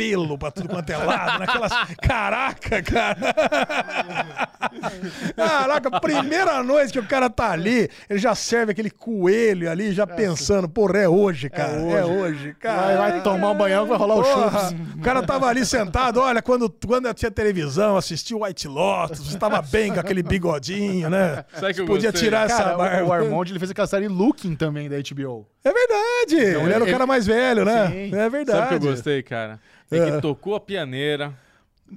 pelo 0.00 0.38
pra 0.38 0.50
tudo 0.50 0.66
quanto 0.68 0.88
é 0.88 0.96
lado, 0.96 1.40
naquelas. 1.40 1.72
Caraca, 2.00 2.82
cara. 2.82 3.18
Caraca, 5.36 6.00
primeira 6.00 6.62
noite 6.62 6.92
que 6.92 6.98
o 6.98 7.06
cara 7.06 7.28
tá 7.28 7.50
ali, 7.50 7.88
ele 8.08 8.18
já 8.18 8.34
serve 8.34 8.72
aquele 8.72 8.90
coelho 8.90 9.70
ali, 9.70 9.92
já 9.92 10.06
pensando, 10.06 10.68
porra, 10.68 10.98
é 10.98 11.08
hoje, 11.08 11.50
cara. 11.50 11.72
É 11.72 12.04
hoje, 12.04 12.54
cara. 12.58 12.80
Vai, 12.80 12.96
vai 13.12 13.22
tomar 13.22 13.50
um 13.50 13.54
banhão, 13.56 13.86
vai 13.86 13.98
rolar 13.98 14.14
o 14.16 14.22
Porra, 14.22 14.50
churros. 14.70 14.74
o 14.96 15.00
cara 15.02 15.22
tava 15.22 15.46
ali 15.46 15.64
sentado, 15.66 16.20
olha, 16.20 16.40
quando, 16.40 16.70
quando 16.86 17.06
eu 17.06 17.14
tinha 17.14 17.30
televisão, 17.30 17.96
assistia 17.96 18.36
o 18.36 18.44
White 18.44 18.68
Lotus, 18.68 19.18
você 19.30 19.38
tava 19.38 19.60
bem 19.62 19.92
com 19.92 20.00
aquele 20.00 20.22
bigodinho, 20.22 21.10
né? 21.10 21.44
Sabe 21.54 21.74
que 21.74 21.82
Podia 21.84 22.10
gostei? 22.10 22.28
tirar 22.28 22.46
essa 22.46 22.62
Cara, 22.62 22.76
barba. 22.76 23.04
o, 23.04 23.08
o 23.08 23.12
Armond 23.12 23.52
ele 23.52 23.58
fez 23.58 23.70
aquela 23.70 23.86
série 23.86 24.08
Looking 24.08 24.54
também 24.54 24.88
da 24.88 24.96
HBO. 24.96 25.46
É 25.62 25.70
verdade, 25.72 26.36
ele 26.58 26.72
era 26.72 26.82
o 26.82 26.86
ele- 26.86 26.92
cara 26.92 27.06
mais 27.06 27.26
velho, 27.26 27.64
né? 27.64 27.88
Sim. 27.88 28.14
É 28.14 28.30
verdade. 28.30 28.58
Sabe 28.58 28.76
o 28.76 28.80
que 28.80 28.86
eu 28.86 28.90
gostei, 28.92 29.22
cara? 29.22 29.58
É 29.90 29.98
É. 29.98 30.10
que 30.12 30.20
tocou 30.22 30.54
a 30.54 30.60
pianeira, 30.60 31.32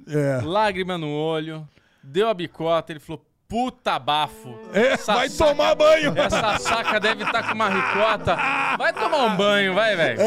É. 0.08 0.40
lágrima 0.44 0.98
no 0.98 1.10
olho, 1.10 1.68
deu 2.02 2.28
a 2.28 2.34
bicota, 2.34 2.92
ele 2.92 3.00
falou, 3.00 3.24
puta 3.48 3.98
bafo. 3.98 4.58
É, 4.72 4.96
vai 4.96 5.28
saca- 5.28 5.48
tomar 5.50 5.74
banho. 5.76 6.12
Essa 6.18 6.58
saca 6.58 6.98
deve 6.98 7.22
estar 7.22 7.42
com 7.46 7.54
uma 7.54 7.68
ricota. 7.68 8.36
Vai 8.84 8.92
tomar 8.92 9.16
um 9.24 9.36
banho, 9.36 9.72
vai, 9.74 9.96
velho. 9.96 10.18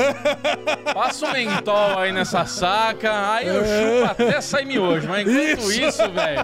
Passa 0.91 1.28
um 1.28 1.32
mentol 1.32 1.99
aí 1.99 2.12
nessa 2.12 2.43
saca. 2.45 3.34
Aí 3.34 3.47
eu 3.47 3.64
chupo 3.64 4.12
até 4.12 4.41
sair 4.41 4.66
miojo. 4.66 5.08
Mas 5.08 5.28
enquanto 5.28 5.70
Isso. 5.72 5.80
isso, 5.82 6.12
velho, 6.12 6.43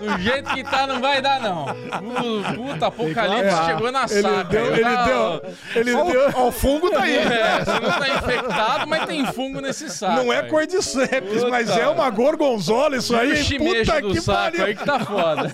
do 0.00 0.18
jeito 0.18 0.50
que 0.52 0.64
tá, 0.64 0.88
não 0.88 1.00
vai 1.00 1.22
dar, 1.22 1.38
não. 1.40 1.66
Puta 2.56 2.86
apocalipse 2.88 3.64
chegou 3.64 3.92
na 3.92 4.02
Ele 4.10 4.22
saca. 4.22 4.44
deu, 4.44 4.64
Eu 4.66 4.72
ele 4.74 4.82
tava- 4.82 5.04
deu, 5.06 5.42
ele 5.76 5.94
deu. 5.94 6.30
Ó, 6.34 6.48
o 6.48 6.52
fungo 6.52 6.90
tá 6.90 7.02
aí. 7.02 7.16
É, 7.18 7.64
você 7.64 7.78
não 7.80 7.90
tá 7.92 8.08
infectado, 8.08 8.86
mas 8.88 9.04
tem 9.06 9.26
fungo 9.26 9.60
nesse 9.60 9.88
saco. 9.88 10.16
Não 10.16 10.32
é 10.32 10.42
cor 10.42 10.66
de 10.66 10.82
sepes, 10.82 11.44
mas 11.44 11.70
é 11.70 11.86
uma 11.86 12.10
gorgonzola 12.10 12.96
isso 12.96 13.14
aí. 13.14 13.40
O 13.40 13.58
Puta 13.58 14.00
do 14.00 14.10
que 14.14 14.20
saco 14.20 14.36
pariu. 14.50 14.64
aí 14.64 14.74
que 14.74 14.84
tá 14.84 14.98
foda. 14.98 15.52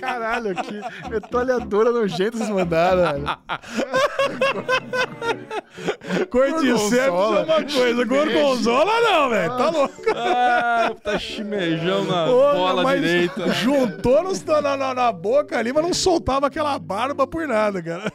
Caralho, 0.00 0.54
que 0.54 0.80
metralhadora 1.10 1.90
nojenta 1.90 2.36
vocês 2.36 2.50
mandaram, 2.50 3.02
velho. 3.02 3.38
Sepes 6.78 6.98
é 6.98 7.10
uma 7.10 7.62
coisa, 7.64 8.04
gorgonzola 8.04 9.00
não, 9.00 9.30
velho. 9.30 9.56
Tá 9.56 9.70
louco. 9.70 9.94
Ah, 10.14 10.92
tá 11.02 11.18
chimejão 11.18 12.04
na 12.04 12.26
Porra, 12.26 12.52
bola 12.54 12.82
mas 12.82 13.00
direita. 13.00 13.52
Juntou 13.52 14.22
nos- 14.24 14.44
na, 14.44 14.60
na, 14.76 14.94
na 14.94 15.12
boca 15.12 15.58
ali, 15.58 15.72
mas 15.72 15.82
não 15.84 15.94
soltava 15.94 16.46
aquela 16.46 16.78
barba 16.78 17.26
por 17.26 17.46
nada, 17.46 17.82
cara. 17.82 18.12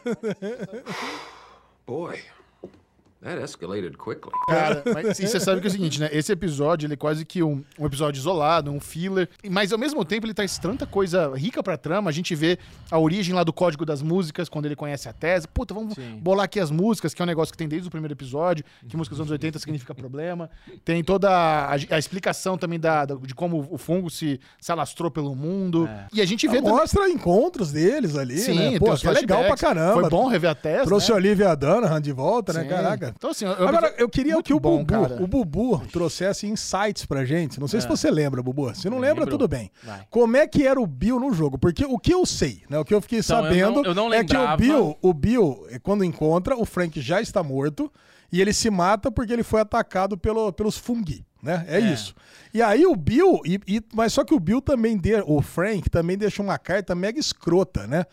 Boy, 1.85 2.19
that 3.23 3.41
escalated 3.43 3.97
quickly. 3.97 4.31
Cara, 4.47 4.83
mas 4.93 5.17
você 5.17 5.39
sabe 5.39 5.61
que 5.61 5.67
é 5.67 5.69
o 5.69 5.71
seguinte, 5.71 5.99
né? 5.99 6.09
Esse 6.11 6.31
episódio, 6.31 6.85
ele 6.85 6.93
é 6.93 6.97
quase 6.97 7.25
que 7.25 7.41
um, 7.43 7.63
um 7.79 7.85
episódio 7.85 8.19
isolado, 8.19 8.71
um 8.71 8.79
filler. 8.79 9.29
Mas 9.49 9.71
ao 9.71 9.79
mesmo 9.79 10.03
tempo 10.05 10.25
ele 10.25 10.33
traz 10.33 10.57
tanta 10.57 10.85
coisa 10.85 11.33
rica 11.35 11.63
pra 11.63 11.77
trama. 11.77 12.09
A 12.09 12.13
gente 12.13 12.35
vê 12.35 12.57
a 12.91 12.99
origem 12.99 13.33
lá 13.33 13.43
do 13.43 13.53
código 13.53 13.85
das 13.85 14.01
músicas, 14.01 14.49
quando 14.49 14.65
ele 14.65 14.75
conhece 14.75 15.07
a 15.09 15.13
tese. 15.13 15.47
Puta, 15.47 15.73
vamos 15.73 15.93
Sim. 15.95 16.19
bolar 16.21 16.45
aqui 16.45 16.59
as 16.59 16.69
músicas, 16.71 17.13
que 17.13 17.21
é 17.21 17.23
um 17.23 17.27
negócio 17.27 17.51
que 17.51 17.57
tem 17.57 17.67
desde 17.67 17.87
o 17.87 17.91
primeiro 17.91 18.13
episódio, 18.13 18.63
que 18.87 18.95
música 18.97 19.13
dos 19.13 19.21
anos 19.21 19.31
80 19.31 19.59
significa 19.59 19.93
problema. 19.95 20.49
Tem 20.83 21.03
toda 21.03 21.29
a, 21.29 21.73
a 21.73 21.97
explicação 21.99 22.57
também 22.57 22.79
da, 22.79 23.05
da- 23.05 23.15
de 23.15 23.33
como 23.33 23.67
o 23.71 23.77
fungo 23.77 24.09
se, 24.09 24.39
se 24.59 24.71
alastrou 24.71 25.09
pelo 25.09 25.35
mundo. 25.35 25.89
E 26.13 26.21
a 26.21 26.25
gente 26.25 26.47
vê 26.47 26.57
também. 26.57 26.71
Mostra 26.71 27.09
encontros 27.09 27.71
deles 27.71 28.15
ali, 28.17 28.37
Sim, 28.37 28.71
né? 28.71 28.79
Pô, 28.79 28.95
que 28.95 29.07
é 29.07 29.11
legal 29.11 29.43
pra 29.45 29.55
caramba. 29.57 30.01
Foi 30.01 30.09
bom 30.09 30.27
rever 30.27 30.49
a 30.49 30.55
tese. 30.55 30.85
Trouxe 30.85 31.09
né? 31.09 31.13
a 31.13 31.17
Olivia 31.17 31.55
Dunham 31.55 31.99
de 32.01 32.11
volta, 32.11 32.53
né? 32.53 32.63
Sim. 32.63 32.69
Caraca. 32.69 33.12
Então, 33.15 33.29
assim, 33.29 33.45
eu, 33.45 33.51
Agora, 33.67 33.93
eu 33.97 34.09
queria 34.09 34.33
muito 34.33 34.45
que 34.45 34.53
o 34.53 34.59
bom, 34.59 34.79
Bubu, 34.83 34.85
cara. 35.01 35.23
o 35.23 35.27
Bubu 35.27 35.79
trouxesse 35.91 36.47
insights 36.47 37.05
pra 37.05 37.23
gente. 37.25 37.59
Não 37.59 37.67
sei 37.67 37.81
se 37.81 37.87
você 37.87 38.09
lembra, 38.11 38.41
Bubu. 38.43 38.73
Se 38.75 38.89
não 38.89 38.99
lembra, 38.99 39.25
tudo 39.25 39.47
bem. 39.47 39.71
Vai. 39.83 40.05
Como 40.09 40.35
é 40.37 40.47
que 40.47 40.65
era 40.65 40.79
o 40.79 40.85
Bill 40.87 41.19
no 41.19 41.33
jogo? 41.33 41.57
Porque 41.57 41.85
o 41.85 41.97
que 41.97 42.13
eu 42.13 42.25
sei, 42.25 42.63
né? 42.69 42.77
O 42.79 42.85
que 42.85 42.93
eu 42.93 43.01
fiquei 43.01 43.19
Então, 43.19 43.37
eu 43.37 43.43
sabendo 43.43 43.75
não- 43.81 43.83
eu 43.83 43.95
não 43.95 44.13
é 44.13 44.23
que 44.23 44.35
o. 44.35 44.57
Bill, 44.57 44.97
o 45.01 45.13
Bill, 45.13 45.65
eh, 45.69 45.79
quando 45.79 46.03
encontra, 46.03 46.55
o 46.57 46.65
Frank 46.65 46.99
já 47.01 47.21
está 47.21 47.41
morto 47.43 47.91
e 48.31 48.41
ele 48.41 48.53
se 48.53 48.69
mata 48.69 49.11
porque 49.11 49.31
ele 49.31 49.43
foi 49.43 49.61
atacado 49.61 50.17
pelo, 50.17 50.51
pelos 50.51 50.77
fungi. 50.77 51.25
Né? 51.43 51.65
É, 51.67 51.77
isso. 51.79 52.15
E 52.53 52.61
aí 52.61 52.85
o 52.85 52.95
Bill, 52.95 53.41
e, 53.45 53.59
e- 53.67 53.81
mas 53.93 54.13
só 54.13 54.23
que 54.23 54.33
o 54.33 54.39
Bill 54.39 54.61
também, 54.61 54.97
de, 54.97 55.15
o 55.25 55.41
Frank 55.41 55.89
também 55.89 56.17
deixou 56.17 56.45
uma 56.45 56.57
carta 56.57 56.95
mega 56.95 57.19
escrota, 57.19 57.85
né? 57.87 58.05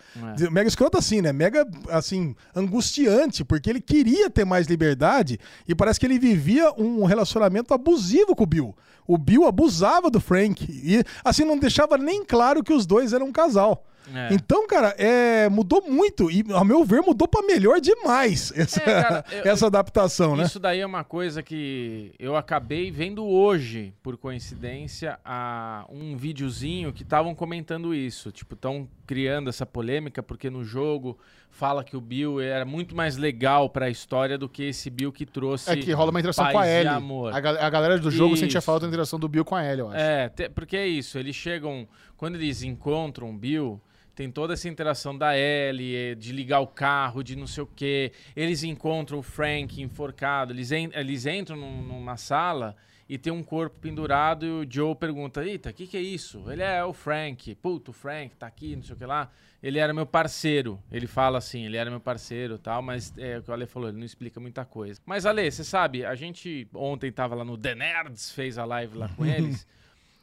É. 0.42 0.50
Mega 0.50 0.66
escrota 0.66 0.98
assim, 0.98 1.20
né? 1.20 1.32
Mega, 1.32 1.66
assim, 1.90 2.34
angustiante, 2.56 3.44
porque 3.44 3.68
ele 3.70 3.80
queria 3.80 4.28
ter 4.30 4.44
mais 4.44 4.66
liberdade 4.66 5.38
e 5.68 5.74
parece 5.74 6.00
que 6.00 6.06
ele 6.06 6.18
vivia 6.18 6.72
um 6.76 7.04
relacionamento 7.04 7.72
abusivo 7.74 8.34
com 8.34 8.44
o 8.44 8.46
Bill. 8.46 8.74
O 9.06 9.18
Bill 9.18 9.46
abusava 9.46 10.10
do 10.10 10.20
Frank 10.20 10.64
e, 10.70 11.02
assim, 11.24 11.44
não 11.44 11.58
deixava 11.58 11.98
nem 11.98 12.24
claro 12.24 12.62
que 12.64 12.72
os 12.72 12.86
dois 12.86 13.12
eram 13.12 13.26
um 13.26 13.32
casal. 13.32 13.84
É. 14.14 14.32
Então, 14.34 14.66
cara, 14.66 14.94
é, 14.98 15.48
mudou 15.48 15.82
muito 15.88 16.30
e, 16.30 16.44
ao 16.52 16.64
meu 16.64 16.84
ver, 16.84 17.00
mudou 17.00 17.28
pra 17.28 17.42
melhor 17.42 17.80
demais 17.80 18.52
essa, 18.56 18.80
É, 18.80 18.84
cara, 19.02 19.24
eu- 19.30 19.52
essa 19.52 19.66
adaptação, 19.66 20.36
né? 20.36 20.44
Isso 20.44 20.58
daí 20.58 20.80
é 20.80 20.86
uma 20.86 21.04
coisa 21.04 21.42
que 21.42 22.12
eu 22.18 22.34
acabei 22.36 22.90
vendo 22.90 23.24
hoje, 23.26 23.94
por 24.02 24.16
coincidência, 24.16 25.18
a 25.24 25.84
um 25.90 26.16
videozinho 26.16 26.92
que 26.92 27.02
estavam 27.02 27.34
comentando 27.34 27.94
isso. 27.94 28.32
Tipo, 28.32 28.54
estão 28.54 28.88
criando 29.06 29.48
essa 29.48 29.64
polêmica 29.66 30.22
porque 30.22 30.50
no 30.50 30.64
jogo 30.64 31.16
fala 31.52 31.82
que 31.84 31.96
o 31.96 32.00
Bill 32.00 32.40
era 32.40 32.64
muito 32.64 32.94
mais 32.96 33.16
legal 33.16 33.68
pra 33.68 33.90
história 33.90 34.38
do 34.38 34.48
que 34.48 34.64
esse 34.64 34.88
Bill 34.90 35.12
que 35.12 35.26
trouxe. 35.26 35.70
É 35.70 35.76
que 35.76 35.92
rola 35.92 36.10
uma 36.10 36.18
interação 36.20 36.50
com 36.50 36.58
a 36.58 36.66
Ellie. 36.66 36.88
amor. 36.88 37.32
A, 37.32 37.36
a 37.36 37.70
galera 37.70 37.98
do 37.98 38.10
jogo 38.10 38.36
sentia 38.36 38.58
Isso. 38.58 38.66
falta 38.66 38.82
da 38.82 38.88
interação 38.88 39.18
do 39.18 39.28
Bill 39.28 39.44
com 39.44 39.54
a 39.56 39.64
Ellie, 39.64 39.80
eu 39.80 39.88
acho. 39.88 39.98
É, 39.98 40.28
te- 40.28 40.48
porque 40.48 40.76
é 40.76 40.86
isso, 40.86 41.18
eles 41.18 41.34
chegam, 41.36 41.86
quando 42.16 42.36
eles 42.36 42.62
encontram 42.62 43.30
o 43.30 43.32
Bill, 43.32 43.80
tem 44.14 44.30
toda 44.30 44.52
essa 44.54 44.68
interação 44.68 45.16
da 45.16 45.36
Ellie, 45.38 45.94
eh, 45.96 46.14
de 46.14 46.32
ligar 46.32 46.60
o 46.60 46.66
carro, 46.66 47.22
de 47.22 47.36
não 47.36 47.46
sei 47.46 47.62
o 47.62 47.66
quê. 47.66 48.12
Eles 48.36 48.62
encontram 48.62 49.18
o 49.18 49.22
Frank 49.22 49.80
enforcado, 49.80 50.52
eles, 50.52 50.72
en- 50.72 50.90
eles 50.94 51.26
entram 51.26 51.56
num- 51.56 51.82
numa 51.82 52.16
sala 52.16 52.76
e 53.08 53.18
tem 53.18 53.32
um 53.32 53.42
corpo 53.42 53.76
pendurado 53.80 54.46
e 54.46 54.50
o 54.50 54.66
Joe 54.70 54.94
pergunta, 54.94 55.44
eita, 55.44 55.70
o 55.70 55.72
que, 55.72 55.86
que 55.86 55.96
é 55.96 56.00
isso? 56.00 56.44
Ele 56.50 56.62
é 56.62 56.84
o 56.84 56.92
Frank, 56.92 57.54
puto, 57.56 57.90
o 57.90 57.94
Frank 57.94 58.36
tá 58.36 58.46
aqui, 58.46 58.76
não 58.76 58.82
sei 58.82 58.94
o 58.94 58.98
que 58.98 59.04
lá. 59.06 59.30
Ele 59.62 59.78
era 59.78 59.92
meu 59.92 60.06
parceiro, 60.06 60.80
ele 60.90 61.06
fala 61.06 61.36
assim, 61.38 61.66
ele 61.66 61.76
era 61.76 61.90
meu 61.90 62.00
parceiro 62.00 62.54
e 62.54 62.58
tal, 62.58 62.80
mas 62.80 63.12
é 63.18 63.36
o 63.38 63.42
que 63.42 63.50
o 63.50 63.52
Ale 63.52 63.66
falou, 63.66 63.88
ele 63.90 63.98
não 63.98 64.06
explica 64.06 64.40
muita 64.40 64.64
coisa. 64.64 64.98
Mas 65.04 65.26
Ale, 65.26 65.50
você 65.50 65.62
sabe, 65.64 66.04
a 66.04 66.14
gente 66.14 66.66
ontem 66.72 67.10
tava 67.12 67.34
lá 67.34 67.44
no 67.44 67.58
The 67.58 67.74
Nerds, 67.74 68.30
fez 68.32 68.56
a 68.56 68.64
live 68.64 68.96
lá 68.96 69.08
com 69.10 69.24
eles, 69.26 69.66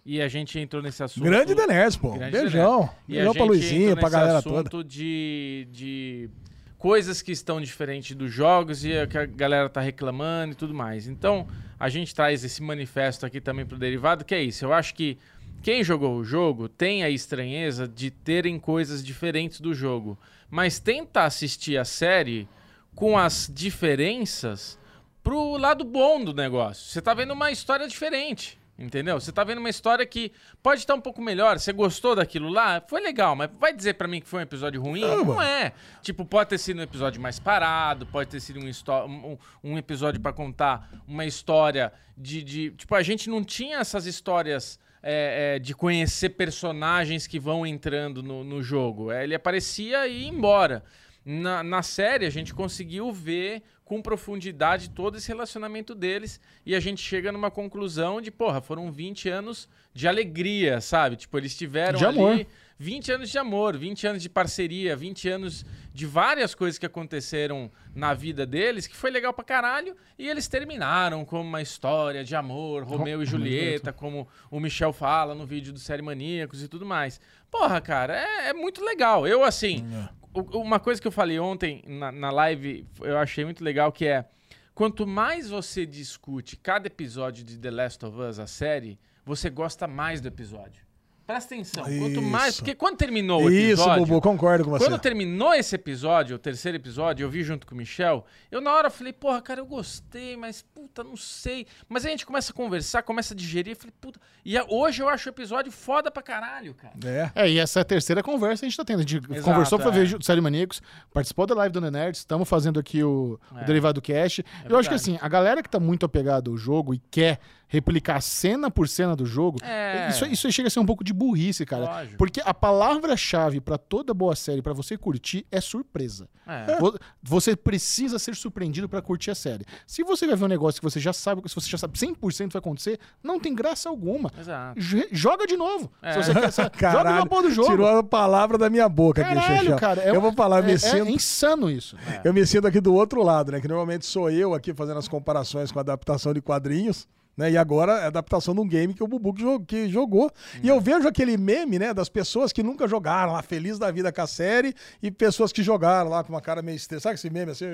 e 0.07 0.21
a 0.21 0.27
gente 0.29 0.57
entrou 0.57 0.81
nesse 0.81 1.03
assunto... 1.03 1.23
Grande 1.25 1.53
Deners, 1.53 1.97
pô. 1.97 2.13
Grande 2.13 2.31
Beijão. 2.31 2.79
Deners. 2.79 2.91
E 3.07 3.11
Beijão 3.13 3.33
pra 3.33 3.43
Luizinho, 3.43 3.97
pra 3.97 4.09
galera 4.09 4.41
toda. 4.41 4.83
De, 4.83 5.67
de 5.69 6.29
coisas 6.77 7.21
que 7.21 7.31
estão 7.31 7.59
diferentes 7.59 8.15
dos 8.15 8.31
jogos 8.31 8.85
e 8.85 8.97
a- 8.97 9.05
que 9.05 9.17
a 9.17 9.25
galera 9.25 9.67
tá 9.67 9.81
reclamando 9.81 10.53
e 10.53 10.55
tudo 10.55 10.73
mais. 10.73 11.07
Então, 11.07 11.45
a 11.77 11.89
gente 11.89 12.15
traz 12.15 12.43
esse 12.43 12.63
manifesto 12.63 13.25
aqui 13.25 13.41
também 13.41 13.65
pro 13.65 13.77
derivado, 13.77 14.23
que 14.23 14.33
é 14.33 14.41
isso. 14.41 14.63
Eu 14.63 14.71
acho 14.73 14.95
que 14.95 15.17
quem 15.61 15.83
jogou 15.83 16.15
o 16.15 16.23
jogo 16.23 16.69
tem 16.69 17.03
a 17.03 17.09
estranheza 17.09 17.87
de 17.87 18.09
terem 18.09 18.57
coisas 18.57 19.03
diferentes 19.03 19.59
do 19.59 19.73
jogo. 19.73 20.17
Mas 20.49 20.79
tenta 20.79 21.23
assistir 21.23 21.77
a 21.77 21.83
série 21.83 22.47
com 22.95 23.17
as 23.17 23.51
diferenças 23.53 24.79
pro 25.21 25.57
lado 25.57 25.83
bom 25.83 26.23
do 26.23 26.33
negócio. 26.33 26.85
Você 26.89 27.01
tá 27.01 27.13
vendo 27.13 27.33
uma 27.33 27.51
história 27.51 27.87
diferente. 27.87 28.57
Entendeu? 28.79 29.19
Você 29.19 29.31
tá 29.31 29.43
vendo 29.43 29.57
uma 29.57 29.69
história 29.71 30.05
que 30.05 30.31
pode 30.61 30.81
estar 30.81 30.93
um 30.93 31.01
pouco 31.01 31.19
melhor. 31.19 31.57
Você 31.57 31.73
gostou 31.73 32.15
daquilo 32.15 32.47
lá? 32.49 32.79
Foi 32.87 33.01
legal, 33.01 33.35
mas 33.35 33.49
vai 33.59 33.73
dizer 33.73 33.95
pra 33.95 34.07
mim 34.07 34.21
que 34.21 34.27
foi 34.27 34.39
um 34.39 34.43
episódio 34.43 34.79
ruim? 34.79 35.01
Não, 35.01 35.25
Não, 35.25 35.41
é. 35.41 35.73
Tipo, 36.03 36.23
pode 36.23 36.51
ter 36.51 36.59
sido 36.59 36.77
um 36.79 36.83
episódio 36.83 37.19
mais 37.19 37.39
parado, 37.39 38.05
pode 38.05 38.29
ter 38.29 38.39
sido 38.39 38.59
um, 38.59 38.69
um, 39.07 39.37
um 39.63 39.77
episódio 39.79 40.21
pra 40.21 40.31
contar 40.31 40.91
uma 41.07 41.25
história 41.25 41.91
de, 42.15 42.43
de- 42.43 42.69
Tipo, 42.71 42.93
a 42.93 43.01
gente 43.01 43.29
não 43.31 43.43
tinha 43.43 43.79
essas 43.79 44.05
histórias 44.05 44.79
é, 45.01 45.55
é, 45.55 45.59
de 45.59 45.73
conhecer 45.73 46.29
personagens 46.29 47.25
que 47.25 47.39
vão 47.39 47.65
entrando 47.65 48.21
no, 48.21 48.43
no 48.43 48.61
jogo. 48.61 49.11
É, 49.11 49.23
ele 49.23 49.33
aparecia 49.33 50.07
e 50.07 50.21
ia 50.23 50.27
embora. 50.29 50.83
Na, 51.25 51.61
na 51.63 51.81
série, 51.81 52.25
a 52.25 52.29
gente 52.29 52.53
conseguiu 52.53 53.11
ver 53.11 53.61
com 53.87 54.01
profundidade 54.01 54.89
todo 54.89 55.15
esse 55.17 55.29
relacionamento 55.29 55.95
deles 55.95 56.41
e 56.65 56.75
a 56.75 56.79
gente 56.79 57.01
chega 57.01 57.31
numa 57.31 57.49
conclusão 57.49 58.19
de, 58.19 58.29
porra, 58.29 58.59
foram 58.59 58.91
20 58.91 59.29
anos 59.29 59.69
de 59.93 60.09
alegria, 60.09 60.81
sabe? 60.81 61.15
Tipo, 61.15 61.37
eles 61.37 61.55
tiveram 61.57 61.97
De 61.97 62.05
amor. 62.05 62.33
ali 62.33 62.47
20 62.77 63.11
anos 63.13 63.29
de 63.31 63.37
amor, 63.39 63.75
20 63.77 64.05
anos 64.05 64.21
de 64.21 64.29
parceria, 64.29 64.95
20 64.95 65.29
anos 65.29 65.65
de 65.93 66.05
várias 66.05 66.53
coisas 66.53 66.77
que 66.77 66.85
aconteceram 66.85 67.71
na 67.95 68.13
vida 68.13 68.45
deles, 68.45 68.85
que 68.85 68.95
foi 68.95 69.09
legal 69.09 69.33
pra 69.33 69.43
caralho, 69.43 69.95
e 70.19 70.27
eles 70.29 70.47
terminaram 70.47 71.23
como 71.25 71.43
uma 71.47 71.61
história 71.61 72.23
de 72.23 72.35
amor, 72.35 72.83
Romeu 72.83 73.23
e 73.23 73.25
Julieta, 73.25 73.91
como 73.93 74.27
o 74.51 74.59
Michel 74.59 74.91
fala 74.93 75.33
no 75.33 75.45
vídeo 75.45 75.71
do 75.73 75.79
Série 75.79 76.03
Maníacos 76.03 76.61
e 76.61 76.67
tudo 76.67 76.85
mais. 76.85 77.19
Porra, 77.49 77.79
cara, 77.81 78.15
é, 78.15 78.49
é 78.49 78.53
muito 78.53 78.83
legal. 78.83 79.25
Eu, 79.25 79.43
assim, 79.43 79.83
u- 79.87 80.09
uma 80.53 80.79
coisa 80.79 81.01
que 81.01 81.07
eu 81.07 81.11
falei 81.11 81.39
ontem 81.39 81.83
na, 81.87 82.11
na 82.11 82.31
live, 82.31 82.87
eu 83.01 83.17
achei 83.17 83.43
muito 83.43 83.63
legal, 83.63 83.91
que 83.91 84.05
é, 84.05 84.25
quanto 84.73 85.05
mais 85.05 85.49
você 85.49 85.85
discute 85.85 86.55
cada 86.55 86.87
episódio 86.87 87.43
de 87.43 87.57
The 87.57 87.71
Last 87.71 88.05
of 88.05 88.17
Us, 88.19 88.39
a 88.39 88.47
série, 88.47 88.99
você 89.25 89.49
gosta 89.49 89.87
mais 89.87 90.21
do 90.21 90.27
episódio. 90.27 90.86
Presta 91.27 91.53
atenção. 91.55 91.83
Quanto 91.83 92.21
mais. 92.21 92.53
Isso. 92.53 92.57
Porque 92.63 92.73
quando 92.73 92.95
terminou 92.95 93.43
o 93.43 93.49
Isso, 93.51 93.81
episódio. 93.81 94.05
Bubu, 94.05 94.21
concordo 94.21 94.63
com 94.63 94.69
você. 94.71 94.85
Quando 94.85 94.97
terminou 94.97 95.53
esse 95.53 95.75
episódio, 95.75 96.37
o 96.37 96.39
terceiro 96.39 96.77
episódio, 96.77 97.25
eu 97.25 97.29
vi 97.29 97.43
junto 97.43 97.67
com 97.67 97.75
o 97.75 97.77
Michel, 97.77 98.25
eu 98.49 98.61
na 98.61 98.73
hora 98.73 98.89
falei, 98.89 99.11
porra, 99.11 99.41
cara, 99.41 99.59
eu 99.59 99.65
gostei, 99.65 100.37
mas 100.37 100.61
puta, 100.61 101.03
não 101.03 101.17
sei. 101.17 101.67
Mas 101.89 102.05
aí 102.05 102.09
a 102.09 102.11
gente 102.11 102.25
começa 102.25 102.53
a 102.53 102.55
conversar, 102.55 103.03
começa 103.03 103.33
a 103.33 103.37
digerir, 103.37 103.73
eu 103.73 103.75
falei, 103.77 103.93
puta. 103.99 104.19
E 104.45 104.57
a- 104.57 104.65
hoje 104.69 105.03
eu 105.03 105.09
acho 105.09 105.27
o 105.27 105.31
episódio 105.31 105.69
foda 105.69 106.09
pra 106.09 106.23
caralho, 106.23 106.73
cara. 106.73 106.93
É. 107.05 107.31
É, 107.43 107.49
e 107.49 107.59
essa 107.59 107.79
é 107.79 107.81
a 107.81 107.85
terceira 107.85 108.23
conversa 108.23 108.61
que 108.61 108.65
a 108.67 108.69
gente 108.69 108.77
tá 108.77 108.85
tendo. 108.85 108.99
A 108.99 109.01
gente 109.01 109.17
Exato, 109.17 109.41
conversou 109.43 109.77
pra 109.77 109.89
é. 109.89 109.91
ver 109.91 110.15
o 110.15 110.23
Série 110.23 110.39
Maníacos, 110.39 110.81
participou 111.13 111.45
da 111.45 111.53
live 111.55 111.73
do 111.73 111.81
The 111.81 111.91
Nerds, 111.91 112.21
estamos 112.21 112.47
fazendo 112.47 112.79
aqui 112.79 113.03
o, 113.03 113.37
o 113.51 113.57
É. 113.59 113.65
Derivado 113.65 114.01
Cast. 114.01 114.45
eu 114.63 114.77
acho 114.77 114.87
que 114.87 114.95
verdade. 114.95 114.95
assim, 114.95 115.19
a 115.21 115.27
galera 115.27 115.61
que 115.61 115.69
tá 115.69 115.77
muito 115.79 116.05
apegada 116.05 116.49
ao 116.49 116.55
jogo 116.55 116.93
e 116.93 116.99
quer 117.11 117.39
replicar 117.67 118.21
cena 118.21 118.71
por 118.71 118.87
cena 118.87 119.15
do 119.15 119.25
jogo, 119.25 119.59
É. 119.63 120.07
isso, 120.09 120.25
isso 120.25 120.47
aí 120.47 120.53
chega 120.53 120.67
a 120.67 120.69
ser 120.69 120.79
um 120.79 120.85
pouco 120.85 121.03
de 121.03 121.11
burrice, 121.13 121.65
cara. 121.65 121.85
Lógico. 121.85 122.17
Porque 122.17 122.41
a 122.43 122.53
palavra-chave 122.53 123.59
pra 123.59 123.77
toda 123.77 124.13
boa 124.13 124.35
série, 124.35 124.61
pra 124.61 124.73
você 124.73 124.97
curtir, 124.97 125.45
é 125.51 125.59
surpresa. 125.59 126.27
É. 126.47 126.79
Vo- 126.79 126.97
Você 127.21 127.55
precisa 127.57 128.17
ser 128.17 128.35
surpreendido 128.35 128.87
pra 128.87 129.01
curtir 129.01 129.31
a 129.31 129.35
série. 129.35 129.65
Se 129.85 130.01
você 130.03 130.25
vai 130.25 130.35
ver 130.35 130.45
um 130.45 130.47
negócio 130.47 130.79
que 130.79 130.89
você 130.89 130.99
já 130.99 131.11
sabe, 131.11 131.41
se 131.47 131.53
você 131.55 131.69
já 131.69 131.77
sabe 131.77 131.97
100% 131.97 132.53
vai 132.53 132.59
acontecer, 132.59 132.99
não 133.21 133.37
tem 133.39 133.53
graça 133.53 133.89
alguma. 133.89 134.31
Exato. 134.39 134.79
Joga 135.11 135.45
de 135.45 135.57
novo. 135.57 135.91
É. 136.01 136.13
Se 136.13 136.23
você 136.23 136.33
quer, 136.33 136.51
sa- 136.51 136.63
joga 136.71 136.77
Caralho, 136.77 137.27
porra 137.27 137.43
do 137.43 137.51
jogo. 137.51 137.69
tirou 137.69 137.87
a 137.87 138.03
palavra 138.03 138.57
da 138.57 138.69
minha 138.69 138.87
boca 138.87 139.21
aqui, 139.21 139.33
Caralho, 139.35 139.75
cara. 139.75 140.01
é- 140.03 140.15
eu 140.15 140.21
vou 140.21 140.31
falar, 140.31 140.59
é, 140.63 140.67
me 140.67 140.71
é 140.73 140.77
sinto... 140.77 141.09
insano 141.09 141.69
isso. 141.69 141.97
Eu 142.23 142.33
me 142.33 142.45
sinto 142.45 142.65
aqui 142.67 142.79
do 142.79 142.93
outro 142.93 143.21
lado, 143.23 143.51
né? 143.51 143.59
Que 143.59 143.67
normalmente 143.67 144.05
sou 144.05 144.29
eu 144.31 144.53
aqui 144.53 144.73
fazendo 144.73 144.97
as 144.99 145.07
comparações 145.07 145.71
com 145.71 145.79
a 145.79 145.81
adaptação 145.81 146.33
de 146.33 146.41
quadrinhos. 146.41 147.07
Né? 147.37 147.51
E 147.51 147.57
agora 147.57 147.99
é 147.99 148.05
adaptação 148.07 148.55
de 148.55 148.61
um 148.61 148.67
game 148.67 148.95
que 148.95 149.03
o 149.03 149.07
Bubu 149.07 149.31
que 149.31 149.41
jo- 149.43 149.59
que 149.59 149.87
jogou. 149.87 150.31
E 150.63 150.67
eu 150.67 150.81
vejo 150.81 151.07
aquele 151.07 151.37
meme, 151.37 151.77
né? 151.77 151.93
Das 151.93 152.09
pessoas 152.09 152.51
que 152.51 152.63
nunca 152.63 152.87
jogaram 152.87 153.33
lá, 153.33 153.43
feliz 153.43 153.77
da 153.77 153.91
vida 153.91 154.11
com 154.11 154.21
a 154.21 154.25
série, 154.27 154.73
e 155.03 155.11
pessoas 155.11 155.51
que 155.53 155.61
jogaram 155.61 156.09
lá 156.09 156.23
com 156.23 156.33
uma 156.33 156.41
cara 156.41 156.63
meio 156.63 156.75
estressada. 156.75 157.03
Sabe 157.03 157.15
esse 157.15 157.29
meme 157.29 157.51
assim? 157.51 157.65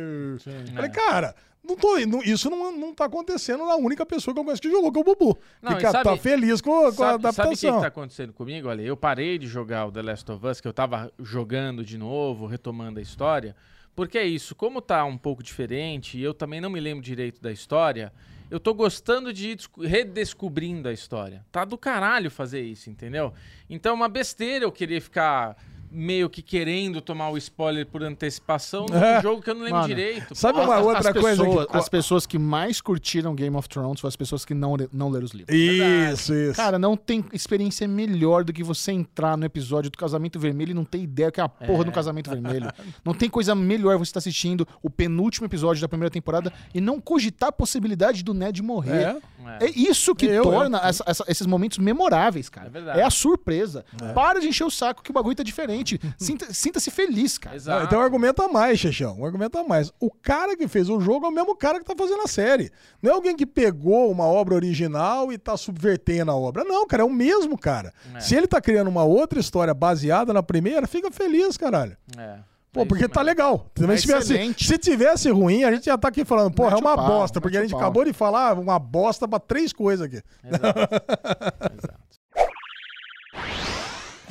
Falei, 0.76 0.90
cara, 0.92 1.34
não 1.64 1.78
tô, 1.78 1.98
não- 2.00 2.22
isso 2.22 2.50
não, 2.50 2.78
não 2.78 2.94
tá 2.94 3.06
acontecendo 3.06 3.66
na 3.66 3.76
única 3.78 4.06
pessoa 4.06 4.34
que 4.34 4.40
eu 4.40 4.44
conheço 4.44 4.62
que 4.62 4.70
jogou, 4.70 4.92
que 4.92 4.98
é 5.00 5.02
o 5.02 5.06
Bubu. 5.06 5.38
Não, 5.62 5.76
que 5.78 5.90
sabe- 5.90 6.04
tá 6.04 6.18
feliz 6.18 6.60
com, 6.60 6.70
com 6.72 6.86
a 6.88 6.92
Sabe, 6.92 6.98
sabe 6.98 7.16
o 7.16 7.20
que, 7.22 7.28
adaptação. 7.28 7.76
que 7.76 7.82
tá 7.82 7.88
acontecendo 7.88 8.34
comigo? 8.34 8.68
Olha, 8.68 8.82
eu 8.82 8.98
parei 8.98 9.38
de 9.38 9.48
jogar 9.48 9.86
o 9.86 9.92
The 9.94 10.02
Last 10.02 10.30
of 10.30 10.46
Us, 10.46 10.60
que 10.60 10.68
eu 10.68 10.74
tava 10.74 11.10
jogando 11.20 11.86
de 11.86 11.98
novo, 11.98 12.46
retomando 12.48 13.00
a 13.00 13.02
história. 13.02 13.56
Porque 13.96 14.18
é 14.18 14.26
isso, 14.26 14.56
como 14.56 14.82
tá 14.82 15.06
um 15.06 15.18
pouco 15.18 15.42
diferente, 15.44 16.18
e 16.18 16.24
eu 16.24 16.34
também 16.34 16.60
não 16.60 16.70
me 16.70 16.80
lembro 16.80 17.02
direito 17.04 17.40
da 17.42 17.52
história, 17.52 18.12
eu 18.50 18.60
tô 18.60 18.74
gostando 18.74 19.34
de 19.34 19.50
ir 19.50 19.56
desco- 19.56 19.82
redescobrindo 19.86 20.88
a 20.88 20.94
história. 20.94 21.46
Tá 21.52 21.66
do 21.66 21.78
caralho 21.78 22.30
fazer 22.30 22.62
isso, 22.62 22.90
entendeu? 22.90 23.34
Então 23.70 23.92
é 23.92 23.96
uma 23.96 24.10
besteira 24.10 24.66
eu 24.66 24.72
querer 24.72 25.02
ficar 25.02 25.58
meio 25.94 26.30
que 26.30 26.42
querendo 26.42 27.00
tomar 27.02 27.30
o 27.30 27.38
spoiler 27.38 27.86
por 27.86 28.02
antecipação 28.04 28.86
num 28.90 28.98
É. 28.98 29.22
jogo 29.22 29.42
que 29.42 29.50
eu 29.50 29.54
não 29.54 29.62
lembro 29.62 29.76
Mano, 29.82 29.88
direito. 29.88 30.34
Sabe 30.36 30.60
uma 30.60 30.76
As- 30.78 30.86
outra 30.86 31.10
as 31.12 31.18
coisa 31.22 31.44
pessoas, 31.44 31.66
que- 31.68 31.78
As 31.78 31.90
pessoas 31.90 32.26
que 32.26 32.40
mais 32.40 32.82
curtiram 32.82 33.36
Game 33.36 33.56
of 33.56 33.70
Thrones 33.70 34.00
foram 34.02 34.10
as 34.10 34.16
pessoas 34.16 34.44
que 34.44 34.54
não, 34.54 34.76
não 34.92 35.10
leram 35.10 35.26
os 35.26 35.32
livros. 35.32 35.56
Isso, 35.56 36.34
isso. 36.34 36.56
Cara, 36.56 36.80
não 36.80 36.98
tem 36.98 37.24
experiência 37.32 37.88
melhor 37.88 38.44
do 38.44 38.52
que 38.52 38.64
você 38.64 38.92
entrar 38.92 39.38
no 39.38 39.46
episódio 39.46 39.92
do 39.92 39.98
Casamento 39.98 40.40
Vermelho 40.40 40.72
e 40.72 40.74
não 40.74 40.86
ter 40.86 41.00
ideia 41.00 41.32
que 41.32 41.40
é 41.40 41.44
a 41.44 41.50
porra 41.50 41.84
do 41.84 41.92
Casamento 41.92 42.30
Vermelho. 42.30 42.72
Não 43.04 43.14
tem 43.14 43.30
coisa 43.30 43.54
melhor 43.54 43.98
você 43.98 44.10
estar 44.10 44.20
assistindo 44.20 44.68
o 44.82 44.90
penúltimo 44.90 45.46
episódio 45.46 45.82
da 45.82 45.88
primeira 45.88 46.10
temporada 46.10 46.52
e 46.74 46.80
não 46.82 47.00
cogitar 47.00 47.50
a 47.50 47.52
possibilidade 47.52 48.24
do 48.24 48.34
Ned 48.34 48.62
morrer. 48.64 49.16
É. 49.60 49.66
É 49.66 49.70
isso 49.76 50.16
que 50.16 50.26
Eu, 50.26 50.44
torna 50.44 50.78
eu. 50.78 50.84
essa- 50.90 51.04
essa- 51.06 51.26
esses 51.28 51.46
momentos 51.46 51.78
memoráveis, 51.78 52.48
cara. 52.50 52.68
É 52.68 52.70
verdade. 52.70 53.00
É 53.00 53.04
a 53.04 53.10
surpresa. 53.10 53.84
Para 54.16 54.40
de 54.40 54.48
encher 54.48 54.64
o 54.64 54.72
saco 54.72 55.04
que 55.04 55.12
o 55.12 55.14
bagulho 55.14 55.36
tá 55.36 55.44
diferente. 55.44 55.83
Realmente, 55.84 56.00
sinta- 56.18 56.54
sinta-se 56.54 56.90
feliz, 56.92 57.38
cara. 57.38 57.54
Não, 57.56 57.58
Exato. 57.62 57.86
então 57.86 58.02
argumenta 58.02 58.48
mais, 58.48 58.80
Chechão. 58.80 59.18
Um 59.20 59.26
argumento 59.26 59.58
a 59.58 59.64
mais. 59.64 59.92
O 60.00 60.10
cara 60.10 60.56
que 60.56 60.68
fez 60.68 60.90
o 60.90 61.00
jogo 61.00 61.26
é 61.26 61.30
o 61.30 61.32
mesmo 61.32 61.56
cara 61.56 61.80
que 61.80 61.86
tá 61.86 61.94
fazendo 61.98 62.22
a 62.22 62.28
série. 62.28 62.72
Não 63.02 63.12
é 63.12 63.14
alguém 63.14 63.36
que 63.36 63.46
pegou 63.46 64.12
uma 64.12 64.26
obra 64.26 64.56
original 64.56 65.32
e 65.32 65.38
tá 65.38 65.56
subvertendo 65.58 66.32
a 66.32 66.36
obra. 66.36 66.64
Não, 66.64 66.88
cara, 66.88 67.04
é 67.04 67.06
o 67.06 67.10
mesmo 67.12 67.58
cara. 67.58 67.94
Se 68.20 68.36
ele 68.36 68.48
tá 68.48 68.60
criando 68.62 68.88
uma 68.90 69.04
outra 69.04 69.40
história 69.40 69.74
baseada 69.74 70.34
na 70.34 70.42
primeira, 70.44 70.88
fica 70.88 71.12
feliz, 71.12 71.58
caralho. 71.58 71.96
É. 72.18 72.38
Pô, 72.72 72.82
É 72.82 72.86
porque 72.86 73.08
tá 73.08 73.22
legal. 73.22 73.70
Também 73.76 73.94
É 73.94 73.98
se, 73.98 74.04
tivesse, 74.08 74.56
se 74.58 74.78
tivesse 74.80 75.30
ruim, 75.30 75.64
a 75.64 75.72
gente 75.72 75.86
já 75.86 75.96
tá 75.96 76.08
aqui 76.08 76.26
falando, 76.26 76.52
porra, 76.56 76.70
é 76.72 76.74
Mete 76.74 76.82
uma 76.82 76.96
pau, 76.96 77.08
bosta, 77.08 77.40
porque 77.40 77.56
a 77.56 77.62
gente 77.62 77.70
pau. 77.70 77.80
acabou 77.80 78.04
de 78.04 78.12
falar 78.14 78.58
uma 78.58 78.80
bosta 78.80 79.28
pra 79.28 79.38
três 79.40 79.72
coisas 79.72 80.08
aqui. 80.08 80.22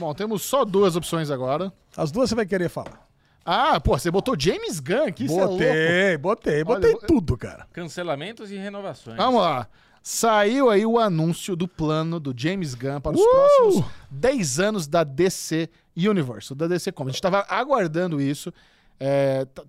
Bom, 0.03 0.13
temos 0.15 0.43
só 0.43 0.65
duas 0.65 0.97
opções 0.97 1.31
agora. 1.31 1.73
As 1.97 2.11
duas 2.11 2.29
você 2.29 2.35
vai 2.35 2.45
querer 2.45 2.69
falar. 2.69 3.07
Ah, 3.45 3.79
pô, 3.81 3.97
você 3.97 4.11
botou 4.11 4.35
James 4.39 4.81
Gunn 4.81 5.05
aqui, 5.07 5.29
você 5.29 5.35
é 5.39 5.45
louco. 5.45 5.59
Botei, 5.59 6.19
botei, 6.19 6.55
Olha, 6.55 6.65
botei 6.65 6.97
tudo, 7.07 7.37
cara. 7.37 7.67
Cancelamentos 7.73 8.51
e 8.51 8.57
renovações. 8.57 9.17
Vamos 9.17 9.41
lá. 9.41 9.69
Saiu 10.03 10.71
aí 10.71 10.85
o 10.85 10.99
anúncio 10.99 11.55
do 11.55 11.69
plano 11.69 12.19
do 12.19 12.35
James 12.37 12.75
Gunn 12.75 13.01
para 13.01 13.13
os 13.17 13.21
Uh! 13.21 13.25
próximos 13.31 13.85
10 14.11 14.59
anos 14.61 14.87
da 14.89 15.05
DC 15.05 15.69
Universe, 15.97 16.53
da 16.55 16.67
DC 16.67 16.91
Comics. 16.91 17.15
A 17.15 17.17
gente 17.17 17.23
tava 17.23 17.47
aguardando 17.49 18.21
isso. 18.21 18.53
É, 18.99 19.45
tá- 19.45 19.63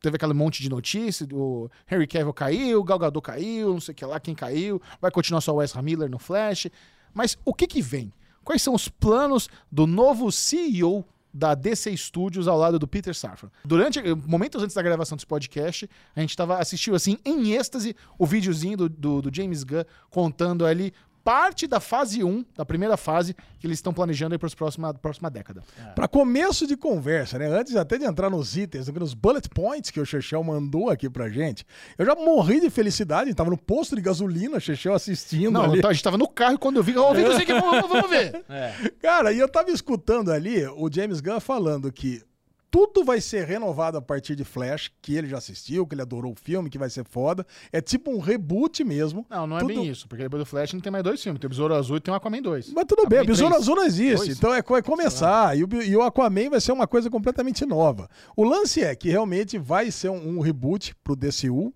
teve 0.00 0.16
aquele 0.16 0.32
monte 0.34 0.60
de 0.60 0.68
notícia, 0.68 1.24
o 1.32 1.70
Henry 1.90 2.06
Cavill 2.08 2.32
caiu, 2.32 2.80
o 2.80 2.84
Gal 2.84 2.98
Gadot 2.98 3.22
caiu, 3.24 3.72
não 3.74 3.80
sei 3.80 3.92
o 3.92 3.94
que 3.94 4.04
lá, 4.04 4.18
quem 4.18 4.34
caiu. 4.34 4.82
Vai 5.00 5.10
continuar 5.12 5.40
só 5.40 5.54
o 5.54 5.62
Ezra 5.62 5.80
Miller 5.82 6.10
no 6.10 6.18
Flash. 6.18 6.66
Mas 7.14 7.36
o 7.44 7.54
que 7.54 7.66
que 7.68 7.80
vem? 7.80 8.12
Quais 8.48 8.62
são 8.62 8.72
os 8.72 8.88
planos 8.88 9.46
do 9.70 9.86
novo 9.86 10.32
CEO 10.32 11.04
da 11.34 11.54
DC 11.54 11.94
Studios 11.98 12.48
ao 12.48 12.56
lado 12.56 12.78
do 12.78 12.88
Peter 12.88 13.14
Safran. 13.14 13.50
Durante, 13.62 14.00
momentos 14.26 14.62
antes 14.62 14.74
da 14.74 14.80
gravação 14.80 15.16
desse 15.16 15.26
podcast, 15.26 15.86
a 16.16 16.20
gente 16.22 16.34
tava 16.34 16.56
assistiu 16.56 16.94
assim, 16.94 17.18
em 17.26 17.52
êxtase, 17.52 17.94
o 18.18 18.24
videozinho 18.24 18.78
do, 18.78 18.88
do, 18.88 19.20
do 19.20 19.34
James 19.34 19.64
Gunn 19.64 19.84
contando 20.08 20.64
ali 20.64 20.94
parte 21.28 21.66
da 21.66 21.78
fase 21.78 22.24
1, 22.24 22.42
da 22.56 22.64
primeira 22.64 22.96
fase, 22.96 23.36
que 23.60 23.66
eles 23.66 23.76
estão 23.76 23.92
planejando 23.92 24.34
aí 24.34 24.38
para 24.38 24.48
a 24.48 24.56
próxima, 24.56 24.94
próxima 24.94 25.30
década. 25.30 25.62
Para 25.94 26.08
começo 26.08 26.66
de 26.66 26.74
conversa, 26.74 27.38
né? 27.38 27.48
Antes 27.48 27.76
até 27.76 27.98
de 27.98 28.06
entrar 28.06 28.30
nos 28.30 28.56
itens, 28.56 28.88
nos 28.88 29.12
bullet 29.12 29.46
points 29.50 29.90
que 29.90 30.00
o 30.00 30.06
Chechel 30.06 30.42
mandou 30.42 30.88
aqui 30.88 31.10
pra 31.10 31.28
gente, 31.28 31.66
eu 31.98 32.06
já 32.06 32.14
morri 32.14 32.60
de 32.60 32.70
felicidade. 32.70 33.34
Tava 33.34 33.50
no 33.50 33.58
posto 33.58 33.94
de 33.94 34.00
gasolina, 34.00 34.56
o 34.56 34.60
Chechel 34.60 34.94
assistindo 34.94 35.50
Não, 35.50 35.64
ali. 35.64 35.82
a 35.84 35.92
gente 35.92 36.02
tava 36.02 36.16
no 36.16 36.26
carro 36.26 36.54
e 36.54 36.58
quando 36.58 36.76
eu 36.76 36.82
vi, 36.82 36.96
ó, 36.96 37.12
vem 37.12 37.26
você 37.26 37.42
aqui, 37.42 37.52
vamos, 37.52 37.86
vamos 37.86 38.08
ver. 38.08 38.42
É. 38.48 38.72
Cara, 39.02 39.30
e 39.30 39.38
eu 39.38 39.48
tava 39.48 39.70
escutando 39.70 40.32
ali 40.32 40.66
o 40.66 40.90
James 40.90 41.20
Gunn 41.20 41.40
falando 41.40 41.92
que 41.92 42.22
tudo 42.70 43.02
vai 43.04 43.20
ser 43.20 43.46
renovado 43.46 43.96
a 43.96 44.02
partir 44.02 44.36
de 44.36 44.44
Flash, 44.44 44.90
que 45.00 45.14
ele 45.16 45.26
já 45.26 45.38
assistiu, 45.38 45.86
que 45.86 45.94
ele 45.94 46.02
adorou 46.02 46.32
o 46.32 46.34
filme, 46.34 46.68
que 46.68 46.78
vai 46.78 46.90
ser 46.90 47.04
foda. 47.04 47.46
É 47.72 47.80
tipo 47.80 48.10
um 48.10 48.18
reboot 48.18 48.84
mesmo. 48.84 49.24
Não, 49.30 49.46
não 49.46 49.56
é 49.56 49.60
Tudo- 49.60 49.74
bem 49.74 49.86
isso, 49.88 50.06
porque 50.06 50.22
depois 50.24 50.42
do 50.42 50.46
Flash 50.46 50.72
não 50.74 50.80
tem 50.80 50.92
mais 50.92 51.02
dois 51.04 51.22
filmes, 51.22 51.40
tem 51.40 51.46
o 51.46 51.50
Besouro 51.50 51.74
Azul 51.74 51.96
e 51.96 52.00
tem 52.00 52.12
o 52.12 52.16
Aquaman 52.16 52.42
2. 52.42 52.72
Mas 52.74 52.84
tudo 52.84 53.08
bem, 53.08 53.18
a 53.18 53.22
Aquaman 53.22 53.26
Besouro 53.32 53.54
3. 53.54 53.62
Azul 53.62 53.76
não 53.76 53.84
existe, 53.86 54.26
Dois. 54.26 54.38
então 54.38 54.54
é, 54.54 54.58
é 54.58 54.82
começar. 54.82 55.56
E 55.56 55.64
o, 55.64 55.68
e 55.82 55.96
o 55.96 56.02
Aquaman 56.02 56.50
vai 56.50 56.60
ser 56.60 56.72
uma 56.72 56.86
coisa 56.86 57.08
completamente 57.08 57.64
nova. 57.64 58.08
O 58.36 58.44
lance 58.44 58.82
é 58.82 58.94
que 58.94 59.08
realmente 59.08 59.56
vai 59.58 59.90
ser 59.90 60.10
um, 60.10 60.36
um 60.36 60.40
reboot 60.40 60.94
pro 61.02 61.16
DCU. 61.16 61.72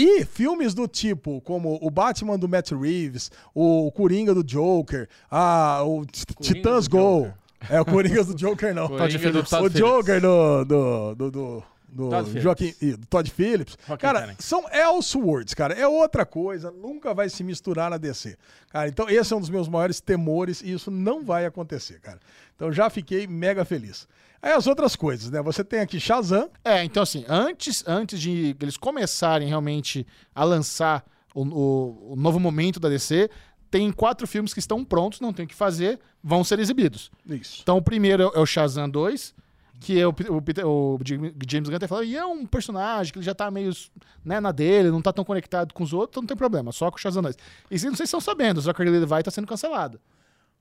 E 0.00 0.24
filmes 0.24 0.74
do 0.74 0.86
tipo, 0.86 1.40
como 1.40 1.76
o 1.82 1.90
Batman 1.90 2.38
do 2.38 2.48
Matt 2.48 2.70
Reeves, 2.70 3.32
o 3.52 3.90
Coringa 3.90 4.32
do 4.32 4.44
Joker, 4.44 5.08
a, 5.28 5.82
o 5.82 6.06
T- 6.06 6.22
Titãs 6.40 6.86
Go. 6.86 6.98
Joker. 7.24 7.34
É, 7.68 7.80
o 7.80 7.84
Coringa 7.84 8.24
do 8.24 8.34
Joker 8.34 8.74
não. 8.74 8.88
Coringa 8.88 9.08
do 9.32 9.42
Todd 9.44 9.66
o 9.66 9.70
Phillips. 9.70 9.78
Joker 9.78 10.20
do, 10.20 10.64
do, 10.64 11.14
do, 11.14 11.30
do, 11.30 11.62
do 11.88 12.08
Todd 12.10 12.24
Phillips. 12.26 12.42
Joaquim, 12.42 12.74
ih, 12.80 12.92
do 12.96 13.06
Todd 13.06 13.30
Phillips. 13.30 13.76
Joaquin 13.86 14.00
Cara, 14.02 14.20
Phoenix. 14.20 14.44
são 14.44 14.64
Elseworlds, 14.70 15.54
cara. 15.54 15.74
É 15.74 15.86
outra 15.88 16.24
coisa, 16.26 16.70
nunca 16.70 17.12
vai 17.14 17.28
se 17.28 17.42
misturar 17.42 17.90
na 17.90 17.96
DC. 17.96 18.36
Cara, 18.70 18.88
então 18.88 19.08
esse 19.08 19.32
é 19.32 19.36
um 19.36 19.40
dos 19.40 19.50
meus 19.50 19.68
maiores 19.68 20.00
temores 20.00 20.60
e 20.62 20.72
isso 20.72 20.90
não 20.90 21.24
vai 21.24 21.46
acontecer, 21.46 22.00
cara. 22.00 22.18
Então 22.54 22.72
já 22.72 22.88
fiquei 22.90 23.26
mega 23.26 23.64
feliz. 23.64 24.06
Aí 24.40 24.52
as 24.52 24.66
outras 24.68 24.94
coisas, 24.94 25.30
né? 25.30 25.42
Você 25.42 25.64
tem 25.64 25.80
aqui 25.80 25.98
Shazam. 25.98 26.48
É, 26.64 26.84
então 26.84 27.02
assim, 27.02 27.24
antes, 27.28 27.82
antes 27.86 28.20
de 28.20 28.54
eles 28.60 28.76
começarem 28.76 29.48
realmente 29.48 30.06
a 30.32 30.44
lançar 30.44 31.04
o, 31.34 31.42
o- 31.42 32.12
o 32.12 32.16
novo 32.16 32.38
momento 32.38 32.78
da 32.78 32.88
DC, 32.88 33.28
tem 33.70 33.90
quatro 33.92 34.26
filmes 34.26 34.52
que 34.54 34.60
estão 34.60 34.84
prontos, 34.84 35.20
não 35.20 35.32
tem 35.32 35.44
o 35.44 35.48
que 35.48 35.54
fazer, 35.54 35.98
vão 36.22 36.42
ser 36.44 36.58
exibidos. 36.58 37.10
Isso. 37.26 37.60
Então 37.62 37.76
o 37.76 37.82
primeiro 37.82 38.30
é 38.34 38.38
o 38.40 38.46
Shazam 38.46 38.88
2, 38.88 39.34
que 39.80 40.00
é 40.00 40.06
o, 40.06 40.10
o, 40.10 40.42
Peter- 40.42 40.66
o 40.66 40.98
James 41.04 41.68
Gunn 41.68 41.76
até 41.76 41.86
falou, 41.86 42.02
e 42.02 42.16
é 42.16 42.24
um 42.26 42.44
personagem 42.46 43.12
que 43.12 43.18
ele 43.18 43.26
já 43.26 43.34
tá 43.34 43.50
meio 43.50 43.70
né, 44.24 44.40
na 44.40 44.50
dele, 44.52 44.90
não 44.90 45.00
tá 45.02 45.12
tão 45.12 45.24
conectado 45.24 45.72
com 45.74 45.84
os 45.84 45.92
outros, 45.92 46.12
então 46.14 46.22
não 46.22 46.26
tem 46.26 46.36
problema, 46.36 46.72
só 46.72 46.90
com 46.90 46.96
o 46.96 47.00
Shazam 47.00 47.22
2. 47.22 47.36
E 47.70 47.74
não 47.74 47.80
sei 47.80 47.96
se 47.98 48.02
estão 48.04 48.20
sabendo, 48.20 48.58
o 48.58 48.60
Zachary 48.60 48.90
Levi 48.90 49.22
tá 49.22 49.30
sendo 49.30 49.46
cancelado. 49.46 50.00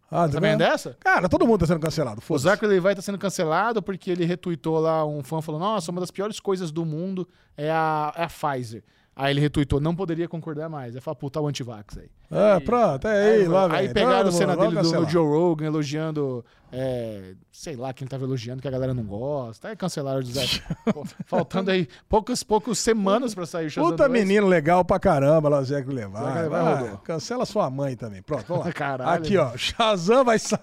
Ah, 0.10 0.26
Tá 0.26 0.34
sabendo 0.34 0.60
dessa? 0.60 0.96
Cara, 1.02 1.28
todo 1.28 1.46
mundo 1.46 1.60
tá 1.60 1.66
sendo 1.66 1.82
cancelado. 1.82 2.22
O. 2.30 2.38
Zachary 2.38 2.68
Levi 2.80 2.96
tá 2.96 3.02
sendo 3.02 3.18
cancelado 3.18 3.82
porque 3.82 4.10
ele 4.12 4.24
retweetou 4.24 4.80
lá, 4.80 5.06
um 5.06 5.22
fã 5.22 5.42
falou, 5.42 5.60
nossa, 5.60 5.92
uma 5.92 6.00
das 6.00 6.12
piores 6.12 6.40
coisas 6.40 6.72
do 6.72 6.86
mundo 6.86 7.28
é 7.58 7.70
a, 7.70 8.14
é 8.16 8.24
a 8.24 8.28
Pfizer. 8.28 8.84
Aí 9.20 9.34
ele 9.34 9.42
retweetou, 9.42 9.80
não 9.80 9.96
poderia 9.96 10.28
concordar 10.28 10.70
mais. 10.70 10.96
Aí 10.96 11.02
fala, 11.02 11.16
puta, 11.16 11.42
o 11.42 11.48
antivax 11.48 11.98
aí. 11.98 12.08
É, 12.30 12.60
pronto, 12.60 13.08
é 13.08 13.32
aí, 13.32 13.48
lá, 13.48 13.64
aí 13.66 13.84
velho. 13.84 13.94
pegaram 13.94 14.18
Todo 14.18 14.28
a 14.28 14.32
cena 14.32 14.56
dele 14.56 14.68
do, 14.70 14.76
no 14.76 14.82
cancelar. 14.84 15.10
Joe 15.10 15.28
Rogan 15.28 15.66
elogiando, 15.66 16.46
é, 16.72 17.34
sei 17.52 17.76
lá 17.76 17.94
quem 17.94 18.08
tava 18.08 18.26
elogiando, 18.26 18.62
que 18.62 18.68
a 18.68 18.72
galera 18.72 18.94
não 18.94 19.04
gosta. 19.04 19.70
Aí 19.70 19.76
cancelaram 19.76 20.20
o. 20.20 20.94
Pô, 20.94 21.04
Faltando 21.26 21.72
aí 21.72 21.88
poucas, 22.08 22.44
poucas 22.44 22.78
semanas 22.78 23.34
pra 23.34 23.48
sair 23.48 23.66
o 23.66 23.70
Shazam 23.72 23.90
Puta 23.90 24.08
2. 24.08 24.22
menino 24.22 24.46
legal 24.46 24.86
pra 24.86 25.00
caramba 25.00 25.50
lá, 25.50 25.60
o 25.62 25.66
Zé 25.66 25.82
Vai, 25.82 26.48
rodou. 26.84 26.98
cancela 27.00 27.44
sua 27.46 27.70
mãe 27.72 27.96
também. 27.96 28.22
Pronto, 28.22 28.46
vamos 28.48 28.66
lá. 28.68 28.72
Caralho. 28.78 29.12
Aqui, 29.24 29.36
ó. 29.38 29.58
Shazam 29.58 30.24
vai 30.24 30.38
sair. 30.38 30.60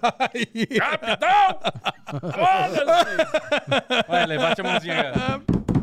Vai, 4.07 4.25
levante 4.27 4.61
a 4.61 4.63
mãozinha. 4.63 5.13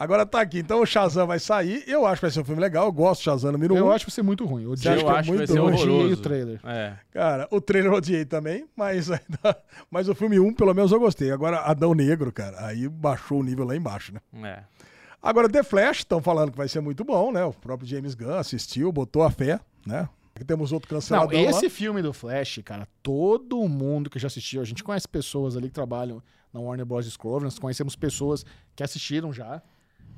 Agora 0.00 0.24
tá 0.24 0.40
aqui. 0.40 0.60
Então 0.60 0.80
o 0.80 0.86
Shazam 0.86 1.26
vai 1.26 1.38
sair. 1.38 1.84
Eu 1.86 2.06
acho 2.06 2.16
que 2.16 2.22
vai 2.22 2.30
ser 2.30 2.40
um 2.40 2.44
filme 2.44 2.58
legal. 2.60 2.86
Eu 2.86 2.92
gosto 2.92 3.20
do 3.20 3.24
Shazam 3.24 3.52
número 3.52 3.74
1. 3.74 3.76
Eu 3.76 3.92
acho 3.92 4.06
que 4.06 4.10
vai 4.10 4.14
ser 4.14 4.22
muito 4.22 4.46
ruim. 4.46 4.62
Eu 4.64 4.70
Eu 4.70 4.76
que 4.76 4.88
é 4.88 4.92
acho 4.92 5.00
que 5.04 5.10
vai 5.10 5.22
muito 5.24 5.52
ser 5.52 5.58
ruim? 5.58 5.74
odiei 5.74 6.12
o 6.12 6.16
trailer. 6.16 6.60
É. 6.64 6.94
Cara, 7.10 7.46
o 7.50 7.60
trailer 7.60 7.92
eu 7.92 7.96
odiei 7.98 8.24
também, 8.24 8.66
mas, 8.74 9.10
ainda- 9.10 9.58
mas 9.90 10.08
o 10.08 10.14
filme 10.14 10.40
1, 10.40 10.54
pelo 10.54 10.72
menos, 10.72 10.90
eu 10.90 10.98
gostei. 10.98 11.30
Agora, 11.30 11.58
Adão 11.58 11.92
Negro, 11.92 12.32
cara, 12.32 12.64
aí 12.66 12.88
baixou 12.88 13.40
o 13.40 13.42
nível 13.42 13.66
lá 13.66 13.76
embaixo, 13.76 14.14
né? 14.14 14.20
É. 14.48 14.62
Agora, 15.22 15.50
The 15.50 15.62
Flash, 15.62 15.98
estão 15.98 16.22
falando 16.22 16.50
que 16.50 16.56
vai 16.56 16.66
ser 16.66 16.80
muito 16.80 17.04
bom, 17.04 17.30
né? 17.30 17.44
O 17.44 17.52
próprio 17.52 17.86
James 17.86 18.14
Gunn 18.14 18.36
assistiu, 18.38 18.90
botou 18.90 19.22
a 19.22 19.30
fé, 19.30 19.60
né? 19.86 20.08
Aqui 20.34 20.46
temos 20.46 20.72
outro 20.72 20.88
Não, 20.90 20.98
canceladão 20.98 21.38
esse 21.38 21.64
lá. 21.66 21.70
filme 21.70 22.00
do 22.00 22.14
Flash, 22.14 22.60
cara, 22.64 22.88
todo 23.02 23.58
mundo 23.68 24.08
que 24.08 24.18
já 24.18 24.28
assistiu, 24.28 24.62
a 24.62 24.64
gente 24.64 24.82
conhece 24.82 25.06
pessoas 25.06 25.58
ali 25.58 25.68
que 25.68 25.74
trabalham 25.74 26.22
na 26.54 26.58
Warner 26.60 26.86
Bros. 26.86 27.04
Discovery, 27.04 27.44
nós 27.44 27.58
conhecemos 27.58 27.94
pessoas 27.94 28.46
que 28.74 28.82
assistiram 28.82 29.30
já. 29.30 29.60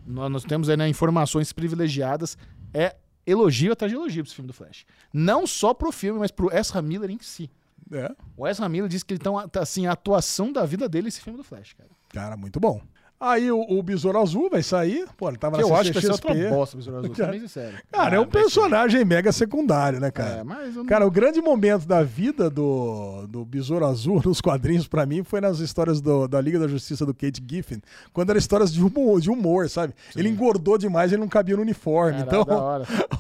Nós, 0.07 0.31
nós 0.31 0.45
temos 0.45 0.69
aí 0.69 0.77
né, 0.77 0.89
informações 0.89 1.53
privilegiadas. 1.53 2.37
É 2.75 2.97
elogio 3.27 3.73
atrás 3.73 3.91
de 3.91 3.97
elogio 3.97 4.23
pra 4.23 4.29
esse 4.29 4.35
filme 4.35 4.49
do 4.49 4.55
Flash. 4.55 4.85
Não 5.13 5.47
só 5.47 5.73
pro 5.73 5.93
filme, 5.93 6.19
mas 6.19 6.31
pro 6.31 6.55
Ezra 6.55 6.83
Miller 6.83 7.11
em 7.11 7.19
si. 7.21 7.51
É, 7.91 8.15
O 8.37 8.47
Ezra 8.47 8.69
Miller 8.69 8.89
disse 8.89 9.05
que 9.05 9.15
ele 9.15 9.21
tá, 9.21 9.61
assim, 9.61 9.87
a 9.87 9.93
atuação 9.93 10.53
da 10.53 10.65
vida 10.65 10.89
dele 10.89 11.09
esse 11.09 11.21
filme 11.21 11.37
do 11.37 11.45
Flash, 11.45 11.75
cara. 11.75 11.91
cara, 12.09 12.37
muito 12.37 12.59
bom. 12.59 12.81
Aí 13.25 13.51
o, 13.53 13.61
o 13.61 13.83
Besouro 13.83 14.19
Azul 14.19 14.51
vai 14.51 14.63
sair. 14.63 15.07
Pô, 15.17 15.29
ele 15.29 15.39
tava 15.39 15.57
Que 15.57 15.63
na 15.63 15.69
eu 15.69 15.77
acho 15.77 15.93
que 15.93 16.01
ser 16.01 16.09
CCXP. 16.09 16.29
outra 16.29 16.51
bosta, 16.51 16.77
Besouro 16.77 16.99
Azul, 16.99 17.15
também 17.15 17.41
sincero. 17.41 17.77
Cara, 17.93 18.17
é 18.17 18.21
um 18.21 18.27
personagem 18.27 19.05
mega 19.05 19.31
secundário, 19.31 20.01
né, 20.01 20.11
cara? 20.11 20.41
É, 20.41 20.43
mas 20.45 20.75
não... 20.75 20.85
Cara, 20.87 21.07
o 21.07 21.11
grande 21.11 21.41
momento 21.41 21.87
da 21.87 22.03
vida 22.03 22.51
do, 22.51 23.27
do 23.29 23.45
Besouro 23.45 23.87
Azul 23.87 24.21
nos 24.27 24.41
quadrinhos, 24.41 24.89
pra 24.89 25.07
mim, 25.07 25.23
foi 25.23 25.41
nas 25.41 25.61
histórias 25.61 26.01
do- 26.01 26.27
da 26.27 26.41
Liga 26.41 26.59
da 26.59 26.67
Justiça 26.67 27.07
do 27.07 27.15
Kate 27.15 27.41
Giffen, 27.49 27.81
quando 28.13 28.31
eram 28.31 28.39
histórias 28.39 28.73
de 28.73 28.83
humor, 28.83 29.21
de 29.21 29.31
humor 29.31 29.69
sabe? 29.71 29.95
Ele 30.17 30.29
engordou 30.29 30.77
demais, 30.77 31.13
ele 31.13 31.21
não 31.21 31.29
cabia 31.29 31.55
no 31.55 31.63
uniforme. 31.63 32.25
Cara, 32.25 32.43
então, 32.43 32.45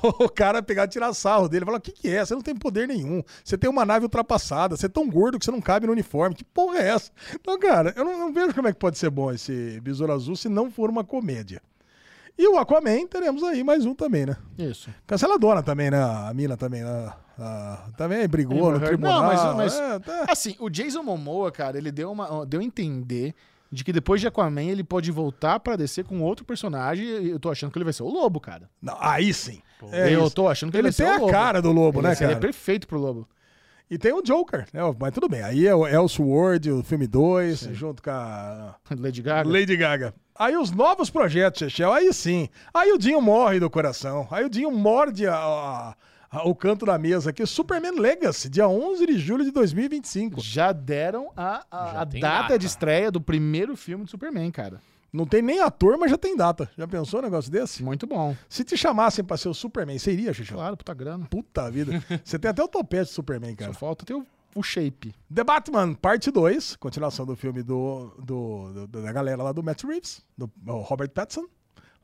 o 0.19 0.29
cara 0.29 0.61
pegar 0.62 0.85
e 0.87 0.89
tirar 0.89 1.15
sarro 1.15 1.49
dele, 1.49 1.65
falar: 1.65 1.79
o 1.79 1.81
que, 1.81 1.93
que 1.93 2.09
é? 2.09 2.24
Você 2.24 2.35
não 2.35 2.43
tem 2.43 2.57
poder 2.57 2.89
nenhum. 2.89 3.23
Você 3.45 3.57
tem 3.57 3.70
uma 3.70 3.85
nave 3.85 4.05
ultrapassada, 4.07 4.77
você 4.77 4.87
é 4.87 4.89
tão 4.89 5.09
gordo 5.09 5.39
que 5.39 5.45
você 5.45 5.51
não 5.53 5.61
cabe 5.61 5.87
no 5.87 5.93
uniforme. 5.93 6.35
Que 6.35 6.43
porra 6.45 6.79
é 6.79 6.89
essa? 6.89 7.12
Então, 7.35 7.57
cara, 7.61 7.93
eu 7.97 8.05
não, 8.05 8.19
não 8.19 8.33
vejo 8.33 8.53
como 8.53 8.66
é 8.66 8.73
que 8.73 8.79
pode 8.81 8.99
ser 8.99 9.09
bom 9.11 9.31
esse 9.31 9.81
Besouro 9.81 9.91
Azul 10.01 10.36
se 10.36 10.48
não 10.48 10.70
for 10.70 10.89
uma 10.90 11.05
comédia. 11.05 11.60
E 12.39 12.48
o 12.48 12.56
Aquaman, 12.59 13.06
teremos 13.06 13.43
aí 13.43 13.62
mais 13.62 13.85
um 13.85 13.94
também, 13.94 14.24
né? 14.24 14.36
Isso. 14.59 14.89
Canceladona 15.06 15.62
também, 15.62 15.90
né? 15.90 16.02
A 16.02 16.32
mina 16.35 16.56
também, 16.56 16.82
né? 16.82 17.12
Ah, 17.39 17.89
também 17.97 18.27
brigou 18.27 18.56
no 18.70 18.77
Amber 18.77 18.89
tribunal. 18.89 19.20
Não, 19.23 19.27
mas- 19.56 19.56
mas- 19.74 19.81
É, 19.81 19.98
tá. 19.98 20.24
Assim, 20.28 20.56
o 20.59 20.70
Jason 20.70 21.02
Momoa, 21.02 21.51
cara, 21.52 21.77
ele 21.77 21.90
deu, 21.93 22.10
uma, 22.10 22.47
deu 22.47 22.60
a 22.60 22.64
entender 22.64 23.35
de 23.70 23.85
que 23.85 23.93
depois 23.93 24.20
de 24.20 24.27
Aquaman 24.27 24.62
ele 24.64 24.85
pode 24.85 25.10
voltar 25.10 25.59
pra 25.60 25.77
descer 25.77 26.05
com 26.05 26.20
outro 26.23 26.44
personagem 26.44 27.05
e 27.06 27.31
eu 27.31 27.39
tô 27.40 27.51
achando 27.51 27.70
que 27.70 27.78
ele 27.78 27.85
vai 27.85 27.93
ser 27.93 28.02
o 28.02 28.09
Lobo, 28.09 28.39
cara. 28.40 28.69
Não, 28.81 28.97
aí 29.01 29.32
sim. 29.35 29.60
É 29.90 30.14
eu 30.14 30.24
isso. 30.27 30.35
tô 30.35 30.48
achando 30.48 30.70
que 30.70 30.77
ele, 30.78 30.89
Ele 30.89 30.94
vai 30.94 31.05
ser 31.05 31.05
tem 31.05 31.12
o 31.12 31.16
a 31.16 31.19
Lobo. 31.20 31.32
cara 31.32 31.60
do 31.60 31.73
lobo, 31.73 31.98
ele, 32.01 32.09
né, 32.09 32.14
Ele 32.14 32.24
é 32.24 32.28
cara? 32.28 32.40
perfeito 32.40 32.86
pro 32.86 32.98
Lobo. 33.01 33.28
E 33.93 33.98
tem 33.98 34.12
o 34.14 34.23
Joker, 34.23 34.66
né? 34.73 34.81
Mas 34.98 35.12
tudo 35.12 35.28
bem. 35.28 35.43
Aí 35.43 35.66
é 35.66 35.74
o 35.74 35.86
Elseworld, 35.86 36.70
o 36.70 36.82
filme 36.82 37.06
2, 37.06 37.60
junto 37.73 38.02
com 38.02 38.09
a 38.10 38.74
Lady 38.98 39.20
Gaga. 39.20 39.47
Lady 39.51 39.77
Gaga. 39.77 40.14
Aí 40.35 40.56
os 40.56 40.70
novos 40.70 41.10
projetos, 41.10 41.59
Chechel, 41.59 41.93
aí 41.93 42.10
sim. 42.14 42.48
Aí 42.73 42.90
o 42.90 42.97
Dinho 42.97 43.20
morre 43.20 43.60
do 43.60 43.69
coração. 43.69 44.27
Aí 44.31 44.47
o 44.47 44.48
Dinho 44.48 44.70
morde 44.70 45.27
a- 45.27 45.35
a- 45.36 45.94
a- 46.31 46.48
o 46.48 46.55
canto 46.55 46.86
da 46.86 46.97
mesa 46.97 47.28
aqui. 47.28 47.44
Superman 47.44 47.98
Legacy, 48.01 48.48
dia 48.48 48.66
11 48.66 49.05
de 49.06 49.19
julho 49.19 49.44
de 49.44 49.51
2025. 49.51 50.40
Já 50.40 50.73
deram 50.73 51.31
a, 51.36 51.62
a- 51.70 51.86
Já 51.93 52.05
data, 52.05 52.19
data. 52.19 52.59
de 52.59 52.66
estreia 52.66 53.10
do 53.10 53.20
primeiro 53.20 53.77
filme 53.77 54.06
de 54.06 54.10
Superman, 54.10 54.51
cara. 54.51 54.81
Não 55.12 55.26
tem 55.26 55.43
nem 55.43 55.60
ator, 55.60 55.98
mas 55.98 56.10
já 56.10 56.16
tem 56.16 56.34
data. 56.36 56.70
Já 56.76 56.89
pensou 56.89 57.20
um 57.20 57.22
negócio 57.22 57.51
desse? 57.51 57.82
Muito 57.82 58.06
bom. 58.06 58.34
Se 58.48 58.64
te 58.64 58.76
chamassem 58.76 59.22
pra 59.24 59.36
ser 59.36 59.48
o 59.48 59.55
Superman, 59.55 59.98
você 59.98 60.12
iria, 60.12 60.32
Chechel? 60.32 60.56
Claro, 60.56 60.76
puta 60.76 60.94
grana. 60.94 61.26
Puta 61.26 61.70
vida. 61.70 62.02
Você 62.24 62.39
tem 62.39 62.51
até 62.51 62.62
o 62.62 62.68
topete 62.68 63.05
de 63.09 63.10
Superman, 63.10 63.55
cara. 63.55 63.72
Só 63.74 63.78
falta 63.78 64.06
ter 64.06 64.14
o, 64.14 64.26
o 64.55 64.62
shape. 64.62 65.14
The 65.34 65.44
Batman, 65.44 65.93
parte 65.94 66.30
2, 66.30 66.76
continuação 66.76 67.26
do 67.26 67.36
filme 67.36 67.62
do, 67.62 68.10
do- 68.24 68.86
do- 68.86 69.02
da 69.02 69.12
galera 69.12 69.43
lá 69.43 69.52
do 69.52 69.62
Matt 69.62 69.84
Reeves, 69.84 70.22
do 70.36 70.51
Robert 70.66 71.10
Pattinson. 71.10 71.44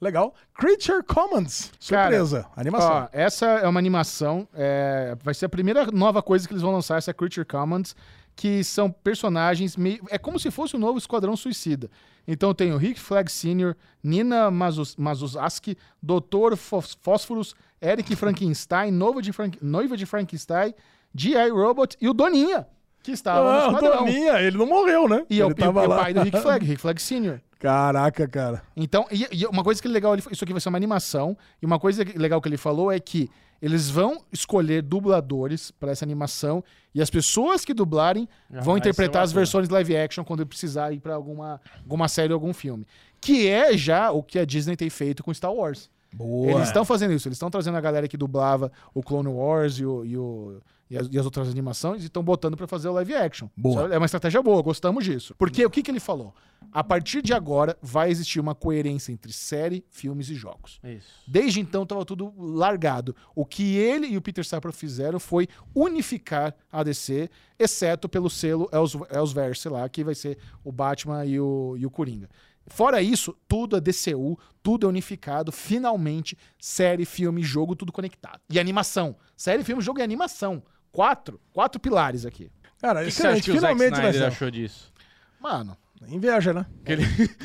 Legal. 0.01 0.33
Creature 0.55 1.03
Commons, 1.03 1.73
surpresa, 1.81 2.47
animação. 2.57 2.91
Ó, 3.05 3.09
essa 3.12 3.47
é 3.47 3.69
uma 3.69 3.81
animação. 3.81 4.47
é, 4.55 5.16
vai 5.23 5.35
ser 5.35 5.47
a 5.47 5.49
primeira 5.49 5.87
nova 5.93 6.23
coisa 6.23 6.47
que 6.47 6.53
eles 6.53 6.62
vão 6.62 6.73
lançar, 6.73 6.99
essa 6.99 7.12
Creature 7.12 7.45
Commons, 7.47 7.97
que 8.37 8.62
são 8.62 8.91
personagens. 8.91 9.77
meio- 9.77 10.01
é 10.09 10.16
como 10.19 10.39
se 10.39 10.51
fosse 10.51 10.77
o 10.77 10.79
novo 10.79 10.99
Esquadrão 10.99 11.37
Suicida. 11.37 11.91
Então 12.27 12.55
tem 12.55 12.73
o 12.73 12.77
Rick 12.77 13.01
Flag 13.01 13.31
Sr., 13.33 13.75
Nina 14.05 14.51
Mazusaski, 14.97 15.77
Dr. 16.03 16.57
Fós- 16.57 16.97
Fósforos, 17.03 17.55
Eric 17.83 18.15
Frankenstein, 18.16 18.91
noiva 18.91 19.23
de, 19.23 19.33
Frank, 19.33 19.59
noiva 19.62 19.97
de 19.97 20.05
Frankenstein, 20.07 20.75
G.I. 21.15 21.49
Robot 21.51 21.97
e 22.01 22.09
o 22.09 22.12
Doninha, 22.15 22.66
que 23.03 23.12
estava 23.12 23.43
no 23.43 23.49
Ah, 23.49 23.69
o 23.69 23.75
Esquadrão. 23.75 24.05
Doninha, 24.05 24.41
ele 24.43 24.57
não 24.59 24.66
morreu, 24.66 25.09
né? 25.09 25.25
E 25.31 25.41
é 25.41 25.45
o, 25.45 25.49
ele 25.49 25.55
o- 25.55 25.65
e 25.65 25.87
o 25.87 25.89
pai 25.89 26.15
do 26.15 26.23
Rick 26.23 26.41
Flag, 26.41 26.65
Rick 26.66 26.81
Flag 26.83 27.01
Sr. 27.03 27.41
Caraca, 27.59 28.26
cara. 28.28 28.62
Então, 28.76 29.06
e, 29.10 29.26
e 29.32 29.47
uma 29.47 29.64
coisa 29.64 29.80
que 29.82 29.89
é 29.89 29.90
legal, 29.90 30.14
ele- 30.14 30.22
isso 30.30 30.44
aqui 30.44 30.52
vai 30.52 30.60
ser 30.60 30.68
uma 30.68 30.78
animação, 30.78 31.36
e 31.60 31.66
uma 31.66 31.78
coisa 31.78 32.05
legal 32.16 32.40
que 32.40 32.48
ele 32.48 32.56
falou 32.56 32.90
é 32.93 33.01
que 33.01 33.28
eles 33.60 33.90
vão 33.90 34.22
escolher 34.32 34.82
dubladores 34.82 35.72
para 35.72 35.90
essa 35.90 36.05
animação, 36.05 36.62
e 36.94 37.02
as 37.02 37.10
pessoas 37.10 37.64
que 37.64 37.74
dublarem 37.74 38.28
Já 38.51 38.60
vão 38.60 38.76
interpretar 38.78 39.22
as 39.22 39.32
versões 39.32 39.68
live 39.68 39.97
action 39.97 40.22
quando 40.24 40.47
precisar 40.47 40.93
ir 40.93 41.01
para 41.01 41.14
alguma, 41.14 41.60
alguma 41.82 42.06
série 42.06 42.32
ou 42.32 42.36
algum 42.36 42.55
filme. 42.55 42.86
Que 43.20 43.48
é 43.48 43.76
já 43.76 44.12
o 44.12 44.22
que 44.22 44.39
a 44.39 44.44
Disney 44.44 44.76
tem 44.76 44.89
feito 44.89 45.24
com 45.24 45.35
Star 45.35 45.52
Wars. 45.52 45.90
Boa. 46.14 46.52
Eles 46.52 46.68
estão 46.68 46.85
fazendo 46.85 47.12
isso, 47.12 47.26
eles 47.26 47.36
estão 47.36 47.51
trazendo 47.51 47.76
a 47.76 47.80
galera 47.80 48.06
que 48.06 48.16
dublava 48.16 48.70
o 48.94 49.02
Clone 49.02 49.28
Wars 49.28 49.74
e, 49.78 49.85
o, 49.85 50.05
e, 50.05 50.16
o- 50.16 50.60
e 50.90 50.97
as, 50.97 51.09
e 51.10 51.19
as 51.19 51.24
outras 51.24 51.48
animações 51.48 52.02
e 52.02 52.06
estão 52.06 52.23
botando 52.23 52.56
pra 52.56 52.66
fazer 52.66 52.89
o 52.89 52.93
live 52.93 53.15
action. 53.15 53.48
Boa. 53.56 53.93
É 53.93 53.98
uma 53.98 54.06
estratégia 54.06 54.43
boa, 54.43 54.62
gostamos 54.62 55.05
disso. 55.05 55.35
Porque 55.39 55.65
o 55.65 55.70
que, 55.70 55.82
que 55.82 55.90
ele 55.90 56.01
falou? 56.01 56.35
A 56.73 56.82
partir 56.85 57.23
de 57.23 57.32
agora 57.32 57.78
vai 57.81 58.10
existir 58.10 58.40
uma 58.40 58.55
coerência 58.55 59.12
entre 59.12 59.32
série, 59.32 59.85
filmes 59.90 60.28
e 60.28 60.35
jogos. 60.35 60.81
Isso. 60.85 61.06
Desde 61.27 61.60
então 61.60 61.82
estava 61.85 62.05
tudo 62.05 62.32
largado. 62.36 63.15
O 63.35 63.44
que 63.47 63.77
ele 63.77 64.06
e 64.09 64.16
o 64.16 64.23
Peter 64.23 64.44
Safran 64.44 64.73
fizeram 64.73 65.19
foi 65.20 65.47
unificar 65.74 66.55
a 66.70 66.82
DC, 66.82 67.31
exceto 67.59 68.09
pelo 68.09 68.28
selo 68.28 68.69
Els- 68.73 68.97
Elseverse 69.10 69.69
lá, 69.69 69.89
que 69.89 70.05
vai 70.05 70.15
ser 70.15 70.39
o 70.65 70.70
Batman 70.73 71.24
e 71.24 71.39
o, 71.40 71.77
e 71.78 71.86
o 71.86 71.90
Coringa. 71.90 72.28
Fora 72.66 73.01
isso, 73.01 73.35
tudo 73.48 73.77
é 73.77 73.81
DCU, 73.81 74.39
tudo 74.62 74.85
é 74.86 74.89
unificado, 74.90 75.51
finalmente, 75.51 76.36
série, 76.60 77.06
filme, 77.06 77.43
jogo, 77.43 77.74
tudo 77.74 77.90
conectado. 77.90 78.40
E 78.51 78.59
animação. 78.60 79.16
Série, 79.35 79.65
filme, 79.65 79.81
jogo 79.82 80.01
e 80.01 80.02
animação. 80.02 80.62
Quatro. 80.93 81.40
Quatro 81.52 81.81
pilares 81.81 82.24
aqui. 82.27 82.51
Cara, 82.81 83.02
que, 83.02 83.09
excelente. 83.09 83.43
que 83.44 83.51
o 83.51 83.55
Zack 83.55 83.74
Finalmente 83.74 84.01
vai 84.01 84.10
Snyder 84.10 84.20
ser. 84.20 84.27
achou 84.36 84.51
disso? 84.51 84.93
Mano, 85.40 85.77
Inveja, 86.09 86.53
né? 86.55 86.65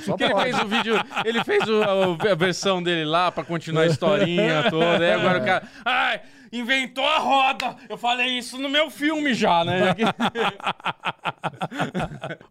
só 0.06 0.16
Que 0.16 0.24
ele 0.26 0.34
pode. 0.34 0.52
fez 0.52 0.64
o 0.64 0.68
vídeo, 0.68 0.96
ele 1.26 1.44
fez 1.44 1.68
o- 1.68 1.82
a, 1.84 2.32
a 2.32 2.36
versão 2.36 2.82
dele 2.84 3.06
lá 3.06 3.32
pra 3.32 3.44
continuar 3.44 3.84
a 3.84 3.88
historinha 3.88 4.68
toda. 4.70 5.04
Aí 5.04 5.12
agora 5.14 5.40
o 5.42 5.46
cara. 5.46 5.68
Ai, 5.84 6.22
inventou 6.52 7.06
a 7.06 7.18
roda! 7.20 7.76
Eu 7.90 7.98
falei 7.98 8.38
isso 8.38 8.58
no 8.58 8.70
meu 8.70 8.90
filme 8.90 9.34
já, 9.34 9.64
né? 9.66 9.96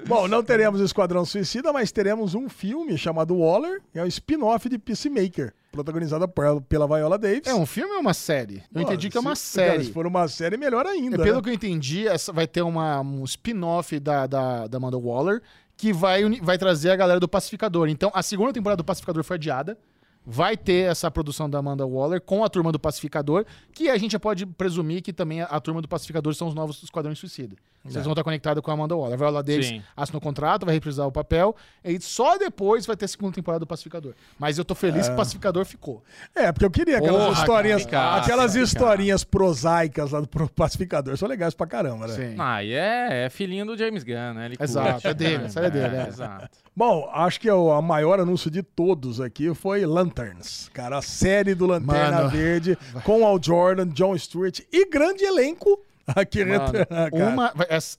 Bom, 0.07 0.29
não 0.29 0.43
teremos 0.43 0.81
Esquadrão 0.81 1.24
Suicida, 1.24 1.73
mas 1.73 1.93
teremos 1.93 2.35
um 2.35 2.49
filme 2.49 2.97
chamado 2.99 3.37
Waller, 3.37 3.81
que 3.93 3.99
é 3.99 4.03
o 4.03 4.07
spin-off 4.07 4.69
de 4.69 4.79
Peacemaker, 4.79 5.53
protagonizado 5.70 6.29
por- 6.29 6.61
pela 6.62 6.87
Viola 6.87 7.19
Davis. 7.19 7.47
É 7.47 7.55
um 7.55 7.66
filme 7.66 7.93
ou 7.95 8.01
uma 8.01 8.15
série? 8.15 8.57
Eu 8.74 8.74
Pô, 8.74 8.81
entendi 8.81 9.09
que 9.09 9.16
é 9.16 9.20
uma 9.20 9.37
se- 9.37 9.43
série. 9.53 9.85
se 9.85 9.93
for 9.93 10.07
uma 10.07 10.27
série, 10.29 10.57
melhor 10.57 10.87
ainda. 10.87 11.16
É, 11.16 11.23
pelo 11.24 11.37
né? 11.37 11.43
que 11.43 11.49
eu 11.51 11.55
entendi, 11.55 12.09
essa 12.09 12.33
vai 12.33 12.47
ter 12.47 12.62
uma, 12.62 13.01
um 13.01 13.24
spin-off 13.24 13.99
da, 14.01 14.27
da, 14.27 14.66
da 14.66 14.77
Amanda 14.77 14.99
Waller 14.99 15.41
que 15.77 15.93
vai, 15.93 16.23
vai 16.40 16.59
trazer 16.59 16.90
a 16.90 16.97
galera 16.97 17.20
do 17.20 17.28
Pacificador. 17.28 17.89
Então, 17.89 18.11
a 18.15 18.23
segunda 18.23 18.53
temporada 18.53 18.78
do 18.78 18.85
Pacificador 18.85 19.24
foi 19.24 19.36
adiada. 19.36 19.77
Vai 20.24 20.57
ter 20.57 20.89
essa 20.89 21.11
produção 21.11 21.51
da 21.51 21.59
Amanda 21.59 21.85
Waller 21.85 22.20
com 22.20 22.44
a 22.44 22.49
turma 22.49 22.70
do 22.70 22.78
Pacificador, 22.78 23.44
que 23.73 23.90
a 23.90 23.99
gente 23.99 24.16
pode 24.19 24.47
presumir 24.47 25.03
que 25.03 25.12
também 25.12 25.40
a, 25.40 25.47
a 25.47 25.61
turma 25.61 25.82
do 25.82 25.89
Pacificador 25.89 26.32
são 26.35 26.47
os 26.47 26.55
novos 26.55 26.81
Esquadrões 26.82 27.19
Suicida. 27.19 27.57
Vocês 27.84 28.04
vão 28.04 28.12
estar 28.12 28.22
conectados 28.22 28.62
com 28.62 28.70
a 28.70 28.74
Amanda 28.74 28.94
Waller. 28.94 29.14
A 29.14 29.16
Viola 29.16 29.42
Davis 29.42 29.66
Sim. 29.66 29.82
assinou 29.96 30.18
o 30.18 30.22
contrato, 30.22 30.64
vai 30.64 30.74
reprisar 30.74 31.06
o 31.06 31.12
papel, 31.12 31.56
e 31.84 32.00
só 32.00 32.38
depois 32.38 32.86
vai 32.86 32.96
ter 32.96 33.06
a 33.06 33.09
segunda 33.09 33.34
temporada 33.34 33.60
do 33.60 33.66
Pacificador. 33.66 34.14
Mas 34.38 34.56
eu 34.56 34.64
tô 34.64 34.74
feliz 34.74 35.09
que 35.09 35.14
o 35.14 35.16
Pacificador 35.16 35.64
ficou. 35.64 36.02
É, 36.34 36.52
porque 36.52 36.64
eu 36.64 36.70
queria 36.70 36.98
aquelas 36.98 37.26
Porra, 37.26 37.40
historinhas, 37.40 37.86
cara, 37.86 38.22
aquelas 38.22 38.52
cara. 38.52 38.64
historinhas 38.64 39.24
prosaicas 39.24 40.12
lá 40.12 40.20
do 40.20 40.28
Pacificador. 40.28 41.16
São 41.16 41.28
legais 41.28 41.54
pra 41.54 41.66
caramba, 41.66 42.06
né? 42.06 42.14
Sim. 42.14 42.36
Ah, 42.38 42.62
e 42.62 42.72
é, 42.72 43.24
é 43.24 43.30
filhinho 43.30 43.66
do 43.66 43.76
James 43.76 44.04
Gunn, 44.04 44.34
né? 44.34 44.46
Ele 44.46 44.56
Exato, 44.60 44.92
curte, 44.92 45.06
é 45.09 45.14
dele, 45.14 45.38
né? 45.38 45.50
é 45.54 45.70
dele, 45.70 45.96
é. 45.96 46.09
Exato. 46.09 46.48
Bom, 46.74 47.10
acho 47.12 47.38
que 47.38 47.50
o 47.50 47.70
a 47.70 47.82
maior 47.82 48.18
anúncio 48.20 48.50
de 48.50 48.62
todos 48.62 49.20
aqui 49.20 49.52
foi 49.54 49.84
Lanterns. 49.84 50.70
Cara, 50.72 50.98
a 50.98 51.02
série 51.02 51.54
do 51.54 51.66
Lanterna 51.66 52.18
Mano. 52.18 52.30
Verde 52.30 52.78
com 53.04 53.26
Al 53.26 53.38
Jordan, 53.42 53.88
John 53.88 54.16
Stewart 54.16 54.60
e 54.72 54.88
grande 54.88 55.24
elenco 55.24 55.78
aqui 56.16 56.45
Mano, 56.45 56.65
retornar, 56.73 57.11
cara. 57.11 57.29
uma, 57.29 57.53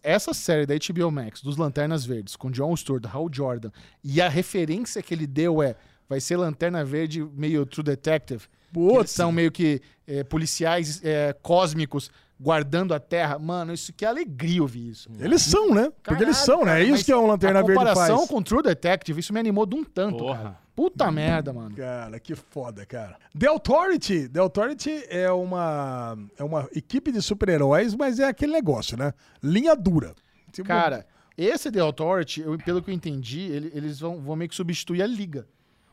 essa- 0.04 0.34
série 0.34 0.66
da 0.66 0.74
HBO 0.76 1.12
Max, 1.12 1.42
dos 1.42 1.58
Lanternas 1.58 2.06
Verdes, 2.06 2.36
com 2.36 2.50
John 2.52 2.76
Stewart, 2.76 3.04
Hal 3.12 3.30
Jordan, 3.32 3.72
e 4.04 4.22
a 4.22 4.28
referência 4.30 5.02
que 5.02 5.14
ele 5.14 5.26
deu 5.28 5.62
é, 5.62 5.76
vai 6.10 6.20
ser 6.20 6.38
Lanterna 6.38 6.84
Verde 6.84 7.24
meio 7.36 7.66
True 7.66 7.84
Detective, 7.84 8.42
que 8.74 8.80
eles 8.80 8.94
Putz. 8.98 9.12
são 9.12 9.32
meio 9.32 9.52
que 9.52 9.82
é, 10.08 10.24
policiais 10.24 11.00
é, 11.04 11.34
cósmicos 11.42 12.10
guardando 12.40 12.94
a 12.94 13.00
Terra. 13.00 13.40
Mano, 13.40 13.74
isso 13.74 13.94
que 13.94 14.04
alegria 14.06 14.62
ouvir 14.62 14.90
isso. 14.90 15.08
Eles 15.20 15.42
são, 15.44 15.74
né? 15.74 15.92
Porque 16.04 16.24
eles 16.24 16.38
são, 16.38 16.60
né? 16.60 16.66
cara, 16.66 16.82
É 16.82 16.84
isso 16.84 17.06
que 17.06 17.12
é 17.12 17.16
um 17.18 17.28
Lanterna 17.28 17.60
a 17.60 17.64
Verde 17.64 17.78
comparação 17.78 18.18
faz. 18.18 18.30
com 18.30 18.42
True 18.42 18.64
Detective, 18.64 19.20
isso 19.20 19.32
me 19.32 19.40
animou 19.40 19.66
de 19.66 19.76
um 19.76 19.84
tanto, 19.84 20.18
Porra. 20.18 20.38
cara. 20.38 20.62
Puta 20.76 21.12
merda, 21.12 21.54
mano. 21.54 21.76
Cara, 21.76 22.20
que 22.20 22.34
foda, 22.36 22.86
cara. 22.86 23.18
The 23.38 23.48
Authority. 23.48 24.28
The 24.28 24.40
Authority 24.40 25.04
é 25.08 25.32
uma, 25.32 26.18
é 26.38 26.44
uma 26.44 26.68
equipe 26.76 27.12
de 27.12 27.22
super-heróis, 27.22 27.94
mas 27.94 28.20
é 28.20 28.26
aquele 28.26 28.54
negócio, 28.54 28.98
né? 28.98 29.14
Linha 29.41 29.76
dura. 29.76 30.16
Tipo, 30.52 30.68
Cara, 30.68 31.06
esse 31.38 31.72
The 31.72 31.80
Authority, 31.80 32.41
eu- 32.41 32.58
pelo 32.58 32.82
que 32.82 32.90
eu 32.90 32.94
entendi, 32.95 33.41
ele- 33.41 33.72
eles 33.74 34.00
vão, 34.00 34.20
vão 34.20 34.36
meio 34.36 34.50
que 34.50 34.56
substituir 34.56 35.02
a 35.04 35.08
Liga. 35.08 35.48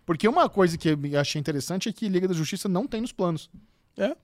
Porque 0.06 0.26
uma 0.26 0.48
coisa 0.48 0.76
que 0.78 0.88
eu 0.88 0.98
achei 1.20 1.38
interessante 1.38 1.88
é 1.88 1.92
que 1.92 2.08
Liga 2.08 2.26
da 2.26 2.34
Justiça 2.34 2.68
não 2.68 2.86
tem 2.86 3.00
nos 3.02 3.12
planos. 3.12 3.50
É, 3.98 4.16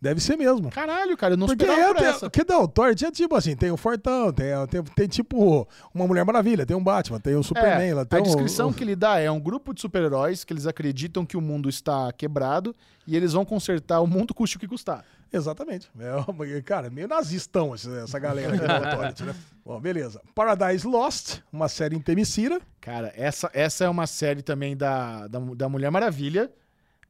deve 0.00 0.20
ser 0.20 0.36
mesmo. 0.36 0.70
Caralho, 0.70 1.16
cara, 1.16 1.34
eu 1.34 1.36
não 1.38 1.46
Porque 1.46 1.64
esperava 1.64 1.90
é, 1.90 1.94
por 1.94 2.04
essa. 2.04 2.20
porque 2.30 2.44
The 2.44 2.54
Authority 2.54 3.04
é 3.04 3.10
tipo 3.10 3.34
assim, 3.36 3.54
tem 3.54 3.70
o 3.70 3.76
Fortão, 3.76 4.32
tem, 4.32 4.46
tem, 4.68 4.82
tem 4.82 5.08
tipo 5.08 5.68
uma 5.94 6.06
Mulher 6.06 6.24
Maravilha, 6.24 6.64
tem 6.64 6.76
um 6.76 6.82
Batman, 6.82 7.20
tem 7.20 7.34
o 7.36 7.42
Superman, 7.42 7.90
É, 7.90 7.94
lá, 7.94 8.04
tem 8.04 8.18
a 8.20 8.22
descrição 8.22 8.70
o- 8.70 8.74
que 8.74 8.82
ele 8.82 8.96
dá 8.96 9.18
é 9.18 9.30
um 9.30 9.40
grupo 9.40 9.74
de 9.74 9.80
super-heróis 9.80 10.44
que 10.44 10.52
eles 10.52 10.66
acreditam 10.66 11.26
que 11.26 11.36
o 11.36 11.40
mundo 11.40 11.68
está 11.68 12.12
quebrado 12.12 12.74
e 13.06 13.16
eles 13.16 13.32
vão 13.32 13.44
consertar 13.44 14.00
o 14.00 14.06
mundo 14.06 14.32
custe 14.34 14.56
o 14.56 14.60
que 14.60 14.68
custar. 14.68 15.04
Exatamente. 15.32 15.88
É, 15.98 16.60
cara, 16.62 16.90
meio 16.90 17.06
nazistão 17.06 17.74
essa, 17.74 18.18
galera 18.18 18.54
aqui 18.54 18.66
da 18.66 18.90
Authority, 18.90 19.22
né? 19.24 19.34
Bom, 19.64 19.80
beleza. 19.80 20.20
Paradise 20.34 20.86
Lost, 20.86 21.38
uma 21.52 21.68
série 21.68 21.94
em 21.94 22.00
Temicira. 22.00 22.60
Cara, 22.80 23.12
essa, 23.16 23.50
essa 23.52 23.84
é 23.84 23.88
uma 23.88 24.06
série 24.06 24.42
também 24.42 24.76
da, 24.76 25.28
da, 25.28 25.38
da 25.38 25.68
Mulher 25.68 25.90
Maravilha 25.90 26.50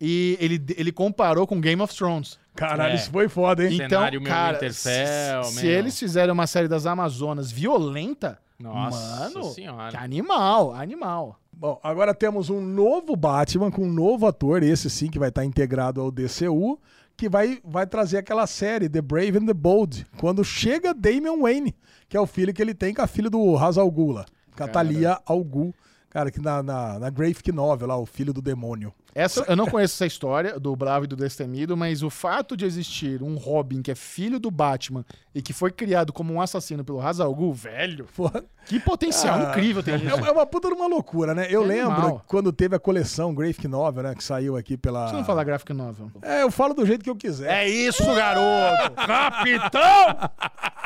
e 0.00 0.36
ele, 0.40 0.62
ele 0.76 0.90
comparou 0.92 1.46
com 1.46 1.60
Game 1.60 1.80
of 1.82 1.94
Thrones. 1.94 2.38
Caralho, 2.54 2.92
É. 2.92 2.96
isso 2.96 3.10
foi 3.10 3.28
foda, 3.28 3.64
hein? 3.64 3.76
Cenário 3.76 4.20
meio 4.20 4.32
cara, 4.32 4.54
Winterfell, 4.54 5.44
se, 5.44 5.66
eles 5.66 5.98
fizerem 5.98 6.32
uma 6.32 6.46
série 6.46 6.68
das 6.68 6.86
Amazonas 6.86 7.50
violenta, 7.52 8.38
Nossa 8.58 9.30
mano, 9.30 9.44
senhora. 9.52 9.90
que 9.90 9.96
animal, 9.96 10.74
animal. 10.74 11.38
Bom, 11.52 11.78
agora 11.82 12.14
temos 12.14 12.48
um 12.48 12.60
novo 12.60 13.14
Batman 13.14 13.70
com 13.70 13.82
um 13.84 13.92
novo 13.92 14.26
ator, 14.26 14.62
esse 14.62 14.88
sim 14.88 15.08
que 15.10 15.18
vai 15.18 15.28
estar 15.28 15.44
integrado 15.44 16.00
ao 16.00 16.10
DCU, 16.10 16.78
que 17.16 17.28
vai, 17.28 17.58
vai 17.62 17.86
trazer 17.86 18.16
aquela 18.16 18.46
série 18.46 18.88
The 18.88 19.02
Brave 19.02 19.36
and 19.38 19.46
the 19.46 19.52
Bold, 19.54 20.06
quando 20.16 20.42
chega 20.42 20.94
Damian 20.94 21.38
Wayne, 21.38 21.74
que 22.08 22.16
é 22.16 22.20
o 22.20 22.26
filho 22.26 22.52
que 22.54 22.62
ele 22.62 22.72
tem 22.74 22.94
com 22.94 23.02
a 23.02 23.06
filha 23.06 23.28
do 23.28 23.54
Ra's 23.54 23.76
al 23.76 23.90
Ghul, 23.90 24.12
lá, 24.12 24.24
com 24.56 24.64
a 24.64 24.68
Thalia 24.68 25.20
al 25.26 25.44
Ghul. 25.44 25.74
Cara, 26.08 26.30
que 26.30 26.40
na, 26.40 26.60
na, 26.62 26.98
na 26.98 27.08
Graphic 27.10 27.52
Novel 27.52 27.86
lá, 27.86 27.96
o 27.96 28.04
filho 28.04 28.32
do 28.32 28.42
demônio. 28.42 28.92
Essa, 29.14 29.44
eu 29.48 29.56
não 29.56 29.66
conheço 29.66 29.94
essa 29.94 30.06
história 30.06 30.58
do 30.58 30.74
Bravo 30.76 31.04
e 31.04 31.08
do 31.08 31.16
Destemido, 31.16 31.76
mas 31.76 32.02
o 32.02 32.10
fato 32.10 32.56
de 32.56 32.64
existir 32.64 33.22
um 33.22 33.36
Robin 33.36 33.82
que 33.82 33.90
é 33.90 33.94
filho 33.94 34.38
do 34.38 34.50
Batman 34.50 35.04
e 35.34 35.42
que 35.42 35.52
foi 35.52 35.70
criado 35.70 36.12
como 36.12 36.32
um 36.32 36.40
assassino 36.40 36.84
pelo 36.84 36.98
Ra's 36.98 37.20
al 37.20 37.34
Ghul, 37.34 37.52
velho, 37.52 38.06
Porra. 38.16 38.42
que 38.66 38.78
potencial 38.80 39.38
Ah, 39.38 39.50
incrível 39.50 39.82
tem 39.82 39.94
É, 39.94 39.96
isso. 39.98 40.26
é 40.26 40.30
uma 40.30 40.46
puta 40.46 40.68
de 40.68 40.74
uma 40.74 40.86
loucura, 40.86 41.34
né? 41.34 41.46
Eu 41.50 41.64
É 41.64 41.66
lembro 41.66 41.92
animal. 41.92 42.24
quando 42.26 42.52
teve 42.52 42.74
a 42.76 42.78
coleção 42.78 43.34
Graphic 43.34 43.66
Novel, 43.68 44.02
né? 44.04 44.14
Que 44.14 44.24
saiu 44.24 44.56
aqui 44.56 44.76
pela. 44.76 45.08
Você 45.08 45.14
não 45.14 45.24
fala 45.24 45.44
graphic 45.44 45.72
novel. 45.72 46.10
É, 46.22 46.42
eu 46.42 46.50
falo 46.50 46.74
do 46.74 46.84
jeito 46.86 47.02
que 47.04 47.10
eu 47.10 47.16
quiser. 47.16 47.50
É 47.64 47.68
isso, 47.68 48.04
garoto! 48.14 48.92
Capitão! 49.06 50.30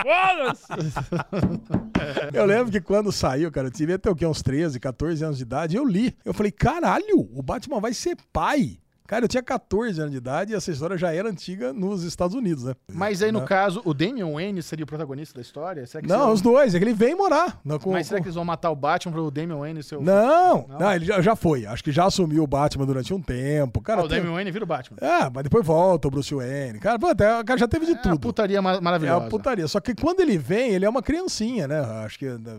Eu 2.32 2.44
lembro 2.44 2.70
que 2.70 2.80
quando 2.80 3.10
saiu, 3.10 3.50
cara, 3.50 3.68
eu 3.68 3.70
tive 3.70 3.94
até 3.94 4.10
o 4.10 4.14
quê? 4.14 4.26
Uns 4.26 4.42
13, 4.42 4.78
14 4.78 5.24
anos 5.24 5.38
de 5.38 5.42
idade, 5.44 5.76
eu 5.76 5.84
li. 5.86 6.14
Eu 6.24 6.34
falei, 6.34 6.52
caralho, 6.52 7.20
o 7.32 7.42
Batman 7.42 7.80
vai 7.80 7.94
ser 7.94 8.13
pai. 8.32 8.78
Cara, 9.06 9.26
eu 9.26 9.28
tinha 9.28 9.42
14 9.42 10.00
anos 10.00 10.12
de 10.12 10.16
idade 10.16 10.52
e 10.52 10.54
essa 10.56 10.70
história 10.70 10.96
já 10.96 11.12
era 11.12 11.28
antiga 11.28 11.74
nos 11.74 12.02
Estados 12.04 12.34
Unidos, 12.34 12.64
né? 12.64 12.74
Mas 12.90 13.22
aí, 13.22 13.30
no 13.30 13.40
Né? 13.40 13.46
caso, 13.46 13.82
o 13.84 13.92
Damian 13.92 14.32
Wayne 14.32 14.62
seria 14.62 14.82
o 14.84 14.86
protagonista 14.86 15.34
da 15.34 15.42
história? 15.42 15.84
Não, 16.04 16.32
os 16.32 16.40
dois, 16.40 16.74
é 16.74 16.78
que 16.78 16.84
ele 16.84 16.94
vem 16.94 17.14
morar. 17.14 17.60
Não, 17.62 17.78
com- 17.78 17.92
Mas 17.92 18.06
será 18.06 18.18
que 18.20 18.24
eles 18.26 18.34
vão 18.34 18.46
matar 18.46 18.70
o 18.70 18.74
Batman 18.76 19.12
pro 19.12 19.30
Damian 19.30 19.58
Wayne 19.58 19.82
ser 19.82 19.96
o... 19.96 20.02
não, 20.02 20.66
Não? 20.66 20.78
não, 20.78 20.92
ele 20.94 21.04
já, 21.04 21.20
já 21.20 21.36
foi. 21.36 21.66
Acho 21.66 21.84
que 21.84 21.92
já 21.92 22.06
assumiu 22.06 22.42
o 22.44 22.46
Batman 22.46 22.86
durante 22.86 23.12
um 23.12 23.20
tempo. 23.20 23.82
Cara, 23.82 24.00
Ah, 24.00 24.04
o 24.04 24.08
tem- 24.08 24.20
Damian 24.20 24.32
Wayne 24.36 24.50
vira 24.50 24.64
o 24.64 24.66
Batman. 24.66 24.96
É, 25.02 25.28
mas 25.28 25.44
depois 25.44 25.66
volta 25.66 26.08
o 26.08 26.10
Bruce 26.10 26.34
Wayne. 26.34 26.78
Cara, 26.78 26.98
pô, 26.98 27.08
até, 27.08 27.40
o 27.40 27.44
cara 27.44 27.58
já 27.60 27.68
teve 27.68 27.84
de 27.84 27.92
É 27.92 27.94
uma 27.96 28.02
tudo. 28.02 28.20
putaria 28.20 28.62
ma- 28.62 28.76
É 28.76 28.80
maravilhosa. 28.80 29.20
uma 29.20 29.28
putaria. 29.28 29.68
Só 29.68 29.80
que 29.80 29.94
quando 29.94 30.20
ele 30.20 30.38
vem, 30.38 30.70
ele 30.70 30.86
é 30.86 30.88
uma 30.88 31.02
criancinha, 31.02 31.68
né? 31.68 31.78
Acho 32.06 32.18
que 32.18 32.24
é, 32.26 32.38
né, 32.38 32.58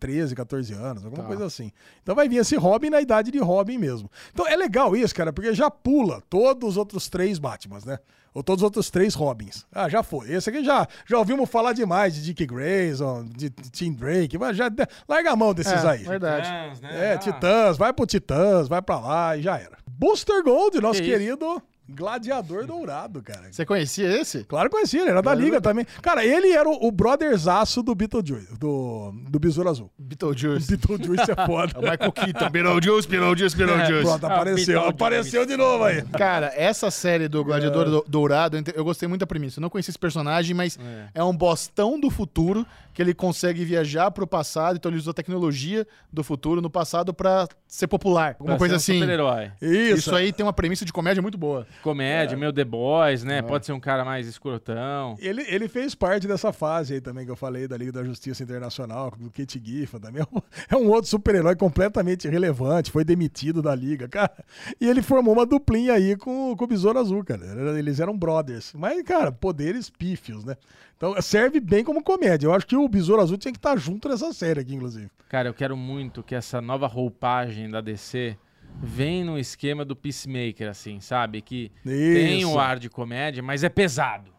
13, 0.00 0.34
14 0.34 0.72
anos, 0.74 1.04
alguma 1.04 1.22
Tá. 1.22 1.28
coisa 1.28 1.46
assim. 1.46 1.70
Então 2.02 2.16
vai 2.16 2.28
vir 2.28 2.38
esse 2.38 2.56
Robin 2.56 2.90
na 2.90 3.00
idade 3.00 3.30
de 3.30 3.38
Robin 3.38 3.78
mesmo. 3.78 4.10
Então 4.32 4.44
é 4.48 4.56
legal 4.56 4.96
isso, 4.96 5.14
cara, 5.14 5.32
porque 5.32 5.54
já 5.54 5.70
pula 5.84 6.20
todos 6.28 6.70
os 6.70 6.76
outros 6.76 7.08
três 7.08 7.38
Batmans, 7.38 7.84
né? 7.84 7.98
Ou 8.32 8.42
todos 8.42 8.62
os 8.62 8.64
outros 8.64 8.90
três 8.90 9.14
Robins. 9.14 9.64
Ah, 9.70 9.88
já 9.88 10.02
foi. 10.02 10.32
Esse 10.32 10.50
aqui 10.50 10.64
já, 10.64 10.88
já 11.06 11.16
ouvimos 11.18 11.48
falar 11.48 11.72
demais 11.72 12.14
de 12.16 12.22
Dick 12.24 12.44
Grayson, 12.46 13.24
de 13.26 13.48
Tim 13.50 13.92
Drake, 13.92 14.36
mas 14.36 14.56
já 14.56 14.68
larga 15.08 15.30
a 15.30 15.36
mão 15.36 15.54
desses 15.54 15.84
É, 15.84 15.88
aí. 15.88 16.02
verdade. 16.02 16.46
Titãs, 16.48 16.80
né? 16.80 17.10
É, 17.10 17.12
Ah, 17.12 17.18
Titãs, 17.18 17.76
vai 17.76 17.92
pro 17.92 18.04
Titãs, 18.06 18.66
vai 18.66 18.82
pra 18.82 18.98
lá 18.98 19.36
e 19.36 19.42
já 19.42 19.56
era. 19.56 19.78
Booster 19.88 20.42
Gold, 20.42 20.80
nosso 20.80 21.00
Que 21.00 21.06
isso? 21.16 21.62
Gladiador 21.88 22.66
dourado, 22.66 23.22
cara. 23.22 23.52
Você 23.52 23.64
conhecia 23.64 24.20
esse? 24.20 24.44
Claro 24.44 24.68
que 24.68 24.76
conhecia, 24.76 25.02
ele 25.02 25.10
era 25.10 25.22
da 25.22 25.34
Liga 25.34 25.60
também. 25.60 25.86
Cara, 26.00 26.24
ele 26.24 26.50
era 26.52 26.68
o, 26.68 26.86
o 26.86 26.90
brotherzaço 26.90 27.82
do 27.82 27.94
Beetlejuice, 27.94 28.56
do, 28.58 29.12
do 29.28 29.38
Besouro 29.38 29.68
Azul. 29.68 29.90
Beetlejuice. 29.98 30.76
Beetlejuice 30.76 31.30
é 31.30 31.46
foda. 31.46 31.74
É 31.74 31.78
o 31.78 31.82
Michael 31.90 32.12
Keaton. 32.12 32.50
Beetlejuice, 32.50 33.08
Beetlejuice, 33.08 33.56
Beetlejuice. 33.56 34.02
Pronto, 34.02 34.26
apareceu. 34.26 34.54
Beetlejuice. 34.54 34.88
Apareceu 34.88 35.46
de 35.46 35.56
novo 35.56 35.84
aí. 35.84 36.02
Cara, 36.02 36.52
essa 36.54 36.90
série 36.90 37.28
do 37.28 37.44
Gladiador 37.44 37.86
Do- 37.90 38.04
Dourado, 38.06 38.56
eu 38.74 38.84
gostei 38.84 39.08
muito 39.08 39.20
da 39.20 39.26
premissa. 39.26 39.58
Eu 39.58 39.62
não 39.62 39.70
conheci 39.70 39.90
esse 39.90 39.98
personagem, 39.98 40.54
mas 40.54 40.78
é. 41.14 41.22
um 41.22 41.36
bostão 41.36 41.98
do 41.98 42.10
futuro 42.10 42.66
que 42.94 43.02
ele 43.02 43.12
consegue 43.12 43.64
viajar 43.64 44.10
pro 44.12 44.26
passado, 44.26 44.76
então 44.76 44.90
ele 44.90 44.98
usa 44.98 45.10
a 45.10 45.14
tecnologia 45.14 45.86
do 46.12 46.22
futuro 46.24 46.62
no 46.62 46.70
passado 46.70 47.12
pra 47.12 47.46
ser 47.66 47.88
popular. 47.88 48.30
Alguma 48.38 48.50
pra 48.52 48.58
coisa 48.58 48.78
ser 48.78 48.92
um 48.92 48.94
assim. 48.94 49.00
Super-herói. 49.02 49.50
Isso. 49.60 49.98
Isso 49.98 50.14
aí 50.14 50.32
tem 50.32 50.46
uma 50.46 50.52
premissa 50.52 50.84
de 50.84 50.92
comédia 50.92 51.20
muito 51.20 51.36
boa. 51.36 51.66
Comédia, 51.82 52.36
meu 52.36 52.52
The 52.52 52.64
Boys, 52.64 53.24
né? 53.24 53.42
Pode 53.42 53.66
ser 53.66 53.72
um 53.72 53.80
cara 53.80 54.04
mais 54.04 54.26
escrotão. 54.28 55.16
Ele, 55.18 55.42
ele 55.48 55.68
fez 55.68 55.94
parte 55.94 56.26
dessa 56.28 56.52
fase 56.52 56.94
aí 56.94 57.00
também 57.00 57.24
que 57.24 57.30
eu 57.30 57.36
falei 57.36 57.66
da 57.66 57.76
Liga 57.76 57.90
da 57.92 58.04
Justiça 58.04 58.42
Internacional, 58.42 59.10
do 59.18 59.30
Kate 59.30 59.60
Giffen 59.62 60.00
também. 60.00 60.22
É 60.70 60.76
um- 60.76 60.84
É 60.84 60.86
um 60.86 60.88
outro 60.90 61.10
super-herói 61.10 61.56
completamente 61.56 62.26
irrelevante, 62.28 62.90
foi 62.90 63.04
demitido 63.04 63.60
da 63.60 63.74
Liga, 63.74 64.06
cara. 64.08 64.32
E 64.80 64.88
ele 64.88 65.02
formou 65.02 65.34
uma 65.34 65.44
duplinha 65.44 65.94
aí 65.94 66.16
com, 66.16 66.54
com 66.56 66.64
o 66.64 66.66
Besouro 66.68 66.98
Azul, 66.98 67.24
cara. 67.24 67.42
Eles 67.78 67.98
eram 68.00 68.16
brothers. 68.16 68.72
Mas, 68.74 69.02
cara, 69.02 69.32
poderes 69.32 69.90
pífios, 69.90 70.44
né? 70.44 70.56
Então 70.96 71.20
serve 71.20 71.58
bem 71.58 71.82
como 71.82 72.02
comédia. 72.02 72.46
Eu 72.46 72.54
acho 72.54 72.66
que 72.66 72.76
o 72.76 72.83
Besouro 72.88 73.22
Azul 73.22 73.38
tinha 73.38 73.52
que 73.52 73.58
estar 73.58 73.76
junto 73.76 74.08
nessa 74.08 74.32
série 74.32 74.60
aqui, 74.60 74.74
inclusive. 74.74 75.10
Cara, 75.28 75.48
eu 75.48 75.54
quero 75.54 75.76
muito 75.76 76.22
que 76.22 76.34
essa 76.34 76.60
nova 76.60 76.86
roupagem 76.86 77.70
da 77.70 77.80
DC 77.80 78.36
vem 78.82 79.24
no 79.24 79.38
esquema 79.38 79.84
do 79.84 79.94
Peacemaker, 79.94 80.68
assim, 80.68 81.00
sabe? 81.00 81.40
Que 81.40 81.70
tem 81.84 82.40
Isso. 82.40 82.50
o 82.50 82.58
ar 82.58 82.78
de 82.78 82.90
comédia, 82.90 83.42
mas 83.42 83.62
é 83.62 83.68
pesado. 83.68 84.33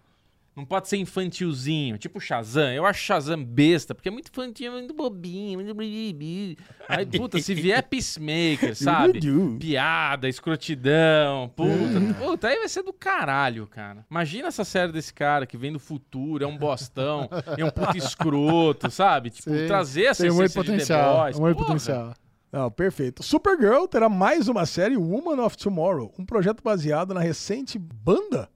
Não 0.56 0.64
pode 0.64 0.88
ser 0.88 0.96
infantilzinho, 0.96 1.98
tipo 1.98 2.18
Shazam. 2.18 2.72
Eu 2.72 2.86
acho 2.86 3.04
Shazam 3.04 3.44
besta, 3.44 3.94
porque 3.94 4.08
é 4.08 4.12
muito 4.12 4.30
infantil, 4.30 4.72
muito 4.72 4.94
bobinho, 4.94 5.60
muito... 5.60 5.76
blibli. 5.76 6.58
Aí, 6.88 7.06
puta, 7.06 7.42
se 7.42 7.54
vier 7.54 7.84
Peacemaker, 7.90 8.74
sabe? 8.74 9.20
Piada, 9.60 10.30
escrotidão, 10.30 11.50
puta. 11.50 12.14
Puta, 12.18 12.48
aí 12.48 12.60
vai 12.60 12.70
ser 12.70 12.84
do 12.84 12.94
caralho, 12.94 13.68
cara. 13.68 14.06
Imagina 14.10 14.48
essa 14.48 14.64
série 14.64 14.94
desse 14.94 15.14
cara 15.14 15.46
que 15.46 15.58
vem 15.58 15.74
do 15.74 15.80
futuro, 15.80 16.42
é 16.44 16.48
um 16.48 16.58
bostão, 16.58 17.30
é 17.58 17.66
um 17.66 17.70
puta 17.70 17.98
escroto, 17.98 18.90
sabe? 18.90 19.32
Tipo, 19.32 19.50
Sim, 19.50 19.68
trazer 19.68 20.06
essa 20.06 20.24
Tem 20.24 20.32
muito 20.32 20.54
potencial. 20.54 21.18
Boys, 21.24 21.38
muito 21.38 21.58
porra. 21.58 21.68
potencial. 21.68 22.14
Não, 22.50 22.72
perfeito. 22.72 23.22
Supergirl 23.22 23.86
terá 23.88 24.08
mais 24.08 24.48
uma 24.48 24.66
série, 24.66 24.96
Woman 24.96 25.44
of 25.44 25.58
Tomorrow, 25.58 26.14
um 26.18 26.26
projeto 26.26 26.64
baseado 26.64 27.14
na 27.14 27.20
recente 27.20 27.78
banda. 27.78 28.50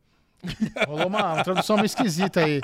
Rolou 0.88 1.08
uma, 1.08 1.34
uma 1.36 1.44
tradução 1.44 1.76
meio 1.76 1.86
esquisita 1.86 2.44
aí. 2.44 2.62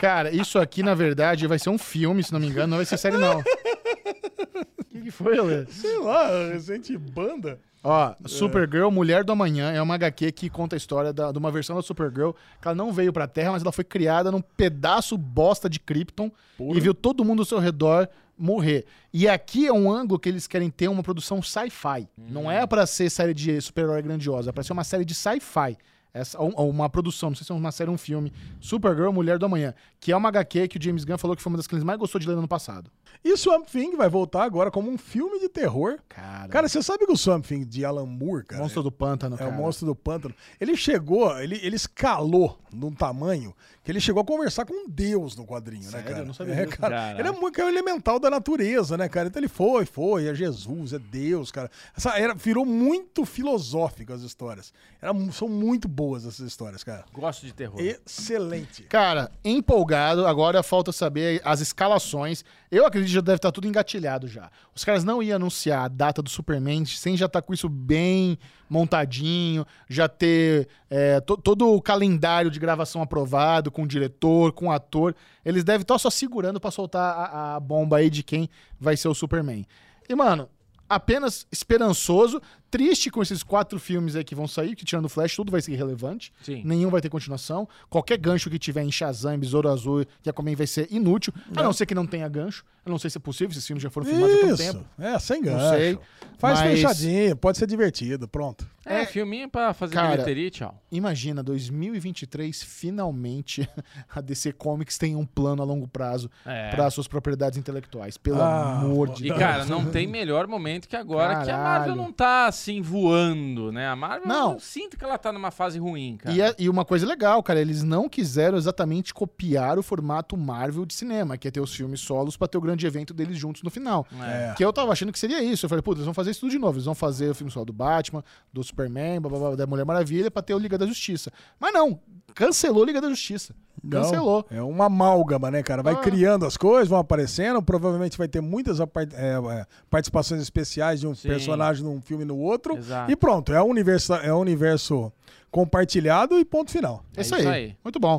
Cara, 0.00 0.30
isso 0.34 0.58
aqui, 0.58 0.82
na 0.82 0.94
verdade, 0.94 1.46
vai 1.46 1.58
ser 1.58 1.70
um 1.70 1.78
filme, 1.78 2.22
se 2.22 2.32
não 2.32 2.40
me 2.40 2.46
engano, 2.46 2.68
não 2.68 2.76
vai 2.78 2.86
ser 2.86 2.96
série, 2.98 3.16
não. 3.16 3.40
O 3.40 4.84
que, 4.90 5.00
que 5.02 5.10
foi, 5.10 5.40
Lê? 5.40 5.66
Sei 5.66 5.98
lá, 5.98 6.28
recente 6.52 6.96
banda. 6.96 7.58
Ó, 7.82 8.14
Supergirl, 8.24 8.88
Mulher 8.90 9.24
do 9.24 9.32
Amanhã, 9.32 9.70
é 9.72 9.82
uma 9.82 9.94
HQ 9.96 10.32
que 10.32 10.48
conta 10.48 10.74
a 10.74 10.78
história 10.78 11.12
da- 11.12 11.30
de 11.30 11.38
uma 11.38 11.50
versão 11.50 11.76
da 11.76 11.82
Supergirl 11.82 12.30
que 12.62 12.66
ela 12.66 12.74
não 12.74 12.90
veio 12.92 13.12
pra 13.12 13.26
Terra, 13.28 13.52
mas 13.52 13.62
ela 13.62 13.72
foi 13.72 13.84
criada 13.84 14.30
num 14.32 14.40
pedaço 14.40 15.18
bosta 15.18 15.68
de 15.68 15.78
Krypton 15.78 16.30
e 16.76 16.80
viu 16.80 16.94
todo 16.94 17.22
mundo 17.24 17.40
ao 17.40 17.44
seu 17.44 17.58
redor 17.58 18.08
morrer. 18.38 18.86
E 19.12 19.28
aqui 19.28 19.66
é 19.66 19.72
um 19.72 19.92
ângulo 19.92 20.18
que 20.18 20.28
eles 20.30 20.46
querem 20.46 20.70
ter 20.70 20.88
uma 20.88 21.02
produção 21.02 21.42
sci-fi. 21.42 22.08
Não 22.16 22.50
é 22.50 22.66
pra 22.66 22.86
ser 22.86 23.10
série 23.10 23.34
de 23.34 23.60
super-herói 23.60 24.00
grandiosa, 24.00 24.48
é 24.48 24.52
pra 24.52 24.62
ser 24.62 24.72
uma 24.72 24.82
série 24.84 25.04
de 25.04 25.14
sci-fi. 25.14 25.76
Essa, 26.14 26.40
uma 26.40 26.88
produção, 26.88 27.30
não 27.30 27.36
sei 27.36 27.44
se 27.44 27.50
é 27.50 27.54
uma 27.56 27.72
série 27.72 27.90
ou 27.90 27.94
um 27.96 27.98
filme. 27.98 28.32
Supergirl, 28.60 29.10
Mulher 29.10 29.36
do 29.36 29.46
Amanhã, 29.46 29.74
que 29.98 30.12
é 30.12 30.16
uma 30.16 30.28
HQ 30.28 30.68
que 30.68 30.78
o 30.78 30.82
James 30.82 31.04
Gunn 31.04 31.18
falou 31.18 31.34
que 31.36 31.42
foi 31.42 31.50
uma 31.50 31.56
das 31.56 31.66
que 31.66 31.74
ele 31.74 31.84
mais 31.84 31.98
gostou 31.98 32.20
de 32.20 32.28
ler 32.28 32.34
no 32.34 32.38
ano 32.38 32.48
passado. 32.48 32.88
E 33.24 33.36
Swamp 33.36 33.66
Thing 33.66 33.96
vai 33.96 34.08
voltar 34.08 34.44
agora 34.44 34.70
como 34.70 34.88
um 34.88 34.96
filme 34.96 35.40
de 35.40 35.48
terror. 35.48 35.98
Cara, 36.08 36.48
Cara, 36.48 36.68
você 36.68 36.80
sabe 36.84 37.04
que 37.04 37.12
o 37.12 37.16
Swamp 37.16 37.44
Thing 37.44 37.64
de 37.64 37.84
Alan 37.84 38.06
Moore, 38.06 38.44
cara, 38.44 38.62
Monstro 38.62 38.84
do 38.84 38.92
Pântano, 38.92 39.34
é 39.34 39.38
cara. 39.38 39.50
o 39.50 39.54
monstro 39.54 39.86
do 39.86 39.96
pântano. 39.96 40.34
Ele 40.60 40.76
chegou, 40.76 41.36
ele, 41.40 41.58
ele 41.62 41.74
escalou 41.74 42.60
num 42.72 42.92
tamanho 42.92 43.52
que 43.84 43.92
ele 43.92 44.00
chegou 44.00 44.22
a 44.22 44.24
conversar 44.24 44.64
com 44.64 44.88
Deus 44.88 45.36
no 45.36 45.46
quadrinho, 45.46 45.84
né, 45.84 45.90
Sério? 45.90 46.06
cara? 46.06 46.18
Eu 46.20 46.26
não 46.26 46.32
sabia 46.32 46.54
É, 46.54 46.66
cara, 46.66 46.96
Caraca. 46.96 47.20
ele 47.20 47.28
é 47.28 47.32
muito 47.32 47.60
é 47.60 47.64
o 47.64 47.68
elemental 47.68 48.18
da 48.18 48.30
natureza, 48.30 48.96
né, 48.96 49.08
cara? 49.10 49.28
Então 49.28 49.38
ele 49.40 49.48
foi, 49.48 49.84
foi, 49.84 50.26
é 50.26 50.34
Jesus, 50.34 50.94
é 50.94 50.98
Deus, 50.98 51.50
cara. 51.52 51.70
Essa 51.94 52.18
era, 52.18 52.34
virou 52.34 52.64
muito 52.64 53.26
filosófico 53.26 54.14
as 54.14 54.22
histórias. 54.22 54.72
Era, 55.02 55.12
são 55.32 55.48
muito 55.48 55.86
boas 55.86 56.24
essas 56.24 56.46
histórias, 56.46 56.82
cara. 56.82 57.04
Gosto 57.12 57.44
de 57.44 57.52
terror. 57.52 57.78
Excelente. 57.78 58.84
Cara, 58.84 59.30
empolgado, 59.44 60.26
agora 60.26 60.62
falta 60.62 60.90
saber 60.90 61.42
as 61.44 61.60
escalações. 61.60 62.42
Eu 62.76 62.86
acredito 62.86 63.08
que 63.08 63.14
já 63.14 63.20
deve 63.20 63.36
estar 63.36 63.52
tudo 63.52 63.66
engatilhado 63.68 64.26
já. 64.26 64.50
Os 64.74 64.84
caras 64.84 65.04
não 65.04 65.22
iam 65.22 65.36
anunciar 65.36 65.84
a 65.84 65.88
data 65.88 66.20
do 66.22 66.28
Superman 66.28 66.84
sem 66.84 67.16
já 67.16 67.26
estar 67.26 67.40
com 67.42 67.54
isso 67.54 67.68
bem 67.68 68.38
montadinho, 68.68 69.64
já 69.88 70.08
ter 70.08 70.68
é, 70.90 71.20
to- 71.20 71.36
todo 71.36 71.68
o 71.72 71.80
calendário 71.80 72.50
de 72.50 72.58
gravação 72.58 73.00
aprovado, 73.02 73.70
com 73.70 73.82
o 73.82 73.88
diretor, 73.88 74.52
com 74.52 74.66
o 74.66 74.72
ator. 74.72 75.14
Eles 75.44 75.64
devem 75.64 75.82
estar 75.82 75.98
só 75.98 76.10
segurando 76.10 76.60
pra 76.60 76.70
soltar 76.70 77.14
a, 77.16 77.56
a 77.56 77.60
bomba 77.60 77.98
aí 77.98 78.10
de 78.10 78.22
quem 78.22 78.48
vai 78.80 78.96
ser 78.96 79.08
o 79.08 79.14
Superman. 79.14 79.64
E, 80.08 80.14
mano, 80.14 80.48
apenas 80.88 81.46
esperançoso, 81.50 82.40
triste 82.76 83.08
com 83.08 83.22
esses 83.22 83.44
quatro 83.44 83.78
filmes 83.78 84.16
aí 84.16 84.24
que 84.24 84.34
vão 84.34 84.48
sair, 84.48 84.74
que 84.74 84.84
tirando 84.84 85.04
o 85.04 85.08
Flash, 85.08 85.36
tudo 85.36 85.52
vai 85.52 85.62
ser 85.62 85.70
irrelevante. 85.72 86.32
Sim. 86.42 86.60
Nenhum 86.64 86.90
vai 86.90 87.00
ter 87.00 87.08
continuação. 87.08 87.68
Qualquer 87.88 88.18
gancho 88.18 88.50
que 88.50 88.58
tiver 88.58 88.82
em 88.82 88.90
Shazam, 88.90 89.38
Besouro 89.38 89.68
Azul 89.68 90.04
e 90.24 90.28
Aquaman 90.28 90.56
vai 90.56 90.66
ser 90.66 90.88
inútil. 90.90 91.32
A 91.54 91.62
não 91.62 91.72
ser 91.72 91.86
que 91.86 91.94
não 91.94 92.04
tenha 92.04 92.28
gancho. 92.28 92.64
Eu 92.84 92.90
não 92.90 92.98
sei 92.98 93.08
se 93.10 93.16
é 93.16 93.20
possível, 93.20 93.50
esses 93.52 93.66
filmes 93.66 93.82
já 93.82 93.88
foram 93.88 94.06
filmados 94.06 94.34
há 94.34 94.40
tanto 94.40 94.54
Isso. 94.60 94.72
tempo. 94.72 94.84
É, 94.98 95.18
sem 95.18 95.40
Não 95.40 95.52
gancho. 95.54 95.68
sei, 95.70 95.98
Faz 96.36 96.58
mas- 96.60 96.70
fechadinho, 96.80 97.36
pode 97.36 97.56
ser 97.56 97.66
divertido, 97.66 98.26
pronto. 98.28 98.66
É, 98.84 99.00
É, 99.00 99.06
filminho 99.06 99.48
pra 99.48 99.72
fazer 99.72 99.94
cara, 99.94 100.10
bilheteria, 100.10 100.46
e 100.48 100.50
tchau. 100.50 100.78
Imagina, 100.92 101.42
2023, 101.42 102.62
finalmente 102.62 103.66
a 104.14 104.20
DC 104.20 104.52
Comics 104.52 104.98
tem 104.98 105.16
um 105.16 105.24
plano 105.24 105.62
a 105.62 105.64
longo 105.64 105.88
prazo 105.88 106.30
É. 106.44 106.70
para 106.70 106.90
suas 106.90 107.08
propriedades 107.08 107.58
intelectuais. 107.58 108.18
Pelo 108.18 108.42
Ah, 108.42 108.80
amor 108.80 109.08
de 109.10 109.24
E, 109.24 109.28
Deus. 109.28 109.38
cara, 109.38 109.64
não 109.64 109.86
tem 109.86 110.06
melhor 110.06 110.46
momento 110.46 110.86
que 110.88 110.96
agora 110.96 111.42
que 111.44 111.50
a 111.50 111.56
Marvel 111.56 111.94
Caralho. 111.94 111.96
não 111.96 112.12
tá 112.12 112.46
assim 112.46 112.63
voando, 112.82 113.70
né? 113.72 113.88
A 113.88 113.96
Marvel, 113.96 114.26
Não. 114.28 114.52
eu 114.54 114.60
sinto 114.60 114.96
que 114.96 115.04
ela 115.04 115.16
tá 115.18 115.32
numa 115.32 115.50
fase 115.50 115.78
ruim, 115.78 116.16
cara. 116.16 116.34
E, 116.34 116.40
é- 116.40 116.54
e 116.58 116.68
uma 116.68 116.84
coisa 116.84 117.06
legal, 117.06 117.42
cara, 117.42 117.60
eles 117.60 117.82
não 117.82 118.08
quiseram 118.08 118.56
exatamente 118.58 119.12
copiar 119.14 119.78
o 119.78 119.82
formato 119.82 120.36
Marvel 120.36 120.84
de 120.84 120.94
cinema, 120.94 121.36
que 121.36 121.46
é 121.48 121.50
ter 121.50 121.60
os 121.60 121.74
filmes 121.74 122.00
solos 122.00 122.36
pra 122.36 122.48
ter 122.48 122.58
o 122.58 122.60
grande 122.60 122.86
evento 122.86 123.12
deles 123.14 123.36
juntos 123.38 123.62
no 123.62 123.70
final. 123.70 124.06
É. 124.22 124.54
Que 124.56 124.64
eu 124.64 124.72
tava 124.72 124.92
achando 124.92 125.12
que 125.12 125.18
seria 125.18 125.42
isso. 125.42 125.64
Eu 125.66 125.68
falei, 125.70 125.82
putz, 125.82 125.98
eles 125.98 126.04
vão 126.06 126.14
fazer 126.14 126.30
isso 126.30 126.40
tudo 126.40 126.50
de 126.50 126.58
novo. 126.58 126.74
Eles 126.76 126.84
vão 126.86 126.94
fazer 126.94 127.30
o 127.30 127.34
filme 127.34 127.50
solo 127.50 127.66
do 127.66 127.72
Batman, 127.72 128.22
do 128.52 128.62
Superman, 128.62 129.20
blá, 129.20 129.30
blá, 129.30 129.38
blá, 129.40 129.56
da 129.56 129.66
Mulher 129.66 129.84
Maravilha, 129.84 130.30
pra 130.30 130.42
ter 130.42 130.54
o 130.54 130.58
Liga 130.58 130.76
da 130.78 130.86
Justiça. 130.86 131.30
Mas 131.58 131.72
não, 131.72 131.98
cancelou 132.34 132.82
o 132.82 132.84
Liga 132.84 133.00
da 133.00 133.08
Justiça. 133.08 133.54
Não, 133.82 134.00
Cancelou. 134.00 134.46
É 134.50 134.62
uma 134.62 134.86
amálgama, 134.86 135.50
né, 135.50 135.62
cara? 135.62 135.82
Vai 135.82 135.92
Ah. 135.92 135.98
criando 135.98 136.46
as 136.46 136.56
coisas, 136.56 136.88
vão 136.88 136.98
aparecendo. 136.98 137.62
Provavelmente 137.62 138.16
vai 138.16 138.26
ter 138.26 138.40
muitas 138.40 138.80
é, 138.80 138.84
é, 138.84 139.66
participações 139.90 140.40
especiais 140.40 141.00
de 141.00 141.06
um 141.06 141.14
Sim. 141.14 141.28
personagem 141.28 141.84
num 141.84 142.00
filme 142.00 142.24
e 142.24 142.26
no 142.26 142.38
outro. 142.38 142.78
Exato. 142.78 143.10
E 143.12 143.16
pronto, 143.16 143.52
é 143.52 143.62
um 143.62 143.68
universo, 143.68 144.14
é 144.14 144.32
um 144.32 144.38
universo 144.38 145.12
compartilhado 145.50 146.38
e 146.38 146.44
ponto 146.44 146.70
final. 146.70 147.04
É 147.16 147.20
isso, 147.20 147.34
isso 147.36 147.48
aí. 147.48 147.54
aí. 147.54 147.76
Muito 147.84 148.00
bom. 148.00 148.16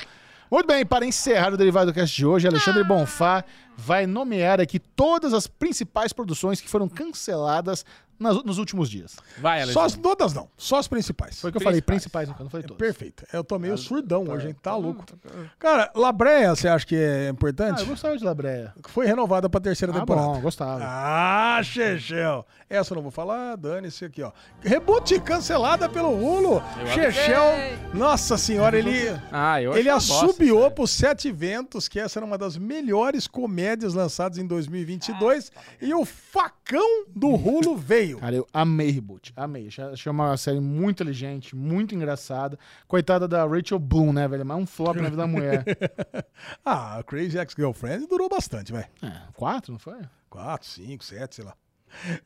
Muito 0.51 0.67
bem, 0.67 0.85
para 0.85 1.05
encerrar 1.05 1.51
o 1.53 1.57
Derivado 1.57 1.91
do 1.91 1.95
Cast 1.95 2.15
de 2.15 2.25
hoje, 2.25 2.47
Alexandre 2.47 2.83
Bonfá 2.83 3.43
vai 3.75 4.05
nomear 4.05 4.61
aqui 4.61 4.77
todas 4.79 5.33
as 5.33 5.47
principais 5.47 6.13
produções 6.13 6.61
que 6.61 6.69
foram 6.69 6.87
canceladas 6.87 7.83
nas- 8.19 8.43
nos 8.43 8.57
últimos 8.57 8.89
dias. 8.89 9.15
Vai, 9.39 9.59
Só 9.59 9.81
Alexandre. 9.81 9.85
as 9.85 9.95
todas 10.01 10.33
não, 10.33 10.49
só 10.57 10.77
as 10.79 10.87
principais. 10.87 11.39
Foi 11.39 11.49
o 11.49 11.53
que 11.53 11.57
eu 11.57 11.61
falei, 11.61 11.81
principais, 11.81 12.29
eu 12.29 12.35
não 12.39 12.49
falei 12.49 12.65
todos. 12.65 12.77
Perfeito. 12.77 13.25
Eu 13.33 13.43
tô 13.43 13.57
meio 13.59 13.77
surdão 13.77 14.23
hoje, 14.29 14.47
hein? 14.49 14.55
Tá 14.61 14.75
louco. 14.75 15.03
Cara, 15.59 15.91
Labreia, 15.95 16.55
você 16.55 16.67
acha 16.67 16.85
que 16.85 16.95
é 16.95 17.27
Ah, 17.27 17.29
importante? 17.29 17.81
eu 17.81 17.87
gostava 17.87 18.17
de 18.17 18.23
Labreia. 18.23 18.73
Foi 18.89 19.05
renovada 19.05 19.49
pra 19.49 19.59
terceira 19.59 19.93
Ah, 19.95 19.99
temporada. 19.99 20.27
bom, 20.27 20.41
gostava. 20.41 20.79
Ah, 20.83 21.61
Chechel. 21.63 22.45
Essa 22.69 22.93
eu 22.93 22.95
não 22.95 23.01
vou 23.03 23.11
falar, 23.11 23.55
dane-se 23.55 24.05
aqui, 24.05 24.21
ó. 24.23 24.31
Reboot 24.61 25.19
cancelada 25.21 25.87
pelo 25.87 26.09
Hulu. 26.09 26.61
Chechel, 26.93 27.43
nossa 27.93 28.37
senhora, 28.37 28.77
ele, 28.77 29.09
Ah, 29.31 29.61
eu 29.61 29.75
ele 29.77 29.89
bosta, 29.91 30.13
assobiou 30.13 30.59
sério. 30.61 30.75
pros 30.75 30.91
Sete 30.91 31.31
Ventos, 31.31 31.87
que 31.87 31.99
essa 31.99 32.19
era 32.19 32.25
uma 32.25 32.37
das 32.37 32.57
melhores 32.57 33.27
comédias 33.27 33.93
lançadas 33.93 34.37
em 34.37 34.47
2022. 34.47 35.51
e 35.81 35.93
o 35.93 36.05
facão 36.05 37.05
do 37.15 37.29
Hulu 37.29 37.75
veio. 37.77 38.04
Cara, 38.13 38.35
eu 38.35 38.47
amei 38.53 38.91
Reboot. 38.91 39.33
Amei. 39.35 39.67
Achei 39.91 40.11
uma 40.11 40.35
série 40.37 40.59
muito 40.59 40.97
inteligente, 40.97 41.55
muito 41.55 41.95
engraçada. 41.95 42.57
Coitada 42.87 43.27
da 43.27 43.45
Rachel 43.45 43.79
Bloom, 43.79 44.13
né, 44.13 44.27
velho? 44.27 44.45
Mas 44.45 44.57
um 44.57 44.65
flop 44.65 44.97
na 44.97 45.03
vida 45.05 45.17
da 45.17 45.27
mulher. 45.27 45.63
Ah, 46.63 47.01
Crazy 47.05 47.37
Ex-Girlfriend 47.37 48.07
durou 48.07 48.27
bastante, 48.29 48.71
velho. 48.71 48.87
É, 49.01 49.11
quatro, 49.33 49.71
não 49.71 49.79
foi? 49.79 49.99
Quatro, 50.29 50.67
cinco, 50.67 51.03
sete, 51.03 51.35
sei 51.35 51.45
lá. 51.45 51.53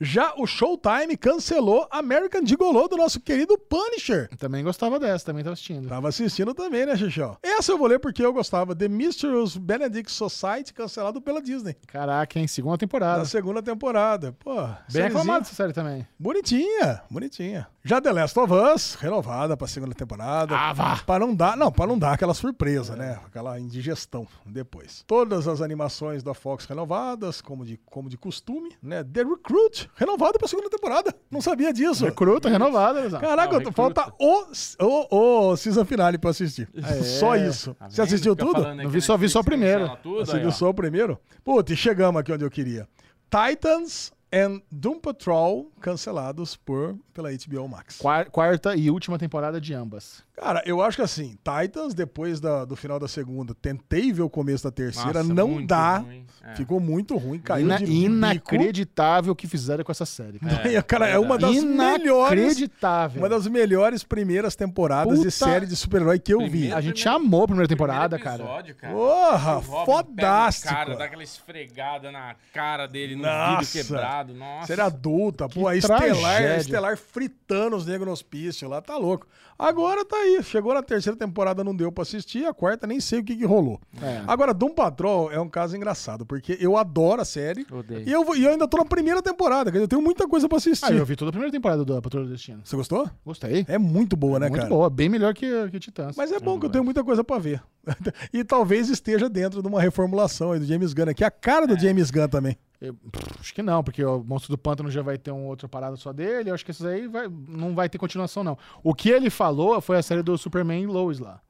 Já 0.02 0.34
o 0.38 0.48
Showtime 0.48 1.16
cancelou 1.16 1.88
American 1.92 2.46
Gigolo 2.46 2.88
do 2.88 2.98
nosso 2.98 3.20
querido 3.20 3.58
Punisher. 3.58 4.30
Também 4.38 4.64
gostava 4.64 5.00
dessa, 5.00 5.26
também 5.26 5.44
tava 5.44 5.54
assistindo. 5.54 5.88
Tava 5.88 6.10
assistindo 6.10 6.54
também, 6.54 6.86
né, 6.86 6.96
Xixão? 6.96 7.38
Essa 7.44 7.72
eu 7.72 7.78
vou 7.78 7.88
ler 7.88 8.00
porque 8.00 8.24
eu 8.24 8.34
gostava. 8.34 8.76
The 8.76 8.88
Mysterious 8.88 9.56
Benedict 9.58 10.12
Society, 10.12 10.74
cancelado 10.74 11.22
pela 11.22 11.42
Disney. 11.42 11.76
Caraca, 11.88 12.40
hein? 12.40 12.48
Segunda 12.48 12.74
Na 12.74 12.78
temporada. 12.78 13.26
segunda 13.26 13.62
temporada. 13.62 14.36
Pô, 14.40 14.56
Bem 14.92 15.04
reclamado 15.04 15.46
essa 15.46 15.56
série 15.56 15.74
também. 15.74 16.08
Bonitinha, 16.18 17.02
bonitinha. 17.10 17.68
Já 17.90 18.00
The 18.00 18.12
Last 18.12 18.40
of 18.40 18.54
Us, 18.54 18.94
renovada 19.02 19.58
pra 19.58 19.68
segunda 19.68 19.96
temporada. 19.96 20.56
Ah, 20.56 20.72
vá. 20.74 20.98
Pra 20.98 21.18
não 21.18 21.34
dar, 21.34 21.58
não, 21.58 21.72
pra 21.72 21.88
não 21.88 21.98
dar 21.98 22.14
aquela 22.14 22.36
surpresa, 22.36 22.96
né? 22.96 23.20
Aquela 23.26 23.60
indigestão 23.60 24.28
depois. 24.46 25.04
Todas 25.08 25.48
as 25.48 25.60
animações 25.60 26.22
da 26.22 26.36
Fox 26.36 26.66
renovadas, 26.66 27.42
como 27.42 27.66
de, 27.66 27.78
como 27.88 28.08
de 28.08 28.16
costume, 28.16 28.78
né? 28.80 29.04
The 29.04 29.24
Recruit, 29.24 29.90
renovada 29.96 30.38
pra 30.38 30.48
segunda 30.48 30.70
temporada. 30.70 31.16
Não 31.32 31.42
sabia 31.42 31.74
disso. 31.74 32.06
Recruta 32.06 32.48
renovada. 32.48 33.10
Caraca, 33.20 33.58
Ah, 33.58 33.72
falta 33.72 34.14
o, 34.20 34.46
o, 34.86 35.50
o 35.50 35.58
season 35.58 35.84
finale 35.84 36.20
pra 36.20 36.30
assistir. 36.30 36.70
É. 36.76 37.02
Só 37.02 37.36
isso. 37.38 37.74
Tá 37.74 37.90
Você 37.90 38.04
assistiu 38.04 38.36
Fica 38.36 38.46
tudo? 38.46 38.76
Não 38.76 38.88
vi, 38.88 39.02
só 39.02 39.18
vi 39.18 39.28
só 39.28 39.40
o 39.40 39.44
primeiro. 39.44 39.86
ó. 39.86 40.52
só 40.52 40.70
o 40.70 40.74
primeiro? 40.76 41.20
Putz, 41.44 41.72
e 41.72 41.76
chegamos 41.76 42.22
aqui 42.22 42.32
onde 42.32 42.46
eu 42.46 42.52
queria. 42.52 42.88
Titans 43.32 44.12
and 44.32 44.62
Doom 44.72 45.00
Patrol 45.00 45.72
cancelados 45.80 46.56
por, 46.56 46.96
pela 47.22 47.30
HBO 47.32 47.68
Max. 47.68 47.98
Qua- 47.98 48.26
Quarta 48.26 48.76
e 48.76 48.90
última 48.90 49.18
temporada 49.20 49.60
de 49.60 49.74
ambas. 49.74 50.24
Cara, 50.36 50.64
eu 50.66 50.82
acho 50.82 50.96
que 50.96 51.04
assim, 51.04 51.38
Titans, 51.44 51.94
depois 51.94 52.40
da- 52.40 52.64
do 52.64 52.74
final 52.78 52.98
da 52.98 53.10
segunda, 53.10 53.54
tentei 53.54 54.14
ver 54.14 54.22
o 54.22 54.30
começo 54.30 54.64
da 54.64 54.72
terceira, 54.72 55.22
Nossa, 55.22 55.34
não 55.34 55.66
dá. 55.66 56.04
É. 56.46 56.56
Ficou 56.56 56.80
muito 56.80 57.18
ruim, 57.18 57.40
caiu 57.40 57.66
Ina- 57.66 57.78
de 57.78 57.92
inacreditável 57.92 59.34
o 59.34 59.36
que 59.36 59.48
fizeram 59.48 59.84
com 59.84 59.92
essa 59.92 60.06
série. 60.06 60.40
cara. 60.40 60.72
É, 60.74 60.82
cara, 60.82 61.08
é 61.10 61.20
uma 61.20 61.38
das 61.38 61.52
melhores, 61.62 62.40
Inacreditável. 62.42 63.22
uma 63.22 63.28
das 63.28 63.48
melhores 63.48 64.02
primeiras 64.04 64.56
temporadas 64.56 65.20
de 65.20 65.26
Puta- 65.26 65.32
série 65.32 65.66
de 65.66 65.76
super-herói 65.76 66.20
que 66.20 66.34
eu 66.34 66.40
vi. 66.40 66.50
Primeiro- 66.50 66.78
A 66.78 66.82
gente 66.82 67.08
amou 67.10 67.44
a 67.44 67.48
primeira 67.48 67.68
temporada, 67.68 68.18
Primeiro 68.18 68.24
cara. 68.40 68.44
episódio, 68.50 68.76
cara. 68.76 68.94
Porra, 68.94 69.62
fodástico. 69.62 70.74
Cara, 70.74 70.96
dá 70.96 71.04
aquela 71.06 71.24
esfregada 71.24 72.12
na 72.12 72.36
cara 72.54 72.88
dele, 72.88 73.16
no 73.18 73.24
Nossa. 73.24 73.60
vidro 73.60 73.72
quebrado. 73.90 74.34
Nossa. 74.34 74.68
Série 74.68 74.82
adulta, 74.82 75.50
pô, 75.50 75.68
a. 75.68 75.76
Estelar, 75.76 76.42
a 76.42 76.58
Estelar 76.58 76.98
fritando 77.12 77.76
os 77.76 77.86
negros 77.86 78.06
no 78.08 78.14
hospício 78.14 78.68
lá, 78.70 78.82
tá 78.82 78.96
louco. 78.98 79.28
Agora 79.58 80.06
tá 80.06 80.16
aí, 80.16 80.42
chegou 80.44 80.74
na 80.74 80.82
terceira 80.82 81.18
temporada, 81.18 81.64
não 81.64 81.76
deu 81.76 81.92
pra 81.92 82.04
assistir, 82.04 82.46
a 82.46 82.54
quarta 82.54 82.88
nem 82.88 83.00
sei 83.00 83.20
o 83.20 83.24
que 83.24 83.36
que 83.36 83.46
rolou. 83.46 83.80
É. 84.02 84.24
Agora, 84.26 84.54
Doom 84.54 84.74
Patrol 84.74 85.32
é 85.32 85.40
um 85.40 85.50
caso 85.50 85.76
engraçado, 85.76 86.26
porque 86.26 86.58
eu 86.62 86.78
adoro 86.78 87.22
a 87.22 87.26
série 87.26 87.66
Odeio. 87.70 88.08
e 88.08 88.12
eu, 88.12 88.36
e 88.36 88.44
eu 88.46 88.52
ainda 88.52 88.68
tô 88.68 88.78
na 88.78 88.86
primeira 88.86 89.22
temporada, 89.22 89.66
quer 89.72 89.78
dizer, 89.78 89.84
eu 89.84 89.88
tenho 89.90 90.02
muita 90.02 90.28
coisa 90.28 90.48
pra 90.48 90.58
assistir. 90.58 90.86
Ah, 90.86 90.92
eu 90.94 91.06
vi 91.06 91.16
toda 91.16 91.30
a 91.30 91.34
primeira 91.34 91.52
temporada 91.52 91.84
do 91.84 92.02
Patrulha 92.02 92.26
do 92.26 92.32
Destino. 92.32 92.62
Você 92.64 92.76
gostou? 92.76 93.10
Gostei. 93.26 93.66
É 93.68 93.78
muito 93.78 94.16
boa, 94.16 94.40
né, 94.40 94.48
Muito 94.48 94.62
cara? 94.62 94.70
boa, 94.70 94.90
bem 94.90 95.10
melhor 95.10 95.34
que, 95.34 95.70
que 95.70 95.80
Titãs. 95.80 96.16
Mas 96.16 96.32
é 96.32 96.40
bom 96.40 96.60
que 96.60 96.66
eu 96.66 96.70
tenho 96.70 96.84
muita 96.84 97.04
coisa 97.04 97.24
pra 97.24 97.38
ver. 97.38 97.62
e 98.32 98.44
talvez 98.44 98.90
esteja 98.90 99.28
dentro 99.28 99.62
de 99.62 99.68
uma 99.68 99.82
reformulação 99.82 100.52
aí 100.52 100.60
do 100.60 100.66
James 100.66 100.94
Gunn, 100.94 101.14
que 101.14 101.24
é 101.24 101.28
a 101.28 101.32
cara 101.32 101.68
do 101.68 101.78
James 101.78 102.12
Gunn 102.12 102.28
também. 102.30 102.58
Eu- 102.82 102.96
acho 103.40 103.54
que 103.54 103.62
não, 103.62 103.84
porque 103.84 104.04
o 104.04 104.24
Monstro 104.24 104.52
do 104.54 104.58
Pântano 104.58 104.90
já 104.90 105.02
vai 105.02 105.18
ter 105.18 105.32
uma 105.32 105.48
outra 105.48 105.68
parada 105.68 105.96
só 105.98 106.14
dele. 106.14 106.50
Eu 106.50 106.54
acho 106.54 106.64
que 106.64 106.72
esses 106.72 106.86
aí 106.86 107.08
vai- 107.08 107.28
não 107.48 107.76
vai 107.76 107.90
ter 107.90 107.98
continuação, 107.98 108.44
não. 108.44 108.58
O 108.82 108.94
que 108.96 109.10
ele 109.10 109.30
falou 109.30 109.80
foi 109.82 109.98
a 109.98 110.02
série 110.02 110.22
do 110.24 110.38
Superman 110.38 110.84
e 110.84 110.88
Lois 110.88 111.20
lá. 111.20 111.42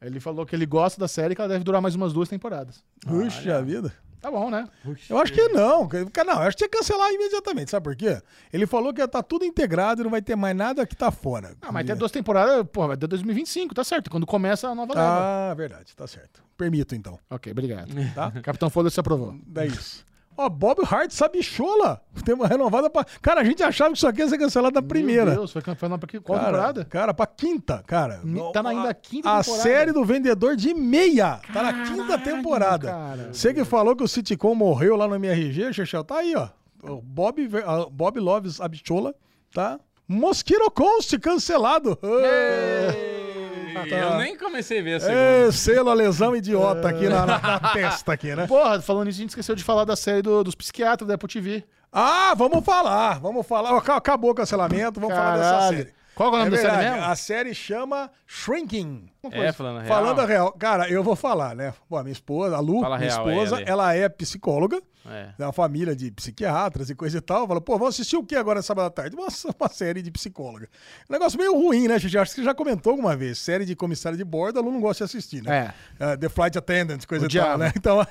Ele 0.00 0.18
falou 0.20 0.44
que 0.46 0.54
ele 0.54 0.66
gosta 0.66 1.00
da 1.00 1.06
série 1.08 1.32
e 1.32 1.34
que 1.36 1.40
ela 1.40 1.48
deve 1.48 1.64
durar 1.64 1.80
mais 1.80 1.94
umas 1.94 2.12
duas 2.12 2.28
temporadas. 2.28 2.84
Puxa 3.04 3.62
vida. 3.62 3.92
Tá 4.20 4.30
bom, 4.30 4.50
né? 4.50 4.68
Eu 5.10 5.18
acho 5.18 5.32
que 5.32 5.48
não. 5.48 5.88
Não, 5.88 6.32
eu 6.34 6.38
acho 6.42 6.50
que 6.50 6.58
tinha 6.58 6.68
que 6.68 6.78
cancelar 6.78 7.10
imediatamente. 7.10 7.72
Sabe 7.72 7.82
por 7.82 7.96
quê? 7.96 8.22
Ele 8.52 8.64
falou 8.68 8.94
que 8.94 9.00
ia 9.00 9.08
tá 9.08 9.20
tudo 9.20 9.44
integrado 9.44 10.00
e 10.00 10.04
não 10.04 10.10
vai 10.12 10.22
ter 10.22 10.36
mais 10.36 10.56
nada 10.56 10.86
que 10.86 10.94
tá 10.94 11.10
fora. 11.10 11.56
Ah, 11.60 11.72
mas 11.72 11.84
ter 11.86 11.96
duas 11.96 12.12
temporadas, 12.12 12.64
pô, 12.72 12.86
vai 12.86 12.96
ter 12.96 13.08
2025, 13.08 13.74
tá 13.74 13.82
certo. 13.82 14.08
Quando 14.12 14.24
começa 14.24 14.68
a 14.68 14.74
nova 14.76 14.94
leva. 14.94 15.08
Ah, 15.50 15.54
verdade, 15.54 15.94
tá 15.96 16.06
certo. 16.06 16.40
Permito 16.56 16.94
então, 16.94 17.18
Ok, 17.28 17.50
obrigado. 17.50 17.88
tá? 18.14 18.30
Capitão 18.42 18.70
Foda-se 18.70 19.00
aprovou. 19.00 19.34
É 19.56 19.66
isso. 19.66 20.06
Ó, 20.36 20.48
Bob 20.48 20.82
Hart 20.90 21.10
sabichola. 21.10 22.00
Tem 22.24 22.34
uma 22.34 22.46
renovada 22.46 22.88
pra. 22.88 23.04
Cara, 23.20 23.40
a 23.40 23.44
gente 23.44 23.62
achava 23.62 23.90
que 23.90 23.96
isso 23.98 24.06
aqui 24.08 24.20
ia 24.20 24.28
ser 24.28 24.38
cancelado 24.38 24.74
na 24.74 24.82
primeira. 24.82 25.26
Meu 25.26 25.34
Deus, 25.40 25.52
foi 25.52 25.60
campeão 25.62 25.98
pra 25.98 26.08
qual 26.20 26.38
cara, 26.38 26.50
temporada? 26.50 26.84
Cara, 26.86 27.14
pra 27.14 27.26
quinta, 27.26 27.82
cara. 27.86 28.20
Tá 28.52 28.62
na- 28.62 28.70
ainda 28.70 28.88
a 28.90 28.94
quinta 28.94 29.28
A 29.30 29.38
temporada. 29.42 29.62
série 29.62 29.92
do 29.92 30.04
vendedor 30.04 30.56
de 30.56 30.72
meia. 30.74 31.40
tá 31.52 31.62
na 31.62 31.84
quinta 31.84 32.18
temporada. 32.18 32.88
cara. 32.88 33.28
Você 33.32 33.52
que 33.52 33.64
falou 33.64 33.94
que 33.94 34.02
o 34.04 34.08
Sitcom 34.08 34.54
morreu 34.54 34.96
lá 34.96 35.06
no 35.06 35.14
MRG, 35.14 35.72
Chechel, 35.72 36.04
tá 36.04 36.16
aí, 36.18 36.34
ó. 36.36 36.48
Bob, 37.02 37.48
Bob 37.90 38.18
Loves 38.20 38.60
Abichola, 38.60 39.14
tá? 39.54 39.78
Mosquito 40.08 40.70
Coast 40.70 41.16
cancelado. 41.18 41.98
Eu 43.74 44.16
nem 44.16 44.36
comecei 44.36 44.80
a 44.80 44.82
ver 44.82 44.94
a 44.94 45.00
segunda. 45.00 45.18
É, 45.20 45.52
selo 45.52 45.90
a 45.90 45.94
lesão 45.94 46.34
idiota 46.36 46.88
aqui 46.88 47.08
na, 47.08 47.26
na- 47.26 47.38
na 47.40 47.58
testa 47.72 48.12
aqui, 48.12 48.34
né? 48.34 48.46
Porra, 48.46 48.80
falando 48.80 49.06
nisso, 49.06 49.18
a 49.18 49.22
gente 49.22 49.30
esqueceu 49.30 49.54
de 49.54 49.64
falar 49.64 49.84
da 49.84 49.96
série 49.96 50.22
do- 50.22 50.44
dos 50.44 50.54
psiquiatras 50.54 51.06
da 51.08 51.14
Apple 51.14 51.28
TV. 51.28 51.64
Ah, 51.92 52.34
vamos 52.36 52.64
falar, 52.64 53.18
vamos 53.20 53.46
falar. 53.46 53.76
Aca- 53.76 53.96
Acabou 53.96 54.30
o 54.30 54.34
cancelamento, 54.34 54.98
vamos 55.00 55.14
falar 55.16 55.36
dessa 55.36 55.50
Caralho. 55.50 55.76
série. 55.78 55.94
Qual 56.14 56.30
que 56.30 56.36
é 56.36 56.40
o 56.40 56.44
nome 56.44 56.56
É 56.56 56.62
da 56.62 56.70
série 56.70 56.90
mesmo? 56.90 57.04
A 57.10 57.16
série 57.16 57.54
chama 57.54 58.10
Shrinking. 58.26 59.08
É, 59.30 59.50
falando 59.52 59.76
real. 59.80 59.86
Falando 59.88 60.20
a 60.20 60.26
real, 60.26 60.52
cara, 60.52 60.88
eu 60.90 61.02
vou 61.02 61.16
falar, 61.16 61.54
né? 61.56 61.72
Pô, 61.88 61.96
a 61.96 62.02
minha 62.02 62.12
esposa, 62.12 62.54
a 62.56 62.60
Lu, 62.60 62.80
Fala 62.80 62.98
minha 62.98 63.10
real 63.10 63.26
esposa, 63.30 63.62
ela 63.62 63.94
é 63.94 64.08
psicóloga, 64.10 64.80
É. 65.06 65.30
é 65.38 65.44
uma 65.44 65.52
família 65.52 65.96
de 65.96 66.10
psiquiatras 66.10 66.90
e 66.90 66.94
coisa 66.94 67.18
e 67.18 67.20
tal. 67.20 67.46
Fala, 67.46 67.60
pô, 67.60 67.78
vamos 67.78 67.94
assistir 67.94 68.16
o 68.16 68.24
que 68.24 68.36
agora 68.36 68.62
sábado 68.62 68.86
à 68.86 68.90
tarde? 68.90 69.16
Uma, 69.16 69.28
uma 69.58 69.68
série 69.68 70.02
de 70.02 70.10
psicóloga. 70.10 70.68
Um 71.08 71.12
negócio 71.12 71.38
meio 71.38 71.54
ruim, 71.54 71.88
né, 71.88 71.98
gente? 71.98 72.16
Acho 72.16 72.30
que 72.32 72.40
você 72.40 72.44
já 72.44 72.54
comentou 72.54 72.92
alguma 72.92 73.16
vez. 73.16 73.38
Série 73.38 73.64
de 73.64 73.74
comissário 73.74 74.16
de 74.16 74.24
bordo, 74.24 74.58
a 74.58 74.62
Lu 74.62 74.70
não 74.70 74.80
gosta 74.80 75.04
de 75.04 75.10
assistir, 75.10 75.42
né? 75.42 75.74
É. 75.98 76.14
Uh, 76.14 76.18
The 76.18 76.28
Flight 76.28 76.56
Attendant, 76.58 77.04
coisa 77.06 77.24
e 77.24 77.26
Odiava. 77.26 77.50
tal, 77.50 77.58
né? 77.58 77.72
Então, 77.82 78.06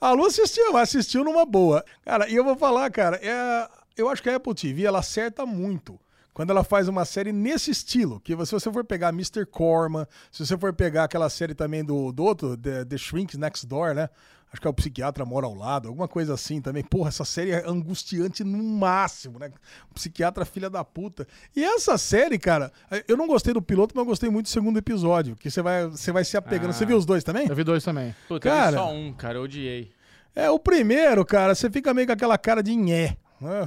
a 0.00 0.12
Lu 0.12 0.26
assistiu, 0.26 0.72
mas 0.72 0.88
assistiu 0.88 1.22
numa 1.22 1.46
boa. 1.46 1.84
Cara, 2.04 2.28
e 2.28 2.34
eu 2.34 2.44
vou 2.44 2.56
falar, 2.56 2.90
cara, 2.90 3.20
é, 3.22 3.68
eu 3.96 4.08
acho 4.08 4.22
que 4.22 4.28
a 4.28 4.36
Apple 4.36 4.54
TV, 4.54 4.84
ela 4.84 4.98
acerta 4.98 5.46
muito 5.46 5.98
quando 6.34 6.50
ela 6.50 6.64
faz 6.64 6.88
uma 6.88 7.04
série 7.04 7.32
nesse 7.32 7.70
estilo. 7.70 8.20
Que 8.20 8.32
se 8.44 8.52
você 8.52 8.72
for 8.72 8.84
pegar 8.84 9.10
Mr. 9.10 9.46
Corman, 9.46 10.06
se 10.30 10.44
você 10.44 10.56
for 10.56 10.72
pegar 10.72 11.04
aquela 11.04 11.28
série 11.28 11.54
também 11.54 11.84
do, 11.84 12.10
do 12.12 12.24
outro, 12.24 12.56
The, 12.56 12.84
The 12.84 12.98
Shrink 12.98 13.36
Next 13.36 13.66
Door, 13.66 13.94
né? 13.94 14.08
Acho 14.52 14.60
que 14.60 14.66
é 14.66 14.70
o 14.70 14.74
psiquiatra 14.74 15.24
mora 15.24 15.46
ao 15.46 15.54
lado, 15.54 15.88
alguma 15.88 16.06
coisa 16.06 16.34
assim 16.34 16.60
também. 16.60 16.84
Porra, 16.84 17.08
essa 17.08 17.24
série 17.24 17.52
é 17.52 17.66
angustiante 17.66 18.44
no 18.44 18.62
máximo, 18.62 19.38
né? 19.38 19.50
O 19.90 19.94
psiquiatra 19.94 20.44
filha 20.44 20.68
da 20.68 20.84
puta. 20.84 21.26
E 21.56 21.64
essa 21.64 21.96
série, 21.96 22.38
cara, 22.38 22.70
eu 23.08 23.16
não 23.16 23.26
gostei 23.26 23.54
do 23.54 23.62
piloto, 23.62 23.94
mas 23.94 24.02
eu 24.02 24.06
gostei 24.06 24.28
muito 24.28 24.46
do 24.46 24.50
segundo 24.50 24.78
episódio, 24.78 25.36
que 25.36 25.50
você 25.50 25.62
vai, 25.62 25.86
você 25.86 26.12
vai 26.12 26.22
se 26.22 26.36
apegando. 26.36 26.68
Ah. 26.68 26.72
Você 26.74 26.84
viu 26.84 26.98
os 26.98 27.06
dois 27.06 27.24
também? 27.24 27.48
Eu 27.48 27.56
vi 27.56 27.64
dois 27.64 27.82
também. 27.82 28.14
Puta, 28.28 28.46
eu 28.46 28.52
vi 28.52 28.58
Cara. 28.58 28.76
só 28.76 28.92
um, 28.92 29.12
cara, 29.14 29.38
eu 29.38 29.42
odiei. 29.42 29.90
É, 30.34 30.50
o 30.50 30.58
primeiro, 30.58 31.24
cara, 31.24 31.54
você 31.54 31.70
fica 31.70 31.94
meio 31.94 32.06
com 32.06 32.12
aquela 32.12 32.36
cara 32.36 32.62
de 32.62 32.76
nhé. 32.76 33.16
Ah, 33.42 33.66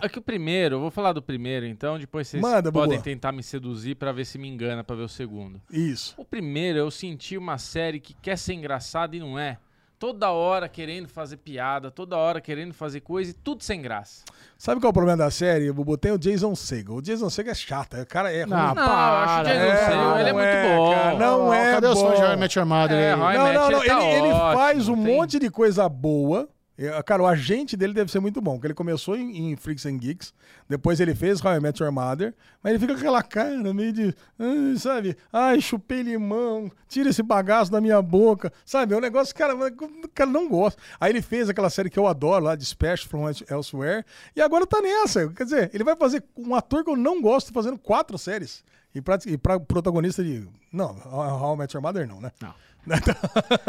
É, 0.00 0.06
é 0.06 0.08
que 0.08 0.18
o 0.18 0.22
primeiro, 0.22 0.76
eu 0.76 0.80
vou 0.80 0.90
falar 0.90 1.12
do 1.12 1.20
primeiro, 1.20 1.66
então 1.66 1.98
depois 1.98 2.28
vocês 2.28 2.40
Manda, 2.40 2.70
podem 2.70 3.00
tentar 3.00 3.32
me 3.32 3.42
seduzir 3.42 3.96
pra 3.96 4.12
ver 4.12 4.24
se 4.24 4.38
me 4.38 4.46
engana 4.46 4.84
pra 4.84 4.94
ver 4.94 5.02
o 5.02 5.08
segundo. 5.08 5.60
Isso. 5.70 6.14
O 6.16 6.24
primeiro, 6.24 6.78
eu 6.78 6.90
senti 6.90 7.36
uma 7.36 7.58
série 7.58 7.98
que 7.98 8.14
quer 8.14 8.38
ser 8.38 8.54
engraçada 8.54 9.16
e 9.16 9.20
não 9.20 9.38
é. 9.38 9.58
Toda 9.98 10.30
hora 10.30 10.68
querendo 10.68 11.08
fazer 11.08 11.38
piada, 11.38 11.90
toda 11.90 12.16
hora 12.16 12.40
querendo 12.40 12.72
fazer 12.72 13.00
coisa 13.00 13.32
e 13.32 13.34
tudo 13.34 13.64
sem 13.64 13.82
graça. 13.82 14.22
Sabe 14.56 14.80
qual 14.80 14.88
é 14.88 14.90
o 14.90 14.94
problema 14.94 15.16
da 15.18 15.28
série, 15.30 15.72
Bubu? 15.72 15.96
Tem 15.98 16.12
o 16.12 16.18
Jason 16.18 16.54
Segel. 16.54 16.94
O 16.96 17.02
Jason 17.02 17.28
Segel 17.28 17.50
é 17.50 17.54
chato, 17.54 17.96
o 18.00 18.06
cara 18.06 18.32
é 18.32 18.42
ruim. 18.42 18.50
Não, 18.50 18.74
Não, 18.76 18.82
eu 18.84 18.88
acho 18.92 19.34
para. 19.34 19.42
o 19.42 19.44
Jason 19.44 19.64
É, 19.64 19.76
Segel, 19.86 20.18
ele 20.20 20.28
é 20.28 20.32
não 20.32 20.38
muito 20.38 20.48
é, 20.48 20.76
bom. 20.76 20.94
cara, 20.94 21.18
não 21.18 21.52
é 21.54 21.72
Cadê 21.72 21.86
os 21.88 22.00
fãs 22.00 22.14
de 22.14 22.20
bom. 22.20 22.26
How 22.28 22.32
I 22.32 22.36
Met 22.36 22.58
Your 22.58 22.68
Mother 22.68 22.96
É, 22.96 23.16
Não, 23.16 23.18
não, 23.18 23.32
não. 23.32 23.70
ele 23.80 23.88
tá 23.88 24.00
Ele, 24.04 24.04
ele 24.18 24.28
ótimo, 24.32 24.52
faz 24.62 24.88
um 24.88 25.02
tem- 25.04 25.16
monte 25.16 25.38
de 25.40 25.50
coisa 25.50 25.88
boa. 25.88 26.48
É, 26.78 27.02
Cara, 27.02 27.22
o 27.22 27.26
agente 27.26 27.76
dele 27.76 27.92
deve 27.92 28.10
ser 28.10 28.20
muito 28.20 28.40
bom, 28.40 28.52
porque 28.52 28.68
ele 28.68 28.74
começou 28.74 29.16
em, 29.16 29.50
em 29.50 29.56
Freaks 29.56 29.84
and 29.84 29.96
Geeks, 29.98 30.32
depois 30.68 31.00
ele 31.00 31.12
fez 31.14 31.44
How 31.44 31.56
I 31.56 31.60
Met 31.60 31.82
Your 31.82 31.90
Mother, 31.90 32.32
mas 32.62 32.70
ele 32.70 32.78
fica 32.78 32.92
com 32.94 33.00
aquela 33.00 33.22
cara 33.22 33.74
meio 33.74 33.92
de, 33.92 34.14
"Ai", 34.38 34.76
sabe? 34.78 35.16
Ai, 35.32 35.60
chupei 35.60 36.02
limão, 36.02 36.70
tira 36.88 37.10
esse 37.10 37.22
bagaço 37.22 37.72
da 37.72 37.80
minha 37.80 38.00
boca, 38.00 38.52
sabe? 38.64 38.94
É 38.94 38.96
um 38.96 39.00
negócio 39.00 39.34
que 39.34 39.38
cara, 39.40 39.56
o 39.56 40.08
cara 40.14 40.30
não 40.30 40.48
gosta. 40.48 40.80
Aí 41.00 41.10
ele 41.10 41.20
fez 41.20 41.48
aquela 41.48 41.68
série 41.68 41.90
que 41.90 41.98
eu 41.98 42.06
adoro 42.06 42.44
lá, 42.44 42.54
Dispatch 42.54 43.06
from 43.06 43.28
Elsewhere, 43.50 44.04
e 44.36 44.40
agora 44.40 44.64
tá 44.66 44.80
nessa. 44.80 45.28
Quer 45.30 45.44
dizer, 45.44 45.70
ele 45.74 45.82
vai 45.82 45.96
fazer 45.96 46.22
um 46.36 46.54
ator 46.54 46.84
que 46.84 46.90
eu 46.90 46.96
não 46.96 47.20
gosto 47.20 47.52
fazendo 47.52 47.76
quatro 47.78 48.16
séries. 48.16 48.62
E 48.94 49.00
pra, 49.02 49.18
e 49.26 49.36
pra 49.36 49.60
protagonista 49.60 50.22
de. 50.24 50.48
Não, 50.72 50.96
How 51.12 51.54
I 51.54 51.58
Met 51.58 51.76
Your 51.76 51.82
Mother 51.82 52.06
não, 52.08 52.20
né? 52.20 52.32
Não. 52.40 52.54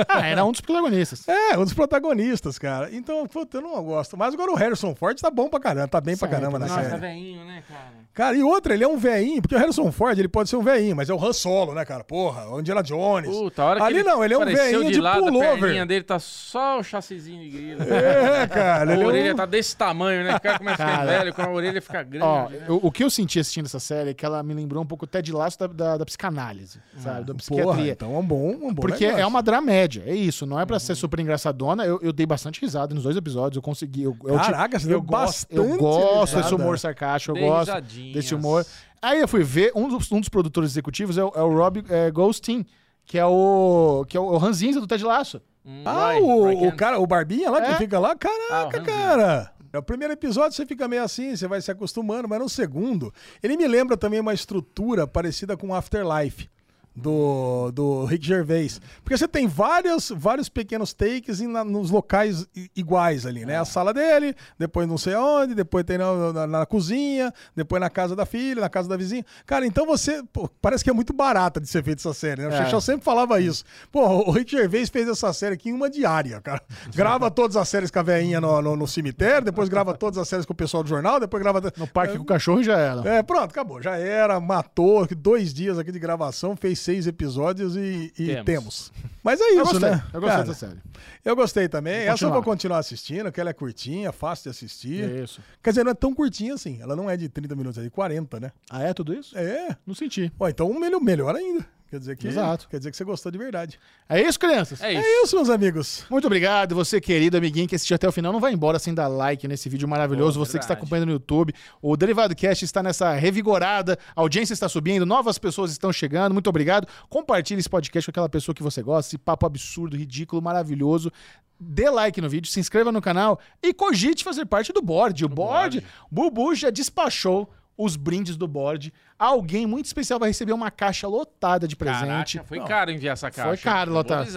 Ah, 0.07 0.27
era 0.27 0.43
um 0.45 0.51
dos 0.51 0.61
protagonistas. 0.61 1.25
É, 1.49 1.57
um 1.57 1.63
dos 1.63 1.73
protagonistas, 1.73 2.59
cara. 2.59 2.89
Então, 2.93 3.25
puta, 3.27 3.57
eu 3.57 3.61
não 3.61 3.83
gosto. 3.83 4.15
Mas 4.17 4.33
agora 4.33 4.51
o 4.51 4.55
Harrison 4.55 4.93
Ford 4.95 5.19
tá 5.19 5.29
bom 5.31 5.49
pra 5.49 5.59
caramba, 5.59 5.87
tá 5.87 5.99
bem 6.01 6.15
pra 6.17 6.27
Certo, 6.27 6.39
caramba 6.41 6.59
na 6.59 6.67
Nossa, 6.67 6.83
série. 6.89 6.97
velhinho, 6.99 7.43
né, 7.45 7.63
cara? 7.67 7.99
Cara, 8.13 8.35
e 8.35 8.43
outra, 8.43 8.73
ele 8.73 8.83
é 8.83 8.87
um 8.87 8.97
veinho, 8.97 9.41
porque 9.41 9.55
o 9.55 9.57
Harrison 9.57 9.89
Ford, 9.91 10.17
ele 10.19 10.27
pode 10.27 10.49
ser 10.49 10.57
um 10.57 10.61
veinho, 10.63 10.93
mas 10.95 11.09
é 11.09 11.13
o 11.13 11.23
Han 11.23 11.31
Solo, 11.31 11.73
né, 11.73 11.85
cara? 11.85 12.03
Porra, 12.03 12.49
o 12.49 12.59
Indiana 12.59 12.83
Jones. 12.83 13.29
Puta, 13.29 13.61
a 13.61 13.65
hora 13.65 13.79
que 13.79 13.85
Ali 13.85 14.03
não, 14.03 14.23
ele 14.23 14.33
é 14.33 14.37
um 14.37 14.41
apareceu 14.41 14.79
veinho 14.79 14.91
de, 14.91 14.99
lado, 14.99 15.19
A 15.19 15.23
pullover. 15.23 15.59
perninha 15.59 15.85
dele 15.85 16.03
tá 16.03 16.19
só 16.19 16.79
o 16.79 16.83
chassizinho 16.83 17.39
de 17.41 17.49
grilo. 17.49 17.81
É, 17.83 18.47
cara, 18.47 18.91
A 18.91 18.95
é 18.95 19.05
orelha 19.05 19.33
um... 19.33 19.35
tá 19.37 19.45
desse 19.45 19.75
tamanho, 19.77 20.23
né? 20.25 20.35
O 20.35 20.41
cara 20.41 20.57
começa 20.57 20.83
a 20.83 20.87
ficar 20.89 21.05
velho, 21.05 21.33
quando 21.33 21.47
a 21.47 21.51
orelha 21.51 21.81
fica 21.81 22.03
grande. 22.03 22.25
Ó, 22.25 22.49
né? 22.49 22.65
eu- 22.67 22.79
o 22.83 22.91
que 22.91 23.03
eu 23.03 23.09
senti 23.09 23.39
assistindo 23.39 23.65
essa 23.67 23.79
série 23.79 24.09
é 24.09 24.13
que 24.13 24.25
ela 24.25 24.43
me 24.43 24.53
lembrou 24.53 24.83
um 24.83 24.87
pouco 24.87 25.05
o 25.05 25.07
Ted 25.07 25.31
Lasso 25.31 25.57
da, 25.59 25.67
da, 25.67 25.97
da 25.97 26.05
psicanálise, 26.05 26.79
sabe? 26.97 27.19
Da 27.19 27.25
Porra, 27.27 27.37
psiquiatria. 27.37 27.91
então 27.93 28.15
é 28.15 28.17
um 28.17 28.25
bom, 28.25 28.49
um 28.49 28.73
bom 28.73 28.81
Porque. 28.81 29.05
É 29.11 29.25
uma 29.25 29.41
dramédia, 29.43 30.03
é 30.05 30.15
isso. 30.15 30.45
Não 30.45 30.59
é 30.59 30.65
pra 30.65 30.79
ser 30.79 30.95
super 30.95 31.19
engraçadona. 31.19 31.85
Eu, 31.85 31.99
eu 32.01 32.11
dei 32.13 32.25
bastante 32.25 32.59
risada 32.61 32.93
nos 32.93 33.03
dois 33.03 33.15
episódios. 33.17 33.55
Eu 33.57 33.61
consegui. 33.61 34.03
Eu, 34.03 34.15
eu, 34.25 34.35
Caraca, 34.35 34.79
você 34.79 34.87
deu 34.87 34.97
eu 34.97 35.01
gosto, 35.01 35.47
eu 35.49 35.77
gosto 35.77 36.35
desse 36.37 36.53
humor 36.55 36.77
sarcástico, 36.79 37.31
eu 37.31 37.41
Dei 37.41 37.49
gosto 37.49 37.67
risadinhas. 37.69 38.13
desse 38.13 38.35
humor. 38.35 38.65
Aí 39.01 39.19
eu 39.21 39.27
fui 39.27 39.43
ver, 39.43 39.71
um 39.75 39.87
dos, 39.87 40.11
um 40.11 40.19
dos 40.19 40.29
produtores 40.29 40.71
executivos 40.71 41.17
é 41.17 41.23
o, 41.23 41.31
é 41.35 41.41
o 41.41 41.53
Rob 41.55 41.83
é, 41.89 42.11
Goldstein, 42.11 42.65
que 43.05 43.17
é 43.17 43.25
o 43.25 44.05
que 44.07 44.17
é 44.17 44.19
o 44.19 44.37
Ranzinza 44.37 44.79
do 44.81 44.87
Ted 44.87 45.03
Lasso. 45.03 45.41
Hum, 45.65 45.83
Ah, 45.85 46.15
o, 46.19 46.67
o 46.67 46.75
cara, 46.75 46.99
o 46.99 47.07
Barbinha 47.07 47.49
lá 47.49 47.61
que 47.61 47.71
É. 47.71 47.75
fica 47.75 47.97
lá? 47.99 48.09
Ah, 48.11 48.13
o 48.13 48.17
Caraca, 48.17 48.77
Ranzinho. 48.79 48.83
cara. 48.85 49.51
No 49.71 49.83
primeiro 49.83 50.13
episódio 50.13 50.53
você 50.57 50.65
fica 50.65 50.87
meio 50.87 51.03
assim, 51.03 51.35
você 51.35 51.47
vai 51.47 51.61
se 51.61 51.69
acostumando, 51.69 52.27
mas 52.27 52.39
no 52.39 52.49
segundo, 52.49 53.13
ele 53.43 53.55
me 53.55 53.67
lembra 53.67 53.95
também 53.95 54.19
uma 54.19 54.33
estrutura 54.33 55.05
parecida 55.05 55.55
com 55.55 55.73
Afterlife. 55.75 56.49
Do, 56.95 57.71
do 57.71 58.03
Rick 58.05 58.25
Gervais. 58.27 58.81
Porque 59.03 59.17
você 59.17 59.27
tem 59.27 59.47
vários, 59.47 60.09
vários 60.13 60.49
pequenos 60.49 60.91
takes 60.93 61.39
na- 61.39 61.63
nos 61.63 61.89
locais 61.91 62.45
iguais 62.75 63.25
ali, 63.25 63.45
né? 63.45 63.57
A 63.57 63.63
sala 63.63 63.93
dele, 63.93 64.35
depois 64.57 64.85
não 64.87 64.97
sei 64.97 65.15
onde, 65.15 65.55
depois 65.55 65.85
tem 65.85 65.97
na, 65.97 66.33
na- 66.33 66.47
na 66.47 66.65
cozinha, 66.65 67.33
depois 67.55 67.79
na 67.79 67.89
casa 67.89 68.15
da 68.17 68.25
filha, 68.25 68.59
na 68.61 68.69
casa 68.69 68.89
da 68.89 68.97
vizinha. 68.97 69.23
Cara, 69.45 69.65
então 69.65 69.85
você. 69.85 70.21
pô, 70.33 70.49
parece 70.61 70.83
que 70.83 70.89
é 70.89 70.93
muito 70.93 71.13
barata 71.13 71.61
de 71.61 71.67
ser 71.69 71.81
feita 71.83 72.01
essa 72.01 72.13
série, 72.13 72.41
né? 72.41 72.49
O 72.49 72.51
É. 72.51 72.65
Chechel 72.65 72.81
sempre 72.81 73.05
falava 73.05 73.39
isso. 73.39 73.63
Pô, 73.91 74.05
o 74.27 74.31
Rick 74.31 74.51
Gervais 74.51 74.89
fez 74.89 75.07
essa 75.07 75.31
série 75.31 75.55
aqui 75.55 75.69
em 75.69 75.73
uma 75.73 75.89
diária, 75.89 76.41
cara. 76.41 76.61
Grava 76.93 77.31
todas 77.31 77.55
as 77.55 77.69
séries 77.69 77.89
com 77.91 77.99
a 77.99 78.03
veinha 78.03 78.41
no, 78.41 78.61
no, 78.61 78.75
no 78.75 78.87
cemitério, 78.87 79.45
depois 79.45 79.69
grava 79.69 79.93
todas 79.93 80.17
as 80.17 80.27
séries 80.27 80.45
com 80.45 80.51
o 80.53 80.55
pessoal 80.55 80.83
do 80.83 80.89
jornal, 80.89 81.17
depois 81.19 81.41
grava. 81.41 81.61
No 81.77 81.87
parque 81.87 82.17
com 82.17 82.23
o 82.23 82.25
cachorro 82.25 82.61
já 82.61 82.77
era. 82.77 83.07
É, 83.09 83.23
pronto, 83.23 83.51
acabou. 83.51 83.81
Já 83.81 83.95
era, 83.95 84.37
matou. 84.39 85.07
Dois 85.15 85.53
dias 85.53 85.77
aqui 85.79 85.91
de 85.93 85.99
gravação, 85.99 86.55
fez 86.57 86.78
seis 86.79 87.07
episódios 87.07 87.75
e, 87.75 88.11
e 88.17 88.25
temos. 88.43 88.45
Temos. 88.45 88.93
Mas 89.23 89.39
é 89.39 89.43
Eu 89.43 89.63
isso, 89.63 89.71
gostei, 89.71 89.89
né? 89.91 90.03
eu 90.13 90.21
gostei 90.21 90.37
Cara, 90.37 90.43
dessa 90.47 90.67
série. 90.67 90.79
Eu 91.23 91.35
gostei 91.35 91.67
também. 91.69 91.93
Essa 92.07 92.25
eu 92.25 92.31
vou 92.31 92.41
continuar 92.43 92.79
assistindo, 92.79 93.31
que 93.31 93.39
ela 93.39 93.49
é 93.49 93.53
curtinha, 93.53 94.11
fácil 94.11 94.43
de 94.43 94.49
assistir. 94.49 95.03
É 95.03 95.23
isso. 95.23 95.41
Quer 95.61 95.71
dizer, 95.71 95.83
não 95.83 95.91
é 95.91 95.95
tão 95.95 96.13
curtinha 96.13 96.53
assim. 96.53 96.79
Ela 96.81 96.95
não 96.95 97.09
é 97.09 97.17
de 97.17 97.27
30 97.29 97.55
minutos, 97.55 97.77
é 97.77 97.83
de 97.83 97.89
40, 97.89 98.39
né? 98.39 98.51
Ah, 98.69 98.83
é 98.83 98.93
tudo 98.93 99.13
isso? 99.13 99.37
É. 99.37 99.75
Não 99.85 99.93
senti. 99.93 100.31
Ó, 100.39 100.47
então 100.47 100.73
melhor, 100.79 101.01
melhor 101.01 101.35
ainda. 101.35 101.65
Quer 101.89 101.99
dizer 101.99 102.15
que. 102.17 102.27
Exato. 102.27 102.67
Quer 102.69 102.77
dizer 102.77 102.91
que 102.91 102.97
você 102.97 103.03
gostou 103.03 103.31
de 103.31 103.37
verdade. 103.37 103.79
É 104.07 104.21
isso, 104.21 104.39
crianças? 104.39 104.79
É 104.81 104.93
isso. 104.93 105.01
É 105.01 105.23
isso, 105.23 105.35
meus 105.35 105.49
amigos. 105.49 106.05
Muito 106.09 106.25
obrigado, 106.27 106.75
você 106.75 107.01
querido 107.01 107.35
amiguinho 107.35 107.67
que 107.67 107.75
assistiu 107.75 107.95
até 107.95 108.07
o 108.07 108.11
final. 108.11 108.31
Não 108.31 108.39
vai 108.39 108.53
embora 108.53 108.77
sem 108.77 108.93
dar 108.93 109.07
like 109.07 109.47
nesse 109.47 109.67
vídeo 109.69 109.87
maravilhoso. 109.87 110.37
Pô, 110.37 110.45
você 110.45 110.59
que 110.59 110.63
está 110.63 110.75
verdade. 110.75 110.81
acompanhando 110.83 111.07
no 111.07 111.13
YouTube. 111.13 111.53
O 111.81 111.97
Derivado 111.97 112.35
Cast 112.35 112.63
está 112.63 112.83
nessa 112.83 113.13
revigorada. 113.13 113.97
A 114.15 114.21
audiência 114.21 114.53
está 114.53 114.69
subindo, 114.69 115.05
novas 115.05 115.39
pessoas 115.39 115.71
estão 115.71 115.91
chegando. 115.91 116.33
Muito 116.33 116.47
obrigado. 116.47 116.87
Compartilhe 117.09 117.59
esse 117.59 117.69
podcast 117.69 118.05
com 118.07 118.11
aquela 118.11 118.29
pessoa 118.29 118.53
que 118.53 118.61
você 118.61 118.83
gosta. 118.83 119.09
Esse 119.09 119.17
papo 119.17 119.47
absurdo, 119.47 119.97
ridículo, 119.97 120.41
maravilhoso. 120.41 121.11
Dê 121.59 121.89
like 121.89 122.21
no 122.21 122.29
vídeo, 122.29 122.49
se 122.49 122.59
inscreva 122.59 122.91
no 122.91 123.01
canal 123.01 123.39
e 123.61 123.73
cogite 123.73 124.23
fazer 124.23 124.45
parte 124.45 124.71
do 124.71 124.81
board. 124.81 125.25
O 125.25 125.27
board, 125.27 125.83
Bubu 126.09 126.55
já 126.55 126.69
despachou 126.69 127.49
os 127.79 127.95
brindes 127.95 128.35
do 128.35 128.45
board. 128.45 128.93
Alguém 129.17 129.65
muito 129.65 129.85
especial 129.85 130.19
vai 130.19 130.29
receber 130.29 130.51
uma 130.51 130.69
caixa 130.69 131.07
lotada 131.07 131.65
de 131.65 131.77
presente. 131.77 132.37
Caraca, 132.37 132.43
foi 132.43 132.59
caro 132.59 132.91
enviar 132.91 133.13
essa 133.13 133.31
caixa. 133.31 133.47
Foi 133.47 133.57
caro, 133.57 133.93
Lotar. 133.93 134.27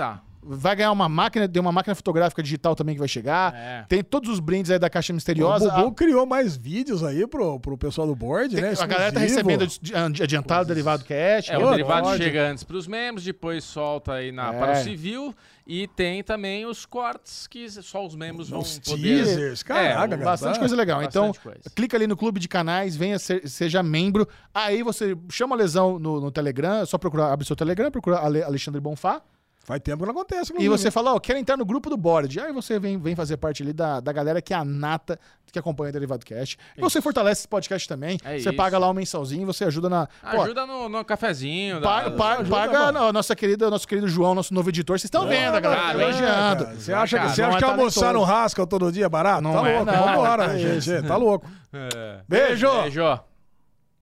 Vai 0.44 0.74
ganhar 0.74 0.90
uma 0.90 1.08
máquina, 1.08 1.48
tem 1.48 1.60
uma 1.60 1.70
máquina 1.70 1.94
fotográfica 1.94 2.42
digital 2.42 2.74
também 2.74 2.96
que 2.96 2.98
vai 2.98 3.06
chegar. 3.06 3.54
É. 3.54 3.84
Tem 3.88 4.02
todos 4.02 4.28
os 4.28 4.40
brindes 4.40 4.72
aí 4.72 4.78
da 4.78 4.90
caixa 4.90 5.12
O 5.12 5.14
misteriosa. 5.14 5.70
Bubu 5.70 5.92
criou 5.92 6.26
mais 6.26 6.56
vídeos 6.56 7.04
aí 7.04 7.24
pro, 7.28 7.60
pro 7.60 7.78
pessoal 7.78 8.08
do 8.08 8.16
board, 8.16 8.54
né? 8.60 8.74
a, 8.78 8.82
a 8.82 8.86
galera 8.86 9.12
tá 9.12 9.24
Exclusivo. 9.24 9.48
recebendo 9.48 9.62
adi- 10.12 10.22
adiantado 10.22 10.66
derivado 10.66 11.04
cash. 11.04 11.48
É, 11.48 11.56
né? 11.56 11.64
o 11.64 11.70
derivado 11.70 12.08
Pode. 12.08 12.24
chega 12.24 12.50
antes 12.50 12.64
para 12.64 12.76
os 12.76 12.88
membros, 12.88 13.24
depois 13.24 13.62
solta 13.62 14.14
aí 14.14 14.32
na, 14.32 14.52
É. 14.52 14.58
para 14.58 14.72
o 14.72 14.82
civil 14.82 15.32
e 15.64 15.86
tem 15.86 16.24
também 16.24 16.66
os 16.66 16.84
cortes 16.84 17.46
que 17.46 17.70
só 17.70 18.04
os 18.04 18.16
membros 18.16 18.50
vão 18.50 18.58
Os 18.60 18.80
poder... 18.80 19.00
teasers, 19.24 19.62
caraca, 19.62 19.88
É, 19.90 20.08
cara. 20.08 20.24
Bastante 20.24 20.54
tá? 20.54 20.58
coisa 20.58 20.74
legal. 20.74 21.04
Então, 21.04 21.28
Bastante 21.28 21.42
coisa. 21.44 21.70
clica 21.72 21.96
ali 21.96 22.08
no 22.08 22.16
clube 22.16 22.40
de 22.40 22.48
canais, 22.48 22.96
venha 22.96 23.16
ser- 23.18 23.48
seja 23.48 23.80
membro. 23.80 24.26
Aí 24.52 24.82
você 24.82 25.16
chama 25.30 25.54
a 25.54 25.58
lesão 25.58 26.00
no, 26.00 26.20
no 26.20 26.32
Telegram, 26.32 26.82
é 26.82 26.84
só 26.86 26.98
procurar, 26.98 27.32
abre 27.32 27.46
seu 27.46 27.54
Telegram, 27.54 27.92
procura 27.92 28.18
Ale- 28.18 28.42
Alexandre 28.42 28.80
Bonfá. 28.80 29.22
Faz 29.72 29.80
tempo 29.82 29.98
que 30.00 30.04
não 30.04 30.12
acontece. 30.12 30.52
E 30.58 30.68
você 30.68 30.90
fala, 30.90 31.14
ó, 31.14 31.18
quero 31.18 31.38
entrar 31.38 31.56
no 31.56 31.64
grupo 31.64 31.88
do 31.88 31.96
board. 31.96 32.38
Aí 32.38 32.52
você 32.52 32.78
vem, 32.78 32.98
vem 32.98 33.16
fazer 33.16 33.38
parte 33.38 33.62
ali 33.62 33.72
da, 33.72 34.00
da 34.00 34.12
galera 34.12 34.42
que 34.42 34.52
é 34.52 34.56
a 34.56 34.62
nata 34.64 35.18
que 35.50 35.58
acompanha 35.58 35.88
o 35.90 35.92
Derivado 35.92 36.24
Cast. 36.26 36.58
E 36.76 36.80
você 36.80 37.00
fortalece 37.00 37.40
esse 37.42 37.48
podcast 37.48 37.86
também. 37.88 38.18
É 38.24 38.38
você 38.38 38.48
isso. 38.50 38.54
paga 38.56 38.78
lá 38.78 38.90
um 38.90 38.94
mensalzinho, 38.94 39.46
você 39.46 39.64
ajuda 39.64 39.88
na. 39.88 40.06
Pô, 40.30 40.42
Ajuda 40.42 40.66
no, 40.66 40.88
no 40.90 41.04
cafezinho. 41.04 41.80
Pa- 41.80 42.02
da- 42.04 42.10
pa- 42.10 42.32
ajuda, 42.34 42.48
paga 42.50 42.78
a 42.88 43.12
nossa 43.12 43.34
querida, 43.34 43.70
nosso 43.70 43.88
querido 43.88 44.08
João, 44.08 44.34
nosso 44.34 44.52
novo 44.52 44.68
editor. 44.68 44.98
Vocês 44.98 45.04
estão 45.04 45.26
vendo, 45.26 45.58
galera 45.60 46.02
elogiando. 46.02 46.64
Cara, 46.64 46.74
Você 46.76 46.92
acha, 46.92 47.16
que- 47.16 47.22
Cara, 47.22 47.34
você 47.34 47.42
não 47.42 47.48
acha 47.48 47.56
é 47.56 47.58
que 47.60 47.64
almoçar 47.64 48.00
talentoso. 48.00 48.26
no 48.26 48.32
Rascal 48.32 48.66
todo 48.66 48.92
dia 48.92 49.06
é 49.06 49.08
barato? 49.08 49.42
Não 49.42 49.52
tá 49.52 49.68
é, 49.70 49.76
louco, 49.76 49.92
não. 49.92 50.04
vambora, 50.04 50.44
É 50.54 50.58
gente. 50.80 51.06
Tá 51.08 51.16
louco. 51.16 51.46
É. 51.72 52.20
Beijo! 52.28 52.70
Beijo. 52.82 53.20